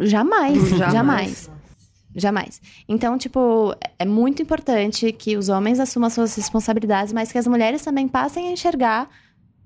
Jamais, 0.00 0.68
Jamais. 0.68 0.92
jamais. 0.92 1.50
Jamais. 2.14 2.60
Então, 2.88 3.16
tipo, 3.16 3.74
é 3.98 4.04
muito 4.04 4.42
importante 4.42 5.12
que 5.12 5.36
os 5.36 5.48
homens 5.48 5.78
assumam 5.78 6.08
as 6.08 6.12
suas 6.12 6.34
responsabilidades, 6.34 7.12
mas 7.12 7.30
que 7.30 7.38
as 7.38 7.46
mulheres 7.46 7.82
também 7.82 8.08
passem 8.08 8.48
a 8.48 8.52
enxergar 8.52 9.08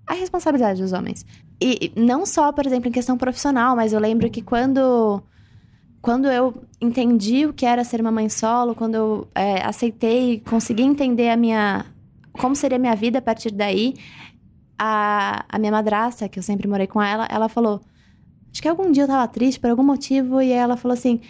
a 0.06 0.14
responsabilidade 0.14 0.82
dos 0.82 0.92
homens. 0.92 1.24
E 1.60 1.90
e 1.96 2.00
não 2.00 2.26
só, 2.26 2.52
por 2.52 2.66
exemplo, 2.66 2.88
em 2.88 2.92
questão 2.92 3.16
profissional, 3.16 3.74
mas 3.74 3.92
eu 3.92 4.00
lembro 4.00 4.30
que 4.30 4.42
quando 4.42 5.22
quando 6.02 6.26
eu 6.30 6.62
entendi 6.82 7.46
o 7.46 7.52
que 7.54 7.64
era 7.64 7.82
ser 7.82 8.02
uma 8.02 8.12
mãe 8.12 8.28
solo, 8.28 8.74
quando 8.74 8.94
eu 8.94 9.28
é, 9.34 9.64
aceitei, 9.64 10.42
consegui 10.46 10.82
entender 10.82 11.30
a 11.30 11.36
minha 11.36 11.86
como 12.38 12.54
seria 12.56 12.76
a 12.76 12.80
minha 12.80 12.94
vida 12.96 13.18
a 13.18 13.22
partir 13.22 13.50
daí, 13.50 13.94
a, 14.78 15.44
a 15.48 15.58
minha 15.58 15.72
madrasta, 15.72 16.28
que 16.28 16.38
eu 16.38 16.42
sempre 16.42 16.68
morei 16.68 16.86
com 16.86 17.00
ela, 17.00 17.26
ela 17.30 17.48
falou: 17.48 17.80
Acho 18.52 18.62
que 18.62 18.68
algum 18.68 18.90
dia 18.90 19.04
eu 19.04 19.08
tava 19.08 19.26
triste 19.28 19.60
por 19.60 19.70
algum 19.70 19.82
motivo, 19.82 20.40
e 20.40 20.52
aí 20.52 20.58
ela 20.58 20.76
falou 20.76 20.94
assim: 20.94 21.20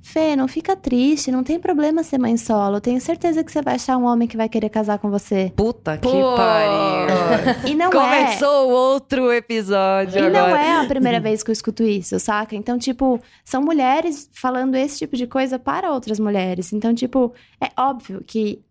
Fê, 0.00 0.36
não 0.36 0.46
fica 0.46 0.76
triste, 0.76 1.32
não 1.32 1.42
tem 1.42 1.58
problema 1.58 2.02
ser 2.02 2.18
mãe 2.18 2.36
solo. 2.36 2.78
Tenho 2.78 3.00
certeza 3.00 3.42
que 3.42 3.50
você 3.50 3.62
vai 3.62 3.76
achar 3.76 3.96
um 3.96 4.04
homem 4.04 4.28
que 4.28 4.36
vai 4.36 4.50
querer 4.50 4.68
casar 4.68 4.98
com 4.98 5.10
você. 5.10 5.50
Puta 5.56 5.96
que 5.96 6.06
Pô. 6.06 6.36
pariu. 6.36 7.70
E 7.70 7.74
não 7.74 7.86
é. 7.86 7.90
Começou 7.90 8.68
outro 8.70 9.32
episódio 9.32 10.18
E 10.20 10.26
agora. 10.26 10.48
não 10.50 10.56
é 10.56 10.84
a 10.84 10.86
primeira 10.86 11.18
vez 11.20 11.42
que 11.42 11.50
eu 11.50 11.54
escuto 11.54 11.82
isso, 11.82 12.20
saca? 12.20 12.54
Então, 12.54 12.78
tipo, 12.78 13.18
são 13.42 13.62
mulheres 13.62 14.28
falando 14.34 14.74
esse 14.74 14.98
tipo 14.98 15.16
de 15.16 15.26
coisa 15.26 15.58
para 15.58 15.90
outras 15.90 16.20
mulheres. 16.20 16.72
Então, 16.74 16.94
tipo, 16.94 17.32
é 17.58 17.70
óbvio 17.80 18.22
que 18.26 18.62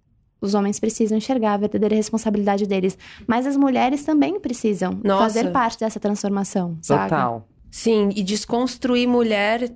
os 0.43 0.53
homens 0.53 0.77
precisam 0.77 1.17
enxergar 1.17 1.53
a 1.53 1.57
verdadeira 1.57 1.95
responsabilidade 1.95 2.67
deles. 2.67 2.97
Mas 3.25 3.47
as 3.47 3.55
mulheres 3.55 4.03
também 4.03 4.37
precisam 4.41 4.99
Nossa. 5.01 5.23
fazer 5.23 5.51
parte 5.51 5.79
dessa 5.79 6.01
transformação? 6.01 6.77
Total. 6.85 7.47
Sim, 7.71 8.09
e 8.13 8.21
desconstruir 8.21 9.07
mulher, 9.07 9.71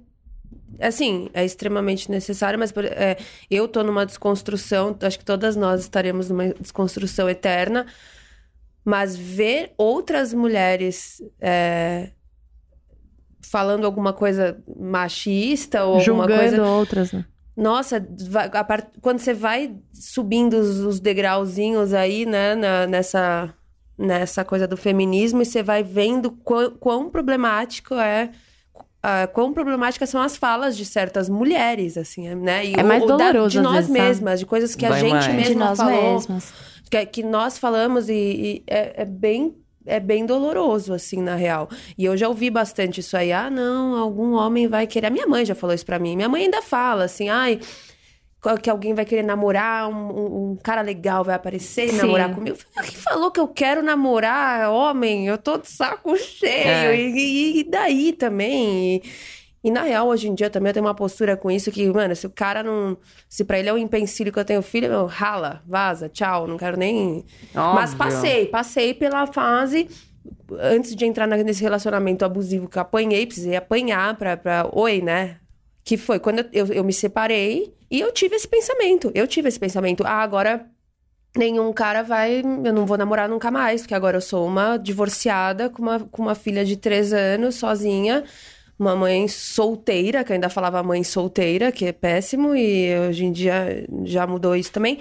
assim, 0.80 1.30
é 1.34 1.45
extremamente 1.45 2.11
necessário, 2.11 2.59
mas 2.59 2.74
é, 2.76 3.18
eu 3.49 3.65
tô 3.65 3.82
numa 3.82 4.05
desconstrução, 4.05 4.95
acho 5.01 5.18
que 5.18 5.26
todas 5.26 5.55
nós 5.55 5.82
estaremos 5.82 6.30
numa 6.30 6.49
desconstrução 6.49 7.30
eterna, 7.30 7.86
mas 8.84 9.15
ver 9.15 9.72
outras 9.78 10.34
mulheres 10.34 11.22
é, 11.39 12.11
falando 13.41 13.86
alguma 13.86 14.11
coisa 14.11 14.61
machista 14.78 15.86
ou 15.86 15.95
alguma 15.95 16.24
Julgando 16.28 16.57
coisa. 16.57 16.63
outras, 16.65 17.11
né? 17.13 17.26
Nossa, 17.58 18.05
vai- 18.30 18.51
a 18.53 18.64
par- 18.64 18.88
quando 19.01 19.18
você 19.20 19.34
vai 19.34 19.76
subindo 19.91 20.53
os, 20.53 20.78
os 20.80 20.99
degrauzinhos 20.99 21.91
aí, 21.91 22.24
né, 22.24 22.53
na- 22.53 22.86
nessa, 22.86 23.51
nessa 23.97 24.45
coisa 24.45 24.68
do 24.68 24.78
feminismo, 24.78 25.41
e 25.41 25.45
você 25.45 25.64
vai 25.64 25.82
vendo 25.82 26.30
quão, 26.32 26.70
quão 26.72 27.10
problemático 27.10 27.95
é. 27.95 28.30
ah, 29.01 29.26
quão 29.28 29.53
problemáticas 29.53 30.10
são 30.10 30.22
as 30.22 30.36
falas 30.38 30.76
de 30.78 30.84
certas 30.86 31.30
mulheres, 31.30 31.97
assim, 31.97 32.34
né? 32.36 32.66
E 32.66 32.74
É 32.76 32.84
mais 32.84 33.01
o- 33.03 33.08
da- 33.08 33.18
doloroso, 33.32 33.49
de 33.49 33.58
às 33.60 33.64
nós 33.64 33.74
vezes, 33.76 33.88
sabe? 33.91 33.99
mesmas, 34.08 34.39
de 34.39 34.45
coisas 34.45 34.76
que 34.76 34.86
a 34.86 34.91
gente 34.99 35.12
mais. 35.12 35.26
De 35.26 35.32
mesma 35.34 35.66
nós 35.66 35.78
falou 35.78 36.14
mesmas. 36.14 36.53
que, 36.91 37.05
que 37.05 37.24
nós 37.24 37.58
falamos 37.58 38.08
e, 38.10 38.14
e 38.14 38.64
é, 38.68 39.01
é 39.01 39.05
bem 39.05 39.55
é 39.88 40.00
bem 40.00 40.26
doloroso 40.26 40.94
assim 40.94 41.22
na 41.22 41.36
real. 41.36 41.70
E 41.98 42.06
eu 42.06 42.16
já 42.18 42.28
ouvi 42.28 42.50
bastante 42.50 43.00
isso 43.00 43.16
aí 43.18 43.32
ah 43.32 43.50
não 43.50 43.96
algum 43.96 44.34
homem 44.34 44.68
vai 44.68 44.86
querer. 44.86 45.08
A 45.08 45.10
minha 45.10 45.26
mãe 45.28 45.46
já 45.46 45.56
falou 45.56 45.74
isso 45.74 45.86
pra 45.86 45.98
mim. 45.98 46.16
Minha 46.16 46.30
mãe 46.30 46.44
ainda 46.44 46.62
fala 46.62 47.06
assim 47.06 47.30
ai 47.30 47.60
que 48.62 48.70
alguém 48.70 48.94
vai 48.94 49.04
querer 49.04 49.24
namorar 49.24 49.90
um, 49.90 50.52
um- 50.52 50.58
cara 50.64 50.82
legal 50.82 51.22
vai 51.22 51.36
aparecer 51.36 51.86
e 51.86 51.90
Sim. 51.90 51.98
namorar 51.98 52.34
comigo? 52.34 52.58
Quem 52.82 52.96
falou 52.96 53.30
que 53.30 53.40
eu 53.42 53.48
quero 53.48 53.84
namorar 53.84 54.72
homem? 54.72 55.28
Eu 55.28 55.38
tô 55.38 55.58
de 55.58 55.68
saco 55.70 56.16
cheio. 56.20 56.52
É. 56.68 56.96
e, 56.96 57.10
e- 57.18 57.60
e 57.60 57.64
daí 57.66 58.14
também 58.14 58.96
e, 58.98 59.04
e 59.68 59.72
na 59.72 59.82
real, 59.82 60.07
hoje 60.07 60.30
em 60.30 60.34
dia 60.34 60.49
também 60.49 60.70
eu 60.70 60.76
tenho 60.76 60.86
uma 60.86 60.95
postura 60.95 61.36
com 61.36 61.51
isso 61.51 61.70
que, 61.74 61.86
mano, 61.91 62.15
se 62.15 62.26
o 62.26 62.30
cara 62.30 62.63
não. 62.63 62.97
Se 63.28 63.43
pra 63.43 63.59
ele 63.59 63.68
é 63.68 63.74
um 63.74 63.78
empecilho 63.78 64.32
que 64.32 64.39
eu 64.39 64.45
tenho 64.45 64.61
filho, 64.61 64.88
meu, 64.88 65.05
rala, 65.05 65.61
vaza, 65.68 66.07
tchau, 66.07 66.47
não 66.47 66.55
quero 66.55 66.78
nem. 66.78 67.26
Mas 67.53 67.91
Óbvio. 67.91 67.97
passei, 67.97 68.45
passei 68.45 68.93
pela 68.93 69.28
fase. 69.28 69.89
Antes 70.57 70.95
de 70.95 71.05
entrar 71.05 71.28
nesse 71.28 71.61
relacionamento 71.61 72.24
abusivo 72.24 72.70
que 72.70 72.78
eu 72.78 72.82
apanhei, 72.82 73.26
precisei 73.26 73.57
apanhar 73.57 74.15
pra. 74.15 74.38
pra 74.38 74.70
oi, 74.72 75.01
né? 75.01 75.36
Que 75.84 75.97
foi 75.97 76.18
quando 76.18 76.39
eu, 76.39 76.45
eu, 76.53 76.68
eu 76.68 76.84
me 76.86 76.93
separei 76.93 77.76
e 77.91 77.99
eu 77.99 78.13
tive 78.13 78.38
esse 78.38 78.47
pensamento. 78.47 79.11
Eu 79.13 79.28
tive 79.28 79.49
esse 79.49 79.59
pensamento. 79.59 80.05
Ah, 80.05 80.22
agora 80.22 80.65
nenhum 81.38 81.74
cara 81.74 82.03
vai. 82.03 82.39
Eu 82.39 82.74
não 82.74 82.86
vou 82.86 82.97
namorar 82.97 83.28
nunca 83.28 83.51
mais, 83.51 83.82
porque 83.82 83.93
agora 83.93 84.15
eu 84.15 84.22
sou 84.22 84.47
uma 84.47 84.78
divorciada 84.78 85.70
com 85.70 85.82
uma, 85.82 85.99
com 85.99 86.22
uma 86.22 86.36
filha 86.36 86.63
de 86.63 86.78
três 86.78 87.11
anos, 87.11 87.55
sozinha. 87.55 88.24
Uma 88.80 88.96
mãe 88.96 89.28
solteira, 89.28 90.24
que 90.24 90.32
eu 90.32 90.36
ainda 90.36 90.50
falava 90.50 90.84
mãe 90.84 91.04
solteira, 91.04 91.72
que 91.72 91.86
é 91.86 91.92
péssimo, 91.92 92.56
e 92.56 92.96
hoje 93.00 93.26
em 93.26 93.32
dia 93.32 93.88
já 94.04 94.28
mudou 94.28 94.56
isso 94.56 94.72
também. 94.72 95.00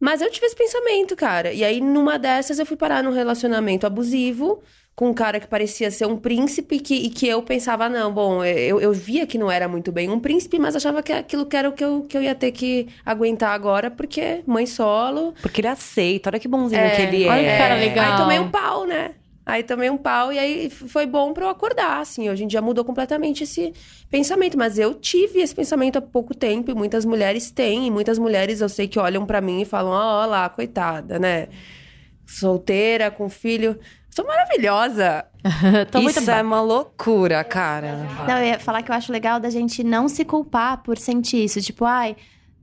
Mas 0.00 0.20
eu 0.20 0.30
tive 0.30 0.46
esse 0.46 0.56
pensamento, 0.56 1.16
cara. 1.16 1.52
E 1.52 1.64
aí, 1.64 1.80
numa 1.80 2.18
dessas, 2.18 2.58
eu 2.58 2.64
fui 2.64 2.76
parar 2.76 3.02
num 3.02 3.12
relacionamento 3.12 3.86
abusivo 3.86 4.62
com 4.94 5.10
um 5.10 5.14
cara 5.14 5.38
que 5.38 5.46
parecia 5.46 5.90
ser 5.92 6.06
um 6.06 6.16
príncipe 6.16 6.74
e 6.76 6.80
que, 6.80 6.94
e 6.94 7.08
que 7.08 7.28
eu 7.28 7.40
pensava, 7.40 7.88
não, 7.88 8.12
bom, 8.12 8.44
eu, 8.44 8.80
eu 8.80 8.92
via 8.92 9.28
que 9.28 9.38
não 9.38 9.48
era 9.48 9.68
muito 9.68 9.92
bem 9.92 10.10
um 10.10 10.18
príncipe, 10.18 10.58
mas 10.58 10.74
achava 10.74 11.04
que 11.04 11.12
aquilo 11.12 11.46
que 11.46 11.56
era 11.56 11.68
o 11.68 11.72
que 11.72 11.84
eu, 11.84 12.02
que 12.02 12.16
eu 12.16 12.22
ia 12.22 12.34
ter 12.34 12.50
que 12.50 12.88
aguentar 13.06 13.52
agora, 13.52 13.92
porque 13.92 14.42
mãe 14.44 14.66
solo. 14.66 15.34
Porque 15.40 15.60
ele 15.60 15.68
aceita, 15.68 16.30
olha 16.30 16.40
que 16.40 16.48
bonzinho 16.48 16.80
É, 16.80 16.90
que 16.90 17.02
ele 17.02 17.24
é. 17.24 17.28
olha 17.28 17.42
que 17.42 17.58
cara 17.58 17.74
legal. 17.76 18.12
Aí 18.12 18.18
tomei 18.18 18.38
um 18.40 18.50
pau, 18.50 18.86
né? 18.86 19.12
Aí 19.48 19.62
tomei 19.62 19.88
um 19.88 19.96
pau 19.96 20.30
e 20.30 20.38
aí 20.38 20.68
foi 20.68 21.06
bom 21.06 21.32
pra 21.32 21.46
eu 21.46 21.48
acordar, 21.48 22.02
assim. 22.02 22.28
Hoje 22.28 22.44
em 22.44 22.46
dia 22.46 22.60
mudou 22.60 22.84
completamente 22.84 23.44
esse 23.44 23.72
pensamento. 24.10 24.58
Mas 24.58 24.78
eu 24.78 24.92
tive 24.92 25.40
esse 25.40 25.54
pensamento 25.54 25.96
há 25.96 26.02
pouco 26.02 26.34
tempo 26.34 26.70
e 26.70 26.74
muitas 26.74 27.06
mulheres 27.06 27.50
têm. 27.50 27.86
E 27.86 27.90
muitas 27.90 28.18
mulheres 28.18 28.60
eu 28.60 28.68
sei 28.68 28.86
que 28.86 28.98
olham 28.98 29.24
pra 29.24 29.40
mim 29.40 29.62
e 29.62 29.64
falam, 29.64 29.92
ó 29.92 30.26
lá, 30.26 30.50
coitada, 30.50 31.18
né? 31.18 31.48
Solteira, 32.26 33.10
com 33.10 33.30
filho. 33.30 33.78
Sou 34.10 34.26
maravilhosa. 34.26 35.24
Tô 35.90 36.02
muito 36.02 36.20
Isso 36.20 36.30
é 36.30 36.42
uma 36.42 36.60
loucura, 36.60 37.42
cara. 37.42 38.06
Não, 38.28 38.36
eu 38.36 38.48
ia 38.48 38.58
falar 38.58 38.82
que 38.82 38.90
eu 38.90 38.94
acho 38.94 39.10
legal 39.10 39.40
da 39.40 39.48
gente 39.48 39.82
não 39.82 40.10
se 40.10 40.26
culpar 40.26 40.82
por 40.82 40.98
sentir 40.98 41.42
isso. 41.42 41.58
Tipo, 41.62 41.86
ai, 41.86 42.16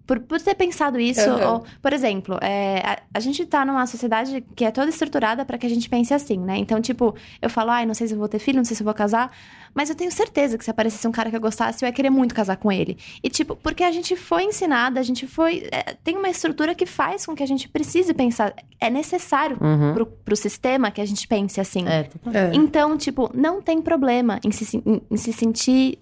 por, 0.06 0.20
por 0.20 0.40
ter 0.42 0.56
pensado 0.56 1.00
isso. 1.00 1.30
Aham. 1.30 1.54
Ou, 1.54 1.64
por 1.82 1.94
exemplo, 1.94 2.38
é, 2.42 2.80
a, 2.86 3.00
a 3.16 3.20
gente 3.20 3.46
tá 3.46 3.66
numa 3.66 3.86
sociedade 3.88 4.44
que 4.56 4.64
é 4.66 4.72
toda 4.72 4.90
estruturada 4.90 5.44
pra 5.46 5.58
que 5.58 5.66
a 5.66 5.70
gente 5.70 5.90
pense 5.90 6.14
assim, 6.14 6.38
né? 6.38 6.58
Então, 6.58 6.80
tipo, 6.82 7.16
eu 7.42 7.50
falo, 7.50 7.72
ai, 7.72 7.86
não 7.86 7.94
sei 7.94 8.08
se 8.08 8.14
eu 8.14 8.18
vou 8.20 8.28
ter 8.28 8.40
filho, 8.40 8.58
não 8.58 8.66
sei 8.66 8.76
se 8.76 8.84
eu 8.84 8.86
vou 8.86 8.94
casar. 8.94 9.32
Mas 9.74 9.90
eu 9.90 9.96
tenho 9.96 10.12
certeza 10.12 10.58
que 10.58 10.64
se 10.64 10.72
aparecesse 10.72 11.06
um 11.08 11.12
cara 11.12 11.30
que 11.30 11.36
eu 11.36 11.42
gostasse, 11.42 11.84
eu 11.84 11.88
ia 11.88 11.92
querer 11.94 12.10
muito 12.10 12.34
casar 12.34 12.56
com 12.56 12.72
ele. 12.72 12.98
E, 13.22 13.30
tipo, 13.30 13.56
porque 13.58 13.84
a 13.84 13.92
gente 13.92 14.16
foi 14.16 14.44
ensinada, 14.46 15.00
a 15.00 15.04
gente 15.04 15.28
foi. 15.28 15.68
é, 15.72 15.96
tem 16.04 16.16
uma 16.18 16.30
estrutura 16.30 16.74
que 16.74 16.86
faz 16.86 17.26
com 17.26 17.36
que 17.36 17.44
a 17.44 17.48
gente 17.48 17.68
precise 17.68 18.14
pensar. 18.14 18.54
É 18.80 18.90
necessário 18.90 19.58
Uhum. 19.60 19.94
pro, 19.94 20.06
pro 20.06 20.36
sistema 20.36 20.92
que 20.92 21.02
a 21.02 21.06
gente 21.06 21.28
pense 21.28 21.60
assim. 21.60 21.86
É, 21.88 22.04
total. 22.04 22.54
Então, 22.54 22.98
tipo, 22.98 23.30
não 23.34 23.62
tem 23.62 23.82
problema 23.82 24.40
em 24.46 24.52
se, 24.52 24.78
em, 24.86 25.02
em 25.12 25.18
se 25.18 25.34
sentir 25.34 26.00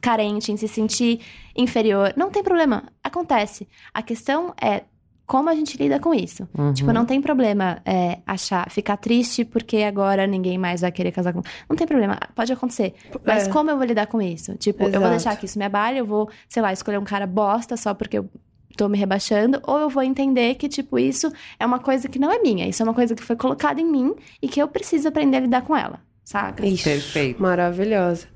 carente, 0.00 0.50
em 0.52 0.56
se 0.56 0.68
sentir 0.68 1.20
inferior. 1.56 2.12
Não 2.16 2.30
tem 2.30 2.42
problema. 2.42 2.84
Acontece. 3.02 3.68
A 3.92 4.02
questão 4.02 4.54
é 4.60 4.82
como 5.26 5.48
a 5.48 5.54
gente 5.56 5.76
lida 5.76 5.98
com 5.98 6.14
isso. 6.14 6.48
Uhum. 6.56 6.72
Tipo, 6.72 6.92
não 6.92 7.04
tem 7.04 7.20
problema 7.20 7.82
é, 7.84 8.18
achar, 8.24 8.70
ficar 8.70 8.96
triste 8.96 9.44
porque 9.44 9.78
agora 9.78 10.24
ninguém 10.26 10.56
mais 10.56 10.82
vai 10.82 10.92
querer 10.92 11.10
casar 11.10 11.32
com. 11.32 11.42
Não 11.68 11.76
tem 11.76 11.86
problema, 11.86 12.16
pode 12.34 12.52
acontecer. 12.52 12.94
Mas 13.24 13.48
É. 13.48 13.50
como 13.50 13.68
eu 13.70 13.76
vou 13.76 13.84
lidar 13.84 14.06
com 14.06 14.22
isso? 14.22 14.54
Tipo, 14.56 14.84
eu 14.84 14.90
vou 14.90 14.98
Exato. 15.00 15.10
deixar 15.10 15.36
que 15.36 15.46
isso 15.46 15.58
me 15.58 15.64
abale, 15.64 15.98
eu 15.98 16.06
vou, 16.06 16.30
sei 16.48 16.62
lá, 16.62 16.72
escolher 16.72 16.98
um 16.98 17.04
cara 17.04 17.26
bosta 17.26 17.76
só 17.76 17.92
porque 17.92 18.18
eu 18.18 18.30
tô 18.76 18.88
me 18.88 18.96
rebaixando, 18.98 19.60
ou 19.66 19.78
eu 19.78 19.88
vou 19.88 20.02
entender 20.02 20.54
que, 20.54 20.68
tipo, 20.68 20.98
isso 20.98 21.32
é 21.58 21.64
uma 21.66 21.78
coisa 21.80 22.08
que 22.08 22.18
não 22.18 22.30
é 22.30 22.38
minha, 22.38 22.68
isso 22.68 22.82
é 22.82 22.84
uma 22.84 22.92
coisa 22.94 23.14
que 23.14 23.22
foi 23.24 23.34
colocada 23.34 23.80
em 23.80 23.90
mim 23.90 24.14
e 24.40 24.46
que 24.46 24.60
eu 24.62 24.68
preciso 24.68 25.08
aprender 25.08 25.38
a 25.38 25.40
lidar 25.40 25.62
com 25.62 25.74
ela, 25.74 25.98
saca? 26.22 26.64
Isso. 26.64 26.84
Perfeito. 26.84 27.42
Maravilhosa. 27.42 28.28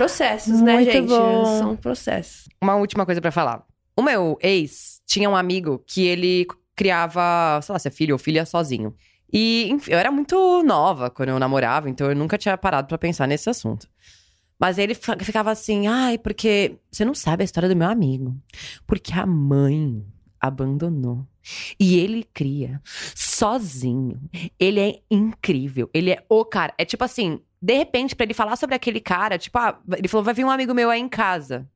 Processos, 0.00 0.62
né, 0.62 0.76
Muito 0.76 0.92
gente? 0.92 1.08
bom. 1.08 1.58
São 1.58 1.76
processos. 1.76 2.48
Uma 2.58 2.74
última 2.76 3.04
coisa 3.04 3.20
pra 3.20 3.30
falar. 3.30 3.62
O 3.94 4.00
meu 4.00 4.38
ex 4.40 5.02
tinha 5.06 5.28
um 5.28 5.36
amigo 5.36 5.84
que 5.86 6.06
ele 6.06 6.46
criava, 6.74 7.60
sei 7.62 7.70
lá, 7.74 7.78
se 7.78 7.88
é 7.88 7.90
filho 7.90 8.14
ou 8.14 8.18
filha 8.18 8.46
sozinho. 8.46 8.94
E, 9.30 9.68
enfim, 9.70 9.92
eu 9.92 9.98
era 9.98 10.10
muito 10.10 10.62
nova 10.62 11.10
quando 11.10 11.28
eu 11.28 11.38
namorava, 11.38 11.90
então 11.90 12.08
eu 12.08 12.16
nunca 12.16 12.38
tinha 12.38 12.56
parado 12.56 12.88
pra 12.88 12.96
pensar 12.96 13.28
nesse 13.28 13.50
assunto. 13.50 13.86
Mas 14.58 14.78
ele 14.78 14.94
ficava 14.94 15.50
assim, 15.50 15.86
ai, 15.86 16.16
porque 16.16 16.78
você 16.90 17.04
não 17.04 17.14
sabe 17.14 17.42
a 17.42 17.44
história 17.44 17.68
do 17.68 17.76
meu 17.76 17.88
amigo. 17.90 18.34
Porque 18.86 19.12
a 19.12 19.26
mãe 19.26 20.02
abandonou. 20.40 21.26
E 21.78 21.98
ele 21.98 22.24
cria 22.32 22.80
sozinho. 23.14 24.18
Ele 24.58 24.80
é 24.80 25.00
incrível. 25.10 25.90
Ele 25.92 26.10
é 26.12 26.24
o 26.26 26.42
cara. 26.42 26.72
É 26.78 26.86
tipo 26.86 27.04
assim, 27.04 27.38
de 27.60 27.74
repente, 27.76 28.16
pra 28.16 28.24
ele 28.24 28.34
falar 28.34 28.56
sobre 28.56 28.74
aquele 28.74 29.00
cara, 29.00 29.36
tipo, 29.36 29.58
ah, 29.58 29.78
ele 29.96 30.08
falou, 30.08 30.24
vai 30.24 30.34
vir 30.34 30.44
um 30.44 30.50
amigo 30.50 30.74
meu 30.74 30.90
aí 30.90 31.00
em 31.00 31.08
casa. 31.08 31.68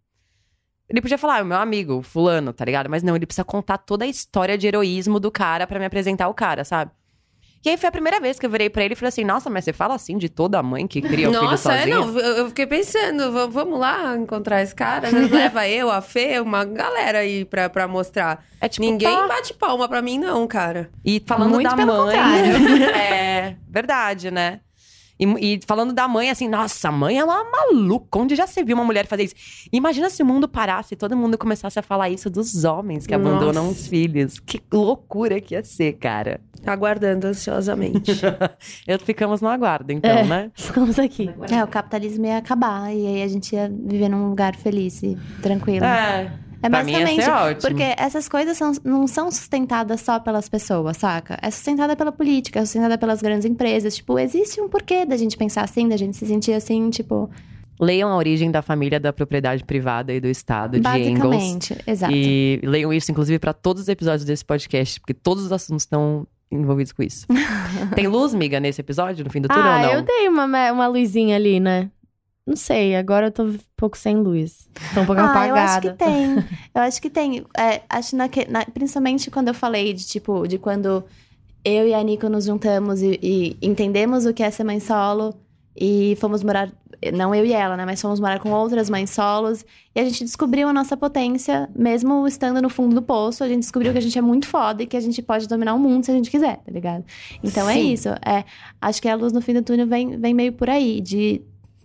Ele 0.88 1.00
podia 1.00 1.18
falar, 1.18 1.42
o 1.42 1.46
meu 1.46 1.56
amigo, 1.58 2.02
fulano, 2.02 2.52
tá 2.52 2.64
ligado? 2.64 2.90
Mas 2.90 3.02
não, 3.02 3.16
ele 3.16 3.26
precisa 3.26 3.44
contar 3.44 3.78
toda 3.78 4.04
a 4.04 4.08
história 4.08 4.56
de 4.56 4.66
heroísmo 4.66 5.18
do 5.18 5.30
cara 5.30 5.66
pra 5.66 5.78
me 5.78 5.84
apresentar 5.86 6.28
o 6.28 6.34
cara, 6.34 6.64
sabe? 6.64 6.90
E 7.64 7.70
aí 7.70 7.78
foi 7.78 7.88
a 7.88 7.92
primeira 7.92 8.20
vez 8.20 8.38
que 8.38 8.44
eu 8.44 8.50
virei 8.50 8.68
pra 8.68 8.84
ele 8.84 8.92
e 8.92 8.96
falei 8.96 9.08
assim: 9.08 9.24
Nossa, 9.24 9.48
mas 9.48 9.64
você 9.64 9.72
fala 9.72 9.94
assim 9.94 10.18
de 10.18 10.28
toda 10.28 10.62
mãe 10.62 10.86
que 10.86 11.00
cria 11.00 11.30
o 11.30 11.32
filho 11.32 11.44
Nossa, 11.44 11.72
é, 11.72 11.78
sozinha? 11.78 11.96
não, 11.96 12.18
eu 12.18 12.48
fiquei 12.48 12.66
pensando, 12.66 13.48
vamos 13.50 13.80
lá 13.80 14.14
encontrar 14.18 14.60
esse 14.60 14.74
cara, 14.74 15.10
né? 15.10 15.20
leva 15.32 15.66
eu, 15.66 15.90
a 15.90 16.02
Fê, 16.02 16.38
uma 16.40 16.62
galera 16.66 17.20
aí 17.20 17.46
pra, 17.46 17.70
pra 17.70 17.88
mostrar. 17.88 18.44
É 18.60 18.68
tipo, 18.68 18.84
Ninguém 18.84 19.16
pá. 19.16 19.28
bate 19.28 19.54
palma 19.54 19.88
pra 19.88 20.02
mim, 20.02 20.18
não, 20.18 20.46
cara. 20.46 20.90
E 21.02 21.22
falando 21.26 21.52
Muito 21.54 21.70
da 21.70 21.74
pelo 21.74 22.04
mãe. 22.04 22.16
contrário. 22.18 22.84
é, 22.94 23.56
verdade, 23.66 24.30
né? 24.30 24.60
E, 25.18 25.54
e 25.54 25.60
falando 25.66 25.92
da 25.92 26.08
mãe, 26.08 26.28
assim, 26.30 26.48
nossa, 26.48 26.88
a 26.88 26.92
mãe 26.92 27.18
é 27.18 27.24
uma 27.24 27.44
maluca. 27.44 28.18
Onde 28.18 28.34
já 28.34 28.46
se 28.46 28.62
viu 28.64 28.76
uma 28.76 28.84
mulher 28.84 29.06
fazer 29.06 29.24
isso? 29.24 29.34
Imagina 29.72 30.10
se 30.10 30.22
o 30.22 30.26
mundo 30.26 30.48
parasse 30.48 30.94
e 30.94 30.96
todo 30.96 31.16
mundo 31.16 31.38
começasse 31.38 31.78
a 31.78 31.82
falar 31.82 32.10
isso 32.10 32.28
dos 32.28 32.64
homens 32.64 33.06
que 33.06 33.16
Nossa. 33.16 33.30
abandonam 33.30 33.68
os 33.68 33.86
filhos. 33.86 34.40
Que 34.40 34.60
loucura 34.72 35.40
que 35.40 35.54
ia 35.54 35.62
ser, 35.62 35.92
cara. 35.94 36.40
Aguardando 36.66 37.26
ansiosamente. 37.26 38.12
Eu 38.88 38.98
ficamos 38.98 39.40
no 39.40 39.48
aguardo, 39.48 39.92
então, 39.92 40.10
É. 40.10 40.24
né? 40.24 40.50
Ficamos 40.56 40.98
aqui. 40.98 41.30
É, 41.50 41.62
o 41.62 41.68
capitalismo 41.68 42.24
ia 42.26 42.38
acabar 42.38 42.92
e 42.92 43.06
aí 43.06 43.22
a 43.22 43.28
gente 43.28 43.54
ia 43.54 43.68
viver 43.70 44.08
num 44.08 44.28
lugar 44.30 44.56
feliz 44.56 45.02
e 45.02 45.16
tranquilo. 45.42 45.84
É. 45.84 46.32
É 46.64 46.68
Pra 46.70 46.82
mim 46.82 46.92
ia 46.92 46.98
basicamente 47.00 47.24
ser 47.24 47.30
ótimo. 47.30 47.60
porque 47.60 47.94
essas 47.98 48.28
coisas 48.28 48.56
são- 48.56 48.72
não 48.82 49.06
são 49.06 49.30
sustentadas 49.30 50.00
só 50.00 50.18
pelas 50.18 50.48
pessoas, 50.48 50.96
saca? 50.96 51.38
É 51.42 51.50
sustentada 51.50 51.94
pela 51.94 52.10
política, 52.10 52.60
é 52.60 52.64
sustentada 52.64 52.96
pelas 52.96 53.20
grandes 53.20 53.44
empresas. 53.44 53.94
Tipo, 53.96 54.18
existe 54.18 54.60
um 54.60 54.68
porquê 54.68 55.04
da 55.04 55.16
gente 55.16 55.36
pensar 55.36 55.62
assim, 55.62 55.88
da 55.88 55.96
gente 55.96 56.16
se 56.16 56.26
sentir 56.26 56.54
assim, 56.54 56.88
tipo, 56.90 57.28
Leiam 57.80 58.08
a 58.08 58.16
origem 58.16 58.50
da 58.52 58.62
família 58.62 59.00
da 59.00 59.12
propriedade 59.12 59.64
privada 59.64 60.12
e 60.12 60.20
do 60.20 60.28
Estado, 60.28 60.78
de 60.78 60.88
Engels. 60.88 61.18
basicamente. 61.28 61.76
Exato. 61.86 62.12
E 62.14 62.60
leiam 62.62 62.92
isso, 62.92 63.10
inclusive, 63.10 63.38
pra 63.40 63.52
todos 63.52 63.82
os 63.82 63.88
episódios 63.88 64.24
desse 64.24 64.44
podcast, 64.44 65.00
porque 65.00 65.12
todos 65.12 65.44
os 65.44 65.50
assuntos 65.52 65.82
estão 65.82 66.24
envolvidos 66.52 66.92
com 66.92 67.02
isso. 67.02 67.26
Tem 67.96 68.06
luz, 68.06 68.32
miga, 68.32 68.60
nesse 68.60 68.80
episódio, 68.80 69.24
no 69.24 69.30
fim 69.30 69.40
do 69.40 69.48
turno 69.48 69.62
Ah, 69.68 69.74
ou 69.76 69.82
não? 69.82 69.92
eu 69.92 70.02
dei 70.02 70.28
uma, 70.28 70.44
uma 70.72 70.86
luzinha 70.86 71.34
ali, 71.34 71.58
né? 71.58 71.90
Não 72.46 72.56
sei, 72.56 72.94
agora 72.94 73.28
eu 73.28 73.32
tô 73.32 73.44
um 73.44 73.58
pouco 73.76 73.96
sem 73.96 74.16
luz. 74.16 74.68
Tô 74.92 75.00
um 75.00 75.06
pouco 75.06 75.20
Ah, 75.20 75.30
apagada. 75.30 75.48
eu 75.48 75.56
acho 75.56 75.80
que 75.80 75.92
tem. 75.92 76.34
Eu 76.74 76.82
acho 76.82 77.02
que 77.02 77.10
tem. 77.10 77.44
É, 77.56 77.80
acho 77.88 78.14
naque- 78.16 78.46
na- 78.50 78.64
principalmente 78.66 79.30
quando 79.30 79.48
eu 79.48 79.54
falei 79.54 79.92
de, 79.94 80.04
tipo, 80.06 80.46
de 80.46 80.58
quando 80.58 81.02
eu 81.64 81.88
e 81.88 81.94
a 81.94 82.02
Nico 82.02 82.28
nos 82.28 82.44
juntamos 82.44 83.00
e, 83.00 83.18
e 83.22 83.56
entendemos 83.62 84.26
o 84.26 84.34
que 84.34 84.42
é 84.42 84.50
ser 84.50 84.64
mãe 84.64 84.78
solo 84.80 85.34
e 85.74 86.16
fomos 86.20 86.42
morar. 86.42 86.70
Não 87.14 87.34
eu 87.34 87.44
e 87.46 87.52
ela, 87.52 87.76
né? 87.76 87.84
Mas 87.86 88.00
fomos 88.02 88.20
morar 88.20 88.38
com 88.40 88.50
outras 88.50 88.90
mães 88.90 89.08
solos. 89.10 89.64
E 89.94 90.00
a 90.00 90.04
gente 90.04 90.24
descobriu 90.24 90.68
a 90.68 90.72
nossa 90.72 90.96
potência, 90.96 91.68
mesmo 91.74 92.26
estando 92.26 92.60
no 92.60 92.68
fundo 92.68 92.94
do 92.94 93.02
poço. 93.02 93.42
A 93.44 93.48
gente 93.48 93.60
descobriu 93.60 93.90
que 93.92 93.98
a 93.98 94.02
gente 94.02 94.18
é 94.18 94.22
muito 94.22 94.46
foda 94.46 94.82
e 94.82 94.86
que 94.86 94.96
a 94.96 95.00
gente 95.00 95.20
pode 95.22 95.46
dominar 95.48 95.74
o 95.74 95.78
mundo 95.78 96.04
se 96.04 96.10
a 96.10 96.14
gente 96.14 96.30
quiser, 96.30 96.58
tá 96.58 96.70
ligado? 96.72 97.04
Então 97.42 97.68
é 97.70 97.74
Sim. 97.74 97.92
isso. 97.92 98.08
É, 98.24 98.44
acho 98.82 99.00
que 99.00 99.08
a 99.08 99.14
luz 99.14 99.32
no 99.32 99.40
fim 99.40 99.54
do 99.54 99.62
túnel 99.62 99.86
vem, 99.86 100.18
vem 100.18 100.34
meio 100.34 100.52
por 100.52 100.68
aí, 100.68 101.00
de 101.00 101.40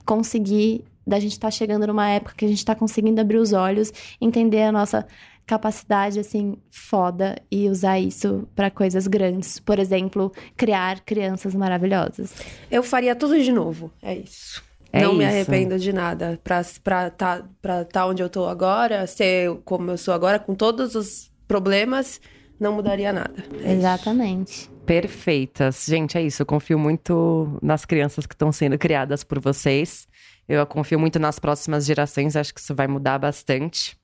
conseguir, 0.09 0.83
da 1.05 1.19
gente 1.19 1.33
estar 1.33 1.51
chegando 1.51 1.85
numa 1.85 2.09
época 2.09 2.33
que 2.35 2.43
a 2.43 2.47
gente 2.47 2.65
tá 2.65 2.73
conseguindo 2.73 3.21
abrir 3.21 3.37
os 3.37 3.53
olhos, 3.53 3.93
entender 4.19 4.63
a 4.63 4.71
nossa 4.71 5.05
capacidade, 5.45 6.19
assim, 6.19 6.57
foda 6.71 7.35
e 7.51 7.69
usar 7.69 7.99
isso 7.99 8.47
pra 8.55 8.71
coisas 8.71 9.05
grandes. 9.05 9.59
Por 9.59 9.77
exemplo, 9.77 10.31
criar 10.57 11.01
crianças 11.01 11.53
maravilhosas. 11.53 12.33
Eu 12.71 12.81
faria 12.81 13.15
tudo 13.15 13.39
de 13.39 13.51
novo. 13.51 13.91
É 14.01 14.15
isso. 14.15 14.63
É 14.91 15.03
não 15.03 15.13
me 15.13 15.23
isso. 15.23 15.31
arrependo 15.31 15.77
de 15.77 15.93
nada. 15.93 16.39
Pra 16.43 16.61
estar 16.61 16.81
pra 16.81 17.09
tá, 17.11 17.43
pra 17.61 17.85
tá 17.85 18.07
onde 18.07 18.23
eu 18.23 18.29
tô 18.29 18.47
agora, 18.47 19.05
ser 19.05 19.59
como 19.63 19.91
eu 19.91 19.97
sou 19.97 20.13
agora, 20.13 20.39
com 20.39 20.55
todos 20.55 20.95
os 20.95 21.31
problemas, 21.47 22.19
não 22.59 22.73
mudaria 22.73 23.13
nada. 23.13 23.45
É 23.63 23.73
isso. 23.73 23.81
Perfeitas. 24.89 25.85
Gente, 25.87 26.17
é 26.17 26.21
isso. 26.23 26.41
Eu 26.41 26.47
confio 26.47 26.79
muito 26.79 27.59
nas 27.61 27.85
crianças 27.85 28.25
que 28.25 28.33
estão 28.33 28.51
sendo 28.51 28.75
criadas 28.75 29.23
por 29.23 29.39
vocês. 29.39 30.07
Eu 30.47 30.65
confio 30.65 30.99
muito 30.99 31.19
nas 31.19 31.37
próximas 31.37 31.85
gerações. 31.85 32.35
Acho 32.35 32.51
que 32.51 32.59
isso 32.59 32.73
vai 32.73 32.87
mudar 32.87 33.19
bastante. 33.19 33.95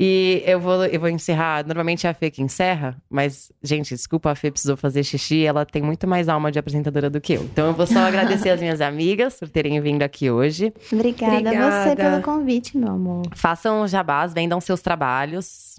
E 0.00 0.42
eu 0.46 0.58
vou, 0.58 0.86
eu 0.86 0.98
vou 0.98 1.10
encerrar. 1.10 1.66
Normalmente 1.66 2.06
é 2.06 2.10
a 2.10 2.14
Fê 2.14 2.30
que 2.30 2.40
encerra, 2.40 2.96
mas, 3.10 3.52
gente, 3.62 3.94
desculpa, 3.94 4.30
a 4.30 4.34
Fê 4.34 4.50
precisou 4.50 4.78
fazer 4.78 5.04
xixi. 5.04 5.44
Ela 5.44 5.66
tem 5.66 5.82
muito 5.82 6.08
mais 6.08 6.26
alma 6.26 6.50
de 6.50 6.58
apresentadora 6.58 7.10
do 7.10 7.20
que 7.20 7.34
eu. 7.34 7.42
Então 7.42 7.66
eu 7.66 7.74
vou 7.74 7.86
só 7.86 7.98
agradecer 7.98 8.48
as 8.48 8.60
minhas 8.60 8.80
amigas 8.80 9.38
por 9.38 9.50
terem 9.50 9.78
vindo 9.78 10.02
aqui 10.02 10.30
hoje. 10.30 10.72
Obrigada, 10.90 11.50
a 11.50 11.82
você 11.82 11.90
Obrigada. 11.90 11.96
pelo 11.96 12.22
convite, 12.22 12.78
meu 12.78 12.92
amor. 12.92 13.24
Façam 13.34 13.86
jabás, 13.86 14.32
vendam 14.32 14.58
seus 14.58 14.80
trabalhos. 14.80 15.76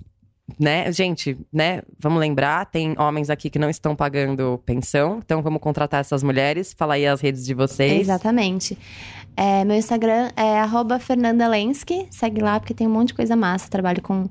Né, 0.58 0.92
gente, 0.92 1.38
né? 1.52 1.82
Vamos 2.00 2.20
lembrar, 2.20 2.66
tem 2.66 2.96
homens 2.98 3.30
aqui 3.30 3.50
que 3.50 3.60
não 3.60 3.70
estão 3.70 3.96
pagando 3.96 4.62
pensão, 4.66 5.20
então 5.24 5.42
vamos 5.42 5.62
contratar 5.62 6.00
essas 6.00 6.24
mulheres. 6.24 6.74
Fala 6.78 6.94
aí 6.96 7.06
as 7.06 7.22
redes 7.22 7.46
de 7.46 7.54
vocês. 7.54 8.02
Exatamente. 8.02 8.78
É, 9.36 9.64
meu 9.64 9.76
Instagram 9.78 10.32
é 10.36 10.60
arroba 10.60 11.00
Fernanda 11.00 11.48
Lensky. 11.48 12.08
Segue 12.12 12.42
lá, 12.42 12.60
porque 12.60 12.74
tem 12.74 12.88
um 12.88 12.92
monte 12.92 13.10
de 13.10 13.14
coisa 13.14 13.36
massa. 13.36 13.70
Trabalho 13.70 14.02
com 14.02 14.28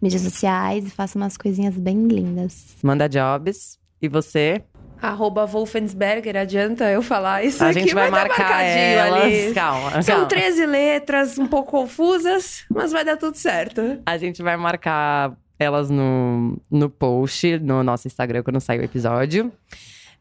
mídias 0.00 0.22
sociais 0.22 0.86
e 0.86 0.90
faço 0.90 1.18
umas 1.18 1.36
coisinhas 1.36 1.76
bem 1.76 2.06
lindas. 2.06 2.76
Manda 2.82 3.08
jobs. 3.08 3.78
E 4.02 4.08
você? 4.08 4.62
Arroba 5.00 5.46
Wolfensberger, 5.46 6.36
adianta 6.36 6.84
eu 6.90 7.00
falar 7.02 7.42
isso 7.44 7.62
a 7.64 7.68
aqui, 7.68 7.80
gente 7.80 7.94
vai, 7.94 8.06
tá 8.06 8.10
marcar 8.10 8.48
marcadinho 8.48 8.98
elas. 8.98 9.22
ali. 9.22 9.54
Calma, 9.54 10.02
São 10.02 10.14
calma. 10.14 10.26
13 10.26 10.66
letras, 10.66 11.38
um 11.38 11.46
pouco 11.46 11.70
confusas, 11.70 12.64
mas 12.70 12.92
vai 12.92 13.04
dar 13.04 13.16
tudo 13.16 13.34
certo. 13.36 14.00
A 14.04 14.18
gente 14.18 14.42
vai 14.42 14.56
marcar 14.58 15.36
elas 15.60 15.90
no, 15.90 16.58
no 16.70 16.88
post, 16.88 17.58
no 17.58 17.84
nosso 17.84 18.08
Instagram, 18.08 18.42
quando 18.42 18.58
sair 18.60 18.80
o 18.80 18.84
episódio. 18.84 19.52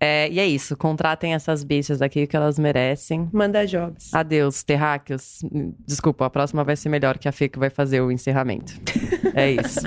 É, 0.02 0.30
e 0.30 0.40
é 0.40 0.46
isso, 0.48 0.78
contratem 0.78 1.34
essas 1.34 1.64
bichas 1.64 2.02
aqui 2.02 2.28
que 2.28 2.36
elas 2.36 2.60
merecem. 2.60 3.30
Manda 3.34 3.66
jobs. 3.66 4.14
Adeus, 4.14 4.64
terráqueos. 4.64 5.42
Desculpa, 5.86 6.26
a 6.26 6.30
próxima 6.30 6.64
vai 6.64 6.76
ser 6.76 6.90
melhor 6.90 7.18
que 7.18 7.28
a 7.28 7.32
Fê 7.32 7.50
que 7.50 7.58
vai 7.58 7.70
fazer 7.70 8.02
o 8.02 8.12
encerramento. 8.12 8.74
é 9.34 9.52
isso. 9.52 9.82